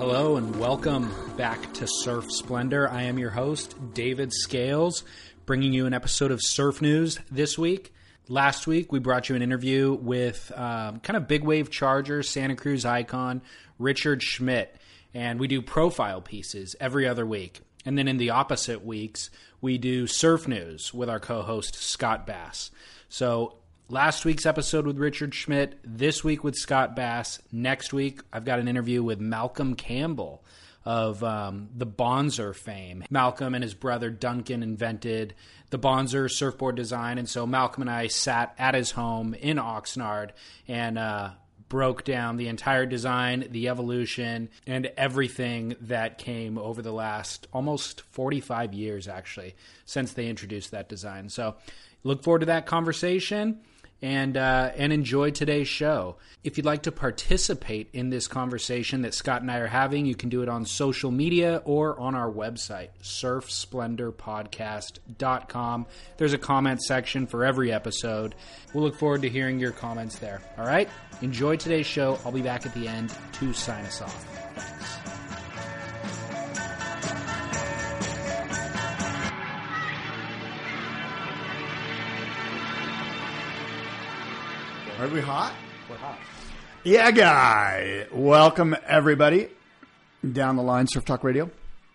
Hello 0.00 0.36
and 0.36 0.58
welcome 0.58 1.12
back 1.36 1.74
to 1.74 1.86
Surf 1.86 2.32
Splendor. 2.32 2.88
I 2.88 3.02
am 3.02 3.18
your 3.18 3.28
host, 3.28 3.74
David 3.92 4.32
Scales, 4.32 5.04
bringing 5.44 5.74
you 5.74 5.84
an 5.84 5.92
episode 5.92 6.30
of 6.30 6.40
Surf 6.42 6.80
News 6.80 7.18
this 7.30 7.58
week. 7.58 7.92
Last 8.26 8.66
week, 8.66 8.92
we 8.92 8.98
brought 8.98 9.28
you 9.28 9.36
an 9.36 9.42
interview 9.42 9.92
with 9.92 10.52
um, 10.56 11.00
kind 11.00 11.18
of 11.18 11.28
big 11.28 11.44
wave 11.44 11.68
charger, 11.68 12.22
Santa 12.22 12.56
Cruz 12.56 12.86
icon, 12.86 13.42
Richard 13.78 14.22
Schmidt. 14.22 14.74
And 15.12 15.38
we 15.38 15.48
do 15.48 15.60
profile 15.60 16.22
pieces 16.22 16.74
every 16.80 17.06
other 17.06 17.26
week. 17.26 17.60
And 17.84 17.98
then 17.98 18.08
in 18.08 18.16
the 18.16 18.30
opposite 18.30 18.82
weeks, 18.82 19.28
we 19.60 19.76
do 19.76 20.06
surf 20.06 20.48
news 20.48 20.94
with 20.94 21.10
our 21.10 21.20
co 21.20 21.42
host, 21.42 21.74
Scott 21.74 22.26
Bass. 22.26 22.70
So 23.10 23.59
last 23.90 24.24
week's 24.24 24.46
episode 24.46 24.86
with 24.86 24.98
Richard 24.98 25.34
Schmidt, 25.34 25.76
this 25.82 26.22
week 26.22 26.44
with 26.44 26.54
Scott 26.54 26.94
Bass. 26.94 27.40
Next 27.50 27.92
week, 27.92 28.20
I've 28.32 28.44
got 28.44 28.60
an 28.60 28.68
interview 28.68 29.02
with 29.02 29.18
Malcolm 29.18 29.74
Campbell 29.74 30.44
of 30.84 31.24
um, 31.24 31.68
the 31.76 31.86
Bonzer 31.86 32.54
fame. 32.54 33.04
Malcolm 33.10 33.52
and 33.52 33.64
his 33.64 33.74
brother 33.74 34.08
Duncan 34.08 34.62
invented 34.62 35.34
the 35.70 35.78
Bonzer 35.78 36.30
surfboard 36.30 36.76
design, 36.76 37.18
and 37.18 37.28
so 37.28 37.46
Malcolm 37.46 37.82
and 37.82 37.90
I 37.90 38.06
sat 38.06 38.54
at 38.58 38.74
his 38.74 38.92
home 38.92 39.34
in 39.34 39.56
Oxnard 39.56 40.30
and 40.68 40.96
uh, 40.96 41.30
broke 41.68 42.04
down 42.04 42.36
the 42.36 42.48
entire 42.48 42.86
design, 42.86 43.48
the 43.50 43.68
evolution, 43.68 44.50
and 44.68 44.86
everything 44.96 45.74
that 45.82 46.16
came 46.16 46.58
over 46.58 46.80
the 46.80 46.92
last 46.92 47.48
almost 47.52 48.02
45 48.02 48.72
years, 48.72 49.08
actually, 49.08 49.56
since 49.84 50.12
they 50.12 50.28
introduced 50.28 50.70
that 50.70 50.88
design. 50.88 51.28
So 51.28 51.56
look 52.04 52.22
forward 52.22 52.40
to 52.40 52.46
that 52.46 52.66
conversation 52.66 53.58
and 54.02 54.36
uh, 54.36 54.72
and 54.76 54.92
enjoy 54.92 55.30
today's 55.30 55.68
show. 55.68 56.16
If 56.42 56.56
you'd 56.56 56.66
like 56.66 56.84
to 56.84 56.92
participate 56.92 57.90
in 57.92 58.08
this 58.10 58.26
conversation 58.26 59.02
that 59.02 59.12
Scott 59.12 59.42
and 59.42 59.50
I 59.50 59.58
are 59.58 59.66
having, 59.66 60.06
you 60.06 60.14
can 60.14 60.30
do 60.30 60.40
it 60.42 60.48
on 60.48 60.64
social 60.64 61.10
media 61.10 61.60
or 61.64 62.00
on 62.00 62.14
our 62.14 62.30
website, 62.30 62.88
surfsplendorpodcast.com. 63.02 65.86
There's 66.16 66.32
a 66.32 66.38
comment 66.38 66.82
section 66.82 67.26
for 67.26 67.44
every 67.44 67.70
episode. 67.72 68.34
We'll 68.72 68.84
look 68.84 68.96
forward 68.96 69.20
to 69.22 69.28
hearing 69.28 69.58
your 69.58 69.72
comments 69.72 70.18
there. 70.18 70.40
All 70.56 70.66
right? 70.66 70.88
Enjoy 71.20 71.56
today's 71.56 71.86
show. 71.86 72.18
I'll 72.24 72.32
be 72.32 72.40
back 72.40 72.64
at 72.64 72.72
the 72.72 72.88
end 72.88 73.12
to 73.34 73.52
sign 73.52 73.84
us 73.84 74.00
off. 74.00 74.24
Thanks. 74.54 74.99
Are 85.00 85.08
we 85.08 85.22
hot? 85.22 85.54
We're 85.88 85.96
hot. 85.96 86.18
Yeah, 86.84 87.10
guy. 87.10 88.06
Welcome 88.12 88.76
everybody 88.86 89.48
down 90.30 90.56
the 90.56 90.62
line, 90.62 90.88
Surf 90.88 91.06
Talk 91.06 91.24
Radio. 91.24 91.50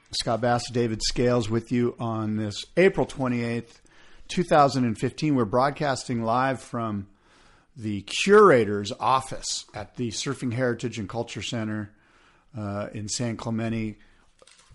Scott 0.09 0.41
Bass, 0.41 0.71
David 0.71 1.03
Scales 1.03 1.47
with 1.47 1.71
you 1.71 1.95
on 1.99 2.35
this 2.35 2.65
April 2.75 3.05
28th, 3.05 3.79
2015. 4.29 5.35
We're 5.35 5.45
broadcasting 5.45 6.23
live 6.23 6.59
from 6.59 7.05
the 7.77 8.01
curator's 8.01 8.91
office 8.99 9.65
at 9.75 9.97
the 9.97 10.09
Surfing 10.09 10.53
Heritage 10.53 10.97
and 10.97 11.07
Culture 11.07 11.43
Center 11.43 11.91
uh, 12.57 12.87
in 12.91 13.07
San 13.07 13.37
Clemente, 13.37 13.97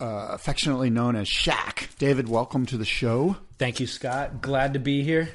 uh, 0.01 0.29
affectionately 0.31 0.89
known 0.89 1.17
as 1.17 1.27
Shack. 1.27 1.89
David, 1.99 2.29
welcome 2.29 2.65
to 2.67 2.77
the 2.77 2.85
show. 2.85 3.39
Thank 3.59 3.81
you, 3.81 3.89
Scott. 3.89 4.41
Glad 4.41 4.75
to 4.75 4.79
be 4.79 5.03
here. 5.03 5.31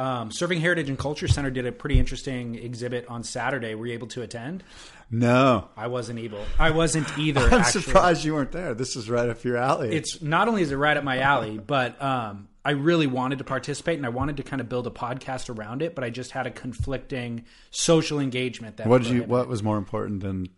Um, 0.00 0.30
Surfing 0.30 0.60
Heritage 0.60 0.88
and 0.88 0.98
Culture 0.98 1.28
Center 1.28 1.50
did 1.50 1.66
a 1.66 1.72
pretty 1.72 1.98
interesting 1.98 2.54
exhibit 2.54 3.06
on 3.08 3.22
Saturday. 3.22 3.74
Were 3.74 3.86
you 3.86 3.92
able 3.92 4.06
to 4.08 4.22
attend? 4.22 4.64
No, 5.10 5.68
I 5.76 5.88
wasn't 5.88 6.20
able. 6.20 6.42
I 6.58 6.70
wasn't 6.70 7.06
either. 7.18 7.42
I'm 7.42 7.60
actually. 7.60 7.82
surprised 7.82 8.24
you 8.24 8.32
weren't 8.32 8.50
there. 8.50 8.72
This 8.72 8.96
is 8.96 9.10
right 9.10 9.28
up 9.28 9.44
your 9.44 9.58
alley. 9.58 9.94
It's 9.94 10.22
not 10.22 10.48
only 10.48 10.62
is 10.62 10.72
it 10.72 10.76
right 10.76 10.96
up 10.96 11.04
my 11.04 11.18
alley, 11.18 11.58
but 11.58 12.00
um, 12.00 12.48
I 12.64 12.70
really 12.70 13.06
wanted 13.06 13.40
to 13.40 13.44
participate 13.44 13.98
and 13.98 14.06
I 14.06 14.08
wanted 14.08 14.38
to 14.38 14.42
kind 14.42 14.62
of 14.62 14.70
build 14.70 14.86
a 14.86 14.90
podcast 14.90 15.54
around 15.54 15.82
it. 15.82 15.94
But 15.94 16.02
I 16.02 16.08
just 16.08 16.30
had 16.30 16.46
a 16.46 16.50
conflicting 16.50 17.44
social 17.70 18.20
engagement 18.20 18.78
that 18.78 18.86
what 18.86 19.02
did 19.02 19.10
you? 19.10 19.24
What 19.24 19.48
was 19.48 19.62
more 19.62 19.76
important 19.76 20.22
than 20.22 20.48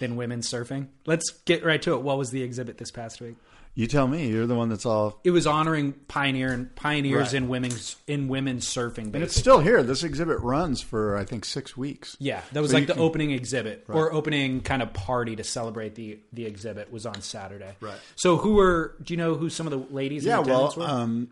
than 0.00 0.16
women 0.16 0.40
surfing. 0.40 0.88
Let's 1.06 1.30
get 1.46 1.64
right 1.64 1.80
to 1.80 1.94
it. 1.94 2.02
What 2.02 2.18
was 2.18 2.30
the 2.30 2.42
exhibit 2.42 2.76
this 2.76 2.90
past 2.90 3.22
week? 3.22 3.36
You 3.74 3.86
tell 3.86 4.06
me. 4.06 4.28
You're 4.28 4.46
the 4.46 4.54
one 4.54 4.68
that's 4.68 4.84
all. 4.84 5.18
It 5.24 5.30
was 5.30 5.46
honoring 5.46 5.94
pioneer 6.06 6.52
and 6.52 6.74
pioneers 6.76 7.28
Right. 7.28 7.34
in 7.34 7.48
women's 7.48 7.96
in 8.06 8.28
women's 8.28 8.66
surfing. 8.68 9.14
And 9.14 9.22
it's 9.22 9.34
still 9.34 9.60
here. 9.60 9.82
This 9.82 10.04
exhibit 10.04 10.40
runs 10.40 10.82
for 10.82 11.16
I 11.16 11.24
think 11.24 11.46
six 11.46 11.74
weeks. 11.74 12.14
Yeah, 12.20 12.42
that 12.52 12.60
was 12.60 12.72
So 12.72 12.76
like 12.76 12.82
you 12.82 12.86
the 12.88 12.92
can- 12.94 13.02
opening 13.02 13.30
exhibit 13.30 13.84
or 13.88 14.12
opening 14.12 14.60
kind 14.60 14.82
of 14.82 14.92
party 14.92 15.36
to 15.36 15.44
celebrate 15.44 15.94
the 15.94 16.18
the 16.34 16.44
exhibit 16.44 16.92
was 16.92 17.06
on 17.06 17.22
Saturday. 17.22 17.74
Right. 17.80 17.98
So 18.14 18.36
who 18.36 18.54
were? 18.56 18.94
Do 19.02 19.14
you 19.14 19.16
know 19.18 19.36
who 19.36 19.48
some 19.48 19.66
of 19.66 19.70
the 19.70 19.94
ladies? 19.94 20.24
Yeah, 20.26 20.40
in 20.40 20.44
attendance 20.50 20.76
well, 20.76 20.86
were? 20.88 20.92
um, 20.94 21.28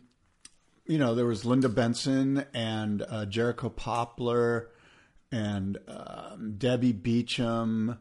you 0.87 0.97
know, 0.97 1.15
there 1.15 1.27
was 1.27 1.45
Linda 1.45 1.69
Benson 1.69 2.47
and 2.55 3.03
uh, 3.03 3.27
Jericho 3.27 3.69
Poppler 3.69 4.69
and 5.31 5.77
um, 5.89 6.55
Debbie 6.57 6.93
Beacham 6.93 7.99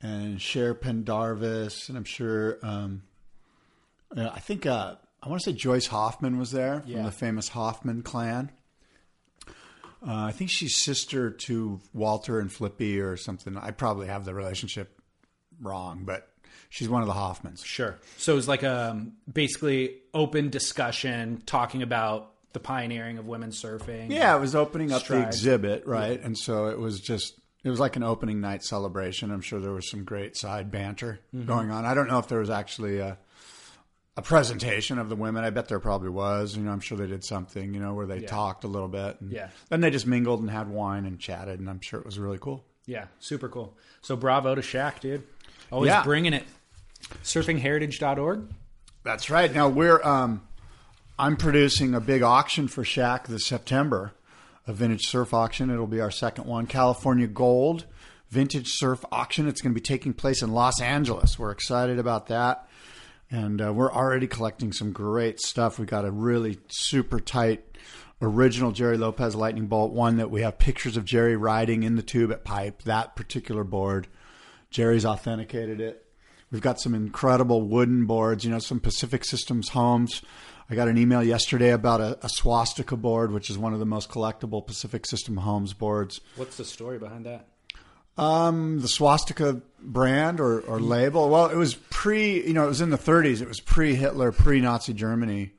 and 0.00 0.40
Cher 0.40 0.74
Pendarvis, 0.74 1.88
and 1.88 1.98
I'm 1.98 2.04
sure. 2.04 2.58
Um, 2.62 3.02
uh, 4.16 4.30
I 4.34 4.40
think 4.40 4.66
uh, 4.66 4.96
I 5.22 5.28
want 5.28 5.42
to 5.42 5.50
say 5.50 5.56
Joyce 5.56 5.86
Hoffman 5.86 6.38
was 6.38 6.50
there 6.50 6.82
Yeah. 6.86 6.96
from 6.96 7.04
the 7.06 7.12
famous 7.12 7.48
Hoffman 7.48 8.02
clan. 8.02 8.50
Uh, 10.06 10.24
I 10.28 10.32
think 10.32 10.50
she's 10.50 10.76
sister 10.82 11.30
to 11.30 11.78
Walter 11.92 12.40
and 12.40 12.50
Flippy 12.50 13.00
or 13.00 13.16
something. 13.16 13.56
I 13.56 13.70
probably 13.70 14.06
have 14.06 14.24
the 14.24 14.32
relationship 14.34 14.98
wrong, 15.60 16.04
but 16.04 16.26
she's 16.70 16.88
one 16.88 17.02
of 17.02 17.08
the 17.08 17.14
Hoffmans. 17.14 17.62
Sure. 17.64 17.98
So 18.16 18.32
it 18.32 18.36
was 18.36 18.48
like 18.48 18.62
a 18.62 19.04
basically 19.30 19.96
open 20.14 20.48
discussion 20.48 21.42
talking 21.44 21.82
about 21.82 22.32
the 22.54 22.60
pioneering 22.60 23.18
of 23.18 23.26
women 23.26 23.50
surfing. 23.50 24.10
Yeah, 24.10 24.34
it 24.34 24.40
was 24.40 24.54
opening 24.54 24.90
up 24.90 25.04
the 25.06 25.20
exhibit, 25.20 25.86
right? 25.86 26.20
And 26.22 26.36
so 26.36 26.68
it 26.68 26.78
was 26.78 26.98
just 27.00 27.34
it 27.62 27.68
was 27.68 27.78
like 27.78 27.96
an 27.96 28.02
opening 28.02 28.40
night 28.40 28.64
celebration. 28.64 29.30
I'm 29.30 29.42
sure 29.42 29.60
there 29.60 29.70
was 29.72 29.90
some 29.90 30.04
great 30.04 30.34
side 30.34 30.70
banter 30.70 31.20
Mm-hmm. 31.36 31.46
going 31.46 31.70
on. 31.70 31.84
I 31.84 31.92
don't 31.92 32.08
know 32.08 32.18
if 32.18 32.26
there 32.28 32.38
was 32.40 32.48
actually 32.50 33.00
a 33.00 33.18
a 34.16 34.22
presentation 34.22 34.98
of 34.98 35.08
the 35.08 35.16
women. 35.16 35.44
I 35.44 35.50
bet 35.50 35.68
there 35.68 35.80
probably 35.80 36.10
was. 36.10 36.56
You 36.56 36.62
know, 36.62 36.72
I'm 36.72 36.80
sure 36.80 36.98
they 36.98 37.06
did 37.06 37.24
something, 37.24 37.72
you 37.74 37.80
know, 37.80 37.94
where 37.94 38.06
they 38.06 38.20
talked 38.20 38.64
a 38.64 38.68
little 38.68 38.88
bit. 38.88 39.20
And 39.20 39.32
Yeah. 39.32 39.48
Then 39.68 39.80
they 39.80 39.90
just 39.90 40.06
mingled 40.06 40.40
and 40.40 40.50
had 40.50 40.68
wine 40.68 41.06
and 41.06 41.18
chatted, 41.18 41.60
and 41.60 41.70
I'm 41.70 41.80
sure 41.80 42.00
it 42.00 42.06
was 42.06 42.18
really 42.18 42.38
cool. 42.38 42.64
Yeah, 42.86 43.06
super 43.20 43.48
cool. 43.48 43.76
So 44.02 44.16
bravo 44.16 44.54
to 44.54 44.60
Shaq, 44.62 45.00
dude. 45.00 45.22
Always 45.70 45.88
Yeah. 45.90 46.02
bringing 46.02 46.32
it. 46.32 46.44
Surfingheritage.org. 47.22 48.48
That's 49.04 49.30
right. 49.30 49.52
Now 49.54 49.68
we're 49.68 50.02
um, 50.04 50.42
I'm 51.18 51.36
producing 51.36 51.94
a 51.94 52.00
big 52.00 52.22
auction 52.22 52.68
for 52.68 52.82
Shaq 52.84 53.26
this 53.26 53.46
September, 53.46 54.12
a 54.66 54.72
vintage 54.72 55.06
surf 55.06 55.32
auction. 55.32 55.70
It'll 55.70 55.86
be 55.86 56.00
our 56.00 56.10
second 56.10 56.46
one, 56.46 56.66
California 56.66 57.26
Gold 57.26 57.86
Vintage 58.30 58.68
Surf 58.74 59.04
Auction. 59.10 59.48
It's 59.48 59.60
going 59.60 59.72
to 59.74 59.80
be 59.80 59.84
taking 59.84 60.12
place 60.12 60.42
in 60.42 60.52
Los 60.52 60.80
Angeles. 60.80 61.38
We're 61.38 61.50
excited 61.50 61.98
about 61.98 62.26
that, 62.28 62.68
and 63.30 63.62
uh, 63.62 63.72
we're 63.72 63.92
already 63.92 64.26
collecting 64.26 64.72
some 64.72 64.92
great 64.92 65.40
stuff. 65.40 65.78
We 65.78 65.86
got 65.86 66.04
a 66.04 66.10
really 66.10 66.58
super 66.68 67.20
tight 67.20 67.64
original 68.22 68.72
Gerry 68.72 68.98
Lopez 68.98 69.34
Lightning 69.34 69.66
Bolt 69.66 69.92
one 69.92 70.16
that 70.18 70.30
we 70.30 70.42
have 70.42 70.58
pictures 70.58 70.96
of 70.96 71.04
Gerry 71.04 71.36
riding 71.36 71.82
in 71.82 71.96
the 71.96 72.02
tube 72.02 72.32
at 72.32 72.44
Pipe. 72.44 72.82
That 72.82 73.16
particular 73.16 73.64
board, 73.64 74.08
Gerry's 74.70 75.06
authenticated 75.06 75.80
it. 75.80 76.06
We've 76.50 76.60
got 76.60 76.80
some 76.80 76.94
incredible 76.94 77.62
wooden 77.62 78.06
boards, 78.06 78.44
you 78.44 78.50
know, 78.50 78.58
some 78.58 78.80
Pacific 78.80 79.24
Systems 79.24 79.68
homes. 79.68 80.22
I 80.68 80.74
got 80.74 80.88
an 80.88 80.98
email 80.98 81.22
yesterday 81.22 81.70
about 81.70 82.00
a, 82.00 82.18
a 82.24 82.28
swastika 82.28 82.96
board, 82.96 83.32
which 83.32 83.50
is 83.50 83.58
one 83.58 83.72
of 83.72 83.78
the 83.78 83.86
most 83.86 84.10
collectible 84.10 84.64
Pacific 84.64 85.06
System 85.06 85.38
homes 85.38 85.72
boards. 85.72 86.20
What's 86.36 86.56
the 86.56 86.64
story 86.64 86.98
behind 86.98 87.26
that? 87.26 87.49
Um, 88.20 88.80
the 88.80 88.88
swastika 88.88 89.62
brand 89.80 90.40
or, 90.40 90.60
or 90.60 90.78
label. 90.78 91.30
Well, 91.30 91.46
it 91.46 91.56
was 91.56 91.74
pre, 91.74 92.46
you 92.46 92.52
know, 92.52 92.64
it 92.64 92.68
was 92.68 92.82
in 92.82 92.90
the 92.90 92.98
30s. 92.98 93.40
It 93.40 93.48
was 93.48 93.60
pre 93.60 93.94
Hitler, 93.94 94.30
pre 94.30 94.60
Nazi 94.60 94.92
Germany. 94.92 95.52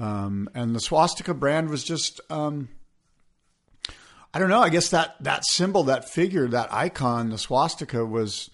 Um, 0.00 0.48
and 0.54 0.72
the 0.74 0.78
swastika 0.78 1.34
brand 1.34 1.68
was 1.68 1.82
just, 1.82 2.20
um, 2.30 2.68
I 4.32 4.38
don't 4.38 4.48
know. 4.48 4.60
I 4.60 4.68
guess 4.68 4.90
that, 4.90 5.16
that 5.24 5.44
symbol, 5.44 5.84
that 5.84 6.08
figure, 6.08 6.46
that 6.48 6.72
icon, 6.72 7.30
the 7.30 7.38
swastika 7.38 8.06
was, 8.06 8.50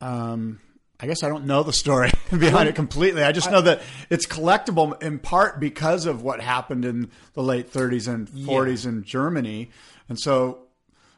um, 0.00 0.58
I 0.98 1.06
guess 1.06 1.22
I 1.22 1.28
don't 1.28 1.44
know 1.44 1.64
the 1.64 1.72
story 1.74 2.12
behind 2.30 2.70
it 2.70 2.74
completely. 2.74 3.22
I 3.22 3.32
just 3.32 3.50
know 3.50 3.60
that 3.60 3.82
it's 4.08 4.24
collectible 4.24 5.00
in 5.02 5.18
part 5.18 5.60
because 5.60 6.06
of 6.06 6.22
what 6.22 6.40
happened 6.40 6.86
in 6.86 7.10
the 7.34 7.42
late 7.42 7.70
30s 7.70 8.08
and 8.08 8.26
40s 8.26 8.86
in 8.86 9.04
Germany. 9.04 9.70
And 10.08 10.18
so, 10.18 10.60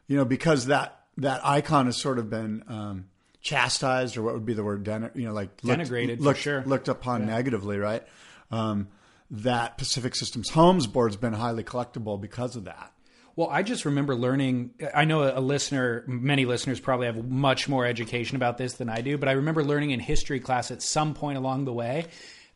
you 0.08 0.16
know, 0.16 0.24
because 0.24 0.66
that 0.66 0.95
that 1.18 1.44
icon 1.44 1.86
has 1.86 1.96
sort 1.96 2.18
of 2.18 2.28
been 2.30 2.62
um, 2.68 3.06
chastised, 3.40 4.16
or 4.16 4.22
what 4.22 4.34
would 4.34 4.46
be 4.46 4.54
the 4.54 4.64
word, 4.64 4.84
den- 4.84 5.10
you 5.14 5.24
know, 5.24 5.32
like 5.32 5.50
looked- 5.62 5.80
Denigrated, 5.80 6.18
for 6.18 6.22
looked, 6.24 6.40
sure. 6.40 6.62
looked 6.66 6.88
upon 6.88 7.26
negatively, 7.26 7.78
right? 7.78 8.02
Um, 8.50 8.88
that 9.30 9.76
Pacific 9.76 10.14
Systems 10.14 10.50
Homes 10.50 10.86
board's 10.86 11.16
been 11.16 11.32
highly 11.32 11.64
collectible 11.64 12.20
because 12.20 12.54
of 12.54 12.64
that. 12.64 12.92
Well, 13.34 13.48
I 13.50 13.62
just 13.62 13.84
remember 13.84 14.14
learning. 14.14 14.70
I 14.94 15.04
know 15.04 15.22
a 15.22 15.40
listener, 15.40 16.04
many 16.06 16.46
listeners 16.46 16.80
probably 16.80 17.06
have 17.06 17.28
much 17.28 17.68
more 17.68 17.84
education 17.84 18.36
about 18.36 18.56
this 18.56 18.74
than 18.74 18.88
I 18.88 19.02
do, 19.02 19.18
but 19.18 19.28
I 19.28 19.32
remember 19.32 19.62
learning 19.62 19.90
in 19.90 20.00
history 20.00 20.40
class 20.40 20.70
at 20.70 20.80
some 20.80 21.12
point 21.12 21.36
along 21.36 21.66
the 21.66 21.72
way 21.72 22.06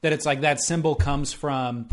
that 0.00 0.14
it's 0.14 0.24
like 0.24 0.40
that 0.40 0.60
symbol 0.62 0.94
comes 0.94 1.32
from 1.34 1.88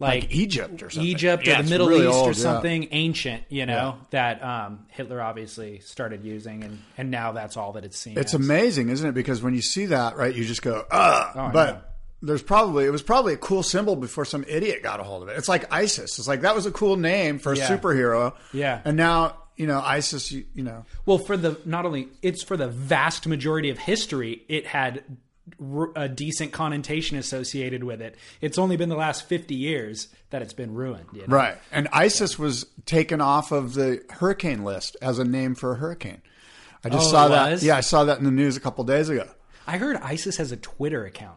like, 0.00 0.22
Like 0.24 0.34
Egypt 0.34 0.82
or 0.82 0.90
something. 0.90 1.08
Egypt 1.10 1.46
Yeah, 1.46 1.60
or 1.60 1.62
the 1.62 1.70
Middle 1.70 1.88
really 1.88 2.06
East 2.06 2.14
old, 2.16 2.26
or 2.28 2.30
yeah. 2.30 2.36
something 2.42 2.88
ancient, 2.92 3.42
you 3.48 3.66
know, 3.66 3.98
that 4.10 4.42
um, 4.44 4.86
Hitler 4.88 5.20
obviously 5.20 5.80
started 5.80 6.24
using, 6.24 6.62
and, 6.64 6.78
and 6.96 7.10
now 7.10 7.32
that's 7.32 7.56
all 7.56 7.72
that 7.72 7.84
it's 7.84 7.98
seen. 7.98 8.16
It's 8.18 8.34
as. 8.34 8.40
amazing, 8.40 8.90
isn't 8.90 9.08
it? 9.08 9.12
Because 9.12 9.42
when 9.42 9.54
you 9.54 9.62
see 9.62 9.86
that, 9.86 10.16
right, 10.16 10.34
you 10.34 10.44
just 10.44 10.62
go, 10.62 10.84
ugh. 10.90 11.32
Oh, 11.34 11.40
I 11.40 11.46
know. 11.48 11.52
but 11.52 11.84
there's 12.22 12.42
probably 12.42 12.84
it 12.84 12.90
was 12.90 13.02
probably 13.02 13.34
a 13.34 13.36
cool 13.38 13.62
symbol 13.62 13.94
before 13.96 14.24
some 14.24 14.44
idiot 14.48 14.82
got 14.82 14.98
a 15.00 15.04
hold 15.04 15.22
of 15.22 15.28
it. 15.28 15.36
It's 15.38 15.48
like 15.48 15.72
ISIS. 15.72 16.18
It's 16.18 16.26
like 16.28 16.40
that 16.40 16.54
was 16.54 16.66
a 16.66 16.72
cool 16.72 16.96
name 16.96 17.38
for 17.38 17.52
a 17.52 17.56
superhero. 17.56 18.34
Yeah. 18.52 18.80
And 18.84 18.96
now 18.96 19.36
you 19.56 19.66
know 19.68 19.80
ISIS. 19.80 20.32
You, 20.32 20.44
you 20.54 20.64
know, 20.64 20.84
Well, 21.06 21.18
for 21.18 21.36
the 21.36 21.60
not 21.64 21.86
only 21.86 22.08
it's 22.22 22.42
for 22.42 22.56
the 22.56 22.66
vast 22.68 23.26
majority 23.28 23.70
of 23.70 23.78
history, 23.78 24.42
it 24.48 24.66
had 24.66 25.02
r- 25.08 25.16
a 25.96 26.08
decent 26.08 26.52
connotation 26.52 27.16
associated 27.16 27.84
with 27.84 28.00
it. 28.00 28.16
It's 28.40 28.58
only 28.58 28.76
been 28.76 28.88
the 28.88 28.96
last 28.96 29.26
fifty 29.28 29.54
years 29.54 30.08
that 30.30 30.42
it's 30.42 30.52
been 30.52 30.74
ruined. 30.74 31.06
You 31.12 31.20
know? 31.26 31.36
right? 31.36 31.56
And 31.72 31.88
ISIS 31.92 32.38
was 32.38 32.66
taken 32.86 33.20
off 33.20 33.52
of 33.52 33.74
the 33.74 34.02
hurricane 34.10 34.64
list 34.64 34.96
as 35.02 35.18
a 35.18 35.24
name 35.24 35.54
for 35.54 35.72
a 35.72 35.76
hurricane. 35.76 36.22
I 36.84 36.90
just 36.90 37.08
Oh, 37.08 37.10
saw 37.10 37.28
that. 37.28 37.62
Yeah, 37.62 37.76
I 37.76 37.80
saw 37.80 38.04
that 38.04 38.18
in 38.18 38.24
the 38.24 38.30
news 38.30 38.56
a 38.56 38.60
couple 38.60 38.84
days 38.84 39.08
ago. 39.08 39.26
I 39.66 39.78
heard 39.78 39.96
ISIS 39.96 40.36
has 40.36 40.52
a 40.52 40.56
Twitter 40.56 41.04
account. 41.04 41.36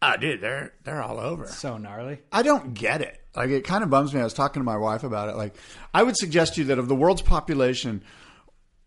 Ah, 0.00 0.16
dude, 0.16 0.40
they're 0.40 0.72
they're 0.84 1.02
all 1.02 1.18
over. 1.18 1.46
So 1.48 1.76
gnarly. 1.78 2.18
I 2.30 2.42
don't 2.42 2.74
get 2.74 3.00
it. 3.00 3.20
Like 3.34 3.50
it 3.50 3.64
kind 3.64 3.82
of 3.82 3.90
bums 3.90 4.14
me. 4.14 4.20
I 4.20 4.24
was 4.24 4.34
talking 4.34 4.60
to 4.60 4.64
my 4.64 4.76
wife 4.76 5.02
about 5.04 5.28
it. 5.28 5.36
Like 5.36 5.56
I 5.92 6.02
would 6.02 6.16
suggest 6.16 6.54
to 6.54 6.60
you 6.60 6.66
that 6.68 6.78
of 6.78 6.88
the 6.88 6.94
world's 6.94 7.22
population, 7.22 8.02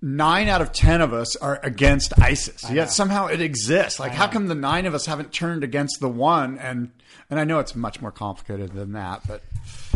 nine 0.01 0.47
out 0.47 0.61
of 0.61 0.71
ten 0.71 1.01
of 1.01 1.13
us 1.13 1.35
are 1.37 1.59
against 1.63 2.17
ISIS. 2.19 2.69
Yet 2.71 2.89
somehow 2.91 3.27
it 3.27 3.41
exists. 3.41 3.99
Like 3.99 4.13
how 4.13 4.27
come 4.27 4.47
the 4.47 4.55
nine 4.55 4.85
of 4.85 4.93
us 4.93 5.05
haven't 5.05 5.31
turned 5.33 5.63
against 5.63 5.99
the 5.99 6.09
one? 6.09 6.57
And 6.57 6.91
and 7.29 7.39
I 7.39 7.43
know 7.43 7.59
it's 7.59 7.75
much 7.75 8.01
more 8.01 8.11
complicated 8.11 8.71
than 8.73 8.93
that, 8.93 9.21
but 9.27 9.41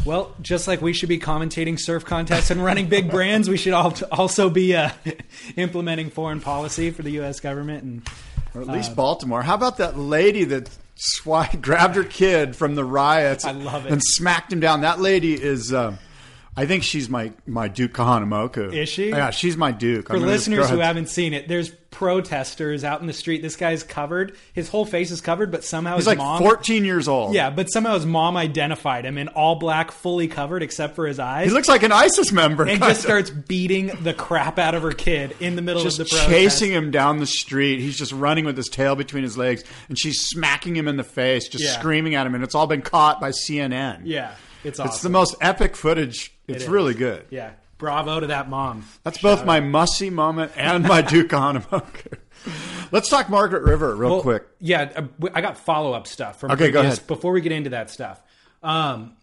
Well, 0.05 0.35
just 0.41 0.67
like 0.67 0.81
we 0.81 0.93
should 0.93 1.09
be 1.09 1.19
commentating 1.19 1.79
surf 1.79 2.05
contests 2.05 2.51
and 2.51 2.63
running 2.63 2.87
big 2.89 3.09
brands, 3.09 3.49
we 3.49 3.57
should 3.57 3.73
al- 3.73 3.97
also 4.11 4.49
be 4.49 4.75
uh, 4.75 4.89
implementing 5.55 6.09
foreign 6.09 6.41
policy 6.41 6.91
for 6.91 7.01
the 7.01 7.11
U.S. 7.13 7.39
government. 7.39 7.83
And 7.83 8.09
or 8.53 8.61
at 8.61 8.67
least 8.67 8.95
Baltimore. 8.95 9.41
How 9.41 9.55
about 9.55 9.77
that 9.77 9.97
lady 9.97 10.43
that 10.43 10.69
swi 11.17 11.59
grabbed 11.61 11.95
her 11.95 12.03
kid 12.03 12.55
from 12.55 12.75
the 12.75 12.83
riots? 12.85 13.45
I 13.45 13.51
love 13.51 13.85
it. 13.87 13.91
and 13.91 14.01
smacked 14.03 14.53
him 14.53 14.59
down. 14.59 14.81
That 14.81 14.99
lady 14.99 15.33
is. 15.33 15.73
Um, 15.73 15.97
I 16.55 16.65
think 16.67 16.83
she's 16.83 17.09
my 17.09 17.31
my 17.47 17.67
Duke 17.67 17.93
Kahanamoku. 17.93 18.73
Is 18.73 18.87
she? 18.89 19.09
Yeah, 19.09 19.31
she's 19.31 19.57
my 19.57 19.71
Duke. 19.71 20.07
for 20.07 20.19
listeners 20.19 20.69
who 20.69 20.77
haven't 20.79 21.09
seen 21.09 21.33
it, 21.33 21.47
there's 21.47 21.71
protesters 21.89 22.83
out 22.83 23.01
in 23.01 23.07
the 23.07 23.13
street. 23.13 23.41
This 23.41 23.55
guy's 23.55 23.81
covered; 23.83 24.35
his 24.53 24.69
whole 24.69 24.85
face 24.85 25.09
is 25.09 25.19
covered, 25.19 25.51
but 25.51 25.63
somehow 25.63 25.95
He's 25.95 26.01
his 26.01 26.07
like 26.07 26.17
mom. 26.19 26.41
14 26.43 26.85
years 26.85 27.07
old. 27.07 27.33
Yeah, 27.33 27.49
but 27.49 27.67
somehow 27.67 27.95
his 27.95 28.05
mom 28.05 28.37
identified 28.37 29.05
him 29.05 29.17
in 29.17 29.29
all 29.29 29.55
black, 29.55 29.91
fully 29.91 30.27
covered 30.27 30.61
except 30.61 30.95
for 30.95 31.07
his 31.07 31.17
eyes. 31.19 31.47
He 31.47 31.53
looks 31.53 31.67
like 31.67 31.81
an 31.83 31.91
ISIS 31.91 32.31
member. 32.31 32.63
and 32.67 32.79
just 32.79 32.99
of. 32.99 33.03
starts 33.05 33.29
beating 33.31 33.87
the 34.01 34.13
crap 34.13 34.59
out 34.59 34.75
of 34.75 34.83
her 34.83 34.91
kid 34.91 35.35
in 35.39 35.55
the 35.55 35.61
middle 35.63 35.81
just 35.81 35.99
of 35.99 36.05
the 36.07 36.09
protest. 36.11 36.29
chasing 36.29 36.71
him 36.71 36.91
down 36.91 37.17
the 37.17 37.25
street. 37.25 37.79
He's 37.79 37.97
just 37.97 38.11
running 38.11 38.45
with 38.45 38.57
his 38.57 38.69
tail 38.69 38.95
between 38.95 39.23
his 39.23 39.37
legs, 39.37 39.63
and 39.89 39.97
she's 39.97 40.19
smacking 40.21 40.75
him 40.75 40.87
in 40.87 40.97
the 40.97 41.03
face, 41.03 41.47
just 41.47 41.63
Yeah. 41.63 41.71
screaming 41.79 42.13
at 42.15 42.27
him. 42.27 42.35
And 42.35 42.43
it's 42.43 42.53
all 42.55 42.67
been 42.67 42.81
caught 42.83 43.19
by 43.19 43.31
CNN. 43.31 44.01
Yeah, 44.05 44.31
it's 44.63 44.79
awesome. 44.79 44.89
It's 44.91 45.01
the 45.01 45.09
most 45.09 45.35
epic 45.41 45.75
footage. 45.75 46.33
It's 46.47 46.63
is. 46.63 46.69
really 46.69 46.93
good. 46.93 47.25
yeah, 47.29 47.51
bravo 47.77 48.19
to 48.19 48.27
that 48.27 48.49
mom. 48.49 48.85
That's 49.03 49.17
both 49.21 49.45
my 49.45 49.59
Must-See 49.59 50.09
Moment 50.09 50.51
and 50.55 50.83
my 50.87 51.01
Duke 51.03 51.29
Kahanamoku. 51.29 52.17
Let's 52.91 53.09
talk 53.09 53.29
Margaret 53.29 53.63
River 53.63 53.95
real 53.95 54.11
Well, 54.11 54.21
quick. 54.21 54.43
Yeah, 54.59 54.91
uh, 54.95 55.29
I 55.33 55.41
got 55.41 55.57
follow 55.57 55.93
up 55.93 56.05
stuff 56.07 56.39
from 56.39 56.51
Okay, 56.51 56.71
go 56.71 56.81
previous- 56.81 56.97
ahead. 56.97 57.07
Before 57.07 57.31
we 57.31 57.41
get 57.41 57.51
into 57.51 57.71
that 57.71 57.89
stuff, 57.89 58.21
um, 58.61 59.13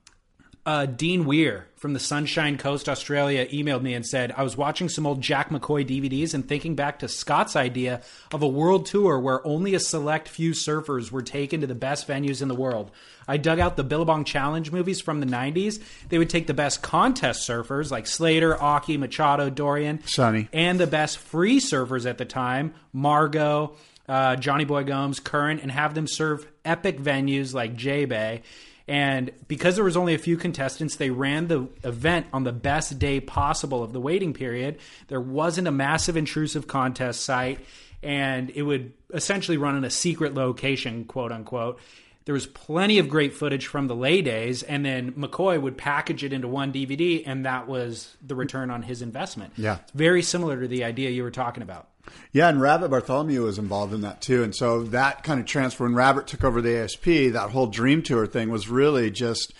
uh, 0.67 0.87
Dean 0.87 1.25
Weir 1.25 1.67
from 1.81 1.95
the 1.95 1.99
Sunshine 1.99 2.59
Coast, 2.59 2.91
Australia, 2.91 3.47
emailed 3.47 3.81
me 3.81 3.95
and 3.95 4.05
said, 4.05 4.35
I 4.37 4.43
was 4.43 4.55
watching 4.55 4.91
some 4.91 5.07
old 5.07 5.23
Jack 5.23 5.49
McCoy 5.49 5.83
DVDs 5.83 6.35
and 6.35 6.47
thinking 6.47 6.75
back 6.75 6.99
to 6.99 7.09
Scott's 7.09 7.57
idea 7.57 8.03
of 8.33 8.43
a 8.43 8.47
world 8.47 8.85
tour 8.85 9.19
where 9.19 9.45
only 9.47 9.75
a 9.75 9.81
select 9.81 10.29
few 10.29 10.51
surfers 10.51 11.11
were 11.11 11.23
taken 11.23 11.63
to 11.63 11.67
the 11.67 11.75
best 11.75 12.07
venues 12.07 12.43
in 12.43 12.49
the 12.49 12.55
world. 12.55 12.91
I 13.27 13.39
dug 13.39 13.59
out 13.59 13.79
the 13.79 13.83
Billabong 13.83 14.25
Challenge 14.25 14.71
movies 14.71 15.01
from 15.01 15.21
the 15.21 15.27
90s. 15.27 15.83
They 16.11 16.19
would 16.19 16.29
take 16.29 16.47
the 16.47 16.53
best 16.53 16.83
contest 16.83 17.49
surfers 17.49 17.91
like 17.91 18.07
Slater, 18.07 18.55
Occy, 18.57 18.99
Machado, 18.99 19.49
Dorian, 19.49 20.03
Sonny. 20.05 20.51
and 20.53 20.79
the 20.79 20.87
best 20.87 21.17
free 21.17 21.61
surfers 21.61 22.05
at 22.05 22.19
the 22.19 22.27
time, 22.27 22.75
Margo, 22.93 23.75
uh, 24.07 24.37
Johnny 24.37 24.67
Boy 24.67 24.85
Gomes, 24.85 25.19
Curren, 25.19 25.59
and 25.61 25.73
have 25.73 25.95
them 25.95 26.07
serve 26.07 26.47
epic 26.63 27.01
venues 27.01 27.55
like 27.55 27.75
J 27.75 28.05
Bay. 28.05 28.43
And 28.91 29.31
because 29.47 29.77
there 29.77 29.85
was 29.85 29.97
only 29.97 30.15
a 30.15 30.19
few 30.19 30.37
contestants, 30.37 30.97
they 30.97 31.11
ran 31.11 31.47
the 31.47 31.69
event 31.85 32.27
on 32.33 32.43
the 32.43 32.51
best 32.51 32.99
day 32.99 33.21
possible 33.21 33.85
of 33.85 33.93
the 33.93 34.01
waiting 34.01 34.35
period. 34.35 34.81
There 35.07 35.21
wasn't 35.21 35.69
a 35.69 35.71
massive 35.71 36.17
intrusive 36.17 36.67
contest 36.67 37.25
site, 37.25 37.61
and 38.03 38.51
it 38.51 38.63
would 38.63 38.93
essentially 39.15 39.59
run 39.59 39.77
in 39.77 39.85
a 39.85 39.91
secret 39.91 40.35
location, 40.35 41.05
quote 41.05 41.31
unquote. 41.31 41.79
There 42.25 42.33
was 42.33 42.49
plenty 42.49 42.99
of 42.99 43.09
great 43.09 43.33
footage 43.33 43.69
from 43.69 43.87
the 43.87 43.95
lay 43.95 44.23
days, 44.23 44.65
and 44.65 44.85
then 44.85 45.13
McCoy 45.13 45.63
would 45.63 45.79
package 45.79 46.25
it 46.25 46.33
into 46.33 46.49
one 46.49 46.73
DVD, 46.73 47.23
and 47.25 47.47
that 47.47 47.69
was 47.69 48.17
the 48.21 48.35
return 48.35 48.73
on 48.73 48.83
his 48.83 49.03
investment. 49.03 49.53
Yeah. 49.57 49.79
It's 49.83 49.93
very 49.93 50.23
similar 50.23 50.61
to 50.61 50.67
the 50.67 50.83
idea 50.83 51.11
you 51.11 51.23
were 51.23 51.31
talking 51.31 51.63
about. 51.63 51.87
Yeah, 52.33 52.49
and 52.49 52.61
Rabbit 52.61 52.91
Bartholomew 52.91 53.43
was 53.43 53.59
involved 53.59 53.93
in 53.93 54.03
that 54.03 54.23
too. 54.23 54.43
And 54.43 54.55
so 54.55 54.85
that 54.85 55.25
kind 55.25 55.41
of 55.41 55.47
transfer, 55.47 55.85
when 55.85 55.95
Rabbit 55.95 56.27
took 56.27 56.45
over 56.45 56.63
the 56.63 56.77
ASP, 56.77 57.05
that 57.33 57.51
whole 57.51 57.67
Dream 57.67 58.03
Tour 58.03 58.27
thing 58.27 58.51
was 58.51 58.69
really 58.69 59.11
just, 59.11 59.53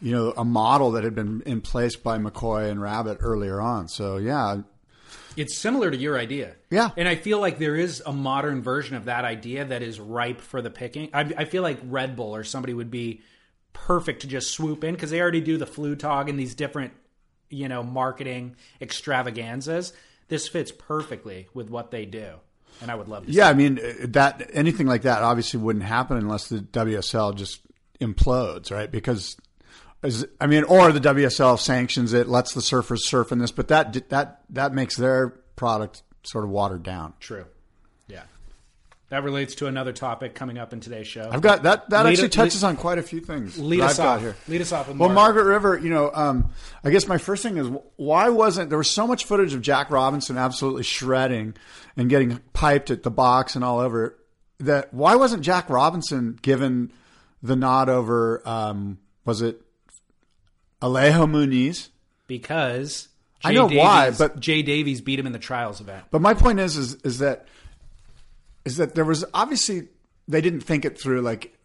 you 0.00 0.12
know, 0.12 0.32
a 0.36 0.44
model 0.44 0.92
that 0.92 1.04
had 1.04 1.14
been 1.14 1.42
in 1.46 1.60
place 1.60 1.96
by 1.96 2.18
McCoy 2.18 2.70
and 2.70 2.80
Rabbit 2.80 3.18
earlier 3.20 3.60
on. 3.60 3.88
So 3.88 4.18
yeah, 4.18 4.62
It's 5.36 5.56
similar 5.56 5.90
to 5.90 5.96
your 5.96 6.18
idea. 6.18 6.54
Yeah. 6.70 6.90
And 6.96 7.08
I 7.08 7.16
feel 7.16 7.40
like 7.40 7.58
there 7.58 7.76
is 7.76 8.02
a 8.04 8.12
modern 8.12 8.62
version 8.62 8.96
of 8.96 9.06
that 9.06 9.24
idea 9.24 9.64
that 9.64 9.82
is 9.82 9.98
ripe 9.98 10.40
for 10.40 10.62
the 10.62 10.70
picking. 10.70 11.10
I, 11.12 11.20
I 11.36 11.44
feel 11.44 11.62
like 11.62 11.78
Red 11.84 12.16
Bull 12.16 12.34
or 12.36 12.44
somebody 12.44 12.74
would 12.74 12.90
be 12.90 13.22
perfect 13.72 14.20
to 14.22 14.26
just 14.26 14.52
swoop 14.52 14.84
in 14.84 14.94
because 14.94 15.10
they 15.10 15.20
already 15.20 15.40
do 15.40 15.56
the 15.56 15.66
Flugtag 15.66 16.28
and 16.28 16.38
these 16.38 16.54
different, 16.54 16.92
you 17.48 17.68
know, 17.68 17.82
marketing 17.82 18.54
extravaganzas. 18.80 19.92
This 20.32 20.48
fits 20.48 20.72
perfectly 20.72 21.48
with 21.52 21.68
what 21.68 21.90
they 21.90 22.06
do. 22.06 22.36
And 22.80 22.90
I 22.90 22.94
would 22.94 23.06
love 23.06 23.26
to 23.26 23.32
yeah. 23.32 23.50
I 23.50 23.52
mean, 23.52 23.78
that 24.00 24.48
anything 24.54 24.86
like 24.86 25.02
that 25.02 25.22
obviously 25.22 25.60
wouldn't 25.60 25.84
happen 25.84 26.16
unless 26.16 26.48
the 26.48 26.60
WSL 26.60 27.34
just 27.34 27.60
implodes, 28.00 28.70
right? 28.70 28.90
Because 28.90 29.36
as, 30.02 30.24
I 30.40 30.46
mean, 30.46 30.64
or 30.64 30.90
the 30.90 31.00
WSL 31.00 31.58
sanctions 31.58 32.14
it, 32.14 32.28
lets 32.28 32.54
the 32.54 32.62
surfers 32.62 33.00
surf 33.00 33.30
in 33.30 33.40
this, 33.40 33.52
but 33.52 33.68
that 33.68 34.08
that 34.08 34.40
that 34.48 34.72
makes 34.72 34.96
their 34.96 35.28
product 35.54 36.02
sort 36.22 36.44
of 36.44 36.50
watered 36.50 36.82
down. 36.82 37.12
True. 37.20 37.44
That 39.12 39.24
relates 39.24 39.56
to 39.56 39.66
another 39.66 39.92
topic 39.92 40.34
coming 40.34 40.56
up 40.56 40.72
in 40.72 40.80
today's 40.80 41.06
show. 41.06 41.28
I've 41.30 41.42
got 41.42 41.64
that. 41.64 41.90
That 41.90 42.06
Lead- 42.06 42.12
actually 42.12 42.22
lead- 42.22 42.32
touches 42.32 42.64
on 42.64 42.78
quite 42.78 42.96
a 42.96 43.02
few 43.02 43.20
things. 43.20 43.58
Lead 43.58 43.82
us 43.82 43.98
I've 43.98 44.06
off. 44.06 44.20
here. 44.22 44.36
Lead 44.48 44.62
us 44.62 44.72
off 44.72 44.88
with 44.88 44.96
Well, 44.96 45.10
Margaret. 45.10 45.44
River, 45.44 45.78
you 45.78 45.90
know, 45.90 46.10
um, 46.14 46.48
I 46.82 46.88
guess 46.88 47.06
my 47.06 47.18
first 47.18 47.42
thing 47.42 47.58
is 47.58 47.68
why 47.96 48.30
wasn't 48.30 48.70
there 48.70 48.78
was 48.78 48.88
so 48.90 49.06
much 49.06 49.26
footage 49.26 49.52
of 49.52 49.60
Jack 49.60 49.90
Robinson 49.90 50.38
absolutely 50.38 50.84
shredding 50.84 51.52
and 51.94 52.08
getting 52.08 52.38
piped 52.54 52.90
at 52.90 53.02
the 53.02 53.10
box 53.10 53.54
and 53.54 53.62
all 53.62 53.80
over 53.80 54.16
that 54.60 54.94
why 54.94 55.14
wasn't 55.16 55.42
Jack 55.42 55.68
Robinson 55.68 56.38
given 56.40 56.90
the 57.42 57.54
nod 57.54 57.90
over 57.90 58.40
um, 58.48 58.96
was 59.26 59.42
it 59.42 59.60
Alejo 60.80 61.28
Muniz? 61.30 61.90
because 62.26 63.08
I 63.44 63.50
Jay 63.50 63.54
know 63.56 63.66
why, 63.66 64.10
but- 64.12 64.40
Jay 64.40 64.62
Davies 64.62 65.02
beat 65.02 65.18
him 65.18 65.26
in 65.26 65.32
the 65.32 65.38
trials 65.38 65.82
event. 65.82 66.04
But 66.10 66.22
my 66.22 66.32
point 66.32 66.60
is, 66.60 66.78
is, 66.78 66.94
is 67.02 67.18
that, 67.18 67.46
is 68.64 68.76
that 68.76 68.94
there 68.94 69.04
was 69.04 69.24
obviously 69.34 69.88
they 70.28 70.40
didn't 70.40 70.60
think 70.60 70.84
it 70.84 71.00
through. 71.00 71.20
Like 71.20 71.56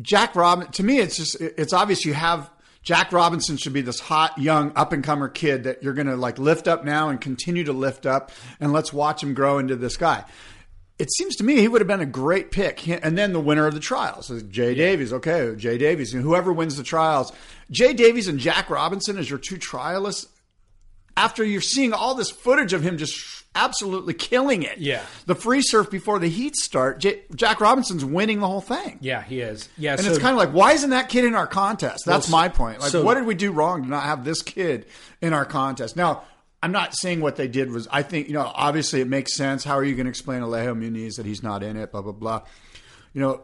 Jack 0.00 0.34
Robin, 0.36 0.70
to 0.72 0.82
me, 0.82 0.98
it's 0.98 1.16
just 1.16 1.40
it's 1.40 1.72
obvious 1.72 2.04
you 2.04 2.14
have 2.14 2.50
Jack 2.82 3.12
Robinson 3.12 3.56
should 3.56 3.72
be 3.72 3.82
this 3.82 4.00
hot 4.00 4.38
young 4.38 4.72
up 4.74 4.92
and 4.92 5.04
comer 5.04 5.28
kid 5.28 5.64
that 5.64 5.82
you're 5.82 5.92
going 5.94 6.06
to 6.06 6.16
like 6.16 6.38
lift 6.38 6.68
up 6.68 6.84
now 6.84 7.08
and 7.08 7.20
continue 7.20 7.64
to 7.64 7.72
lift 7.72 8.06
up, 8.06 8.30
and 8.58 8.72
let's 8.72 8.92
watch 8.92 9.22
him 9.22 9.34
grow 9.34 9.58
into 9.58 9.76
this 9.76 9.96
guy. 9.96 10.24
It 10.98 11.10
seems 11.12 11.36
to 11.36 11.44
me 11.44 11.56
he 11.56 11.68
would 11.68 11.80
have 11.80 11.88
been 11.88 12.02
a 12.02 12.06
great 12.06 12.50
pick. 12.50 12.86
And 12.86 13.16
then 13.16 13.32
the 13.32 13.40
winner 13.40 13.66
of 13.66 13.72
the 13.72 13.80
trials 13.80 14.28
is 14.30 14.42
Jay 14.42 14.74
Davies. 14.74 15.14
Okay, 15.14 15.54
Jay 15.56 15.78
Davies. 15.78 16.12
And 16.12 16.22
whoever 16.22 16.52
wins 16.52 16.76
the 16.76 16.82
trials, 16.82 17.32
Jay 17.70 17.94
Davies 17.94 18.28
and 18.28 18.38
Jack 18.38 18.68
Robinson 18.68 19.16
as 19.16 19.28
your 19.28 19.38
two 19.38 19.56
trialists 19.56 20.26
after 21.16 21.42
you're 21.42 21.62
seeing 21.62 21.94
all 21.94 22.14
this 22.14 22.30
footage 22.30 22.74
of 22.74 22.82
him 22.82 22.98
just 22.98 23.39
absolutely 23.54 24.14
killing 24.14 24.62
it. 24.62 24.78
Yeah. 24.78 25.02
The 25.26 25.34
free 25.34 25.62
surf 25.62 25.90
before 25.90 26.18
the 26.18 26.28
heats 26.28 26.64
start, 26.64 27.00
J- 27.00 27.22
Jack 27.34 27.60
Robinson's 27.60 28.04
winning 28.04 28.40
the 28.40 28.46
whole 28.46 28.60
thing. 28.60 28.98
Yeah, 29.00 29.22
he 29.22 29.40
is. 29.40 29.68
Yeah, 29.76 29.92
And 29.92 30.00
so 30.02 30.10
it's 30.10 30.18
kind 30.18 30.32
of 30.32 30.38
like, 30.38 30.50
why 30.50 30.72
isn't 30.72 30.90
that 30.90 31.08
kid 31.08 31.24
in 31.24 31.34
our 31.34 31.46
contest? 31.46 32.04
That's 32.06 32.28
Well, 32.30 32.40
my 32.42 32.48
point. 32.48 32.80
Like, 32.80 32.90
so- 32.92 33.02
what 33.04 33.14
did 33.14 33.26
we 33.26 33.34
do 33.34 33.50
wrong 33.52 33.82
to 33.82 33.88
not 33.88 34.04
have 34.04 34.24
this 34.24 34.42
kid 34.42 34.86
in 35.20 35.32
our 35.32 35.44
contest? 35.44 35.96
Now, 35.96 36.22
I'm 36.62 36.72
not 36.72 36.94
saying 36.94 37.20
what 37.20 37.36
they 37.36 37.48
did 37.48 37.70
was, 37.72 37.88
I 37.90 38.02
think, 38.02 38.28
you 38.28 38.34
know, 38.34 38.50
obviously 38.54 39.00
it 39.00 39.08
makes 39.08 39.34
sense. 39.34 39.64
How 39.64 39.74
are 39.76 39.84
you 39.84 39.94
going 39.94 40.06
to 40.06 40.10
explain 40.10 40.42
Alejo 40.42 40.76
Muniz 40.78 41.16
that 41.16 41.24
he's 41.26 41.42
not 41.42 41.62
in 41.62 41.76
it, 41.76 41.90
blah, 41.90 42.02
blah, 42.02 42.12
blah. 42.12 42.42
You 43.14 43.22
know, 43.22 43.40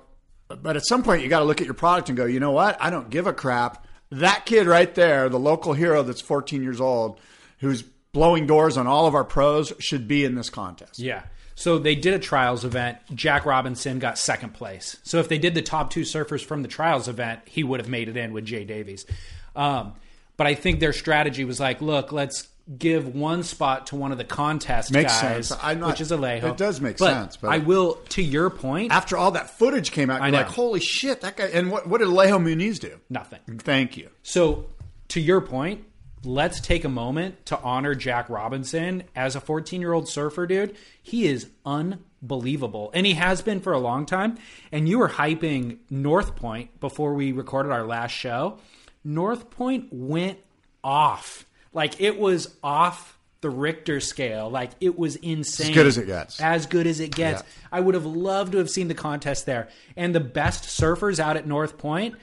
but 0.48 0.76
at 0.76 0.86
some 0.86 1.02
point 1.02 1.22
you 1.22 1.28
got 1.28 1.40
to 1.40 1.44
look 1.46 1.60
at 1.60 1.66
your 1.66 1.74
product 1.74 2.08
and 2.10 2.16
go, 2.16 2.26
you 2.26 2.38
know 2.40 2.52
what? 2.52 2.76
I 2.80 2.90
don't 2.90 3.10
give 3.10 3.26
a 3.26 3.32
crap. 3.32 3.86
That 4.12 4.46
kid 4.46 4.66
right 4.68 4.94
there, 4.94 5.28
the 5.28 5.38
local 5.38 5.72
hero 5.72 6.02
that's 6.04 6.20
14 6.20 6.62
years 6.62 6.80
old, 6.80 7.18
who's 7.58 7.82
blowing 8.16 8.46
doors 8.46 8.76
on 8.76 8.86
all 8.86 9.06
of 9.06 9.14
our 9.14 9.24
pros, 9.24 9.72
should 9.78 10.08
be 10.08 10.24
in 10.24 10.34
this 10.34 10.48
contest. 10.50 10.98
Yeah. 10.98 11.22
So 11.54 11.78
they 11.78 11.94
did 11.94 12.12
a 12.14 12.18
trials 12.18 12.64
event. 12.64 12.98
Jack 13.14 13.46
Robinson 13.46 13.98
got 13.98 14.18
second 14.18 14.54
place. 14.54 14.96
So 15.04 15.18
if 15.20 15.28
they 15.28 15.38
did 15.38 15.54
the 15.54 15.62
top 15.62 15.90
two 15.90 16.00
surfers 16.02 16.44
from 16.44 16.62
the 16.62 16.68
trials 16.68 17.08
event, 17.08 17.40
he 17.44 17.62
would 17.62 17.80
have 17.80 17.88
made 17.88 18.08
it 18.08 18.16
in 18.16 18.32
with 18.32 18.44
Jay 18.44 18.64
Davies. 18.64 19.06
Um, 19.54 19.92
but 20.36 20.46
I 20.46 20.54
think 20.54 20.80
their 20.80 20.92
strategy 20.92 21.44
was 21.44 21.60
like, 21.60 21.80
look, 21.80 22.10
let's 22.12 22.48
give 22.78 23.14
one 23.14 23.42
spot 23.42 23.86
to 23.88 23.96
one 23.96 24.12
of 24.12 24.18
the 24.18 24.24
contest 24.24 24.92
Makes 24.92 25.12
guys, 25.20 25.48
sense. 25.48 25.62
Not- 25.78 25.90
which 25.90 26.00
is 26.00 26.10
Alejo. 26.10 26.44
it 26.50 26.56
does 26.56 26.80
make 26.80 26.98
But 26.98 27.12
sense, 27.12 27.36
but- 27.36 27.48
I 27.52 27.58
will, 27.58 27.94
to 28.10 28.22
your 28.22 28.50
point, 28.50 28.92
After 28.92 29.16
all 29.16 29.30
that 29.32 29.56
footage 29.58 29.92
came 29.92 30.10
out, 30.10 30.20
you're 30.22 30.32
know. 30.32 30.38
like, 30.38 30.48
holy 30.48 30.80
shit, 30.80 31.20
that 31.20 31.36
guy. 31.36 31.44
And 31.52 31.70
what, 31.70 31.86
what 31.86 31.98
did 31.98 32.08
Alejo 32.08 32.42
Muniz 32.42 32.80
do? 32.80 32.98
nothing. 33.08 33.40
Thank 33.60 33.96
you. 33.96 34.10
So, 34.22 34.66
to 35.08 35.20
your 35.20 35.40
point, 35.40 35.84
let's 36.26 36.60
take 36.60 36.84
a 36.84 36.88
moment 36.88 37.46
to 37.46 37.58
honor 37.60 37.94
Jack 37.94 38.28
Robinson 38.28 39.04
as 39.14 39.36
a 39.36 39.40
14 39.40 39.80
year 39.80 39.92
old 39.92 40.08
surfer, 40.08 40.46
dude. 40.46 40.76
He 41.02 41.26
is 41.26 41.48
unbelievable. 41.64 42.90
And 42.92 43.06
he 43.06 43.14
has 43.14 43.42
been 43.42 43.60
for 43.60 43.72
a 43.72 43.78
long 43.78 44.06
time. 44.06 44.36
And 44.72 44.88
you 44.88 44.98
were 44.98 45.08
hyping 45.08 45.78
North 45.88 46.36
Point 46.36 46.80
before 46.80 47.14
we 47.14 47.32
recorded 47.32 47.72
our 47.72 47.84
last 47.84 48.12
show. 48.12 48.58
North 49.04 49.50
Point 49.50 49.88
went 49.92 50.38
off. 50.82 51.46
Like, 51.72 52.00
it 52.00 52.18
was 52.18 52.54
off 52.62 53.18
the 53.40 53.50
Richter 53.50 54.00
scale. 54.00 54.50
Like, 54.50 54.72
it 54.80 54.98
was 54.98 55.16
insane. 55.16 55.68
As 55.68 55.74
good 55.74 55.86
as 55.86 55.98
it 55.98 56.06
gets. 56.06 56.40
As 56.40 56.66
good 56.66 56.86
as 56.86 57.00
it 57.00 57.14
gets. 57.14 57.42
Yeah. 57.42 57.68
I 57.70 57.80
would 57.80 57.94
have 57.94 58.06
loved 58.06 58.52
to 58.52 58.58
have 58.58 58.70
seen 58.70 58.88
the 58.88 58.94
contest 58.94 59.46
there. 59.46 59.68
And 59.96 60.14
the 60.14 60.20
best 60.20 60.64
surfers 60.64 61.20
out 61.20 61.36
at 61.36 61.46
North 61.46 61.78
Point, 61.78 62.16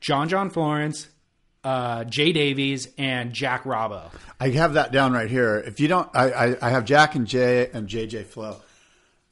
John 0.00 0.28
John 0.28 0.50
Florence, 0.50 1.08
uh, 1.64 2.04
Jay 2.04 2.32
Davies, 2.32 2.88
and 2.98 3.32
Jack 3.32 3.64
Robbo. 3.64 4.10
I 4.40 4.50
have 4.50 4.74
that 4.74 4.92
down 4.92 5.12
right 5.12 5.30
here. 5.30 5.58
If 5.58 5.80
you 5.80 5.88
don't, 5.88 6.08
I, 6.14 6.30
I, 6.30 6.56
I 6.66 6.70
have 6.70 6.84
Jack 6.84 7.14
and 7.14 7.26
Jay 7.26 7.68
and 7.72 7.88
JJ 7.88 8.26
Flow. 8.26 8.56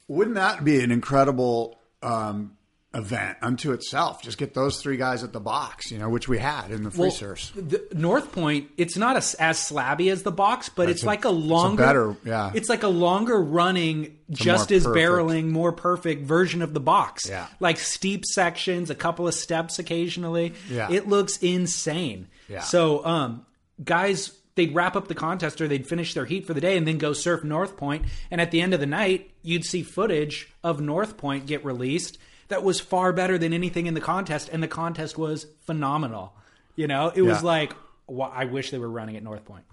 Wouldn't 0.07 0.35
that 0.35 0.63
be 0.63 0.81
an 0.81 0.91
incredible 0.91 1.79
um, 2.01 2.57
event 2.93 3.37
unto 3.41 3.71
itself? 3.71 4.21
Just 4.21 4.37
get 4.37 4.53
those 4.53 4.81
three 4.81 4.97
guys 4.97 5.23
at 5.23 5.31
the 5.33 5.39
box, 5.39 5.91
you 5.91 5.97
know, 5.97 6.09
which 6.09 6.27
we 6.27 6.37
had 6.37 6.71
in 6.71 6.83
the 6.83 6.91
free 6.91 7.09
surfs. 7.09 7.51
The 7.55 7.81
North 7.93 8.31
Point, 8.33 8.69
it's 8.77 8.97
not 8.97 9.15
as, 9.15 9.33
as 9.35 9.57
slabby 9.57 10.11
as 10.11 10.23
the 10.23 10.31
box, 10.31 10.67
but 10.69 10.89
it's 10.89 11.03
a- 11.03 11.05
like 11.05 11.23
a 11.23 11.29
it's 11.29 11.37
a 11.37 11.39
longer, 11.39 11.83
better- 11.83 12.15
yeah. 12.25 12.51
It's 12.53 12.67
like 12.69 12.83
a 12.83 12.89
longer 12.89 13.41
running, 13.41 14.17
just 14.29 14.71
as 14.71 14.83
perfect. 14.83 14.99
barreling, 15.05 15.49
more 15.49 15.71
perfect 15.71 16.25
version 16.25 16.61
of 16.61 16.73
the 16.73 16.79
box. 16.81 17.27
Yeah. 17.29 17.47
like 17.59 17.79
steep 17.79 18.25
sections, 18.25 18.89
a 18.89 18.95
couple 18.95 19.27
of 19.27 19.33
steps 19.33 19.79
occasionally. 19.79 20.53
Yeah. 20.69 20.91
it 20.91 21.07
looks 21.07 21.37
insane. 21.37 22.27
Yeah. 22.49 22.61
So, 22.61 23.05
um, 23.05 23.45
guys. 23.83 24.37
They'd 24.55 24.75
wrap 24.75 24.97
up 24.97 25.07
the 25.07 25.15
contest 25.15 25.61
or 25.61 25.69
they'd 25.69 25.87
finish 25.87 26.13
their 26.13 26.25
heat 26.25 26.45
for 26.45 26.53
the 26.53 26.59
day 26.59 26.75
and 26.75 26.85
then 26.85 26.97
go 26.97 27.13
surf 27.13 27.41
North 27.41 27.77
Point. 27.77 28.03
And 28.29 28.41
at 28.41 28.51
the 28.51 28.59
end 28.59 28.73
of 28.73 28.81
the 28.81 28.85
night, 28.85 29.31
you'd 29.41 29.63
see 29.63 29.81
footage 29.81 30.51
of 30.61 30.81
North 30.81 31.15
Point 31.15 31.45
get 31.45 31.63
released 31.63 32.17
that 32.51 32.63
was 32.63 32.79
far 32.79 33.11
better 33.11 33.37
than 33.37 33.51
anything 33.53 33.87
in 33.87 33.93
the 33.93 34.01
contest. 34.01 34.49
And 34.51 34.61
the 34.61 34.67
contest 34.67 35.17
was 35.17 35.47
phenomenal. 35.65 36.33
You 36.75 36.87
know, 36.87 37.11
it 37.13 37.21
was 37.21 37.43
like, 37.43 37.73
wa- 38.07 38.31
I 38.33 38.45
wish 38.45 38.71
they 38.71 38.77
were 38.77 38.89
running 38.89 39.17
at 39.17 39.23
North 39.23 39.43
Point. 39.43 39.65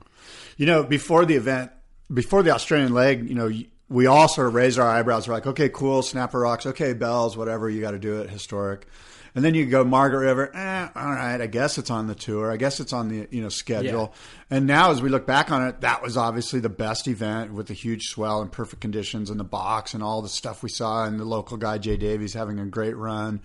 You 0.56 0.66
know, 0.66 0.82
before 0.82 1.24
the 1.24 1.34
event, 1.34 1.70
before 2.12 2.42
the 2.42 2.50
Australian 2.50 2.92
leg, 2.92 3.28
you 3.28 3.34
know, 3.34 3.50
we 3.88 4.06
all 4.06 4.28
sort 4.28 4.48
of 4.48 4.54
raised 4.54 4.78
our 4.78 4.88
eyebrows. 4.88 5.28
We're 5.28 5.34
like, 5.34 5.46
okay, 5.46 5.68
cool, 5.68 6.02
Snapper 6.02 6.40
Rocks, 6.40 6.66
okay, 6.66 6.92
Bells, 6.92 7.36
whatever, 7.36 7.70
you 7.70 7.80
got 7.80 7.92
to 7.92 7.98
do 7.98 8.20
it, 8.20 8.30
historic. 8.30 8.86
And 9.34 9.44
then 9.44 9.54
you 9.54 9.66
go 9.66 9.84
Margaret 9.84 10.20
River, 10.20 10.50
eh, 10.56 10.88
all 10.96 11.10
right, 11.10 11.40
I 11.40 11.46
guess 11.46 11.78
it's 11.78 11.90
on 11.90 12.06
the 12.06 12.14
tour. 12.14 12.50
I 12.50 12.56
guess 12.56 12.80
it's 12.80 12.92
on 12.92 13.08
the 13.08 13.28
you 13.30 13.42
know 13.42 13.48
schedule. 13.50 14.14
And 14.50 14.66
now, 14.66 14.90
as 14.90 15.00
we 15.02 15.08
look 15.08 15.26
back 15.26 15.50
on 15.50 15.66
it, 15.66 15.82
that 15.82 16.02
was 16.02 16.16
obviously 16.16 16.60
the 16.60 16.68
best 16.68 17.06
event 17.08 17.52
with 17.52 17.66
the 17.68 17.74
huge 17.74 18.04
swell 18.08 18.40
and 18.42 18.50
perfect 18.50 18.80
conditions 18.80 19.30
and 19.30 19.38
the 19.38 19.44
box 19.44 19.94
and 19.94 20.02
all 20.02 20.22
the 20.22 20.28
stuff 20.28 20.62
we 20.62 20.68
saw, 20.70 21.04
and 21.04 21.20
the 21.20 21.24
local 21.24 21.56
guy 21.56 21.78
Jay 21.78 21.96
Davies 21.96 22.32
having 22.34 22.58
a 22.58 22.66
great 22.66 22.96
run. 22.96 23.40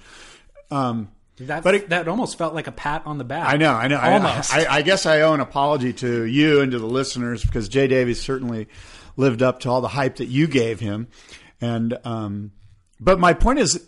Um, 0.71 1.09
That, 1.39 1.63
But 1.63 1.75
it- 1.75 1.89
that 1.89 2.07
almost 2.07 2.37
felt 2.37 2.53
like 2.53 2.67
a 2.67 2.71
pat 2.71 3.01
on 3.07 3.17
the 3.17 3.23
back. 3.23 3.47
I 3.51 3.57
know, 3.57 3.73
I 3.73 3.87
know. 3.87 3.97
I- 3.97 4.13
Almost. 4.13 4.53
I, 4.53 4.77
I 4.77 4.81
guess 4.83 5.05
I 5.07 5.21
owe 5.21 5.33
an 5.33 5.39
apology 5.39 5.91
to 5.93 6.23
you 6.25 6.61
and 6.61 6.71
to 6.71 6.77
the 6.79 6.85
listeners 6.85 7.43
because 7.43 7.67
Jay 7.67 7.87
Davies 7.87 8.21
certainly 8.21 8.67
lived 9.17 9.41
up 9.41 9.59
to 9.61 9.69
all 9.69 9.81
the 9.81 9.87
hype 9.87 10.17
that 10.17 10.27
you 10.27 10.45
gave 10.47 10.79
him. 10.79 11.07
And 11.59 11.97
um, 12.05 12.51
but 12.99 13.19
my 13.19 13.33
point 13.33 13.57
is, 13.59 13.79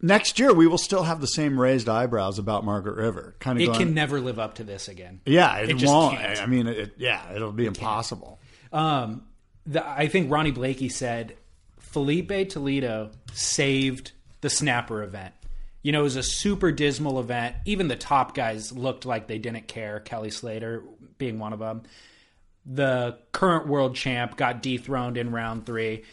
next 0.00 0.38
year 0.38 0.52
we 0.52 0.66
will 0.66 0.78
still 0.78 1.02
have 1.04 1.20
the 1.20 1.26
same 1.26 1.60
raised 1.60 1.88
eyebrows 1.88 2.38
about 2.38 2.64
Margaret 2.64 2.96
River. 2.96 3.34
Kind 3.38 3.58
of 3.58 3.62
it 3.62 3.66
going, 3.66 3.78
can 3.78 3.94
never 3.94 4.20
live 4.20 4.38
up 4.38 4.56
to 4.56 4.64
this 4.64 4.88
again. 4.88 5.20
yeah, 5.26 5.58
it, 5.58 5.70
it 5.70 5.82
won't. 5.84 6.18
can't. 6.18 6.42
I 6.42 6.46
mean, 6.46 6.66
it, 6.66 6.94
yeah, 6.98 7.32
it'll 7.32 7.52
be 7.52 7.66
impossible. 7.66 8.38
Um, 8.72 9.24
the, 9.66 9.86
I 9.86 10.08
think 10.08 10.30
Ronnie 10.30 10.50
Blakey 10.50 10.88
said 10.88 11.36
Filipe 11.78 12.48
Toledo 12.48 13.10
saved 13.32 14.12
the 14.40 14.50
snapper 14.50 15.02
event. 15.02 15.34
You 15.82 15.92
know, 15.92 16.00
it 16.00 16.04
was 16.04 16.16
a 16.16 16.22
super 16.22 16.72
dismal 16.72 17.20
event. 17.20 17.56
Even 17.64 17.88
the 17.88 17.96
top 17.96 18.34
guys 18.34 18.72
looked 18.72 19.06
like 19.06 19.26
they 19.26 19.38
didn't 19.38 19.68
care. 19.68 20.00
Kelly 20.00 20.30
Slater 20.30 20.82
being 21.18 21.38
one 21.38 21.52
of 21.52 21.60
them. 21.60 21.82
The 22.66 23.18
current 23.32 23.68
world 23.68 23.94
champ 23.94 24.36
got 24.36 24.60
dethroned 24.60 25.16
in 25.16 25.30
round 25.30 25.64
three. 25.64 26.04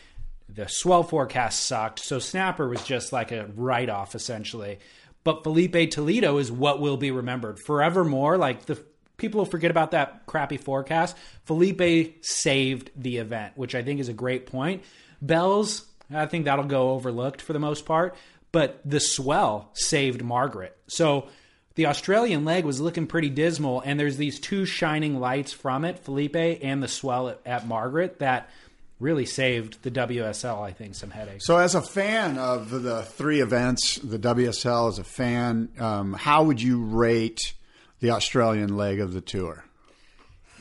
The 0.50 0.68
swell 0.68 1.04
forecast 1.04 1.64
sucked. 1.64 2.00
So 2.00 2.20
snapper 2.20 2.68
was 2.68 2.84
just 2.84 3.12
like 3.12 3.32
a 3.32 3.48
write 3.56 3.90
off 3.90 4.16
essentially. 4.16 4.80
But 5.24 5.44
Filipe 5.44 5.90
Toledo 5.92 6.38
is 6.38 6.52
what 6.52 6.80
will 6.80 6.98
be 6.98 7.12
remembered 7.12 7.60
forevermore. 7.60 8.38
Like 8.38 8.66
the 8.66 8.80
people 9.18 9.40
will 9.40 9.46
forget 9.46 9.72
about 9.72 9.92
that 9.92 10.26
crappy 10.28 10.58
forecast. 10.58 11.18
Filipe 11.46 12.24
saved 12.24 12.92
the 12.96 13.18
event, 13.18 13.54
which 13.56 13.76
I 13.76 13.82
think 13.82 14.00
is 14.00 14.10
a 14.10 14.14
great 14.14 14.46
point. 14.46 14.84
Bells, 15.22 15.86
I 16.14 16.28
think 16.28 16.46
that'll 16.46 16.66
go 16.66 16.92
overlooked 16.92 17.42
for 17.42 17.54
the 17.54 17.60
most 17.60 17.86
part. 17.86 18.16
But 18.52 18.80
the 18.86 19.00
swell 19.00 19.72
saved 19.74 20.24
Margaret. 20.24 20.78
So 20.88 21.28
the 21.76 21.88
Australian 21.88 22.46
leg 22.46 22.64
was 22.64 22.80
looking 22.80 23.06
pretty 23.06 23.30
dismal, 23.30 23.82
and 23.82 24.00
there's 24.00 24.16
these 24.16 24.40
two 24.40 24.66
shining 24.66 25.20
lights 25.20 25.52
from 25.52 25.84
it, 25.84 26.00
Filipe 26.00 26.60
and 26.64 26.82
the 26.82 26.88
swell 26.88 27.28
at, 27.28 27.42
at 27.46 27.68
Margaret, 27.68 28.20
that 28.20 28.50
really 29.00 29.26
saved 29.26 29.82
the 29.84 29.92
WSL, 29.92 30.62
I 30.62 30.72
think, 30.72 30.96
some 30.96 31.12
headaches. 31.12 31.46
So, 31.46 31.58
as 31.58 31.76
a 31.76 31.82
fan 31.82 32.38
of 32.38 32.70
the 32.70 33.04
three 33.04 33.42
events, 33.42 33.98
the 33.98 34.20
WSL, 34.20 34.90
as 34.90 35.00
a 35.00 35.04
fan, 35.04 35.70
um, 35.80 36.14
how 36.14 36.44
would 36.44 36.62
you 36.62 36.84
rate 36.84 37.54
the 38.00 38.12
Australian 38.12 38.78
leg 38.78 39.00
of 39.00 39.14
the 39.14 39.22
tour? 39.22 39.66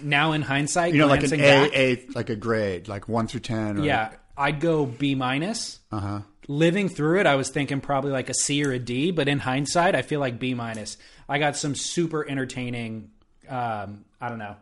Now 0.03 0.33
in 0.33 0.43
hindsight, 0.43 0.93
You 0.93 1.00
know, 1.00 1.07
like 1.07 1.23
an 1.23 1.29
glancing 1.29 1.41
A, 1.41 1.69
back, 1.69 1.76
A, 1.76 2.07
like 2.14 2.31
a 2.31 2.37
grade, 2.37 2.88
like 2.88 3.09
one 3.09 3.26
through 3.29 3.41
ten. 3.41 3.79
Or, 3.79 3.85
yeah, 3.85 4.12
I'd 4.37 4.61
go 4.61 4.87
B 4.87 5.14
minus. 5.14 5.79
Uh-huh. 5.93 6.21
Living 6.49 6.88
through 6.88 7.21
it, 7.21 7.26
I 7.26 7.37
was 7.37 7.49
thinking 7.49 7.81
probably 7.81 8.11
like 8.11 8.29
a 8.29 8.35
C 8.35 8.64
or 8.64 8.73
a 8.73 8.79
D, 8.79 9.12
but 9.12 9.29
in 9.29 9.38
hindsight, 9.38 9.95
I 9.95 10.03
feel 10.03 10.21
like 10.21 10.38
B 10.38 10.53
minus. 10.53 10.97
I 11.29 11.38
got 11.38 11.57
some 11.57 11.75
super 11.75 12.29
entertaining, 12.29 13.12
um, 13.49 14.05
I 14.21 14.29
don't 14.29 14.38
know, 14.38 14.57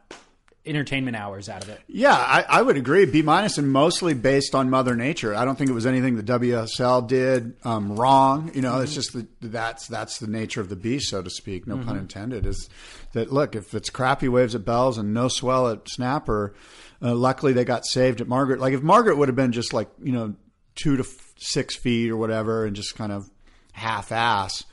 entertainment 0.65 1.17
hours 1.17 1.49
out 1.49 1.63
of 1.65 1.69
it. 1.71 1.81
Yeah, 1.89 2.15
I, 2.15 2.45
I 2.49 2.63
would 2.63 2.77
agree. 2.77 3.05
B 3.07 3.23
minus, 3.23 3.59
and 3.59 3.71
mostly 3.71 4.15
based 4.15 4.55
on 4.55 4.71
Mother 4.71 4.95
Nature. 4.95 5.35
I 5.35 5.45
don't 5.45 5.57
think 5.57 5.71
it 5.71 5.75
was 5.75 5.87
anything 5.87 6.17
the 6.17 6.23
WSL 6.23 7.07
did 7.07 7.55
um, 7.65 7.97
wrong. 7.97 8.51
You 8.55 8.63
know, 8.63 8.81
it's 8.81 8.95
just 8.95 9.13
that 9.13 9.27
that's 9.41 9.87
that's 9.89 10.19
the 10.19 10.27
nature 10.29 10.61
of 10.61 10.69
the 10.69 10.77
beast, 10.77 11.11
so 11.11 11.23
to 11.23 11.31
speak. 11.31 11.67
No 11.67 11.79
pun 11.79 11.97
intended. 11.97 12.47
Is 12.47 12.69
that 13.13 13.33
look 13.33 13.57
if 13.57 13.75
it's 13.75 13.91
crappy 13.91 14.29
waves 14.29 14.55
at 14.55 14.65
Bells 14.65 14.99
and 14.99 15.13
no 15.13 15.29
swell 15.29 15.69
at 15.69 15.89
Snapper. 15.89 16.55
Uh, 17.01 17.15
luckily, 17.15 17.53
they 17.53 17.65
got 17.65 17.85
saved 17.85 18.21
at 18.21 18.29
Margaret. 18.29 18.61
Like 18.61 18.75
if 18.75 18.83
Margaret 18.83 19.17
would 19.17 19.29
have 19.29 19.37
been 19.37 19.53
just 19.53 19.73
like 19.73 19.89
you 20.03 20.13
know 20.13 20.35
two 20.77 20.97
to 20.97 21.03
f- 21.03 21.33
six 21.39 21.75
feet 21.77 22.11
or 22.11 22.17
whatever, 22.17 22.65
and 22.65 22.77
just 22.77 22.95
kind 22.95 23.11
of 23.13 23.29
half 23.73 24.13
ass. 24.13 24.65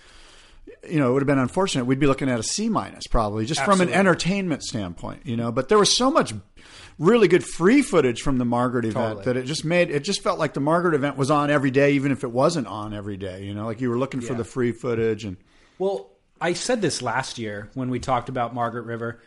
You 0.90 1.00
know, 1.00 1.10
it 1.10 1.14
would 1.14 1.22
have 1.22 1.28
been 1.28 1.40
unfortunate. 1.40 1.86
We'd 1.86 2.00
be 2.00 2.08
looking 2.08 2.30
at 2.30 2.40
a 2.40 2.44
C 2.44 2.70
minus 2.70 3.08
probably, 3.08 3.46
just 3.46 3.64
from 3.64 3.82
an 3.82 3.90
entertainment 3.90 4.64
standpoint. 4.64 5.26
You 5.26 5.38
know, 5.38 5.52
but 5.52 5.70
there 5.70 5.78
was 5.78 5.96
so 5.96 6.10
much 6.10 6.34
really 6.98 7.28
good 7.28 7.44
free 7.44 7.82
footage 7.82 8.22
from 8.22 8.38
the 8.38 8.46
Margaret 8.46 8.86
event 8.86 9.18
Totally. 9.18 9.26
that 9.26 9.38
it 9.38 9.46
just 9.46 9.66
made 9.66 9.90
it 9.90 10.04
just 10.04 10.22
felt 10.22 10.38
like 10.38 10.54
the 10.54 10.60
Margaret 10.60 10.94
event 10.94 11.18
was 11.18 11.32
on 11.32 11.50
every 11.50 11.72
day, 11.72 11.94
even 11.94 12.12
if 12.12 12.24
it 12.24 12.32
wasn't 12.32 12.68
on 12.68 12.94
every 12.94 13.18
day. 13.18 13.44
You 13.44 13.54
know, 13.54 13.66
like 13.66 13.82
you 13.82 13.90
were 13.90 13.98
looking 13.98 14.22
for 14.22 14.34
the 14.34 14.44
free 14.44 14.72
footage 14.72 15.26
and 15.26 15.38
Well, 15.78 16.10
I 16.42 16.54
said 16.54 16.82
this 16.82 17.02
last 17.02 17.38
year 17.38 17.70
when 17.74 17.90
we 17.90 18.00
talked 18.00 18.30
about 18.30 18.54
Margaret 18.54 18.84
River. 18.84 19.20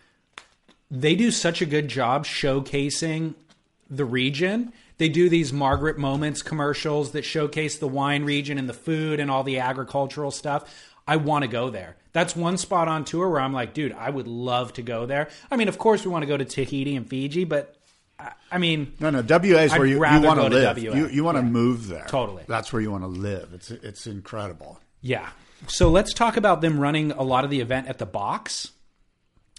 They 0.90 1.14
do 1.14 1.30
such 1.30 1.62
a 1.62 1.66
good 1.66 1.88
job 1.88 2.26
showcasing 2.26 3.34
the 3.88 4.04
region. 4.04 4.72
They 4.98 5.08
do 5.08 5.28
these 5.28 5.52
Margaret 5.52 5.98
Moments 5.98 6.42
commercials 6.42 7.12
that 7.12 7.24
showcase 7.24 7.78
the 7.78 7.88
wine 7.88 8.24
region 8.24 8.58
and 8.58 8.68
the 8.68 8.74
food 8.74 9.18
and 9.18 9.30
all 9.30 9.42
the 9.42 9.58
agricultural 9.58 10.30
stuff. 10.30 10.91
I 11.06 11.16
want 11.16 11.42
to 11.42 11.48
go 11.48 11.70
there. 11.70 11.96
That's 12.12 12.36
one 12.36 12.58
spot 12.58 12.88
on 12.88 13.04
tour 13.04 13.28
where 13.28 13.40
I'm 13.40 13.52
like, 13.52 13.74
dude, 13.74 13.92
I 13.92 14.10
would 14.10 14.28
love 14.28 14.74
to 14.74 14.82
go 14.82 15.06
there. 15.06 15.28
I 15.50 15.56
mean, 15.56 15.68
of 15.68 15.78
course, 15.78 16.04
we 16.04 16.10
want 16.12 16.22
to 16.22 16.26
go 16.26 16.36
to 16.36 16.44
Tahiti 16.44 16.94
and 16.96 17.08
Fiji, 17.08 17.44
but 17.44 17.74
I, 18.18 18.32
I 18.50 18.58
mean, 18.58 18.92
No, 19.00 19.10
no. 19.10 19.22
WA 19.22 19.60
is 19.62 19.72
where 19.72 19.86
you, 19.86 19.94
you 19.94 20.00
want 20.20 20.40
to 20.40 20.48
live. 20.48 20.78
You, 20.78 21.08
you 21.08 21.24
want 21.24 21.38
to 21.38 21.42
Yeah. 21.42 21.48
move 21.50 21.88
there. 21.88 22.04
Totally. 22.08 22.44
That's 22.46 22.72
where 22.72 22.82
you 22.82 22.90
want 22.90 23.04
to 23.04 23.08
live. 23.08 23.50
It's 23.54 23.70
it's 23.70 24.06
incredible. 24.06 24.78
Yeah. 25.00 25.28
So 25.68 25.90
let's 25.90 26.12
talk 26.12 26.36
about 26.36 26.60
them 26.60 26.78
running 26.78 27.12
a 27.12 27.22
lot 27.22 27.44
of 27.44 27.50
the 27.50 27.60
event 27.60 27.88
at 27.88 27.98
the 27.98 28.06
box. 28.06 28.70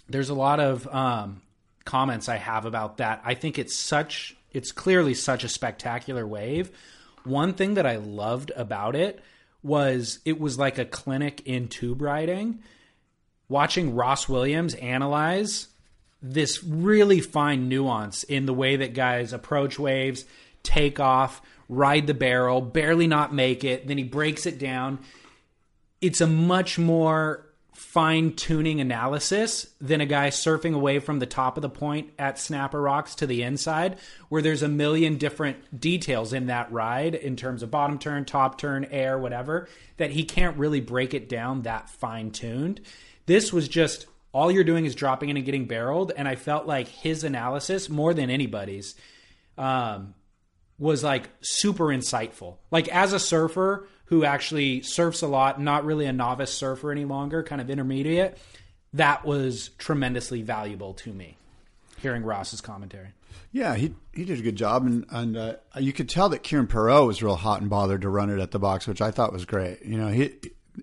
There's 0.08 0.28
a 0.28 0.34
lot 0.34 0.60
of 0.60 0.86
um, 0.94 1.42
comments 1.84 2.28
I 2.28 2.36
have 2.36 2.66
about 2.66 2.98
that. 2.98 3.22
I 3.24 3.34
think 3.34 3.58
it's 3.58 3.76
such, 3.78 4.36
it's 4.52 4.70
clearly 4.70 5.14
such 5.14 5.44
a 5.44 5.48
spectacular 5.48 6.26
wave. 6.26 6.70
One 7.24 7.54
thing 7.54 7.74
that 7.74 7.86
I 7.86 7.96
loved 7.96 8.52
about 8.54 8.96
it 8.96 9.22
was 9.64 10.20
it 10.24 10.38
was 10.38 10.58
like 10.58 10.78
a 10.78 10.84
clinic 10.84 11.42
in 11.44 11.66
tube 11.68 12.02
riding. 12.02 12.60
Watching 13.48 13.94
Ross 13.94 14.28
Williams 14.28 14.74
analyze 14.74 15.68
this 16.22 16.62
really 16.64 17.20
fine 17.20 17.68
nuance 17.68 18.22
in 18.22 18.46
the 18.46 18.54
way 18.54 18.76
that 18.76 18.94
guys 18.94 19.32
approach 19.32 19.78
waves, 19.78 20.24
take 20.62 20.98
off, 20.98 21.42
ride 21.68 22.06
the 22.06 22.14
barrel, 22.14 22.60
barely 22.60 23.06
not 23.06 23.34
make 23.34 23.64
it, 23.64 23.86
then 23.86 23.98
he 23.98 24.04
breaks 24.04 24.46
it 24.46 24.58
down. 24.58 24.98
It's 26.00 26.20
a 26.20 26.26
much 26.26 26.78
more 26.78 27.43
fine 27.74 28.32
tuning 28.34 28.80
analysis 28.80 29.66
than 29.80 30.00
a 30.00 30.06
guy 30.06 30.28
surfing 30.28 30.74
away 30.74 31.00
from 31.00 31.18
the 31.18 31.26
top 31.26 31.56
of 31.58 31.62
the 31.62 31.68
point 31.68 32.10
at 32.18 32.38
Snapper 32.38 32.80
Rocks 32.80 33.16
to 33.16 33.26
the 33.26 33.42
inside, 33.42 33.98
where 34.28 34.42
there's 34.42 34.62
a 34.62 34.68
million 34.68 35.18
different 35.18 35.80
details 35.80 36.32
in 36.32 36.46
that 36.46 36.70
ride 36.72 37.14
in 37.14 37.36
terms 37.36 37.62
of 37.62 37.70
bottom 37.70 37.98
turn, 37.98 38.24
top 38.24 38.58
turn, 38.58 38.86
air, 38.86 39.18
whatever, 39.18 39.68
that 39.96 40.10
he 40.10 40.24
can't 40.24 40.56
really 40.56 40.80
break 40.80 41.14
it 41.14 41.28
down 41.28 41.62
that 41.62 41.90
fine 41.90 42.30
tuned. 42.30 42.80
This 43.26 43.52
was 43.52 43.68
just 43.68 44.06
all 44.32 44.50
you're 44.50 44.64
doing 44.64 44.84
is 44.84 44.94
dropping 44.94 45.28
in 45.28 45.36
and 45.36 45.46
getting 45.46 45.66
barreled, 45.66 46.12
and 46.16 46.28
I 46.28 46.36
felt 46.36 46.66
like 46.66 46.88
his 46.88 47.24
analysis 47.24 47.88
more 47.88 48.14
than 48.14 48.30
anybody's 48.30 48.94
um, 49.58 50.14
was 50.78 51.02
like 51.02 51.28
super 51.40 51.86
insightful. 51.86 52.56
Like 52.70 52.88
as 52.88 53.12
a 53.12 53.20
surfer 53.20 53.88
who 54.06 54.24
actually 54.24 54.82
surfs 54.82 55.22
a 55.22 55.26
lot, 55.26 55.60
not 55.60 55.84
really 55.84 56.06
a 56.06 56.12
novice 56.12 56.52
surfer 56.52 56.90
any 56.92 57.04
longer, 57.04 57.42
kind 57.42 57.60
of 57.60 57.70
intermediate, 57.70 58.38
that 58.92 59.24
was 59.24 59.70
tremendously 59.78 60.42
valuable 60.42 60.94
to 60.94 61.12
me. 61.12 61.36
Hearing 62.00 62.22
Ross's 62.22 62.60
commentary. 62.60 63.08
Yeah, 63.50 63.76
he 63.76 63.94
he 64.12 64.24
did 64.24 64.38
a 64.38 64.42
good 64.42 64.56
job, 64.56 64.84
and 64.84 65.06
and 65.10 65.36
uh, 65.36 65.54
you 65.78 65.92
could 65.92 66.08
tell 66.08 66.28
that 66.30 66.42
Kieren 66.42 66.66
Perrow 66.66 67.06
was 67.06 67.22
real 67.22 67.36
hot 67.36 67.60
and 67.60 67.70
bothered 67.70 68.02
to 68.02 68.08
run 68.08 68.28
it 68.30 68.40
at 68.40 68.50
the 68.50 68.58
box, 68.58 68.86
which 68.86 69.00
I 69.00 69.10
thought 69.10 69.32
was 69.32 69.44
great. 69.44 69.84
You 69.84 69.96
know, 69.96 70.08
he 70.08 70.34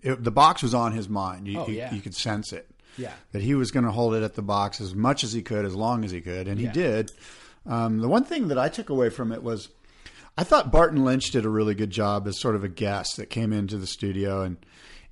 it, 0.01 0.23
the 0.23 0.31
box 0.31 0.63
was 0.63 0.73
on 0.73 0.93
his 0.93 1.07
mind. 1.09 1.47
You, 1.47 1.59
Oh, 1.59 1.67
you, 1.67 1.75
yeah. 1.75 1.93
you 1.93 2.01
could 2.01 2.15
sense 2.15 2.53
it. 2.53 2.67
Yeah. 2.97 3.13
that 3.33 3.41
he 3.41 3.55
was 3.55 3.71
going 3.71 3.85
to 3.85 3.91
hold 3.91 4.15
it 4.15 4.23
at 4.23 4.35
the 4.35 4.41
box 4.41 4.81
as 4.81 4.93
much 4.95 5.23
as 5.23 5.31
he 5.31 5.41
could, 5.41 5.63
as 5.65 5.73
long 5.75 6.03
as 6.03 6.11
he 6.11 6.19
could, 6.21 6.47
and 6.49 6.59
Yeah. 6.59 6.67
he 6.69 6.73
did. 6.73 7.11
Um, 7.65 7.99
the 7.99 8.07
one 8.09 8.23
thing 8.25 8.47
that 8.49 8.57
I 8.57 8.67
took 8.69 8.89
away 8.89 9.09
from 9.09 9.31
it 9.31 9.43
was, 9.43 9.69
I 10.37 10.43
thought 10.43 10.71
Barton 10.71 11.03
Lynch 11.03 11.31
did 11.31 11.45
a 11.45 11.49
really 11.49 11.75
good 11.75 11.89
job 11.89 12.27
as 12.27 12.39
sort 12.39 12.55
of 12.55 12.63
a 12.63 12.69
guest 12.69 13.17
that 13.17 13.29
came 13.29 13.51
into 13.53 13.77
the 13.77 13.87
studio, 13.87 14.41
and 14.41 14.57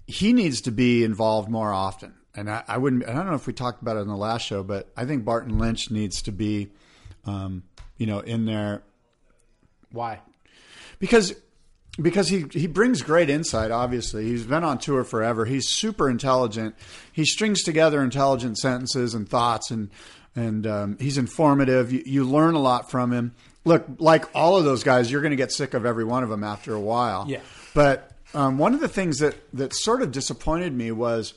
he 0.07 0.33
needs 0.33 0.61
to 0.61 0.71
be 0.71 1.03
involved 1.03 1.49
more 1.49 1.71
often. 1.73 2.13
And 2.35 2.49
I, 2.49 2.63
I 2.67 2.77
wouldn't. 2.77 3.07
I 3.07 3.13
don't 3.13 3.27
know 3.27 3.33
if 3.33 3.47
we 3.47 3.53
talked 3.53 3.81
about 3.81 3.97
it 3.97 4.01
in 4.01 4.07
the 4.07 4.15
last 4.15 4.45
show, 4.45 4.63
but 4.63 4.89
I 4.95 5.05
think 5.05 5.25
Barton 5.25 5.57
Lynch 5.57 5.91
needs 5.91 6.21
to 6.23 6.31
be, 6.31 6.69
um, 7.25 7.63
you 7.97 8.05
know, 8.05 8.19
in 8.19 8.45
there 8.45 8.83
Why? 9.91 10.19
because 10.99 11.35
because 12.01 12.29
he 12.29 12.45
he 12.51 12.67
brings 12.67 13.01
great 13.01 13.29
insight. 13.29 13.71
Obviously, 13.71 14.25
he's 14.25 14.45
been 14.45 14.63
on 14.63 14.77
tour 14.77 15.03
forever. 15.03 15.45
He's 15.45 15.67
super 15.67 16.09
intelligent. 16.09 16.75
He 17.11 17.25
strings 17.25 17.63
together 17.63 18.01
intelligent 18.01 18.57
sentences 18.57 19.13
and 19.13 19.27
thoughts, 19.27 19.71
and 19.71 19.89
and 20.39 20.65
um, 20.65 20.97
he's 20.99 21.17
informative. 21.17 21.91
You, 21.91 22.03
you 22.05 22.23
learn 22.23 22.55
a 22.55 22.59
lot 22.59 22.89
from 22.89 23.11
him. 23.11 23.33
Look, 23.65 23.85
like 23.99 24.25
all 24.33 24.57
of 24.57 24.63
those 24.63 24.83
guys, 24.83 25.11
you're 25.11 25.21
going 25.21 25.31
to 25.31 25.37
get 25.37 25.51
sick 25.51 25.73
of 25.73 25.85
every 25.85 26.05
one 26.05 26.23
of 26.23 26.29
them 26.29 26.43
after 26.43 26.73
a 26.73 26.79
while. 26.79 27.25
Yeah. 27.27 27.41
But 27.73 28.11
um, 28.33 28.57
one 28.57 28.73
of 28.73 28.79
the 28.79 28.87
things 28.87 29.19
that 29.19 29.35
that 29.53 29.73
sort 29.73 30.01
of 30.01 30.11
disappointed 30.11 30.73
me 30.73 30.91
was. 30.91 31.33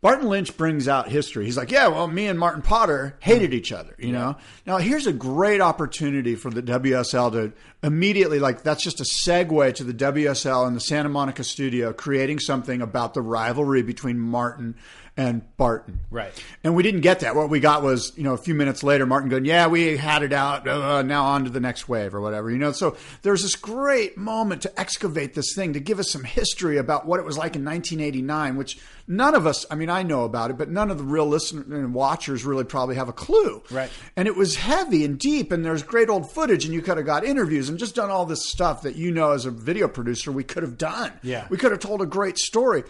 Barton 0.00 0.28
Lynch 0.28 0.56
brings 0.56 0.88
out 0.88 1.08
history. 1.08 1.44
He's 1.44 1.56
like, 1.56 1.70
yeah, 1.70 1.86
well, 1.86 2.08
me 2.08 2.26
and 2.26 2.36
Martin 2.36 2.60
Potter 2.60 3.16
hated 3.20 3.54
each 3.54 3.70
other, 3.70 3.94
you 4.00 4.10
know? 4.10 4.36
Now, 4.66 4.78
here's 4.78 5.06
a 5.06 5.12
great 5.12 5.60
opportunity 5.60 6.34
for 6.34 6.50
the 6.50 6.60
WSL 6.60 7.30
to 7.30 7.52
immediately, 7.84 8.40
like, 8.40 8.64
that's 8.64 8.82
just 8.82 9.00
a 9.00 9.04
segue 9.04 9.76
to 9.76 9.84
the 9.84 9.94
WSL 9.94 10.66
and 10.66 10.74
the 10.74 10.80
Santa 10.80 11.08
Monica 11.08 11.44
studio 11.44 11.92
creating 11.92 12.40
something 12.40 12.82
about 12.82 13.14
the 13.14 13.22
rivalry 13.22 13.82
between 13.82 14.18
Martin 14.18 14.74
and 15.16 15.42
Barton. 15.58 16.00
Right. 16.10 16.32
And 16.64 16.74
we 16.74 16.82
didn't 16.82 17.02
get 17.02 17.20
that. 17.20 17.36
What 17.36 17.50
we 17.50 17.60
got 17.60 17.82
was, 17.82 18.12
you 18.16 18.22
know, 18.22 18.32
a 18.32 18.38
few 18.38 18.54
minutes 18.54 18.82
later, 18.82 19.04
Martin 19.04 19.28
going, 19.28 19.44
yeah, 19.44 19.66
we 19.66 19.96
had 19.96 20.22
it 20.22 20.32
out. 20.32 20.66
Uh, 20.66 21.02
now 21.02 21.24
on 21.24 21.44
to 21.44 21.50
the 21.50 21.60
next 21.60 21.88
wave 21.88 22.14
or 22.14 22.20
whatever, 22.20 22.50
you 22.50 22.56
know? 22.56 22.72
So 22.72 22.96
there's 23.20 23.42
this 23.42 23.54
great 23.54 24.16
moment 24.16 24.62
to 24.62 24.80
excavate 24.80 25.34
this 25.34 25.54
thing, 25.54 25.74
to 25.74 25.80
give 25.80 25.98
us 25.98 26.10
some 26.10 26.24
history 26.24 26.78
about 26.78 27.06
what 27.06 27.20
it 27.20 27.26
was 27.26 27.36
like 27.36 27.56
in 27.56 27.64
1989, 27.64 28.56
which 28.56 28.78
none 29.06 29.34
of 29.34 29.46
us, 29.46 29.66
I 29.70 29.74
mean, 29.74 29.90
I 29.90 30.02
know 30.02 30.24
about 30.24 30.50
it, 30.50 30.56
but 30.56 30.70
none 30.70 30.90
of 30.90 30.96
the 30.96 31.04
real 31.04 31.26
listeners 31.26 31.66
and 31.68 31.92
watchers 31.92 32.44
really 32.44 32.64
probably 32.64 32.94
have 32.96 33.10
a 33.10 33.12
clue. 33.12 33.62
Right. 33.70 33.90
And 34.16 34.26
it 34.26 34.36
was 34.36 34.56
heavy 34.56 35.04
and 35.04 35.18
deep, 35.18 35.52
and 35.52 35.62
there's 35.62 35.82
great 35.82 36.08
old 36.08 36.30
footage, 36.30 36.64
and 36.64 36.72
you 36.72 36.80
could 36.80 36.96
have 36.96 37.06
got 37.06 37.22
interviews 37.24 37.68
and 37.68 37.78
just 37.78 37.94
done 37.94 38.08
all 38.08 38.24
this 38.24 38.48
stuff 38.48 38.82
that 38.82 38.96
you 38.96 39.12
know 39.12 39.32
as 39.32 39.44
a 39.44 39.50
video 39.50 39.88
producer 39.88 40.32
we 40.32 40.44
could 40.44 40.62
have 40.62 40.78
done. 40.78 41.12
Yeah. 41.22 41.46
We 41.50 41.58
could 41.58 41.70
have 41.70 41.80
told 41.80 42.00
a 42.00 42.06
great 42.06 42.38
story. 42.38 42.84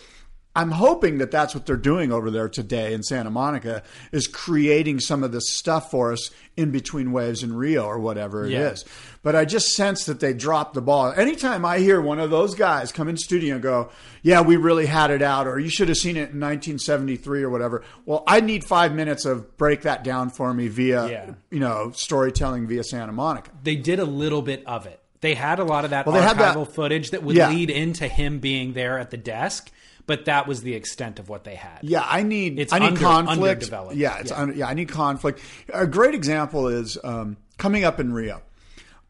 I'm 0.55 0.71
hoping 0.71 1.19
that 1.19 1.31
that's 1.31 1.55
what 1.55 1.65
they're 1.65 1.77
doing 1.77 2.12
over 2.12 2.31
there 2.31 2.49
today 2.49 2.93
in 2.93 3.03
Santa 3.03 3.31
Monica 3.31 3.83
is 4.12 4.27
creating 4.27 5.01
some 5.01 5.23
of 5.25 5.33
this 5.33 5.51
stuff 5.51 5.91
for 5.91 6.12
us 6.12 6.31
in 6.59 6.71
between 6.71 7.11
waves 7.12 7.43
in 7.43 7.55
Rio 7.55 7.85
or 7.87 7.99
whatever 7.99 8.45
it 8.45 8.53
is. 8.53 8.85
Yeah. 8.87 8.93
But 9.23 9.35
I 9.35 9.47
just 9.47 9.69
sense 9.75 10.05
that 10.05 10.21
they 10.21 10.35
dropped 10.35 10.75
the 10.75 10.83
ball. 10.83 11.12
Anytime 11.12 11.65
I 11.65 11.79
hear 11.79 12.03
one 12.03 12.19
of 12.19 12.29
those 12.29 12.55
guys 12.55 12.93
come 12.93 13.09
in 13.09 13.17
studio 13.17 13.55
and 13.55 13.62
go, 13.62 13.88
"Yeah, 14.23 14.43
we 14.43 14.57
really 14.57 14.85
had 14.85 15.11
it 15.11 15.23
out," 15.23 15.47
or 15.47 15.59
"You 15.59 15.71
should 15.71 15.88
have 15.88 15.97
seen 15.97 16.17
it 16.19 16.31
in 16.33 16.41
1973" 16.41 17.43
or 17.43 17.49
whatever. 17.49 17.83
Well, 18.05 18.23
I 18.27 18.41
need 18.41 18.65
five 18.65 18.95
minutes 18.95 19.25
of 19.25 19.57
break 19.57 19.83
that 19.83 20.05
down 20.05 20.29
for 20.31 20.53
me 20.53 20.69
via, 20.69 21.09
Yeah. 21.09 21.31
you 21.51 21.61
know, 21.61 21.93
storytelling 21.95 22.67
via 22.67 22.85
Santa 22.85 23.12
Monica. 23.12 23.51
They 23.62 23.77
did 23.77 24.01
a 24.01 24.05
little 24.05 24.43
bit 24.43 24.62
of 24.67 24.85
it. 24.87 24.99
They 25.23 25.35
had 25.35 25.61
a 25.61 25.65
lot 25.65 25.85
of 25.85 25.91
that 25.93 26.05
Well, 26.05 26.15
they 26.17 26.21
that- 26.21 26.37
archival 26.57 26.69
footage 26.69 27.11
that 27.12 27.23
would 27.23 27.37
Yeah. 27.37 27.49
lead 27.49 27.71
into 27.71 28.09
him 28.09 28.38
being 28.41 28.73
there 28.73 28.99
at 28.99 29.11
the 29.11 29.17
desk, 29.17 29.71
but 30.07 30.25
that 30.27 30.47
was 30.47 30.62
the 30.62 30.75
extent 30.75 31.19
of 31.19 31.29
what 31.29 31.45
they 31.45 31.55
had. 31.55 31.79
Yeah, 31.83 32.05
I 32.07 32.23
need 32.23 32.59
It's 32.59 32.73
I 32.73 32.79
need 32.79 32.87
under- 32.88 33.01
conflict. 33.01 33.41
underdeveloped. 33.62 33.97
Yeah, 33.97 34.19
it's 34.19 34.31
Yeah. 34.31 34.41
un- 34.41 34.53
yeah, 34.57 34.67
I 34.69 34.75
need 34.75 34.88
conflict. 34.88 35.41
A 35.73 35.87
great 35.87 36.15
example 36.15 36.69
is 36.69 36.99
um, 37.05 37.37
coming 37.59 37.85
up 37.85 38.01
in 38.01 38.12
Rio. 38.12 38.43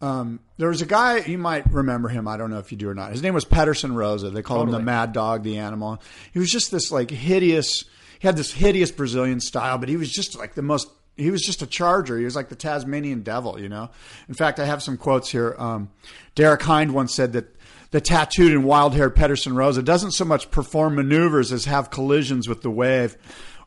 Um, 0.00 0.40
there 0.59 0.68
was 0.68 0.83
a 0.83 0.87
guy 0.87 1.18
you 1.18 1.38
might 1.38 1.72
remember 1.72 2.09
him. 2.09 2.26
I 2.26 2.37
don't 2.37 2.50
know 2.50 2.59
if 2.59 2.72
you 2.72 2.78
do 2.78 2.88
or 2.88 2.94
not. 2.94 3.12
His 3.12 3.22
name 3.22 3.35
was 3.35 3.44
Peterson 3.44 3.94
Rosa. 3.94 4.31
They 4.31 4.42
call 4.42 4.62
him 4.62 4.70
the 4.70 4.81
Mad 4.81 5.12
Dog, 5.12 5.44
the 5.44 5.59
animal. 5.59 6.02
He 6.33 6.40
was 6.40 6.50
just 6.50 6.70
this 6.72 6.90
like 6.90 7.11
hideous. 7.11 7.85
He 8.18 8.26
had 8.26 8.37
this 8.37 8.52
hideous 8.52 8.90
Brazilian 8.90 9.40
style, 9.40 9.78
but 9.78 9.88
he 9.88 9.96
was 9.96 10.11
just 10.11 10.37
like 10.37 10.55
the 10.55 10.62
most. 10.62 10.88
He 11.16 11.31
was 11.31 11.42
just 11.42 11.62
a 11.62 11.66
charger. 11.66 12.18
He 12.18 12.24
was 12.24 12.35
like 12.35 12.48
the 12.48 12.57
Tasmanian 12.57 13.22
devil, 13.22 13.61
you 13.61 13.68
know. 13.68 13.90
In 14.28 14.35
fact, 14.35 14.59
I 14.59 14.64
have 14.64 14.83
some 14.83 14.96
quotes 14.96 15.31
here. 15.31 15.55
Um, 15.59 15.90
Derek 16.35 16.62
Hynd 16.62 16.94
once 16.94 17.14
said 17.14 17.35
that 17.35 17.55
the 17.92 18.00
tattooed 18.00 18.52
and 18.52 18.64
wild-haired 18.64 19.14
Peterson 19.14 19.55
Rosa 19.55 19.83
doesn't 19.83 20.12
so 20.12 20.24
much 20.24 20.50
perform 20.50 20.96
maneuvers 20.96 21.52
as 21.52 21.66
have 21.66 21.90
collisions 21.90 22.48
with 22.48 22.62
the 22.62 22.70
wave. 22.70 23.16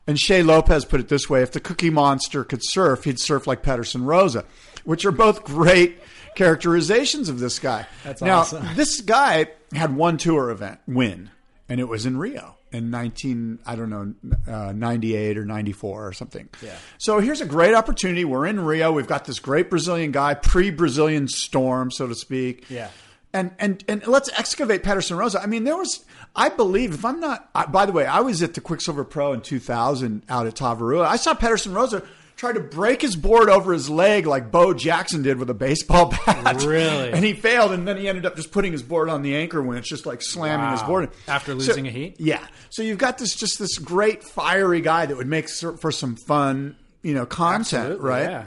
And 0.06 0.18
Shea 0.18 0.42
Lopez 0.42 0.84
put 0.84 1.00
it 1.00 1.08
this 1.08 1.28
way: 1.28 1.42
If 1.42 1.52
the 1.52 1.60
Cookie 1.60 1.90
Monster 1.90 2.44
could 2.44 2.60
surf, 2.62 3.04
he'd 3.04 3.18
surf 3.18 3.46
like 3.46 3.62
Peterson 3.62 4.04
Rosa, 4.04 4.44
which 4.84 5.04
are 5.04 5.12
both 5.12 5.42
great 5.42 5.98
characterizations 6.36 7.28
of 7.28 7.40
this 7.40 7.58
guy. 7.58 7.86
That's 8.04 8.22
now, 8.22 8.40
awesome. 8.40 8.66
this 8.74 9.00
guy 9.00 9.48
had 9.72 9.96
one 9.96 10.16
tour 10.16 10.50
event 10.50 10.80
win, 10.86 11.30
and 11.68 11.80
it 11.80 11.88
was 11.88 12.06
in 12.06 12.18
Rio 12.18 12.56
in 12.72 12.90
19, 12.90 13.60
I 13.64 13.74
don't 13.74 13.90
know, 13.90 14.14
uh, 14.52 14.72
98 14.72 15.38
or 15.38 15.44
94 15.44 16.06
or 16.06 16.12
something. 16.12 16.48
Yeah. 16.62 16.76
So 16.98 17.20
here's 17.20 17.40
a 17.40 17.46
great 17.46 17.74
opportunity. 17.74 18.24
We're 18.24 18.46
in 18.46 18.60
Rio. 18.60 18.92
We've 18.92 19.06
got 19.06 19.24
this 19.24 19.38
great 19.38 19.70
Brazilian 19.70 20.12
guy, 20.12 20.34
pre-Brazilian 20.34 21.28
storm, 21.28 21.90
so 21.90 22.06
to 22.06 22.14
speak. 22.14 22.68
Yeah. 22.68 22.90
And, 23.36 23.50
and 23.58 23.84
and 23.88 24.06
let's 24.06 24.30
excavate 24.38 24.82
Peterson 24.82 25.16
Rosa. 25.16 25.42
I 25.42 25.46
mean, 25.46 25.64
there 25.64 25.76
was, 25.76 26.04
I 26.34 26.48
believe, 26.48 26.94
if 26.94 27.04
I'm 27.04 27.20
not, 27.20 27.48
I, 27.54 27.66
by 27.66 27.84
the 27.86 27.92
way, 27.92 28.06
I 28.06 28.20
was 28.20 28.42
at 28.42 28.54
the 28.54 28.60
Quiksilver 28.60 29.04
Pro 29.04 29.32
in 29.34 29.40
2000 29.42 30.22
out 30.28 30.46
at 30.46 30.54
Tavarua. 30.54 31.04
I 31.06 31.16
saw 31.16 31.34
Peterson 31.34 31.74
Rosa 31.74 32.02
try 32.36 32.52
to 32.52 32.60
break 32.60 33.00
his 33.00 33.16
board 33.16 33.48
over 33.48 33.72
his 33.72 33.88
leg 33.88 34.26
like 34.26 34.50
Bo 34.50 34.74
Jackson 34.74 35.22
did 35.22 35.38
with 35.38 35.48
a 35.50 35.54
baseball 35.54 36.10
bat. 36.26 36.62
Really? 36.64 37.10
And 37.12 37.24
he 37.24 37.32
failed, 37.32 37.72
and 37.72 37.86
then 37.88 37.96
he 37.96 38.08
ended 38.08 38.26
up 38.26 38.36
just 38.36 38.52
putting 38.52 38.72
his 38.72 38.82
board 38.82 39.08
on 39.08 39.22
the 39.22 39.34
anchor 39.36 39.62
winch, 39.62 39.86
just 39.88 40.04
like 40.06 40.20
slamming 40.22 40.70
his 40.72 40.82
board. 40.82 41.10
After 41.28 41.52
So- 41.52 41.58
losing 41.58 41.86
a 41.86 41.90
heat? 41.90 42.16
yeah. 42.18 42.44
So 42.70 42.82
you've 42.82 42.98
got 42.98 43.18
this 43.18 43.34
just 43.34 43.58
this 43.58 43.78
great 43.78 44.22
fiery 44.24 44.80
guy 44.82 45.06
that 45.06 45.16
would 45.16 45.26
make 45.28 45.48
for 45.48 45.76
for 45.78 45.90
some 45.92 46.16
fun, 46.16 46.76
you 47.02 47.14
know, 47.14 47.24
content, 47.26 47.82
Absolutely, 47.84 48.08
right? 48.08 48.30
yeah. 48.30 48.44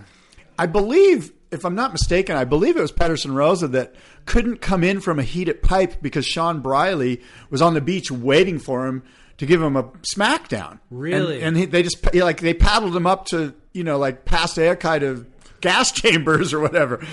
I 0.58 0.66
believe 0.68 1.32
if 1.52 1.66
I'm 1.66 1.76
not 1.76 1.92
mistaken, 1.92 2.36
I 2.36 2.44
believe 2.44 2.78
it 2.78 2.82
was 2.82 2.92
Peterson 2.92 3.34
Rosa 3.34 3.68
that 3.70 3.96
couldn't 4.26 4.58
come 4.58 4.84
in 4.84 5.02
from 5.02 5.20
a 5.20 5.24
heated 5.24 5.62
pipe 5.62 6.02
because 6.02 6.26
Shawn 6.26 6.62
Briley 6.62 7.22
was 7.50 7.62
on 7.62 7.74
the 7.74 7.82
beach 7.82 8.12
waiting 8.12 8.60
for 8.60 8.86
him 8.86 9.04
to 9.38 9.46
give 9.46 9.62
him 9.62 9.76
a 9.76 9.84
smackdown. 9.84 10.80
Really? 10.92 11.38
And, 11.38 11.48
and 11.48 11.58
he, 11.58 11.66
they 11.66 11.82
just 11.82 12.14
like 12.14 12.42
they 12.42 12.54
paddled 12.54 12.96
him 12.96 13.08
up 13.08 13.26
to 13.28 13.54
you 13.74 13.84
know 13.84 13.98
like 13.98 14.26
past 14.26 14.60
air 14.60 14.76
kind 14.76 15.04
of 15.04 15.26
gas 15.62 15.92
chambers 15.94 16.54
or 16.54 16.60
whatever. 16.60 17.06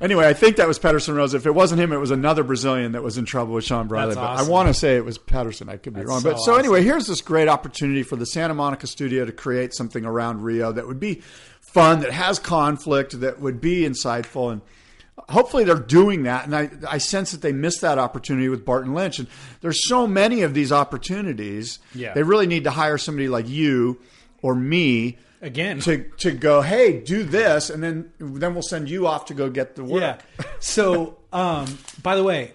Anyway, 0.00 0.26
I 0.26 0.32
think 0.32 0.56
that 0.56 0.66
was 0.66 0.78
Peterson 0.78 1.14
Rosa. 1.14 1.36
If 1.36 1.44
it 1.44 1.54
wasn't 1.54 1.82
him, 1.82 1.92
it 1.92 1.98
was 1.98 2.10
another 2.10 2.42
Brazilian 2.42 2.92
that 2.92 3.02
was 3.02 3.18
in 3.18 3.26
trouble 3.26 3.52
with 3.52 3.64
Shawn 3.64 3.86
Briley. 3.86 4.14
That's 4.14 4.40
but. 4.40 4.46
I 4.46 4.48
want 4.48 4.68
to 4.68 4.74
say 4.74 4.96
it 4.96 5.04
was 5.04 5.18
Peterson. 5.18 5.68
I 5.68 5.76
could 5.76 5.92
be 5.92 6.00
wrong. 6.00 6.20
so 6.20 6.30
But 6.30 6.38
so 6.38 6.52
awesome. 6.52 6.60
anyway, 6.60 6.82
here's 6.82 7.06
this 7.06 7.20
great 7.20 7.48
opportunity 7.48 8.02
for 8.02 8.16
the 8.16 8.24
Santa 8.24 8.54
Monica 8.54 8.86
studio 8.86 9.26
to 9.26 9.32
create 9.32 9.74
something 9.74 10.06
around 10.06 10.42
Rio 10.42 10.72
that 10.72 10.86
would 10.86 11.00
be 11.00 11.20
fun, 11.72 12.00
that 12.00 12.12
has 12.12 12.38
conflict, 12.38 13.20
that 13.20 13.40
would 13.40 13.60
be 13.60 13.82
insightful, 13.82 14.52
and 14.52 14.60
hopefully 15.28 15.64
they're 15.64 15.76
doing 15.76 16.24
that. 16.24 16.44
And 16.44 16.54
I, 16.54 16.70
I 16.88 16.98
sense 16.98 17.32
that 17.32 17.42
they 17.42 17.52
missed 17.52 17.80
that 17.82 17.98
opportunity 17.98 18.48
with 18.48 18.64
Barton 18.64 18.94
Lynch. 18.94 19.18
And 19.18 19.28
there's 19.60 19.86
so 19.88 20.06
many 20.06 20.42
of 20.42 20.54
these 20.54 20.72
opportunities. 20.72 21.78
Yeah. 21.94 22.14
They 22.14 22.22
really 22.22 22.46
need 22.46 22.64
to 22.64 22.70
hire 22.70 22.98
somebody 22.98 23.28
like 23.28 23.48
you 23.48 24.00
or 24.42 24.54
me 24.54 25.18
Again. 25.42 25.80
to 25.80 26.04
to 26.18 26.32
go, 26.32 26.60
hey, 26.60 27.00
do 27.00 27.22
this, 27.22 27.70
and 27.70 27.82
then 27.82 28.12
then 28.18 28.52
we'll 28.54 28.62
send 28.62 28.90
you 28.90 29.06
off 29.06 29.26
to 29.26 29.34
go 29.34 29.48
get 29.48 29.74
the 29.74 29.84
work. 29.84 30.22
Yeah. 30.38 30.44
So, 30.58 31.18
um, 31.32 31.78
by 32.02 32.16
the 32.16 32.22
way, 32.24 32.52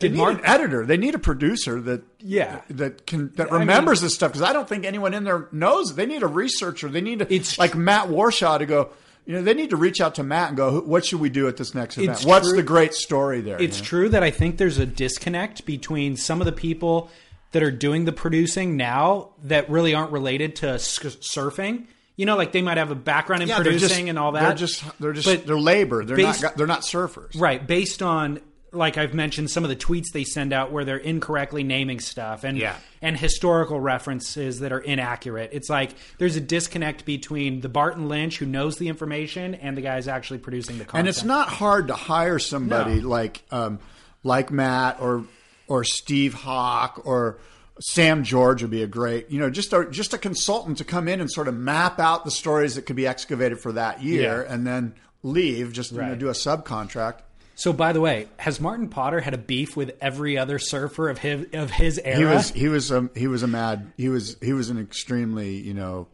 They 0.00 0.08
need 0.08 0.18
Mark? 0.18 0.38
an 0.38 0.44
editor. 0.44 0.84
They 0.84 0.96
need 0.96 1.14
a 1.14 1.18
producer 1.18 1.80
that 1.82 2.02
Yeah. 2.20 2.60
that 2.70 3.06
can 3.06 3.30
that 3.36 3.52
I 3.52 3.58
remembers 3.58 4.00
this 4.00 4.14
stuff 4.14 4.32
because 4.32 4.42
I 4.48 4.52
don't 4.52 4.68
think 4.68 4.84
anyone 4.84 5.14
in 5.14 5.24
there 5.24 5.48
knows. 5.52 5.94
They 5.94 6.04
need 6.06 6.22
a 6.22 6.26
researcher. 6.26 6.88
They 6.88 7.00
need 7.00 7.22
a, 7.22 7.32
It's 7.32 7.58
like 7.58 7.74
Matt 7.74 8.08
Warshaw 8.08 8.58
to 8.58 8.66
go. 8.66 8.90
You 9.26 9.34
know, 9.34 9.42
they 9.42 9.54
need 9.54 9.70
to 9.70 9.76
reach 9.76 10.00
out 10.02 10.16
to 10.16 10.22
Matt 10.22 10.48
and 10.48 10.56
go, 10.56 10.80
"What 10.80 11.06
should 11.06 11.20
we 11.20 11.30
do 11.30 11.48
at 11.48 11.56
this 11.56 11.74
next 11.74 11.96
event? 11.96 12.22
What's 12.24 12.48
true- 12.48 12.56
the 12.56 12.62
great 12.62 12.92
story 12.92 13.40
there?" 13.40 13.56
It's 13.62 13.78
you 13.78 13.82
know? 13.82 13.86
true 13.88 14.08
that 14.10 14.22
I 14.22 14.30
think 14.30 14.58
there's 14.58 14.76
a 14.78 14.84
disconnect 14.84 15.64
between 15.64 16.16
some 16.16 16.40
of 16.42 16.44
the 16.44 16.52
people 16.52 17.10
that 17.52 17.62
are 17.62 17.70
doing 17.70 18.04
the 18.04 18.12
producing 18.12 18.76
now 18.76 19.30
that 19.44 19.70
really 19.70 19.94
aren't 19.94 20.10
related 20.12 20.56
to 20.56 20.70
s- 20.70 20.98
surfing. 20.98 21.84
You 22.16 22.26
know, 22.26 22.36
like 22.36 22.52
they 22.52 22.62
might 22.62 22.76
have 22.76 22.90
a 22.90 22.94
background 22.96 23.42
in 23.42 23.48
Yeah, 23.48 23.56
producing 23.56 23.80
just- 23.88 24.08
and 24.08 24.18
all 24.18 24.32
that. 24.32 24.42
They're 24.42 24.54
just 24.66 24.84
they're 25.00 25.12
just 25.12 25.26
But 25.26 25.46
they're 25.46 25.56
labor. 25.58 26.04
They're 26.04 26.16
based- 26.16 26.42
not 26.42 26.56
they're 26.58 26.66
not 26.66 26.82
surfers. 26.82 27.40
right 27.40 27.64
based 27.66 28.02
on 28.02 28.40
like 28.74 28.98
I've 28.98 29.14
mentioned 29.14 29.50
some 29.50 29.64
of 29.64 29.70
the 29.70 29.76
tweets 29.76 30.12
they 30.12 30.24
send 30.24 30.52
out 30.52 30.72
where 30.72 30.84
they're 30.84 30.96
incorrectly 30.96 31.62
naming 31.62 32.00
stuff 32.00 32.44
and 32.44 32.58
Yeah. 32.58 32.76
and 33.02 33.16
historical 33.16 33.80
references 33.80 34.60
that 34.60 34.72
are 34.72 34.80
inaccurate. 34.80 35.50
It's 35.52 35.68
like 35.70 35.90
there's 36.18 36.36
a 36.36 36.40
disconnect 36.40 37.04
between 37.04 37.60
the 37.60 37.68
Barton 37.68 38.08
Lynch 38.08 38.38
who 38.38 38.46
knows 38.46 38.76
the 38.76 38.88
information 38.88 39.54
and 39.54 39.76
the 39.76 39.82
guys 39.82 40.08
actually 40.08 40.38
producing 40.38 40.78
the 40.78 40.84
content. 40.84 41.00
And 41.00 41.08
it's 41.08 41.24
not 41.24 41.48
hard 41.48 41.88
to 41.88 41.94
hire 41.94 42.38
somebody 42.38 43.00
No. 43.00 43.08
like 43.08 43.42
um, 43.50 43.78
like 44.22 44.50
Matt 44.50 45.00
or 45.00 45.24
or 45.68 45.84
Steve 45.84 46.34
Hawk 46.34 47.02
or 47.04 47.38
Sam 47.80 48.22
George 48.22 48.62
would 48.62 48.70
be 48.70 48.82
a 48.82 48.86
great, 48.86 49.30
you 49.30 49.40
know, 49.40 49.50
just 49.50 49.72
a, 49.72 49.84
just 49.90 50.14
a 50.14 50.18
consultant 50.18 50.78
to 50.78 50.84
come 50.84 51.08
in 51.08 51.20
and 51.20 51.28
sort 51.30 51.48
of 51.48 51.54
map 51.56 51.98
out 51.98 52.24
the 52.24 52.30
stories 52.30 52.76
that 52.76 52.82
could 52.86 52.94
be 52.96 53.06
excavated 53.06 53.58
for 53.58 53.72
that 53.72 54.00
year, 54.02 54.44
Yeah. 54.46 54.54
and 54.54 54.64
then 54.66 54.94
leave. 55.24 55.72
Just 55.72 55.90
you 55.90 56.00
know, 56.00 56.14
do 56.14 56.28
a 56.28 56.32
subcontract. 56.32 57.20
So, 57.56 57.72
by 57.72 57.92
the 57.92 58.00
way, 58.00 58.28
has 58.38 58.60
Martin 58.60 58.88
Potter 58.88 59.20
had 59.20 59.34
a 59.34 59.38
beef 59.38 59.76
with 59.76 59.96
every 60.00 60.36
other 60.36 60.58
surfer 60.58 61.08
of 61.08 61.18
his 61.18 61.46
of 61.52 61.70
his 61.70 62.00
era? 62.04 62.16
He 62.18 62.24
was 62.24 62.50
he 62.50 62.68
was 62.68 62.90
a 62.90 63.08
he 63.14 63.26
was 63.26 63.42
a 63.42 63.46
mad 63.46 63.92
he 63.96 64.08
was 64.08 64.36
he 64.42 64.52
was 64.52 64.70
an 64.70 64.78
extremely 64.80 65.56
you 65.56 65.74
know 65.74 66.08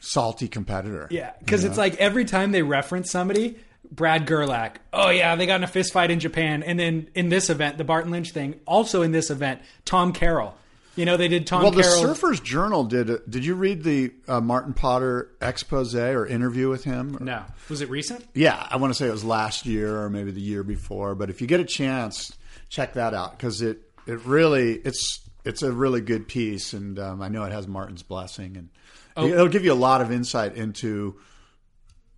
salty 0.00 0.48
competitor. 0.48 1.06
yeah, 1.10 1.32
because 1.38 1.64
it's 1.64 1.78
like 1.78 1.96
every 1.96 2.24
time 2.24 2.52
they 2.52 2.62
reference 2.62 3.10
somebody, 3.10 3.56
Brad 3.90 4.26
Gerlach. 4.26 4.80
Oh 4.92 5.10
yeah, 5.10 5.36
they 5.36 5.46
got 5.46 5.56
in 5.56 5.64
a 5.64 5.68
fist 5.68 5.92
fight 5.92 6.10
in 6.10 6.20
Japan, 6.20 6.62
and 6.62 6.78
then 6.78 7.08
in 7.14 7.28
this 7.28 7.50
event, 7.50 7.78
the 7.78 7.84
Barton 7.84 8.10
Lynch 8.10 8.32
thing. 8.32 8.58
Also 8.66 9.02
in 9.02 9.12
this 9.12 9.30
event, 9.30 9.60
Tom 9.84 10.12
Carroll. 10.12 10.56
You 10.94 11.06
know, 11.06 11.16
they 11.16 11.28
did 11.28 11.46
Tom 11.46 11.62
Well, 11.62 11.70
the 11.70 11.82
Carroll. 11.82 12.04
Surfers 12.14 12.42
Journal 12.42 12.84
did. 12.84 13.08
A, 13.08 13.18
did 13.20 13.44
you 13.46 13.54
read 13.54 13.82
the 13.82 14.12
uh, 14.28 14.40
Martin 14.42 14.74
Potter 14.74 15.30
expose 15.40 15.94
or 15.94 16.26
interview 16.26 16.68
with 16.68 16.84
him? 16.84 17.16
no, 17.20 17.44
was 17.70 17.80
it 17.80 17.88
recent? 17.88 18.26
Yeah, 18.34 18.66
I 18.70 18.76
want 18.76 18.92
to 18.92 18.94
say 18.94 19.08
it 19.08 19.12
was 19.12 19.24
last 19.24 19.64
year 19.64 20.02
or 20.02 20.10
maybe 20.10 20.30
the 20.32 20.40
year 20.42 20.62
before. 20.62 21.14
But 21.14 21.30
if 21.30 21.40
you 21.40 21.46
get 21.46 21.60
a 21.60 21.64
chance, 21.64 22.32
check 22.68 22.92
that 22.94 23.14
out 23.14 23.38
because 23.38 23.62
it 23.62 23.78
it 24.06 24.24
really 24.26 24.74
it's 24.74 25.20
it's 25.44 25.62
a 25.62 25.72
really 25.72 26.02
good 26.02 26.28
piece, 26.28 26.74
and 26.74 26.98
um, 26.98 27.22
I 27.22 27.28
know 27.28 27.44
it 27.44 27.52
has 27.52 27.66
Martin's 27.66 28.02
blessing, 28.02 28.56
and 28.56 28.68
Oh. 29.16 29.26
it'll 29.26 29.48
give 29.48 29.64
you 29.64 29.72
a 29.72 29.74
lot 29.74 30.00
of 30.02 30.10
insight 30.12 30.56
into 30.56 31.16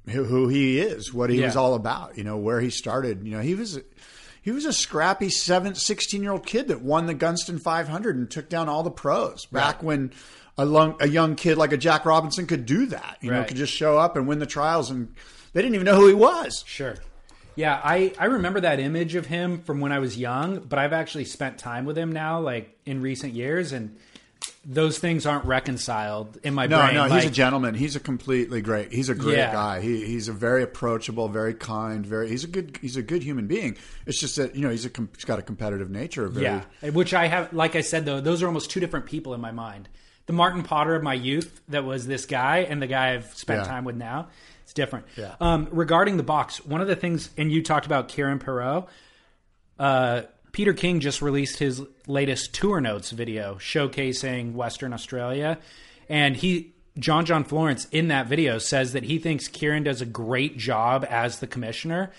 who, 0.08 0.22
who 0.24 0.48
he 0.48 0.78
is, 0.78 1.12
what 1.12 1.28
he 1.30 1.40
Yeah. 1.40 1.46
was 1.46 1.56
all 1.56 1.74
about. 1.74 2.16
You 2.18 2.24
know, 2.24 2.36
where 2.36 2.60
he 2.60 2.70
started. 2.70 3.24
You 3.24 3.36
know, 3.36 3.40
he 3.40 3.54
was. 3.54 3.78
He 4.44 4.50
was 4.50 4.66
a 4.66 4.74
scrappy 4.74 5.30
seven, 5.30 5.74
16 5.74 6.22
year 6.22 6.32
old 6.32 6.44
kid 6.44 6.68
that 6.68 6.82
won 6.82 7.06
the 7.06 7.14
Gunston 7.14 7.58
500 7.58 8.14
and 8.14 8.30
took 8.30 8.50
down 8.50 8.68
all 8.68 8.82
the 8.82 8.90
pros 8.90 9.46
back 9.46 9.82
when 9.82 10.12
a, 10.58 10.66
long, 10.66 10.96
a 11.00 11.08
young 11.08 11.34
kid 11.34 11.56
like 11.56 11.72
a 11.72 11.78
Jack 11.78 12.04
Robinson 12.04 12.46
could 12.46 12.66
do 12.66 12.84
that. 12.86 13.16
You 13.22 13.30
know, 13.30 13.42
could 13.44 13.56
just 13.56 13.72
show 13.72 13.96
up 13.96 14.18
and 14.18 14.28
win 14.28 14.40
the 14.40 14.46
trials, 14.46 14.90
and 14.90 15.14
they 15.54 15.62
didn't 15.62 15.76
even 15.76 15.86
know 15.86 15.96
who 15.96 16.08
he 16.08 16.14
was. 16.14 16.62
Sure. 16.66 16.96
Yeah, 17.56 17.80
I, 17.82 18.12
I 18.18 18.26
remember 18.26 18.60
that 18.60 18.80
image 18.80 19.14
of 19.14 19.24
him 19.24 19.62
from 19.62 19.80
when 19.80 19.92
I 19.92 19.98
was 19.98 20.18
young, 20.18 20.58
but 20.58 20.78
I've 20.78 20.92
actually 20.92 21.24
spent 21.24 21.56
time 21.56 21.86
with 21.86 21.96
him 21.96 22.12
now, 22.12 22.38
like 22.38 22.76
in 22.84 23.00
recent 23.00 23.32
years, 23.32 23.72
and 23.72 23.96
those 24.66 24.98
things 24.98 25.26
aren't 25.26 25.44
reconciled 25.44 26.38
in 26.42 26.54
my 26.54 26.66
No, 26.66 26.78
brain. 26.78 26.94
no, 26.94 27.06
no, 27.06 27.14
he's 27.14 27.24
Like, 27.24 27.32
a 27.32 27.34
gentleman. 27.34 27.74
He's 27.74 27.96
a 27.96 28.00
completely 28.00 28.62
great. 28.62 28.92
He's 28.92 29.08
a 29.10 29.14
great 29.14 29.36
Yeah. 29.36 29.52
guy. 29.52 29.80
He, 29.82 30.06
he's 30.06 30.28
a 30.28 30.32
very 30.32 30.62
approachable, 30.62 31.28
very 31.28 31.52
kind, 31.54 32.04
very. 32.06 32.28
He's 32.30 32.44
a 32.44 32.48
good. 32.48 32.78
He's 32.80 32.96
a 32.96 33.02
good 33.02 33.22
human 33.22 33.46
being. 33.46 33.76
It's 34.06 34.18
just 34.18 34.36
that 34.36 34.54
you 34.56 34.62
know 34.62 34.70
he's 34.70 34.86
a 34.86 34.90
he's 35.14 35.24
got 35.24 35.38
a 35.38 35.42
competitive 35.42 35.90
nature. 35.90 36.28
Very, 36.28 36.44
Yeah, 36.46 36.90
which 36.90 37.12
I 37.12 37.26
have, 37.26 37.52
like 37.52 37.76
I 37.76 37.82
said 37.82 38.06
though, 38.06 38.20
those 38.20 38.42
are 38.42 38.46
almost 38.46 38.70
two 38.70 38.80
different 38.80 39.06
people 39.06 39.34
in 39.34 39.40
my 39.40 39.50
mind. 39.52 39.88
The 40.26 40.32
Martin 40.32 40.62
Potter 40.62 40.94
of 40.94 41.02
my 41.02 41.12
youth, 41.14 41.60
that 41.68 41.84
was 41.84 42.06
this 42.06 42.24
guy, 42.24 42.58
and 42.60 42.80
the 42.80 42.86
guy 42.86 43.12
I've 43.12 43.34
spent 43.34 43.60
Yeah. 43.60 43.66
time 43.68 43.84
with 43.84 43.96
now, 43.96 44.28
it's 44.62 44.72
different. 44.72 45.04
Yeah. 45.16 45.34
Um, 45.38 45.68
regarding 45.70 46.16
the 46.16 46.22
box, 46.22 46.64
one 46.64 46.80
of 46.80 46.88
the 46.88 46.96
things, 46.96 47.28
and 47.36 47.52
you 47.52 47.62
talked 47.62 47.84
about 47.84 48.08
Kieren 48.08 48.38
Perrow. 48.40 48.86
Uh, 49.78 50.22
Peter 50.54 50.72
King 50.72 51.00
just 51.00 51.20
released 51.20 51.58
his 51.58 51.82
latest 52.06 52.54
tour 52.54 52.80
notes 52.80 53.10
video 53.10 53.56
showcasing 53.56 54.52
Western 54.54 54.94
Australia, 54.94 55.58
and 56.08 56.36
he. 56.36 56.70
John 56.96 57.26
John 57.26 57.42
Florence 57.42 57.88
in 57.90 58.06
that 58.06 58.28
video 58.28 58.58
says 58.58 58.92
that 58.92 59.02
he 59.02 59.18
thinks 59.18 59.48
Kieren 59.48 59.82
does 59.82 60.00
a 60.00 60.06
great 60.06 60.56
job 60.56 61.04
as 61.10 61.40
the 61.40 61.48
commissioner. 61.48 62.12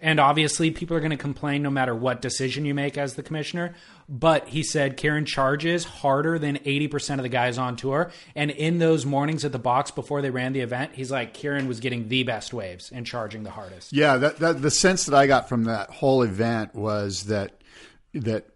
And 0.00 0.20
obviously, 0.20 0.70
people 0.70 0.96
are 0.96 1.00
going 1.00 1.12
to 1.12 1.16
complain 1.16 1.62
no 1.62 1.70
matter 1.70 1.94
what 1.94 2.20
decision 2.20 2.64
you 2.64 2.74
make 2.74 2.98
as 2.98 3.14
the 3.14 3.22
commissioner. 3.22 3.74
But 4.08 4.48
he 4.48 4.62
said 4.62 4.96
Kieren 4.96 5.26
charges 5.26 5.84
harder 5.84 6.38
than 6.38 6.58
80% 6.58 7.16
of 7.16 7.22
the 7.22 7.28
guys 7.28 7.58
on 7.58 7.76
tour. 7.76 8.12
And 8.36 8.50
in 8.50 8.78
those 8.78 9.04
mornings 9.04 9.44
at 9.44 9.52
the 9.52 9.58
box 9.58 9.90
before 9.90 10.22
they 10.22 10.30
ran 10.30 10.52
the 10.52 10.60
event, 10.60 10.92
he's 10.94 11.10
like, 11.10 11.34
Kieren 11.34 11.66
was 11.66 11.80
getting 11.80 12.08
the 12.08 12.22
best 12.22 12.52
waves 12.52 12.92
and 12.92 13.06
charging 13.06 13.42
the 13.42 13.50
hardest. 13.50 13.92
Yeah, 13.92 14.18
that, 14.18 14.36
that 14.38 14.62
the 14.62 14.70
sense 14.70 15.06
that 15.06 15.16
I 15.16 15.26
got 15.26 15.48
from 15.48 15.64
that 15.64 15.90
whole 15.90 16.22
event 16.22 16.74
was 16.74 17.24
that 17.24 17.57
that 18.14 18.46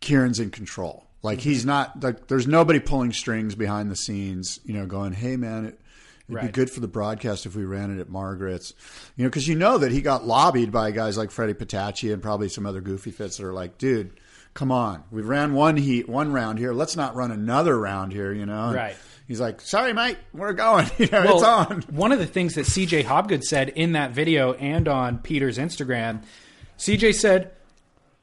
Kieren's 0.00 0.40
in 0.40 0.50
control. 0.50 1.06
Like 1.22 1.38
Mm-hmm. 1.38 1.48
he's 1.50 1.64
not 1.66 2.02
like 2.02 2.26
there's 2.26 2.46
nobody 2.48 2.80
pulling 2.80 3.12
strings 3.12 3.54
behind 3.54 3.90
the 3.90 3.96
scenes, 3.96 4.58
you 4.64 4.74
know, 4.74 4.86
going, 4.86 5.12
"Hey 5.12 5.36
man, 5.36 5.66
it, 5.66 5.80
it'd 6.28 6.40
be 6.42 6.48
good 6.48 6.68
for 6.70 6.80
the 6.80 6.88
broadcast 6.88 7.46
if 7.46 7.54
we 7.54 7.64
ran 7.64 7.96
it 7.96 8.00
at 8.00 8.08
Margaret's." 8.08 8.74
You 9.16 9.24
know, 9.24 9.30
cuz 9.30 9.46
you 9.46 9.54
know 9.54 9.78
that 9.78 9.92
he 9.92 10.00
got 10.00 10.26
lobbied 10.26 10.72
by 10.72 10.90
guys 10.90 11.16
like 11.16 11.30
Freddie 11.30 11.54
Patacchia 11.54 12.12
and 12.12 12.22
probably 12.22 12.48
some 12.48 12.66
other 12.66 12.80
goofy 12.80 13.12
fits 13.12 13.36
that 13.36 13.46
are 13.46 13.52
like, 13.52 13.78
"Dude, 13.78 14.10
come 14.54 14.72
on. 14.72 15.04
We 15.12 15.22
ran 15.22 15.54
one 15.54 15.76
heat, 15.76 16.08
one 16.08 16.32
round 16.32 16.58
here. 16.58 16.72
Let's 16.72 16.96
not 16.96 17.14
run 17.14 17.30
another 17.30 17.78
round 17.78 18.12
here, 18.12 18.32
you 18.32 18.44
know?" 18.46 18.66
And 18.66 18.74
Right. 18.74 18.96
He's 19.28 19.40
like, 19.40 19.60
"Sorry, 19.60 19.92
mate. 19.92 20.18
We're 20.32 20.52
going." 20.54 20.90
You 20.98 21.06
know, 21.06 21.22
Well, 21.24 21.34
it's 21.36 21.44
on. 21.44 21.82
One 21.82 22.10
of 22.10 22.18
the 22.18 22.26
things 22.26 22.54
that 22.56 22.66
CJ 22.66 23.04
Hobgood 23.04 23.44
said 23.44 23.68
in 23.68 23.92
that 23.92 24.10
video 24.10 24.54
and 24.54 24.88
on 24.88 25.18
Peter's 25.18 25.56
Instagram, 25.58 26.22
CJ 26.78 27.14
said, 27.14 27.52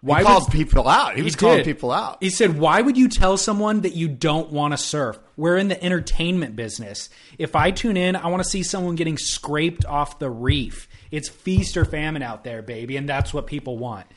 "Why 0.01 0.19
He 0.19 0.23
would 0.23 0.29
called 0.29 0.51
people 0.51 0.87
out. 0.87 1.15
He 1.15 1.21
was 1.21 1.35
calling 1.35 1.63
people 1.63 1.91
out. 1.91 2.17
He 2.21 2.29
said, 2.29 2.57
"Why 2.57 2.81
would 2.81 2.97
you 2.97 3.09
tell 3.09 3.37
someone 3.37 3.81
that 3.81 3.95
you 3.95 4.07
don't 4.07 4.51
want 4.51 4.73
to 4.73 4.77
surf? 4.77 5.19
We're 5.35 5.57
in 5.57 5.67
the 5.67 5.83
entertainment 5.83 6.55
business. 6.55 7.09
If 7.37 7.55
I 7.55 7.71
tune 7.71 7.97
in, 7.97 8.15
I 8.15 8.27
want 8.27 8.43
to 8.43 8.49
see 8.49 8.63
someone 8.63 8.95
getting 8.95 9.17
scraped 9.17 9.85
off 9.85 10.19
the 10.19 10.29
reef. 10.29 10.87
It's 11.11 11.27
feast 11.27 11.75
or 11.77 11.85
famine 11.85 12.21
out 12.21 12.43
there, 12.43 12.61
baby, 12.61 12.97
and 12.97 13.07
that's 13.07 13.33
what 13.33 13.47
people 13.47 13.77
want." 13.77 14.07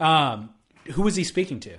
Um, 0.00 0.50
who 0.92 1.02
was 1.02 1.16
he 1.16 1.24
speaking 1.24 1.60
to? 1.60 1.78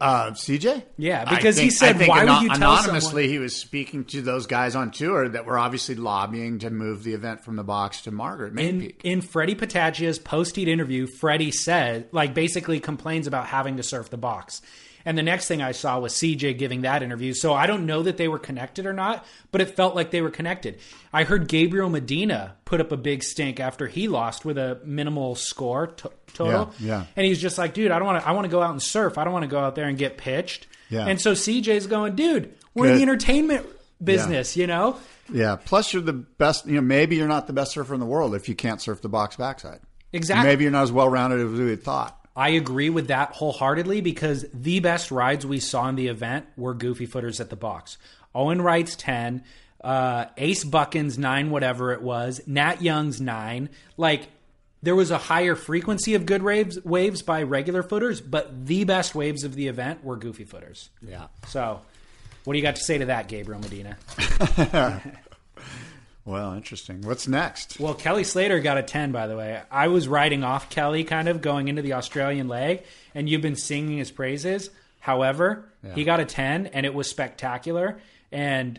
Uh, 0.00 0.30
CJ? 0.30 0.82
Yeah, 0.96 1.26
because 1.26 1.58
he 1.58 1.68
said, 1.70 1.98
"Why 2.08 2.24
would 2.24 2.42
you 2.42 2.48
tell 2.48 2.56
anonymously?" 2.56 3.00
someone-" 3.00 3.28
He 3.28 3.38
was 3.38 3.54
speaking 3.54 4.04
to 4.06 4.22
those 4.22 4.46
guys 4.46 4.74
on 4.74 4.90
tour 4.92 5.28
that 5.28 5.44
were 5.44 5.58
obviously 5.58 5.94
lobbying 5.94 6.60
to 6.60 6.70
move 6.70 7.04
the 7.04 7.12
event 7.12 7.44
from 7.44 7.56
the 7.56 7.64
box 7.64 8.00
to 8.02 8.10
Margaret 8.10 8.58
in 8.58 8.92
in 9.04 9.20
Freddie 9.20 9.54
Patacchia's 9.54 10.18
post 10.18 10.56
heat 10.56 10.68
interview, 10.68 11.06
Freddie 11.06 11.50
said, 11.50 12.08
like, 12.12 12.32
basically 12.32 12.80
complains 12.80 13.26
about 13.26 13.46
having 13.46 13.76
to 13.76 13.82
surf 13.82 14.08
the 14.08 14.16
box. 14.16 14.62
And 15.04 15.16
the 15.16 15.22
next 15.22 15.48
thing 15.48 15.62
I 15.62 15.72
saw 15.72 15.98
was 15.98 16.12
CJ 16.14 16.58
giving 16.58 16.82
that 16.82 17.02
interview. 17.02 17.32
So 17.32 17.54
I 17.54 17.66
don't 17.66 17.86
know 17.86 18.02
that 18.02 18.16
they 18.16 18.28
were 18.28 18.38
connected 18.38 18.86
or 18.86 18.92
not, 18.92 19.24
but 19.50 19.60
it 19.60 19.76
felt 19.76 19.94
like 19.94 20.10
they 20.10 20.20
were 20.20 20.30
connected. 20.30 20.78
I 21.12 21.24
heard 21.24 21.48
Gabriel 21.48 21.88
Medina 21.88 22.56
put 22.64 22.80
up 22.80 22.92
a 22.92 22.96
big 22.96 23.22
stink 23.22 23.60
after 23.60 23.86
he 23.86 24.08
lost 24.08 24.44
with 24.44 24.58
a 24.58 24.80
minimal 24.84 25.34
score 25.34 25.88
to- 25.88 26.10
total. 26.34 26.72
Yeah, 26.78 26.86
yeah. 26.86 27.04
And 27.16 27.26
he's 27.26 27.40
just 27.40 27.58
like, 27.58 27.74
dude, 27.74 27.90
I 27.90 27.98
don't 27.98 28.06
want 28.06 28.22
to. 28.22 28.28
I 28.28 28.32
want 28.32 28.44
to 28.44 28.50
go 28.50 28.62
out 28.62 28.70
and 28.70 28.82
surf. 28.82 29.18
I 29.18 29.24
don't 29.24 29.32
want 29.32 29.44
to 29.44 29.50
go 29.50 29.58
out 29.58 29.74
there 29.74 29.88
and 29.88 29.96
get 29.96 30.18
pitched. 30.18 30.66
Yeah. 30.88 31.06
And 31.06 31.20
so 31.20 31.32
CJ's 31.32 31.86
going, 31.86 32.16
dude, 32.16 32.54
we're 32.74 32.88
in 32.88 32.96
the 32.96 33.02
entertainment 33.02 33.66
business, 34.02 34.56
you 34.56 34.66
know. 34.66 34.98
Yeah. 35.32 35.56
Plus, 35.56 35.92
you're 35.92 36.02
the 36.02 36.12
best. 36.12 36.66
You 36.66 36.74
know, 36.76 36.80
maybe 36.80 37.16
you're 37.16 37.28
not 37.28 37.46
the 37.46 37.52
best 37.52 37.72
surfer 37.72 37.94
in 37.94 38.00
the 38.00 38.06
world 38.06 38.34
if 38.34 38.48
you 38.48 38.54
can't 38.54 38.80
surf 38.80 39.00
the 39.00 39.08
box 39.08 39.36
backside. 39.36 39.80
Exactly. 40.12 40.48
Maybe 40.48 40.64
you're 40.64 40.72
not 40.72 40.82
as 40.82 40.92
well 40.92 41.08
rounded 41.08 41.40
as 41.40 41.52
we 41.58 41.70
had 41.70 41.82
thought. 41.82 42.19
I 42.36 42.50
agree 42.50 42.90
with 42.90 43.08
that 43.08 43.32
wholeheartedly 43.32 44.00
because 44.00 44.46
the 44.54 44.80
best 44.80 45.10
rides 45.10 45.44
we 45.44 45.60
saw 45.60 45.88
in 45.88 45.96
the 45.96 46.08
event 46.08 46.46
were 46.56 46.74
goofy 46.74 47.06
footers 47.06 47.40
at 47.40 47.50
the 47.50 47.56
box. 47.56 47.98
Owen 48.34 48.62
Wright's 48.62 48.94
10, 48.96 49.42
uh, 49.82 50.26
Ace 50.36 50.64
Buchan's 50.64 51.18
9, 51.18 51.50
whatever 51.50 51.92
it 51.92 52.02
was, 52.02 52.40
Nat 52.46 52.82
Young's 52.82 53.20
9. 53.20 53.68
Like, 53.96 54.28
there 54.82 54.96
was 54.96 55.10
a 55.10 55.18
higher 55.18 55.54
frequency 55.54 56.14
of 56.14 56.24
good 56.24 56.42
waves, 56.42 56.82
waves 56.84 57.22
by 57.22 57.42
regular 57.42 57.82
footers, 57.82 58.20
but 58.20 58.66
the 58.66 58.84
best 58.84 59.14
waves 59.14 59.44
of 59.44 59.54
the 59.54 59.68
event 59.68 60.04
were 60.04 60.16
goofy 60.16 60.44
footers. 60.44 60.88
Yeah. 61.06 61.26
So, 61.48 61.80
what 62.44 62.54
do 62.54 62.58
you 62.58 62.62
got 62.62 62.76
to 62.76 62.84
say 62.84 62.98
to 62.98 63.06
that, 63.06 63.28
Gabriel 63.28 63.60
Medina? 63.60 63.98
Well, 66.24 66.52
interesting. 66.52 67.02
What's 67.02 67.26
next? 67.26 67.80
Well, 67.80 67.94
Kelly 67.94 68.24
Slater 68.24 68.60
got 68.60 68.78
a 68.78 68.82
10, 68.82 69.10
by 69.10 69.26
the 69.26 69.36
way. 69.36 69.60
I 69.70 69.88
was 69.88 70.06
riding 70.06 70.44
off 70.44 70.68
Kelly 70.68 71.04
kind 71.04 71.28
of 71.28 71.40
going 71.40 71.68
into 71.68 71.82
the 71.82 71.94
Australian 71.94 72.46
leg, 72.46 72.84
and 73.14 73.28
you've 73.28 73.42
been 73.42 73.56
singing 73.56 73.98
his 73.98 74.10
praises. 74.10 74.70
However, 75.00 75.64
he 75.94 76.04
got 76.04 76.20
a 76.20 76.26
10, 76.26 76.66
and 76.66 76.84
it 76.84 76.92
was 76.92 77.08
spectacular 77.08 78.00
and 78.30 78.78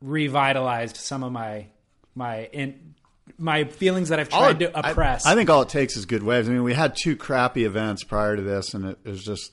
revitalized 0.00 0.96
some 0.96 1.22
of 1.22 1.32
my 1.32 1.66
my 2.14 2.48
in, 2.52 2.94
my 3.36 3.64
feelings 3.64 4.08
that 4.08 4.18
I've 4.18 4.28
tried 4.28 4.60
to 4.60 4.78
oppress. 4.78 5.26
I, 5.26 5.34
think 5.34 5.50
all 5.50 5.62
it 5.62 5.68
takes 5.68 5.96
is 5.96 6.06
good 6.06 6.22
waves. 6.22 6.48
I 6.48 6.52
mean, 6.52 6.62
we 6.62 6.74
had 6.74 6.96
two 6.96 7.16
crappy 7.16 7.64
events 7.64 8.02
prior 8.04 8.34
to 8.36 8.42
this, 8.42 8.74
and 8.74 8.86
it 8.86 8.98
was 9.04 9.22
just 9.22 9.52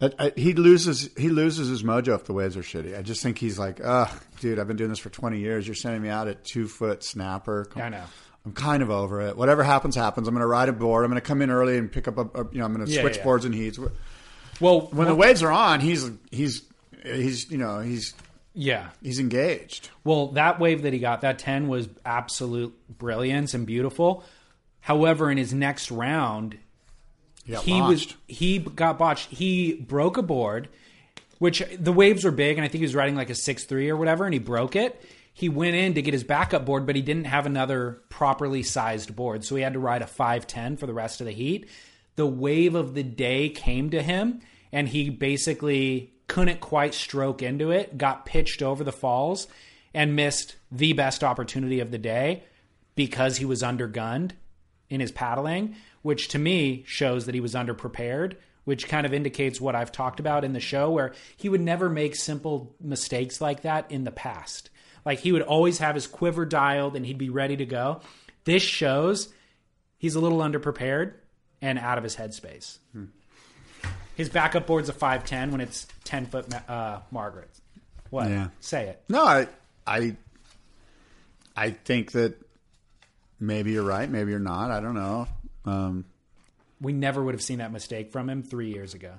I, 0.00 0.10
I, 0.18 0.32
he 0.36 0.52
loses 0.54 1.08
he 1.16 1.28
loses 1.28 1.68
his 1.68 1.82
mojo 1.82 2.14
if 2.14 2.24
the 2.24 2.32
waves 2.32 2.56
are 2.56 2.62
shitty. 2.62 2.98
I 2.98 3.02
just 3.02 3.22
think 3.22 3.38
he's 3.38 3.58
like, 3.58 3.80
ugh, 3.82 4.10
dude, 4.40 4.58
I've 4.58 4.66
been 4.68 4.76
doing 4.76 4.90
this 4.90 4.98
for 4.98 5.10
twenty 5.10 5.38
years. 5.38 5.66
You're 5.66 5.74
sending 5.76 6.02
me 6.02 6.08
out 6.08 6.28
at 6.28 6.44
two 6.44 6.66
foot 6.68 7.04
snapper. 7.04 7.68
I 7.76 7.88
know. 7.88 8.02
I'm 8.46 8.52
kind 8.52 8.82
of 8.82 8.90
over 8.90 9.22
it. 9.22 9.36
Whatever 9.38 9.62
happens, 9.62 9.96
happens. 9.96 10.28
I'm 10.28 10.34
going 10.34 10.42
to 10.42 10.46
ride 10.46 10.68
a 10.68 10.72
board. 10.74 11.04
I'm 11.04 11.10
going 11.10 11.20
to 11.20 11.26
come 11.26 11.40
in 11.40 11.48
early 11.48 11.78
and 11.78 11.90
pick 11.90 12.06
up 12.08 12.18
a, 12.18 12.22
a 12.42 12.44
you 12.52 12.58
know, 12.58 12.66
I'm 12.66 12.74
going 12.74 12.84
to 12.86 12.92
Yeah, 12.92 13.00
switch 13.00 13.16
yeah. 13.16 13.24
boards 13.24 13.46
and 13.46 13.54
heats. 13.54 13.78
well, 14.60 14.82
When 14.92 15.08
the 15.08 15.14
waves 15.14 15.42
are 15.42 15.50
on, 15.52 15.80
he's 15.80 16.10
he's 16.30 16.62
he's 17.04 17.50
you 17.50 17.56
know 17.56 17.78
he's 17.80 18.12
yeah. 18.52 18.88
he's 19.02 19.18
engaged. 19.18 19.88
Well, 20.04 20.28
that 20.32 20.60
wave 20.60 20.82
that 20.82 20.92
he 20.92 20.98
got, 20.98 21.22
that 21.22 21.38
10 21.38 21.68
was 21.68 21.88
absolute 22.04 22.74
brilliance 22.98 23.54
and 23.54 23.66
beautiful. 23.66 24.24
However, 24.80 25.30
in 25.30 25.38
his 25.38 25.54
next 25.54 25.90
round, 25.90 26.58
He, 27.44 27.52
got 27.52 27.64
he 27.64 27.80
was 27.82 28.14
he 28.26 28.58
got 28.58 28.98
botched. 28.98 29.30
He 29.30 29.74
broke 29.74 30.16
a 30.16 30.22
board, 30.22 30.68
which 31.38 31.62
the 31.78 31.92
waves 31.92 32.24
were 32.24 32.30
big, 32.30 32.56
and 32.56 32.64
I 32.64 32.68
think 32.68 32.80
he 32.80 32.86
was 32.86 32.94
riding 32.94 33.16
like 33.16 33.30
a 33.30 33.34
six 33.34 33.64
three 33.64 33.90
or 33.90 33.96
whatever, 33.96 34.24
and 34.24 34.32
he 34.32 34.40
broke 34.40 34.76
it. 34.76 35.04
He 35.32 35.48
went 35.48 35.74
in 35.74 35.94
to 35.94 36.02
get 36.02 36.14
his 36.14 36.24
backup 36.24 36.64
board, 36.64 36.86
but 36.86 36.96
he 36.96 37.02
didn't 37.02 37.24
have 37.24 37.44
another 37.44 38.02
properly 38.08 38.62
sized 38.62 39.14
board, 39.14 39.44
so 39.44 39.56
he 39.56 39.62
had 39.62 39.72
to 39.72 39.78
ride 39.78 40.02
a 40.02 40.06
five 40.06 40.46
ten 40.46 40.76
for 40.76 40.86
the 40.86 40.94
rest 40.94 41.20
of 41.20 41.26
the 41.26 41.32
heat. 41.32 41.68
The 42.16 42.26
wave 42.26 42.74
of 42.74 42.94
the 42.94 43.02
day 43.02 43.48
came 43.48 43.90
to 43.90 44.02
him, 44.02 44.40
and 44.72 44.88
he 44.88 45.10
basically 45.10 46.14
couldn't 46.28 46.60
quite 46.60 46.94
stroke 46.94 47.42
into 47.42 47.72
it. 47.72 47.98
Got 47.98 48.24
pitched 48.24 48.62
over 48.62 48.84
the 48.84 48.92
falls, 48.92 49.48
and 49.92 50.16
missed 50.16 50.56
the 50.72 50.92
best 50.92 51.22
opportunity 51.22 51.80
of 51.80 51.90
the 51.90 51.98
day 51.98 52.44
because 52.94 53.36
he 53.36 53.44
was 53.44 53.62
undergunned 53.62 54.32
in 54.90 55.00
his 55.00 55.12
paddling, 55.12 55.76
which 56.04 56.28
to 56.28 56.38
me 56.38 56.84
shows 56.86 57.24
that 57.24 57.34
he 57.34 57.40
was 57.40 57.54
underprepared, 57.54 58.36
which 58.64 58.88
kind 58.88 59.06
of 59.06 59.14
indicates 59.14 59.58
what 59.58 59.74
I've 59.74 59.90
talked 59.90 60.20
about 60.20 60.44
in 60.44 60.52
the 60.52 60.60
show, 60.60 60.90
where 60.90 61.14
he 61.34 61.48
would 61.48 61.62
never 61.62 61.88
make 61.88 62.14
simple 62.14 62.76
mistakes 62.78 63.40
like 63.40 63.62
that 63.62 63.90
in 63.90 64.04
the 64.04 64.10
past. 64.10 64.68
Like 65.06 65.20
he 65.20 65.32
would 65.32 65.40
always 65.40 65.78
have 65.78 65.94
his 65.94 66.06
quiver 66.06 66.44
dialed 66.44 66.94
and 66.94 67.06
he'd 67.06 67.16
be 67.16 67.30
ready 67.30 67.56
to 67.56 67.64
go. 67.64 68.02
This 68.44 68.62
shows 68.62 69.32
he's 69.96 70.14
a 70.14 70.20
little 70.20 70.40
underprepared 70.40 71.14
and 71.62 71.78
out 71.78 71.96
of 71.96 72.04
his 72.04 72.16
headspace. 72.16 72.76
His 74.14 74.28
backup 74.28 74.66
board's 74.66 74.90
a 74.90 74.92
5'10 74.92 75.52
when 75.52 75.62
it's 75.62 75.86
10 76.04 76.26
foot 76.26 76.68
uh, 76.68 77.00
Margaret. 77.10 77.48
What? 78.10 78.28
Yeah. 78.28 78.48
Say 78.60 78.88
it. 78.88 79.02
No, 79.08 79.24
I, 79.24 79.48
I, 79.86 80.16
I 81.56 81.70
think 81.70 82.12
that 82.12 82.36
maybe 83.40 83.72
you're 83.72 83.82
right. 83.82 84.08
Maybe 84.08 84.32
you're 84.32 84.38
not. 84.38 84.70
I 84.70 84.80
don't 84.80 84.94
know. 84.94 85.28
Um, 85.64 86.04
We 86.80 86.92
never 86.92 87.22
would 87.22 87.34
have 87.34 87.42
seen 87.42 87.58
that 87.58 87.72
mistake 87.72 88.12
from 88.12 88.28
him 88.28 88.42
three 88.42 88.70
years 88.72 88.94
ago. 88.94 89.14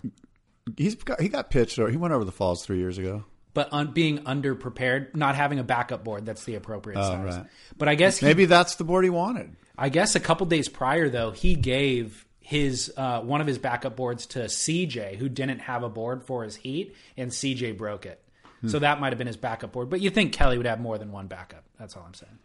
he's 0.77 0.95
got, 0.95 1.19
he 1.21 1.29
got 1.29 1.49
pitched. 1.49 1.79
Or 1.79 1.89
he 1.89 1.97
went 1.97 2.13
over 2.13 2.23
the 2.25 2.31
falls 2.31 2.65
three 2.65 2.77
years 2.77 2.97
ago. 2.97 3.23
but 3.53 3.69
un- 3.71 3.91
being 3.91 4.19
underprepared, 4.19 5.15
not 5.15 5.35
having 5.35 5.59
a 5.59 5.63
backup 5.63 6.03
board 6.03 6.25
that's 6.25 6.43
the 6.43 6.55
appropriate 6.55 7.01
size. 7.01 7.35
Oh, 7.35 7.39
right. 7.39 7.47
But 7.77 7.87
I 7.87 7.95
guess 7.95 8.17
he, 8.17 8.25
Maybe 8.25 8.45
that's 8.45 8.75
the 8.75 8.83
board 8.83 9.03
he 9.05 9.09
wanted. 9.09 9.55
I 9.77 9.89
guess 9.89 10.15
a 10.15 10.19
couple 10.19 10.45
days 10.45 10.67
prior 10.69 11.09
though, 11.09 11.31
he 11.31 11.55
gave 11.55 12.25
his 12.39 12.93
uh, 12.95 13.21
one 13.21 13.41
of 13.41 13.47
his 13.47 13.57
backup 13.57 13.95
boards 13.95 14.27
to 14.27 14.39
CJ, 14.41 15.15
who 15.15 15.29
didn't 15.29 15.59
have 15.59 15.81
a 15.83 15.89
board 15.89 16.23
for 16.23 16.43
his 16.43 16.55
heat, 16.55 16.95
and 17.17 17.31
CJ 17.31 17.75
broke 17.77 18.05
it. 18.05 18.21
Hmm. 18.61 18.67
So 18.67 18.79
that 18.79 18.99
might 18.99 19.09
have 19.13 19.17
been 19.17 19.27
his 19.27 19.37
backup 19.37 19.71
board. 19.71 19.89
But 19.89 19.99
you 20.01 20.09
think 20.11 20.31
Kelly 20.33 20.57
would 20.57 20.67
have 20.67 20.79
more 20.79 20.97
than 20.97 21.11
one 21.11 21.27
backup? 21.27 21.63
That's 21.79 21.95
all 21.95 22.03
I'm 22.05 22.13
saying. 22.13 22.37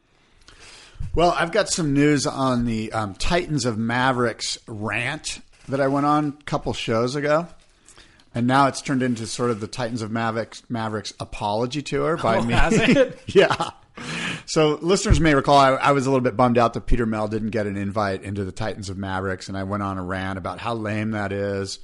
Well, 1.14 1.34
I've 1.36 1.52
got 1.52 1.68
some 1.68 1.92
news 1.92 2.26
on 2.26 2.64
the 2.66 2.92
um, 2.92 3.14
Titans 3.14 3.64
of 3.64 3.76
Mavericks 3.78 4.58
rant 4.66 5.40
that 5.68 5.80
I 5.80 5.88
went 5.88 6.06
on 6.06 6.36
a 6.40 6.44
couple 6.44 6.72
shows 6.72 7.16
ago. 7.16 7.48
And 8.34 8.46
now 8.46 8.68
it's 8.68 8.80
turned 8.80 9.02
into 9.02 9.26
sort 9.26 9.50
of 9.50 9.58
the 9.60 9.66
Titans 9.66 10.02
of 10.02 10.10
Mavericks, 10.12 10.62
Mavericks 10.68 11.12
apology 11.18 11.82
tour 11.82 12.16
by 12.16 12.36
Oh, 12.38 12.42
me. 12.42 13.12
yeah. 13.26 13.70
So 14.46 14.79
listeners 14.81 15.20
may 15.20 15.35
recall 15.35 15.57
I, 15.57 15.70
I 15.70 15.92
was 15.92 16.07
a 16.07 16.11
little 16.11 16.24
bit 16.24 16.37
bummed 16.37 16.59
out 16.59 16.74
that 16.74 16.87
Peter 16.87 17.07
Mel 17.07 17.29
didn't 17.29 17.50
get 17.50 17.66
an 17.66 17.76
invite 17.76 18.22
into 18.22 18.44
the 18.44 18.53
Titans 18.53 18.90
of 18.90 18.98
Mavericks, 18.98 19.48
and 19.48 19.57
I 19.57 19.64
went 19.64 19.83
on 19.83 19.98
a 19.98 20.03
rant 20.03 20.38
about 20.38 20.59
how 20.59 20.74
lame 20.74 21.12
that 21.12 21.33
is. 21.33 21.79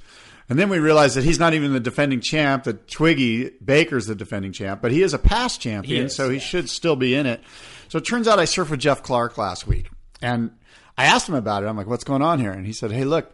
And 0.49 0.57
then 0.57 0.69
we 0.69 0.79
realized 0.79 1.17
that 1.17 1.25
he's 1.25 1.39
not 1.39 1.53
even 1.53 1.73
the 1.73 1.79
defending 1.79 2.21
champ. 2.21 2.63
That 2.63 2.87
Twiggy 2.87 3.51
Baker's 3.63 4.07
the 4.07 4.15
defending 4.15 4.53
champ, 4.53 4.81
but 4.81 4.91
he 4.91 5.01
is 5.01 5.13
a 5.13 5.19
past 5.19 5.59
champion, 5.59 6.05
is, 6.05 6.15
so 6.15 6.29
he 6.29 6.37
yeah. 6.37 6.43
should 6.43 6.69
still 6.69 6.95
be 6.95 7.15
in 7.15 7.25
it. 7.25 7.41
So 7.89 7.97
it 7.97 8.05
turns 8.05 8.27
out 8.27 8.39
I 8.39 8.43
surfed 8.45 8.69
with 8.69 8.79
Jeff 8.79 9.03
Clark 9.03 9.37
last 9.37 9.67
week, 9.67 9.89
and 10.21 10.51
I 10.97 11.05
asked 11.05 11.27
him 11.27 11.35
about 11.35 11.63
it. 11.63 11.67
I'm 11.67 11.77
like, 11.77 11.87
"What's 11.87 12.05
going 12.05 12.21
on 12.21 12.39
here?" 12.39 12.51
And 12.51 12.65
he 12.65 12.73
said, 12.73 12.91
"Hey, 12.91 13.03
look." 13.03 13.33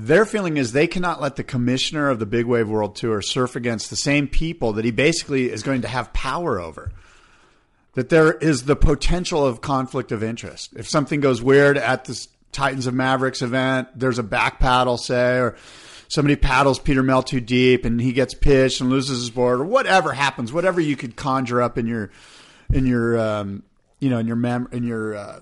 Their 0.00 0.24
feeling 0.24 0.58
is 0.58 0.70
they 0.70 0.86
cannot 0.86 1.20
let 1.20 1.34
the 1.34 1.42
commissioner 1.42 2.08
of 2.08 2.20
the 2.20 2.26
Big 2.26 2.46
Wave 2.46 2.68
World 2.68 2.94
Tour 2.94 3.20
surf 3.20 3.56
against 3.56 3.90
the 3.90 3.96
same 3.96 4.28
people 4.28 4.74
that 4.74 4.84
he 4.84 4.92
basically 4.92 5.50
is 5.50 5.64
going 5.64 5.82
to 5.82 5.88
have 5.88 6.12
power 6.12 6.60
over 6.60 6.92
that 7.98 8.10
there 8.10 8.32
is 8.34 8.62
the 8.66 8.76
potential 8.76 9.44
of 9.44 9.60
conflict 9.60 10.12
of 10.12 10.22
interest. 10.22 10.72
If 10.76 10.88
something 10.88 11.18
goes 11.18 11.42
weird 11.42 11.76
at 11.76 12.04
this 12.04 12.28
Titans 12.52 12.86
of 12.86 12.94
Mavericks 12.94 13.42
event, 13.42 13.88
there's 13.96 14.20
a 14.20 14.22
back 14.22 14.60
paddle, 14.60 14.96
say, 14.96 15.38
or 15.38 15.56
somebody 16.06 16.36
paddles 16.36 16.78
Peter 16.78 17.02
Mel 17.02 17.24
too 17.24 17.40
deep 17.40 17.84
and 17.84 18.00
he 18.00 18.12
gets 18.12 18.34
pitched 18.34 18.80
and 18.80 18.88
loses 18.88 19.18
his 19.18 19.30
board, 19.30 19.58
or 19.58 19.64
whatever 19.64 20.12
happens, 20.12 20.52
whatever 20.52 20.80
you 20.80 20.94
could 20.94 21.16
conjure 21.16 21.60
up 21.60 21.76
in 21.76 21.88
your, 21.88 22.10
in 22.72 22.86
your, 22.86 23.18
um, 23.18 23.64
you 23.98 24.08
know, 24.10 24.18
in 24.18 24.28
your 24.28 24.36
mem, 24.36 24.68
in 24.70 24.84
your, 24.84 25.16
uh, 25.16 25.40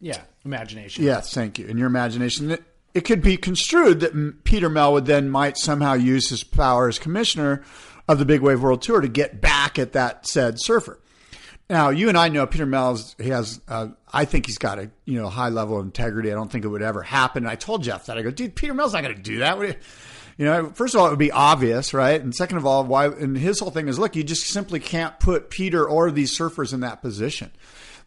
Yeah, 0.00 0.22
imagination. 0.42 1.04
Yes, 1.04 1.34
thank 1.34 1.58
you. 1.58 1.66
In 1.66 1.76
your 1.76 1.86
imagination, 1.86 2.50
it, 2.50 2.62
it 2.94 3.02
could 3.02 3.20
be 3.20 3.36
construed 3.36 4.00
that 4.00 4.44
Peter 4.44 4.70
Mel 4.70 4.94
would 4.94 5.04
then 5.04 5.28
might 5.28 5.58
somehow 5.58 5.92
use 5.92 6.30
his 6.30 6.44
power 6.44 6.88
as 6.88 6.98
commissioner 6.98 7.62
of 8.08 8.18
the 8.18 8.24
Big 8.24 8.40
Wave 8.40 8.62
World 8.62 8.80
Tour 8.80 9.02
to 9.02 9.08
get 9.08 9.42
back 9.42 9.78
at 9.78 9.92
that 9.92 10.26
said 10.26 10.58
surfer. 10.58 10.98
Now, 11.70 11.88
you 11.88 12.08
and 12.08 12.18
I 12.18 12.28
know 12.28 12.46
Peter 12.46 12.66
Mel's. 12.66 13.16
He 13.18 13.30
has. 13.30 13.60
Uh, 13.66 13.88
I 14.12 14.26
think 14.26 14.46
he's 14.46 14.58
got 14.58 14.78
a 14.78 14.90
you 15.06 15.20
know 15.20 15.28
high 15.28 15.48
level 15.48 15.78
of 15.78 15.86
integrity. 15.86 16.30
I 16.30 16.34
don't 16.34 16.50
think 16.50 16.64
it 16.64 16.68
would 16.68 16.82
ever 16.82 17.02
happen. 17.02 17.44
And 17.44 17.50
I 17.50 17.54
told 17.54 17.82
Jeff 17.82 18.06
that. 18.06 18.18
I 18.18 18.22
go, 18.22 18.30
dude, 18.30 18.54
Peter 18.54 18.74
Mel's 18.74 18.92
not 18.92 19.02
going 19.02 19.16
to 19.16 19.22
do 19.22 19.38
that. 19.38 19.58
You, 20.36 20.46
know, 20.46 20.70
first 20.74 20.94
of 20.94 21.00
all, 21.00 21.06
it 21.06 21.10
would 21.10 21.18
be 21.18 21.30
obvious, 21.30 21.94
right? 21.94 22.20
And 22.20 22.34
second 22.34 22.58
of 22.58 22.66
all, 22.66 22.84
why? 22.84 23.06
And 23.06 23.36
his 23.36 23.60
whole 23.60 23.70
thing 23.70 23.88
is, 23.88 23.98
look, 23.98 24.14
you 24.14 24.24
just 24.24 24.48
simply 24.48 24.80
can't 24.80 25.18
put 25.18 25.48
Peter 25.48 25.88
or 25.88 26.10
these 26.10 26.36
surfers 26.36 26.74
in 26.74 26.80
that 26.80 27.00
position 27.00 27.50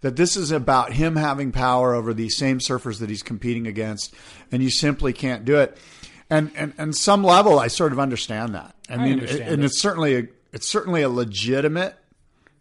that 0.01 0.15
this 0.15 0.37
is 0.37 0.51
about 0.51 0.93
him 0.93 1.15
having 1.15 1.51
power 1.51 1.95
over 1.95 2.13
these 2.13 2.37
same 2.37 2.59
surfers 2.59 2.99
that 2.99 3.09
he's 3.09 3.23
competing 3.23 3.67
against, 3.67 4.13
and 4.51 4.61
you 4.61 4.69
simply 4.69 5.13
can't 5.13 5.45
do 5.45 5.57
it. 5.57 5.77
And 6.29 6.51
and 6.55 6.73
and 6.77 6.95
some 6.95 7.23
level, 7.23 7.59
I 7.59 7.67
sort 7.67 7.91
of 7.93 7.99
understand 7.99 8.53
that. 8.55 8.75
I 8.89 8.97
mean, 8.97 9.13
understand 9.13 9.49
and 9.49 9.63
it's 9.63 9.81
certainly 9.81 10.15
a 10.17 10.27
it's 10.53 10.69
certainly 10.69 11.01
a 11.01 11.09
legitimate 11.09 11.95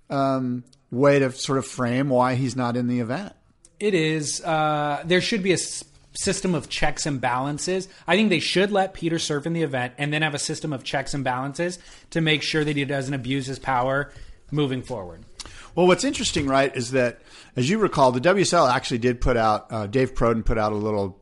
um, 0.09 0.65
way 0.91 1.19
to 1.19 1.33
sort 1.33 1.59
of 1.59 1.67
frame 1.67 2.09
why 2.09 2.35
he's 2.35 2.57
not 2.57 2.77
in 2.77 2.87
the 2.89 3.01
event. 3.01 3.33
It 3.79 3.95
is. 3.95 4.41
Uh, 4.43 5.03
there 5.05 5.21
should 5.21 5.43
be 5.43 5.51
a 5.51 5.55
s- 5.55 5.85
system 6.15 6.55
of 6.55 6.69
checks 6.69 7.05
and 7.07 7.21
balances. 7.21 7.89
I 8.07 8.17
think 8.17 8.31
they 8.31 8.39
should 8.39 8.71
let 8.73 8.95
Peter 8.95 9.19
surf 9.19 9.47
in 9.47 9.53
the 9.53 9.63
event 9.63 9.95
and 9.99 10.13
then 10.13 10.23
have 10.23 10.35
a 10.35 10.39
system 10.39 10.73
of 10.73 10.83
checks 10.85 11.13
and 11.13 11.23
balances 11.23 11.79
to 12.11 12.21
make 12.21 12.43
sure 12.43 12.65
that 12.65 12.77
he 12.77 12.85
doesn't 12.85 13.13
abuse 13.13 13.47
his 13.47 13.59
power 13.59 14.11
moving 14.51 14.83
forward. 14.83 15.25
Well, 15.75 15.87
what's 15.87 16.05
interesting, 16.05 16.47
right, 16.47 16.75
is 16.75 16.93
that 16.93 17.21
as 17.55 17.69
you 17.69 17.79
recall, 17.79 18.13
the 18.13 18.21
WSL 18.21 18.71
actually 18.73 18.99
did 18.99 19.21
put 19.21 19.37
out. 19.37 19.67
Uh, 19.71 19.87
Dave 19.87 20.15
Prodan 20.15 20.43
put 20.45 20.57
out 20.57 20.73
a 20.73 20.77
little 20.77 21.21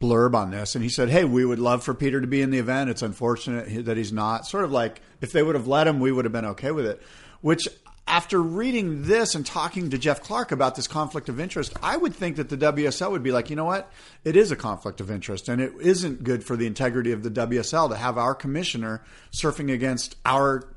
blurb 0.00 0.34
on 0.34 0.50
this, 0.50 0.74
and 0.74 0.82
he 0.82 0.88
said, 0.88 1.10
"Hey, 1.10 1.24
we 1.24 1.44
would 1.44 1.58
love 1.58 1.84
for 1.84 1.92
Peter 1.92 2.18
to 2.22 2.26
be 2.26 2.40
in 2.40 2.50
the 2.50 2.58
event. 2.58 2.88
It's 2.88 3.02
unfortunate 3.02 3.84
that 3.84 3.98
he's 3.98 4.12
not. 4.12 4.46
Sort 4.46 4.64
of 4.64 4.72
like 4.72 5.02
if 5.20 5.32
they 5.32 5.42
would 5.42 5.54
have 5.54 5.66
let 5.66 5.86
him, 5.86 6.00
we 6.00 6.12
would 6.12 6.24
have 6.24 6.32
been 6.32 6.46
okay 6.46 6.70
with 6.70 6.86
it." 6.86 7.02
Which 7.42 7.68
after 8.10 8.42
reading 8.42 9.04
this 9.04 9.36
and 9.36 9.46
talking 9.46 9.90
to 9.90 9.96
Jeff 9.96 10.20
Clark 10.20 10.50
about 10.50 10.74
this 10.74 10.88
conflict 10.88 11.28
of 11.28 11.38
interest, 11.38 11.72
I 11.80 11.96
would 11.96 12.12
think 12.12 12.36
that 12.36 12.48
the 12.48 12.56
WSL 12.56 13.12
would 13.12 13.22
be 13.22 13.30
like, 13.30 13.50
you 13.50 13.56
know 13.56 13.64
what? 13.64 13.90
It 14.24 14.34
is 14.34 14.50
a 14.50 14.56
conflict 14.56 15.00
of 15.00 15.12
interest, 15.12 15.48
and 15.48 15.62
it 15.62 15.72
isn't 15.80 16.24
good 16.24 16.42
for 16.42 16.56
the 16.56 16.66
integrity 16.66 17.12
of 17.12 17.22
the 17.22 17.30
WSL 17.30 17.88
to 17.88 17.96
have 17.96 18.18
our 18.18 18.34
commissioner 18.34 19.04
surfing 19.32 19.72
against 19.72 20.16
our 20.26 20.68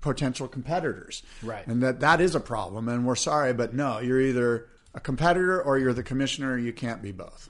potential 0.00 0.48
competitors. 0.48 1.22
Right. 1.44 1.64
And 1.64 1.80
that 1.84 2.00
that 2.00 2.20
is 2.20 2.34
a 2.34 2.40
problem, 2.40 2.88
and 2.88 3.06
we're 3.06 3.14
sorry, 3.14 3.52
but 3.52 3.72
no, 3.72 4.00
you're 4.00 4.20
either 4.20 4.66
a 4.92 5.00
competitor 5.00 5.62
or 5.62 5.78
you're 5.78 5.94
the 5.94 6.02
commissioner. 6.02 6.58
You 6.58 6.72
can't 6.72 7.00
be 7.00 7.12
both. 7.12 7.48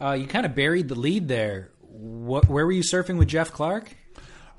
Uh, 0.00 0.12
you 0.12 0.26
kind 0.26 0.46
of 0.46 0.54
buried 0.54 0.88
the 0.88 0.94
lead 0.94 1.28
there. 1.28 1.70
What, 1.80 2.48
where 2.48 2.64
were 2.64 2.72
you 2.72 2.82
surfing 2.82 3.18
with 3.18 3.28
Jeff 3.28 3.52
Clark? 3.52 3.94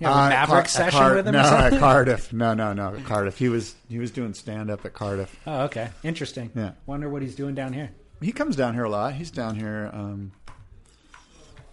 A 0.05 0.09
Uh, 0.11 0.29
Maverick 0.29 0.65
Car- 0.65 0.67
session 0.67 0.99
Car- 0.99 1.15
with 1.15 1.27
him? 1.27 1.33
No, 1.33 1.39
at? 1.41 1.73
Cardiff. 1.79 2.33
No, 2.33 2.53
no, 2.53 2.73
no, 2.73 2.95
Cardiff. 3.05 3.37
He 3.37 3.49
was 3.49 3.75
he 3.89 3.99
was 3.99 4.11
doing 4.11 4.33
stand 4.33 4.69
up 4.71 4.85
at 4.85 4.93
Cardiff. 4.93 5.35
Oh, 5.47 5.61
okay. 5.63 5.89
Interesting. 6.03 6.51
Yeah. 6.55 6.71
Wonder 6.85 7.09
what 7.09 7.21
he's 7.21 7.35
doing 7.35 7.55
down 7.55 7.73
here. 7.73 7.91
He 8.21 8.31
comes 8.31 8.55
down 8.55 8.73
here 8.73 8.83
a 8.85 8.89
lot. 8.89 9.13
He's 9.13 9.31
down 9.31 9.55
here. 9.55 9.89
Um, 9.93 10.31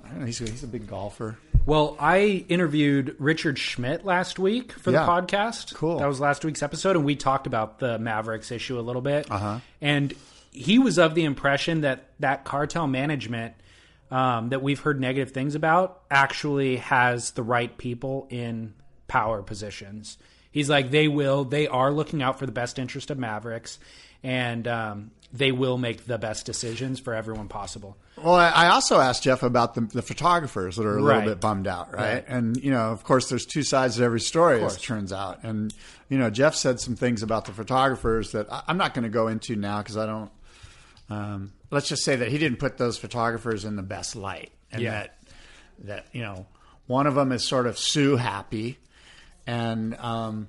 I 0.04 0.08
don't 0.08 0.20
know. 0.20 0.26
He's 0.26 0.38
he's 0.38 0.64
a 0.64 0.68
big 0.68 0.86
golfer. 0.88 1.36
Well, 1.66 1.96
I 2.00 2.44
interviewed 2.48 3.14
Richard 3.18 3.58
Schmidt 3.58 4.04
last 4.04 4.38
week 4.38 4.72
for 4.72 4.90
the 4.90 4.98
podcast. 4.98 5.74
Cool. 5.74 5.98
That 5.98 6.08
was 6.08 6.18
last 6.18 6.44
week's 6.44 6.62
episode, 6.62 6.96
and 6.96 7.04
we 7.04 7.16
talked 7.16 7.46
about 7.46 7.78
the 7.78 7.98
Mavericks 7.98 8.50
issue 8.50 8.78
a 8.78 8.82
little 8.82 9.02
bit. 9.02 9.30
Uh-huh. 9.30 9.60
And 9.80 10.14
he 10.50 10.78
was 10.78 10.98
of 10.98 11.14
the 11.14 11.24
impression 11.24 11.82
that 11.82 12.06
that 12.18 12.44
cartel 12.44 12.86
management 12.86 13.54
um, 14.10 14.48
that 14.50 14.62
we've 14.62 14.80
heard 14.80 15.00
negative 15.00 15.32
things 15.32 15.54
about 15.54 16.02
actually 16.10 16.76
has 16.76 17.30
the 17.32 17.42
right 17.42 17.76
people 17.78 18.26
in 18.30 18.74
power 19.08 19.42
positions. 19.42 20.18
He's 20.52 20.68
like, 20.68 20.90
they 20.90 21.06
will, 21.08 21.44
they 21.44 21.68
are 21.68 21.92
looking 21.92 22.22
out 22.22 22.38
for 22.38 22.46
the 22.46 22.52
best 22.52 22.78
interest 22.78 23.10
of 23.10 23.18
Mavericks, 23.18 23.78
and 24.22 24.66
um, 24.66 25.10
they 25.32 25.52
will 25.52 25.78
make 25.78 26.06
the 26.06 26.18
best 26.18 26.44
decisions 26.44 26.98
for 26.98 27.14
everyone 27.14 27.46
possible. 27.46 27.96
Well, 28.16 28.34
I, 28.34 28.66
also 28.68 28.98
asked 28.98 29.22
Jeff 29.22 29.42
about 29.44 29.74
the, 29.74 29.82
the 29.82 30.02
photographers 30.02 30.76
that 30.76 30.84
are 30.84 30.98
a 30.98 31.02
Right. 31.02 31.18
little 31.18 31.30
bit 31.34 31.40
bummed 31.40 31.66
out, 31.68 31.92
right? 31.94 32.14
Right. 32.14 32.24
And 32.28 32.56
you 32.56 32.70
know, 32.72 32.90
of 32.90 33.04
course, 33.04 33.28
there's 33.28 33.46
two 33.46 33.62
sides 33.62 33.96
to 33.96 34.02
every 34.02 34.20
story, 34.20 34.62
as 34.62 34.76
it 34.76 34.82
turns 34.82 35.12
out. 35.12 35.42
And 35.44 35.72
you 36.08 36.18
know, 36.18 36.28
Jeff 36.30 36.54
said 36.56 36.80
some 36.80 36.96
things 36.96 37.22
about 37.22 37.44
the 37.46 37.52
photographers 37.52 38.32
that 38.32 38.52
I, 38.52 38.62
I'm 38.66 38.76
not 38.76 38.92
going 38.92 39.04
to 39.04 39.08
go 39.08 39.28
into 39.28 39.54
now 39.56 39.78
because 39.78 39.96
I 39.96 40.04
don't. 40.06 40.30
Um, 41.08 41.52
let's 41.70 41.88
just 41.88 42.04
say 42.04 42.16
that 42.16 42.28
he 42.28 42.38
didn't 42.38 42.58
put 42.58 42.78
those 42.78 42.98
photographers 42.98 43.64
in 43.64 43.76
the 43.76 43.82
best 43.82 44.16
light, 44.16 44.50
and 44.72 44.82
Yeah. 44.82 44.90
that 44.90 45.16
that 45.84 46.06
you 46.12 46.22
know, 46.22 46.46
one 46.86 47.06
of 47.06 47.14
them 47.14 47.32
is 47.32 47.46
sort 47.46 47.66
of 47.66 47.78
Sue 47.78 48.16
happy, 48.16 48.78
and 49.46 49.94
um, 49.96 50.48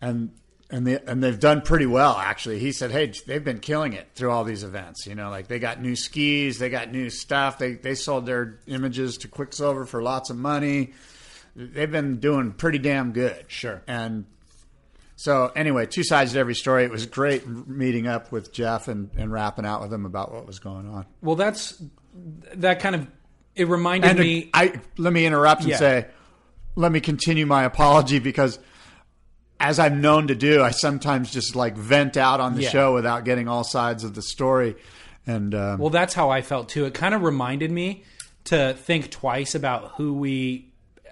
and 0.00 0.32
and 0.70 0.86
they 0.86 0.98
and 1.06 1.22
they've 1.22 1.38
done 1.38 1.60
pretty 1.62 1.86
well 1.86 2.16
actually. 2.16 2.58
He 2.58 2.72
said, 2.72 2.90
"Hey, 2.90 3.12
they've 3.26 3.44
been 3.44 3.60
killing 3.60 3.92
it 3.92 4.08
through 4.14 4.30
all 4.32 4.42
these 4.44 4.64
events. 4.64 5.06
You 5.06 5.14
know, 5.14 5.30
like 5.30 5.46
they 5.46 5.58
got 5.60 5.80
new 5.80 5.94
skis, 5.94 6.58
they 6.58 6.68
got 6.70 6.90
new 6.90 7.08
stuff. 7.10 7.58
They 7.58 7.74
they 7.74 7.94
sold 7.94 8.26
their 8.26 8.58
images 8.66 9.18
to 9.18 9.28
Quiksilver 9.28 9.86
for 9.86 10.02
lots 10.02 10.30
of 10.30 10.36
money. 10.36 10.92
They've 11.54 11.90
been 11.90 12.18
doing 12.18 12.52
pretty 12.52 12.78
damn 12.78 13.12
good. 13.12 13.44
Sure. 13.48 13.82
And 13.86 14.26
so 15.16 15.50
anyway, 15.56 15.86
two 15.86 16.04
sides 16.04 16.32
to 16.34 16.38
every 16.38 16.54
story. 16.54 16.84
It 16.84 16.90
was 16.90 17.06
great 17.06 17.46
meeting 17.46 18.06
up 18.06 18.30
with 18.30 18.52
Jeff 18.52 18.86
and, 18.88 19.10
and 19.16 19.32
rapping 19.32 19.64
out 19.66 19.80
with 19.80 19.92
him 19.92 20.04
about 20.06 20.32
what 20.32 20.46
was 20.46 20.58
going 20.58 20.88
on. 20.88 21.06
Well, 21.22 21.36
that's 21.36 21.82
that 22.54 22.80
kind 22.80 22.94
of 22.94 23.06
it 23.54 23.66
reminded 23.68 24.10
And 24.10 24.18
me. 24.18 24.50
I 24.52 24.80
let 24.98 25.12
me 25.12 25.24
interrupt 25.26 25.62
and 25.62 25.70
Yeah. 25.70 25.76
say, 25.78 26.06
let 26.74 26.92
me 26.92 27.00
continue 27.00 27.46
my 27.46 27.64
apology 27.64 28.18
because 28.18 28.58
as 29.58 29.78
I'm 29.78 30.02
known 30.02 30.26
to 30.28 30.34
do, 30.34 30.62
I 30.62 30.70
sometimes 30.70 31.30
just 31.30 31.56
like 31.56 31.76
vent 31.76 32.18
out 32.18 32.40
on 32.40 32.54
the 32.54 32.62
Yeah. 32.62 32.68
show 32.68 32.94
without 32.94 33.24
getting 33.24 33.48
all 33.48 33.64
sides 33.64 34.04
of 34.04 34.14
the 34.14 34.20
story. 34.20 34.76
And 35.26 35.54
um, 35.54 35.78
Well, 35.78 35.88
that's 35.90 36.12
how 36.12 36.28
I 36.28 36.42
felt 36.42 36.68
too. 36.68 36.84
It 36.84 36.92
kind 36.92 37.14
of 37.14 37.22
reminded 37.22 37.70
me 37.70 38.04
to 38.44 38.74
think 38.74 39.10
twice 39.10 39.54
about 39.54 39.92
who 39.96 40.12
we, 40.12 40.65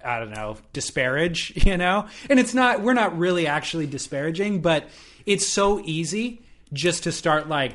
I 0.05 0.19
don't 0.19 0.31
know, 0.31 0.57
disparage, 0.73 1.53
you 1.64 1.77
know? 1.77 2.07
And 2.29 2.38
it's 2.38 2.55
not, 2.55 2.83
we're 2.83 2.95
not 2.95 3.19
really 3.19 3.47
actually 3.47 3.87
disparaging, 3.87 4.61
but 4.62 4.88
it's 5.27 5.47
so 5.47 5.81
easy 5.81 6.43
just 6.73 7.05
to 7.05 7.12
start 7.12 7.49
like, 7.49 7.75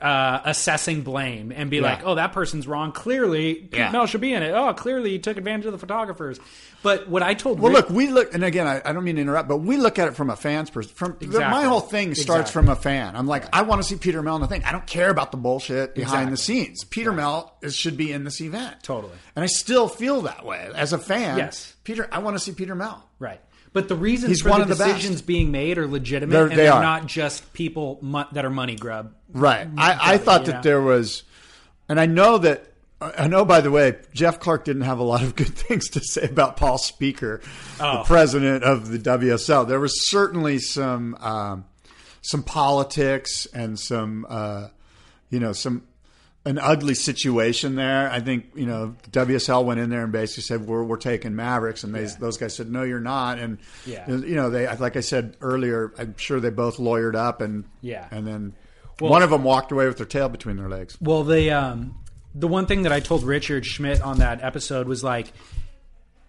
uh, 0.00 0.40
assessing 0.44 1.02
blame 1.02 1.50
and 1.50 1.70
be 1.70 1.80
like, 1.80 2.00
oh, 2.04 2.16
that 2.16 2.32
person's 2.32 2.66
wrong. 2.66 2.92
Clearly, 2.92 3.54
Pete 3.54 3.74
Yeah. 3.74 3.90
Mel 3.90 4.06
should 4.06 4.20
be 4.20 4.32
in 4.32 4.42
it. 4.42 4.52
Oh, 4.52 4.72
clearly 4.74 5.10
he 5.10 5.18
took 5.18 5.36
advantage 5.36 5.66
of 5.66 5.72
the 5.72 5.78
photographers. 5.78 6.38
But 6.82 7.08
what 7.08 7.22
I 7.24 7.34
told 7.34 7.58
well, 7.58 7.72
Rick- 7.72 7.88
look, 7.88 7.96
we 7.96 8.06
look, 8.08 8.34
and 8.34 8.44
again, 8.44 8.66
I, 8.66 8.80
I 8.84 8.92
don't 8.92 9.02
mean 9.02 9.16
to 9.16 9.22
interrupt, 9.22 9.48
but 9.48 9.56
we 9.58 9.76
look 9.78 9.98
at 9.98 10.06
it 10.06 10.14
from 10.14 10.30
a 10.30 10.36
fan's 10.36 10.70
perspective. 10.70 10.96
From 11.30 11.32
the- 11.32 11.40
my 11.40 11.64
whole 11.64 11.80
thing 11.80 12.14
starts 12.14 12.50
Exactly. 12.50 12.52
from 12.52 12.68
a 12.68 12.76
fan. 12.76 13.16
I'm 13.16 13.26
like, 13.26 13.46
I 13.52 13.62
want 13.62 13.82
to 13.82 13.88
see 13.88 13.96
Peter 13.96 14.22
Mel 14.22 14.36
in 14.36 14.42
the 14.42 14.46
thing. 14.48 14.62
I 14.64 14.70
don't 14.72 14.86
care 14.86 15.10
about 15.10 15.30
the 15.32 15.38
bullshit 15.38 15.94
behind 15.94 16.32
the 16.32 16.36
scenes. 16.36 16.84
Peter 16.84 17.12
Mel 17.12 17.56
is, 17.62 17.74
should 17.74 17.96
be 17.96 18.12
in 18.12 18.24
this 18.24 18.40
event, 18.40 18.76
Totally. 18.82 19.12
And 19.34 19.42
I 19.42 19.46
still 19.46 19.88
feel 19.88 20.22
that 20.22 20.44
way 20.44 20.70
as 20.74 20.92
a 20.92 20.98
fan. 20.98 21.38
Yes. 21.38 21.74
Peter, 21.82 22.08
I 22.12 22.18
want 22.20 22.36
to 22.36 22.40
see 22.40 22.52
Peter 22.52 22.74
Mel. 22.74 23.04
Right. 23.18 23.40
But 23.72 23.88
the 23.88 23.94
reasons 23.96 24.30
He's 24.30 24.40
for 24.42 24.50
one 24.50 24.60
the 24.60 24.62
of 24.64 24.68
the 24.70 24.76
best. 24.84 24.94
decisions 24.96 25.22
being 25.22 25.50
made 25.50 25.78
are 25.78 25.86
legitimate, 25.86 26.32
They're- 26.32 26.42
and 26.44 26.52
they 26.52 26.56
they're 26.56 26.72
are. 26.72 26.82
not 26.82 27.06
just 27.06 27.52
people 27.52 27.98
mo- 28.02 28.26
that 28.32 28.44
are 28.44 28.50
money 28.50 28.76
grub. 28.76 29.12
Right. 29.32 29.68
I, 29.76 30.14
I 30.14 30.18
thought 30.18 30.46
that 30.46 30.56
know? 30.56 30.62
there 30.62 30.80
was, 30.82 31.22
and 31.88 31.98
I 32.00 32.06
know 32.06 32.38
that. 32.38 32.64
I 33.00 33.28
know, 33.28 33.44
by 33.44 33.60
the 33.60 33.70
way, 33.70 33.96
Jeff 34.12 34.40
Clark 34.40 34.64
didn't 34.64 34.82
have 34.82 34.98
a 34.98 35.04
lot 35.04 35.22
of 35.22 35.36
good 35.36 35.54
things 35.54 35.88
to 35.90 36.00
say 36.00 36.22
about 36.24 36.56
Paul 36.56 36.78
Speaker, 36.78 37.40
the 37.76 37.84
Oh. 38.00 38.02
president 38.04 38.64
of 38.64 38.88
the 38.90 38.98
WSL. 38.98 39.68
There 39.68 39.78
was 39.78 40.10
certainly 40.10 40.58
some 40.58 41.14
um, 41.20 41.64
some 42.22 42.42
politics 42.42 43.46
and 43.54 43.78
some, 43.78 44.26
uh, 44.28 44.68
you 45.30 45.38
know, 45.38 45.52
some 45.52 45.84
an 46.48 46.58
ugly 46.58 46.94
situation 46.94 47.74
there. 47.74 48.10
I 48.10 48.20
think 48.20 48.46
you 48.54 48.66
know 48.66 48.94
WSL 49.10 49.64
went 49.64 49.80
in 49.80 49.90
there 49.90 50.02
and 50.02 50.12
basically 50.12 50.44
said 50.44 50.66
we're 50.66 50.82
we're 50.82 50.96
taking 50.96 51.36
Mavericks, 51.36 51.84
and 51.84 51.94
they, 51.94 52.02
Yeah. 52.04 52.14
those 52.18 52.36
guys 52.38 52.56
said 52.56 52.70
no, 52.70 52.82
you're 52.84 53.00
not. 53.00 53.38
And 53.38 53.58
Yeah. 53.86 54.08
you 54.08 54.34
know 54.34 54.48
they 54.50 54.66
like 54.76 54.96
I 54.96 55.00
said 55.00 55.36
earlier, 55.40 55.92
I'm 55.98 56.16
sure 56.16 56.40
they 56.40 56.50
both 56.50 56.78
lawyered 56.78 57.14
up 57.14 57.40
and 57.40 57.64
Yeah. 57.82 58.08
and 58.10 58.26
then 58.26 58.54
Well- 59.00 59.10
one 59.10 59.22
of 59.22 59.30
them 59.30 59.44
walked 59.44 59.72
away 59.72 59.86
with 59.86 59.98
their 59.98 60.06
tail 60.06 60.28
between 60.28 60.56
their 60.56 60.68
legs. 60.68 60.96
Well, 61.00 61.22
the 61.22 61.50
um, 61.50 61.94
the 62.34 62.48
one 62.48 62.66
thing 62.66 62.82
that 62.82 62.92
I 62.92 63.00
told 63.00 63.24
Richard 63.24 63.64
Schmidt 63.66 64.00
on 64.00 64.18
that 64.18 64.42
episode 64.42 64.88
was 64.88 65.04
like, 65.04 65.32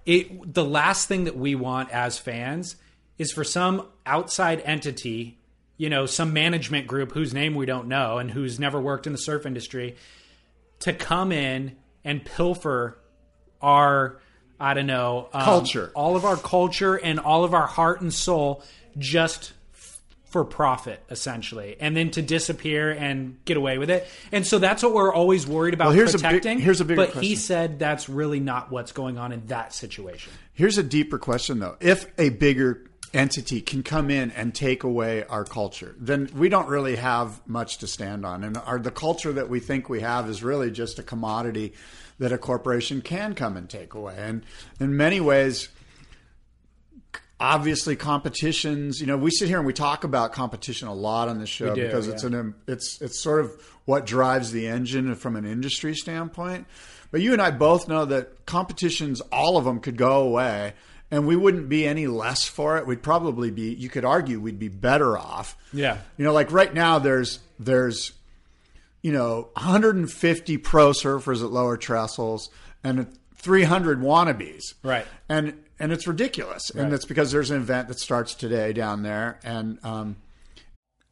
it. 0.05 0.53
The 0.53 0.65
last 0.65 1.07
thing 1.07 1.23
that 1.25 1.35
we 1.37 1.55
want 1.55 1.89
as 1.91 2.17
fans 2.19 2.75
is 3.17 3.31
for 3.31 3.43
some 3.43 3.85
outside 4.05 4.61
entity, 4.65 5.38
you 5.79 5.89
know, 5.89 6.05
some 6.05 6.33
management 6.33 6.85
group 6.85 7.13
whose 7.13 7.33
name 7.33 7.55
we 7.55 7.65
don't 7.65 7.87
know 7.87 8.17
and 8.19 8.29
who's 8.29 8.59
never 8.59 8.79
worked 8.79 9.07
in 9.07 9.13
the 9.13 9.17
surf 9.17 9.45
industry, 9.47 9.95
to 10.79 10.93
come 10.93 11.31
in 11.31 11.75
and 12.03 12.23
pilfer 12.23 12.97
our, 13.61 14.19
I 14.59 14.73
don't 14.73 14.87
know, 14.87 15.29
um, 15.33 15.43
Culture. 15.43 15.91
all 15.95 16.15
of 16.17 16.25
our 16.25 16.35
culture 16.37 16.95
and 16.95 17.19
all 17.19 17.43
of 17.45 17.53
our 17.53 17.65
heart 17.65 18.01
and 18.01 18.13
soul, 18.13 18.61
just 18.97 19.53
for 20.25 20.43
profit 20.45 21.01
essentially 21.09 21.75
and 21.79 21.97
then 21.97 22.11
to 22.11 22.21
disappear 22.21 22.91
and 22.91 23.43
get 23.45 23.57
away 23.57 23.79
with 23.79 23.89
it 23.89 24.07
and 24.31 24.45
so 24.45 24.59
that's 24.59 24.83
what 24.83 24.93
we're 24.93 25.11
always 25.11 25.47
worried 25.47 25.73
about 25.73 25.85
Well, 25.87 25.95
here's 25.95 26.13
a 26.13 26.19
big- 26.19 26.23
protecting 26.25 26.59
here's 26.59 26.79
a 26.81 26.85
bigger 26.85 27.07
but 27.07 27.23
he 27.23 27.35
said 27.35 27.79
that's 27.79 28.07
really 28.07 28.39
not 28.39 28.71
what's 28.71 28.91
going 28.91 29.17
on 29.17 29.31
in 29.31 29.47
that 29.47 29.73
situation 29.73 30.31
Here's 30.53 30.77
a 30.77 30.83
deeper 30.83 31.17
question 31.17 31.57
though. 31.57 31.77
If 31.79 32.05
a 32.19 32.29
bigger 32.29 32.88
entity 33.13 33.61
can 33.61 33.83
come 33.83 34.09
in 34.09 34.31
and 34.31 34.53
take 34.53 34.83
away 34.83 35.23
our 35.25 35.43
culture, 35.43 35.95
then 35.97 36.29
we 36.35 36.49
don't 36.49 36.67
really 36.67 36.95
have 36.95 37.45
much 37.47 37.79
to 37.79 37.87
stand 37.87 38.25
on. 38.25 38.43
And 38.43 38.57
our 38.57 38.79
the 38.79 38.91
culture 38.91 39.33
that 39.33 39.49
we 39.49 39.59
think 39.59 39.89
we 39.89 40.01
have 40.01 40.29
is 40.29 40.43
really 40.43 40.71
just 40.71 40.99
a 40.99 41.03
commodity 41.03 41.73
that 42.19 42.31
a 42.31 42.37
corporation 42.37 43.01
can 43.01 43.33
come 43.33 43.57
and 43.57 43.69
take 43.69 43.93
away. 43.93 44.15
And 44.17 44.43
in 44.79 44.95
many 44.95 45.19
ways 45.19 45.69
obviously 47.41 47.95
competitions 47.95 48.99
you 48.99 49.07
know 49.07 49.15
we 49.15 49.31
sit 49.31 49.47
here 49.47 49.57
and 49.57 49.65
we 49.65 49.71
talk 49.71 50.03
about 50.03 50.33
competition 50.33 50.89
a 50.89 50.93
lot 50.93 51.29
on 51.29 51.39
this 51.39 51.47
show 51.47 51.73
do, 51.73 51.85
because 51.85 52.07
it's 52.09 52.23
yeah. 52.23 52.39
an 52.39 52.55
it's 52.67 53.01
it's 53.01 53.17
sort 53.17 53.39
of 53.39 53.51
what 53.85 54.05
drives 54.05 54.51
the 54.51 54.67
engine 54.67 55.15
from 55.15 55.37
an 55.37 55.45
industry 55.45 55.95
standpoint 55.95 56.67
but 57.11 57.21
you 57.21 57.31
and 57.31 57.41
I 57.41 57.51
both 57.51 57.87
know 57.87 58.03
that 58.05 58.45
competitions 58.45 59.21
all 59.31 59.55
of 59.55 59.63
them 59.63 59.79
could 59.79 59.95
go 59.95 60.21
away 60.21 60.73
and 61.11 61.25
we 61.27 61.35
wouldn't 61.35 61.69
be 61.69 61.87
any 61.87 62.07
less 62.07 62.45
for 62.47 62.77
it 62.77 62.85
we'd 62.87 63.01
probably 63.03 63.49
be 63.51 63.73
you 63.73 63.89
could 63.89 64.05
argue 64.05 64.39
we'd 64.39 64.59
be 64.59 64.67
better 64.69 65.17
off 65.17 65.57
Yeah. 65.73 65.97
you 66.17 66.23
know 66.25 66.33
like 66.33 66.51
right 66.51 66.73
now 66.73 66.99
there's 66.99 67.39
there's 67.59 68.13
you 69.01 69.13
know, 69.13 69.47
150 69.53 70.57
pro 70.57 70.89
surfers 70.91 71.41
at 71.41 71.51
lower 71.51 71.77
trestles 71.77 72.49
and 72.83 73.07
300 73.35 74.01
wannabes. 74.01 74.73
Right. 74.83 75.05
And 75.29 75.53
and 75.79 75.93
it's 75.93 76.05
ridiculous. 76.05 76.69
And 76.71 76.91
it's 76.91 77.05
because 77.05 77.31
there's 77.31 77.49
an 77.49 77.61
event 77.61 77.87
that 77.87 77.97
starts 77.97 78.35
today 78.35 78.73
down 78.73 79.03
there 79.03 79.39
and 79.41 79.79
um 79.85 80.17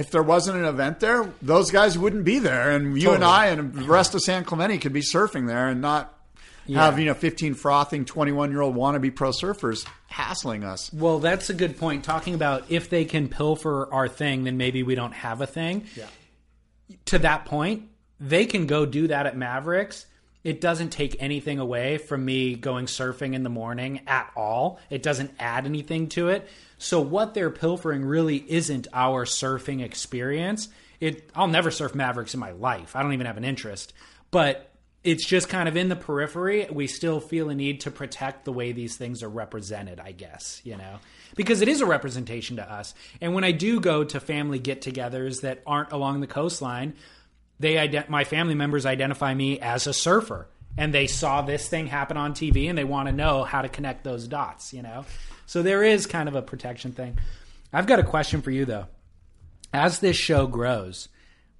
if 0.00 0.10
there 0.10 0.22
wasn't 0.22 0.56
an 0.56 0.64
event 0.64 0.98
there, 1.00 1.30
those 1.42 1.70
guys 1.70 1.98
wouldn't 1.98 2.24
be 2.24 2.38
there, 2.38 2.70
and 2.70 3.00
you 3.00 3.12
and 3.12 3.22
I 3.22 3.48
and 3.48 3.74
the 3.74 3.84
rest 3.84 4.14
of 4.14 4.22
San 4.22 4.44
Clemente 4.44 4.78
could 4.78 4.94
be 4.94 5.02
surfing 5.02 5.46
there 5.46 5.68
and 5.68 5.82
not 5.82 6.16
have 6.68 6.98
you 6.98 7.04
know 7.04 7.14
15 7.14 7.54
frothing 7.54 8.06
21 8.06 8.50
year 8.50 8.62
old 8.62 8.74
wannabe 8.74 9.14
pro 9.14 9.30
surfers 9.30 9.86
hassling 10.06 10.64
us. 10.64 10.90
Well, 10.92 11.18
that's 11.18 11.50
a 11.50 11.54
good 11.54 11.76
point. 11.76 12.02
Talking 12.02 12.34
about 12.34 12.64
if 12.70 12.88
they 12.88 13.04
can 13.04 13.28
pilfer 13.28 13.92
our 13.92 14.08
thing, 14.08 14.44
then 14.44 14.56
maybe 14.56 14.82
we 14.82 14.94
don't 14.94 15.12
have 15.12 15.42
a 15.42 15.46
thing. 15.46 15.84
Yeah. 15.94 16.06
To 17.06 17.18
that 17.18 17.44
point, 17.44 17.88
they 18.18 18.46
can 18.46 18.66
go 18.66 18.86
do 18.86 19.06
that 19.08 19.26
at 19.26 19.36
Mavericks. 19.36 20.06
It 20.42 20.62
doesn't 20.62 20.90
take 20.90 21.16
anything 21.20 21.58
away 21.58 21.98
from 21.98 22.24
me 22.24 22.54
going 22.54 22.86
surfing 22.86 23.34
in 23.34 23.42
the 23.42 23.50
morning 23.50 24.00
at 24.06 24.30
all. 24.34 24.80
It 24.88 25.02
doesn't 25.02 25.32
add 25.38 25.66
anything 25.66 26.08
to 26.10 26.30
it. 26.30 26.48
So 26.80 26.98
what 27.02 27.34
they're 27.34 27.50
pilfering 27.50 28.06
really 28.06 28.38
isn't 28.48 28.88
our 28.94 29.26
surfing 29.26 29.82
experience. 29.82 30.70
It 30.98 31.30
I'll 31.34 31.46
never 31.46 31.70
surf 31.70 31.94
Mavericks 31.94 32.32
in 32.32 32.40
my 32.40 32.52
life. 32.52 32.96
I 32.96 33.02
don't 33.02 33.12
even 33.12 33.26
have 33.26 33.36
an 33.36 33.44
interest. 33.44 33.92
But 34.30 34.70
it's 35.04 35.24
just 35.24 35.50
kind 35.50 35.68
of 35.68 35.76
in 35.76 35.90
the 35.90 35.96
periphery. 35.96 36.66
We 36.70 36.86
still 36.86 37.20
feel 37.20 37.50
a 37.50 37.54
need 37.54 37.82
to 37.82 37.90
protect 37.90 38.46
the 38.46 38.52
way 38.52 38.72
these 38.72 38.96
things 38.96 39.22
are 39.22 39.28
represented, 39.28 40.00
I 40.00 40.12
guess, 40.12 40.62
you 40.64 40.76
know, 40.76 41.00
because 41.36 41.60
it 41.60 41.68
is 41.68 41.82
a 41.82 41.86
representation 41.86 42.56
to 42.56 42.72
us. 42.72 42.94
And 43.20 43.34
when 43.34 43.44
I 43.44 43.52
do 43.52 43.80
go 43.80 44.02
to 44.02 44.18
family 44.18 44.58
get 44.58 44.80
togethers 44.80 45.42
that 45.42 45.62
aren't 45.66 45.92
along 45.92 46.20
the 46.20 46.26
coastline, 46.26 46.94
they 47.58 47.74
ident- 47.74 48.08
my 48.08 48.24
family 48.24 48.54
members 48.54 48.86
identify 48.86 49.34
me 49.34 49.60
as 49.60 49.86
a 49.86 49.92
surfer 49.92 50.48
and 50.78 50.94
they 50.94 51.06
saw 51.06 51.42
this 51.42 51.68
thing 51.68 51.88
happen 51.88 52.16
on 52.16 52.32
TV 52.32 52.70
and 52.70 52.78
they 52.78 52.84
want 52.84 53.06
to 53.08 53.12
know 53.12 53.44
how 53.44 53.60
to 53.60 53.68
connect 53.68 54.02
those 54.04 54.26
dots, 54.26 54.72
you 54.72 54.82
know. 54.82 55.04
So 55.50 55.64
there 55.64 55.82
is 55.82 56.06
kind 56.06 56.28
of 56.28 56.36
a 56.36 56.42
protection 56.42 56.92
thing. 56.92 57.18
I've 57.72 57.88
got 57.88 57.98
a 57.98 58.04
question 58.04 58.40
for 58.40 58.52
you 58.52 58.64
though. 58.64 58.86
As 59.74 59.98
this 59.98 60.16
show 60.16 60.46
grows, 60.46 61.08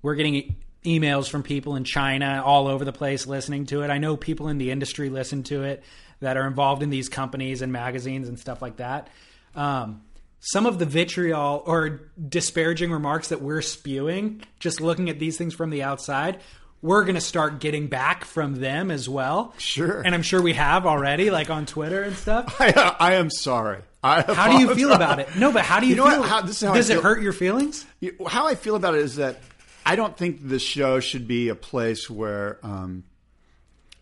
we're 0.00 0.14
getting 0.14 0.54
emails 0.84 1.28
from 1.28 1.42
people 1.42 1.74
in 1.74 1.82
China 1.82 2.40
all 2.46 2.68
over 2.68 2.84
the 2.84 2.92
place 2.92 3.26
listening 3.26 3.66
to 3.66 3.82
it. 3.82 3.90
I 3.90 3.98
know 3.98 4.16
people 4.16 4.46
in 4.46 4.58
the 4.58 4.70
industry 4.70 5.08
listen 5.08 5.42
to 5.42 5.64
it 5.64 5.82
that 6.20 6.36
are 6.36 6.46
involved 6.46 6.84
in 6.84 6.90
these 6.90 7.08
companies 7.08 7.62
and 7.62 7.72
magazines 7.72 8.28
and 8.28 8.38
stuff 8.38 8.62
like 8.62 8.76
that. 8.76 9.08
Um, 9.56 10.02
some 10.38 10.66
of 10.66 10.78
the 10.78 10.86
vitriol 10.86 11.64
or 11.66 12.12
disparaging 12.28 12.92
remarks 12.92 13.30
that 13.30 13.42
we're 13.42 13.60
spewing, 13.60 14.40
just 14.60 14.80
looking 14.80 15.10
at 15.10 15.18
these 15.18 15.36
things 15.36 15.52
from 15.52 15.70
the 15.70 15.82
outside, 15.82 16.38
we're 16.82 17.04
going 17.04 17.14
to 17.14 17.20
start 17.20 17.60
getting 17.60 17.88
back 17.88 18.24
from 18.24 18.54
them 18.56 18.90
as 18.90 19.08
well. 19.08 19.54
Sure. 19.58 20.00
And 20.00 20.14
I'm 20.14 20.22
sure 20.22 20.40
we 20.40 20.54
have 20.54 20.86
already, 20.86 21.30
like 21.30 21.50
on 21.50 21.66
Twitter 21.66 22.02
and 22.02 22.16
stuff. 22.16 22.56
I, 22.60 22.96
I 22.98 23.14
am 23.14 23.30
sorry. 23.30 23.82
I 24.02 24.22
How 24.22 24.56
do 24.56 24.62
you 24.62 24.74
feel 24.74 24.92
about 24.92 25.18
it? 25.20 25.28
No, 25.36 25.52
but 25.52 25.62
how 25.62 25.78
do 25.80 25.86
you, 25.86 25.90
You 25.90 25.96
know 25.96 26.04
what? 26.04 26.28
How- 26.28 26.40
this 26.40 26.62
is 26.62 26.66
how 26.68 26.74
Does 26.74 26.88
it 26.88 26.94
feel. 26.94 27.02
hurt 27.02 27.20
your 27.22 27.34
feelings? 27.34 27.84
How 28.26 28.46
I 28.46 28.54
feel 28.54 28.76
about 28.76 28.94
it 28.94 29.02
is 29.02 29.16
that 29.16 29.40
I 29.84 29.94
don't 29.96 30.16
think 30.16 30.48
the 30.48 30.58
show 30.58 31.00
should 31.00 31.28
be 31.28 31.48
a 31.50 31.54
place 31.54 32.08
where 32.08 32.58
um, 32.62 33.04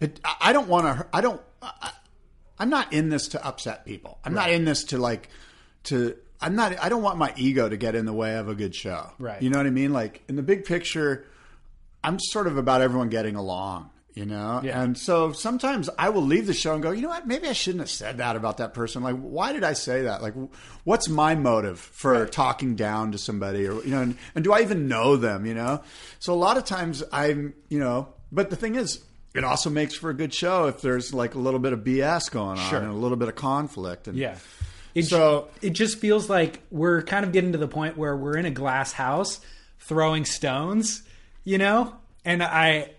it, 0.00 0.20
I- 0.40 0.52
don't 0.52 0.68
want 0.68 0.98
to. 0.98 1.06
I 1.12 1.20
don't. 1.20 1.40
I, 1.60 1.90
I'm 2.60 2.70
not 2.70 2.92
in 2.92 3.08
this 3.08 3.28
to 3.28 3.44
upset 3.44 3.84
people. 3.86 4.18
I'm 4.24 4.34
not 4.34 4.50
in 4.50 4.64
this 4.64 4.84
to 4.84 4.98
like 4.98 5.28
to. 5.84 6.16
I'm 6.40 6.54
not. 6.54 6.78
I 6.80 6.88
don't 6.88 7.02
want 7.02 7.18
my 7.18 7.32
ego 7.36 7.68
to 7.68 7.76
get 7.76 7.96
in 7.96 8.04
the 8.06 8.12
way 8.12 8.36
of 8.36 8.48
a 8.48 8.54
good 8.54 8.74
show. 8.76 9.10
Right. 9.18 9.42
You 9.42 9.50
know 9.50 9.58
what 9.58 9.66
I 9.66 9.70
mean? 9.70 9.92
Like 9.92 10.22
in 10.28 10.36
the 10.36 10.42
big 10.42 10.64
picture, 10.64 11.26
I'm 12.04 12.18
sort 12.18 12.46
of 12.46 12.56
about 12.56 12.80
everyone 12.80 13.08
getting 13.08 13.36
along. 13.36 13.90
You 14.14 14.26
know, 14.26 14.60
Yeah. 14.64 14.82
and 14.82 14.98
so 14.98 15.30
sometimes 15.30 15.88
I 15.96 16.08
will 16.08 16.22
leave 16.22 16.48
the 16.48 16.54
show 16.54 16.74
and 16.74 16.82
go, 16.82 16.90
you 16.90 17.02
know 17.02 17.08
what? 17.08 17.28
Maybe 17.28 17.46
I 17.46 17.52
shouldn't 17.52 17.82
have 17.82 17.90
said 17.90 18.18
that 18.18 18.34
about 18.34 18.56
that 18.56 18.74
person. 18.74 19.00
Like, 19.04 19.14
why 19.14 19.52
did 19.52 19.62
I 19.62 19.74
say 19.74 20.02
that? 20.02 20.22
Like, 20.22 20.34
what's 20.82 21.08
my 21.08 21.36
motive 21.36 21.78
for 21.78 22.26
talking 22.26 22.74
down 22.74 23.12
to 23.12 23.18
somebody, 23.18 23.68
or 23.68 23.74
you 23.84 23.90
know, 23.92 24.02
and, 24.02 24.16
and 24.34 24.42
do 24.42 24.52
I 24.52 24.62
even 24.62 24.88
know 24.88 25.14
them? 25.14 25.46
You 25.46 25.54
know, 25.54 25.82
so 26.18 26.32
a 26.32 26.34
lot 26.34 26.56
of 26.56 26.64
times 26.64 27.04
I'm, 27.12 27.54
you 27.68 27.78
know, 27.78 28.08
but 28.32 28.50
the 28.50 28.56
thing 28.56 28.74
is, 28.74 28.98
it 29.36 29.44
also 29.44 29.70
makes 29.70 29.94
for 29.94 30.10
a 30.10 30.14
good 30.14 30.34
show 30.34 30.66
if 30.66 30.80
there's 30.80 31.14
like 31.14 31.36
a 31.36 31.38
little 31.38 31.60
bit 31.60 31.72
of 31.72 31.84
BS 31.84 32.28
going 32.28 32.58
on 32.58 32.70
Sure. 32.70 32.80
and 32.80 32.88
a 32.88 32.94
little 32.94 33.18
bit 33.18 33.28
of 33.28 33.36
conflict. 33.36 34.08
And 34.08 34.18
Yeah. 34.18 34.34
It, 34.96 35.04
So- 35.04 35.46
it 35.62 35.74
just 35.74 35.98
feels 35.98 36.28
like 36.28 36.60
we're 36.72 37.02
kind 37.02 37.24
of 37.24 37.30
getting 37.30 37.52
to 37.52 37.58
the 37.58 37.68
point 37.68 37.96
where 37.96 38.16
we're 38.16 38.36
in 38.36 38.46
a 38.46 38.50
glass 38.50 38.90
house 38.94 39.38
throwing 39.78 40.24
stones, 40.24 41.02
you 41.48 41.58
know? 41.58 41.94
And 42.24 42.42
I 42.42 42.90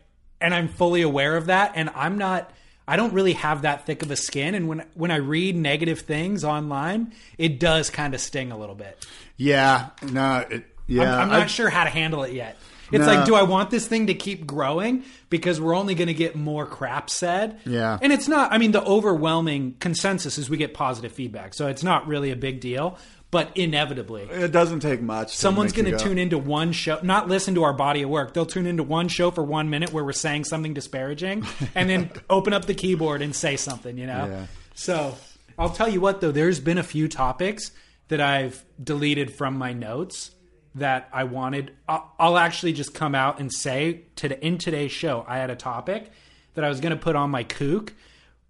and 0.41 0.53
I'm 0.53 0.67
fully 0.69 1.01
aware 1.03 1.37
of 1.37 1.47
that 1.47 1.73
and 1.75 1.89
I'm 1.95 2.17
not 2.17 2.51
I 2.87 2.95
don't 2.95 3.13
really 3.13 3.33
have 3.33 3.61
that 3.61 3.85
thick 3.85 4.01
of 4.01 4.09
a 4.09 4.15
skin 4.15 4.55
and 4.55 4.67
when 4.67 4.83
when 4.95 5.11
I 5.11 5.17
read 5.17 5.55
negative 5.55 5.99
things 6.01 6.43
online, 6.43 7.13
it 7.37 7.59
does 7.59 7.89
kind 7.89 8.13
of 8.15 8.21
sting 8.21 8.51
a 8.51 8.57
little 8.57 8.75
bit. 8.75 9.05
yeah, 9.37 9.89
no, 10.11 10.45
it, 10.49 10.65
yeah, 10.87 11.13
I'm, 11.15 11.21
I'm 11.23 11.29
not 11.29 11.41
I- 11.43 11.45
sure 11.47 11.69
how 11.69 11.83
to 11.83 11.89
handle 11.91 12.23
it 12.23 12.33
yet. 12.33 12.57
It's 12.91 13.05
No. 13.05 13.13
like, 13.13 13.25
do 13.27 13.35
I 13.35 13.43
want 13.43 13.69
this 13.69 13.85
thing 13.87 14.07
to 14.07 14.15
keep 14.15 14.47
growing 14.47 15.03
because 15.29 15.61
we're 15.61 15.75
only 15.75 15.93
going 15.93 16.07
to 16.07 16.13
get 16.15 16.35
more 16.35 16.65
crap 16.65 17.11
said? 17.11 17.59
Yeah. 17.63 17.99
And 18.01 18.11
it's 18.11 18.27
not. 18.27 18.51
I 18.51 18.57
mean, 18.57 18.71
the 18.71 18.81
overwhelming 18.83 19.75
consensus 19.79 20.39
is 20.39 20.49
we 20.49 20.57
get 20.57 20.73
positive 20.73 21.11
feedback, 21.11 21.53
so 21.53 21.67
it's 21.67 21.83
not 21.83 22.07
really 22.07 22.31
a 22.31 22.35
big 22.35 22.61
deal. 22.61 22.97
But 23.31 23.55
inevitably, 23.55 24.23
It 24.23 24.51
doesn't 24.51 24.79
take 24.79 25.01
much. 25.01 25.35
someone's 25.35 25.71
going 25.71 25.91
to 25.91 25.97
tune 25.97 26.17
into 26.17 26.39
one 26.39 26.71
show, 26.71 26.99
not 27.03 27.27
listen 27.27 27.53
to 27.55 27.63
our 27.63 27.73
body 27.73 28.01
of 28.01 28.09
work. 28.09 28.33
They'll 28.33 28.47
tune 28.47 28.65
into 28.65 28.81
one 28.81 29.07
show 29.07 29.29
for 29.29 29.43
one 29.43 29.69
minute 29.69 29.93
where 29.93 30.03
we're 30.03 30.13
saying 30.13 30.45
something 30.45 30.73
disparaging, 30.73 31.45
and 31.75 31.87
then 31.87 32.11
open 32.29 32.53
up 32.53 32.65
the 32.65 32.73
keyboard 32.73 33.21
and 33.21 33.35
say 33.35 33.55
something. 33.55 33.97
You 33.97 34.07
know. 34.07 34.25
Yeah. 34.27 34.45
So 34.73 35.15
I'll 35.59 35.69
tell 35.69 35.89
you 35.89 36.01
what, 36.01 36.21
though, 36.21 36.31
there's 36.31 36.59
been 36.59 36.77
a 36.77 36.83
few 36.83 37.07
topics 37.07 37.71
that 38.07 38.19
I've 38.21 38.63
deleted 38.83 39.35
from 39.35 39.57
my 39.57 39.73
notes 39.73 40.31
that 40.75 41.09
I 41.11 41.25
wanted. 41.25 41.71
I'll, 41.87 42.13
I'll 42.19 42.37
actually 42.37 42.73
just 42.73 42.93
come 42.93 43.15
out 43.15 43.39
and 43.39 43.51
say 43.53 44.05
to 44.17 44.45
in 44.45 44.57
today's 44.57 44.91
show, 44.91 45.25
I 45.27 45.37
had 45.37 45.49
a 45.49 45.55
topic 45.55 46.11
that 46.55 46.63
I 46.63 46.69
was 46.69 46.79
going 46.79 46.91
to 46.91 46.97
put 46.97 47.15
on 47.15 47.29
my 47.29 47.43
kook 47.43 47.93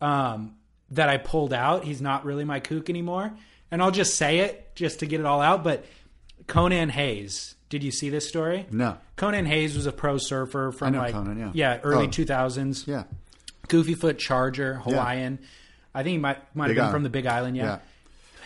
um, 0.01 0.55
that 0.91 1.09
I 1.09 1.17
pulled 1.17 1.53
out. 1.53 1.83
He's 1.83 2.01
not 2.01 2.25
really 2.25 2.43
my 2.45 2.59
kook 2.59 2.89
anymore, 2.89 3.33
and 3.71 3.81
I'll 3.81 3.91
just 3.91 4.15
say 4.15 4.39
it 4.39 4.75
just 4.75 4.99
to 4.99 5.05
get 5.05 5.19
it 5.19 5.25
all 5.25 5.41
out. 5.41 5.63
But 5.63 5.85
Conan 6.47 6.89
Hayes, 6.89 7.55
did 7.69 7.83
you 7.83 7.91
see 7.91 8.09
this 8.09 8.27
story? 8.27 8.65
No. 8.71 8.97
Conan 9.15 9.45
Hayes 9.45 9.75
was 9.75 9.85
a 9.85 9.91
pro 9.91 10.17
surfer 10.17 10.71
from 10.71 10.93
know 10.93 10.99
like 10.99 11.13
Conan, 11.13 11.51
yeah. 11.53 11.79
early 11.83 12.07
Oh. 12.07 12.09
two 12.09 12.25
thousands. 12.25 12.87
Yeah. 12.87 13.03
Goofy 13.67 13.93
Foot 13.93 14.17
Charger, 14.17 14.75
Hawaiian. 14.75 15.39
I 15.93 16.03
think 16.03 16.13
he 16.13 16.17
might 16.17 16.37
might 16.55 16.67
have 16.67 16.75
been 16.75 16.85
Island. 16.85 16.93
from 16.93 17.03
the 17.03 17.09
Big 17.09 17.25
Island, 17.25 17.55
yeah. 17.57 17.63
Yeah. 17.63 17.79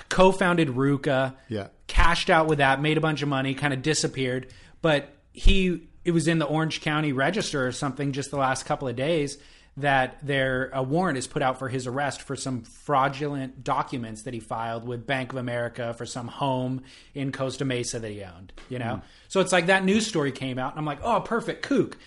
Co-founded 0.10 0.70
RVCA. 0.70 1.34
Yeah. 1.48 1.68
Cashed 1.88 2.30
out 2.30 2.48
with 2.48 2.58
that, 2.60 2.82
made 2.82 2.98
a 2.98 3.02
bunch 3.02 3.22
of 3.22 3.30
money, 3.30 3.54
kind 3.54 3.74
of 3.74 3.82
disappeared. 3.82 4.48
But 4.82 5.10
he 5.32 5.88
it 6.06 6.12
was 6.12 6.28
in 6.28 6.40
the 6.40 6.46
Orange 6.46 6.82
County 6.82 7.14
Register 7.14 7.66
or 7.66 7.72
something 7.72 8.12
just 8.12 8.30
the 8.32 8.38
last 8.38 8.66
couple 8.66 8.88
of 8.88 8.96
days 8.96 9.38
that 9.78 10.20
there 10.22 10.70
a 10.74 10.84
warrant 10.84 11.18
is 11.18 11.26
put 11.26 11.42
out 11.42 11.58
for 11.58 11.68
his 11.68 11.88
arrest 11.88 12.22
for 12.22 12.36
some 12.36 12.62
fraudulent 12.62 13.64
documents 13.64 14.22
that 14.24 14.34
he 14.34 14.40
filed 14.40 14.88
with 14.88 15.08
Bank 15.08 15.32
of 15.32 15.38
America 15.40 15.94
for 15.96 16.06
some 16.06 16.28
home 16.28 16.84
in 17.16 17.32
Costa 17.32 17.66
Mesa 17.66 18.00
that 18.00 18.12
he 18.12 18.24
owned. 18.24 18.54
You 18.70 18.80
know, 18.80 19.02
so 19.28 19.40
it's 19.40 19.52
like 19.52 19.66
that 19.68 19.84
news 19.84 20.06
story 20.06 20.32
came 20.32 20.60
out, 20.60 20.72
and 20.74 20.80
I'm 20.80 20.86
like, 20.86 21.00
oh, 21.04 21.22
perfect, 21.22 21.64
kook. 21.64 21.98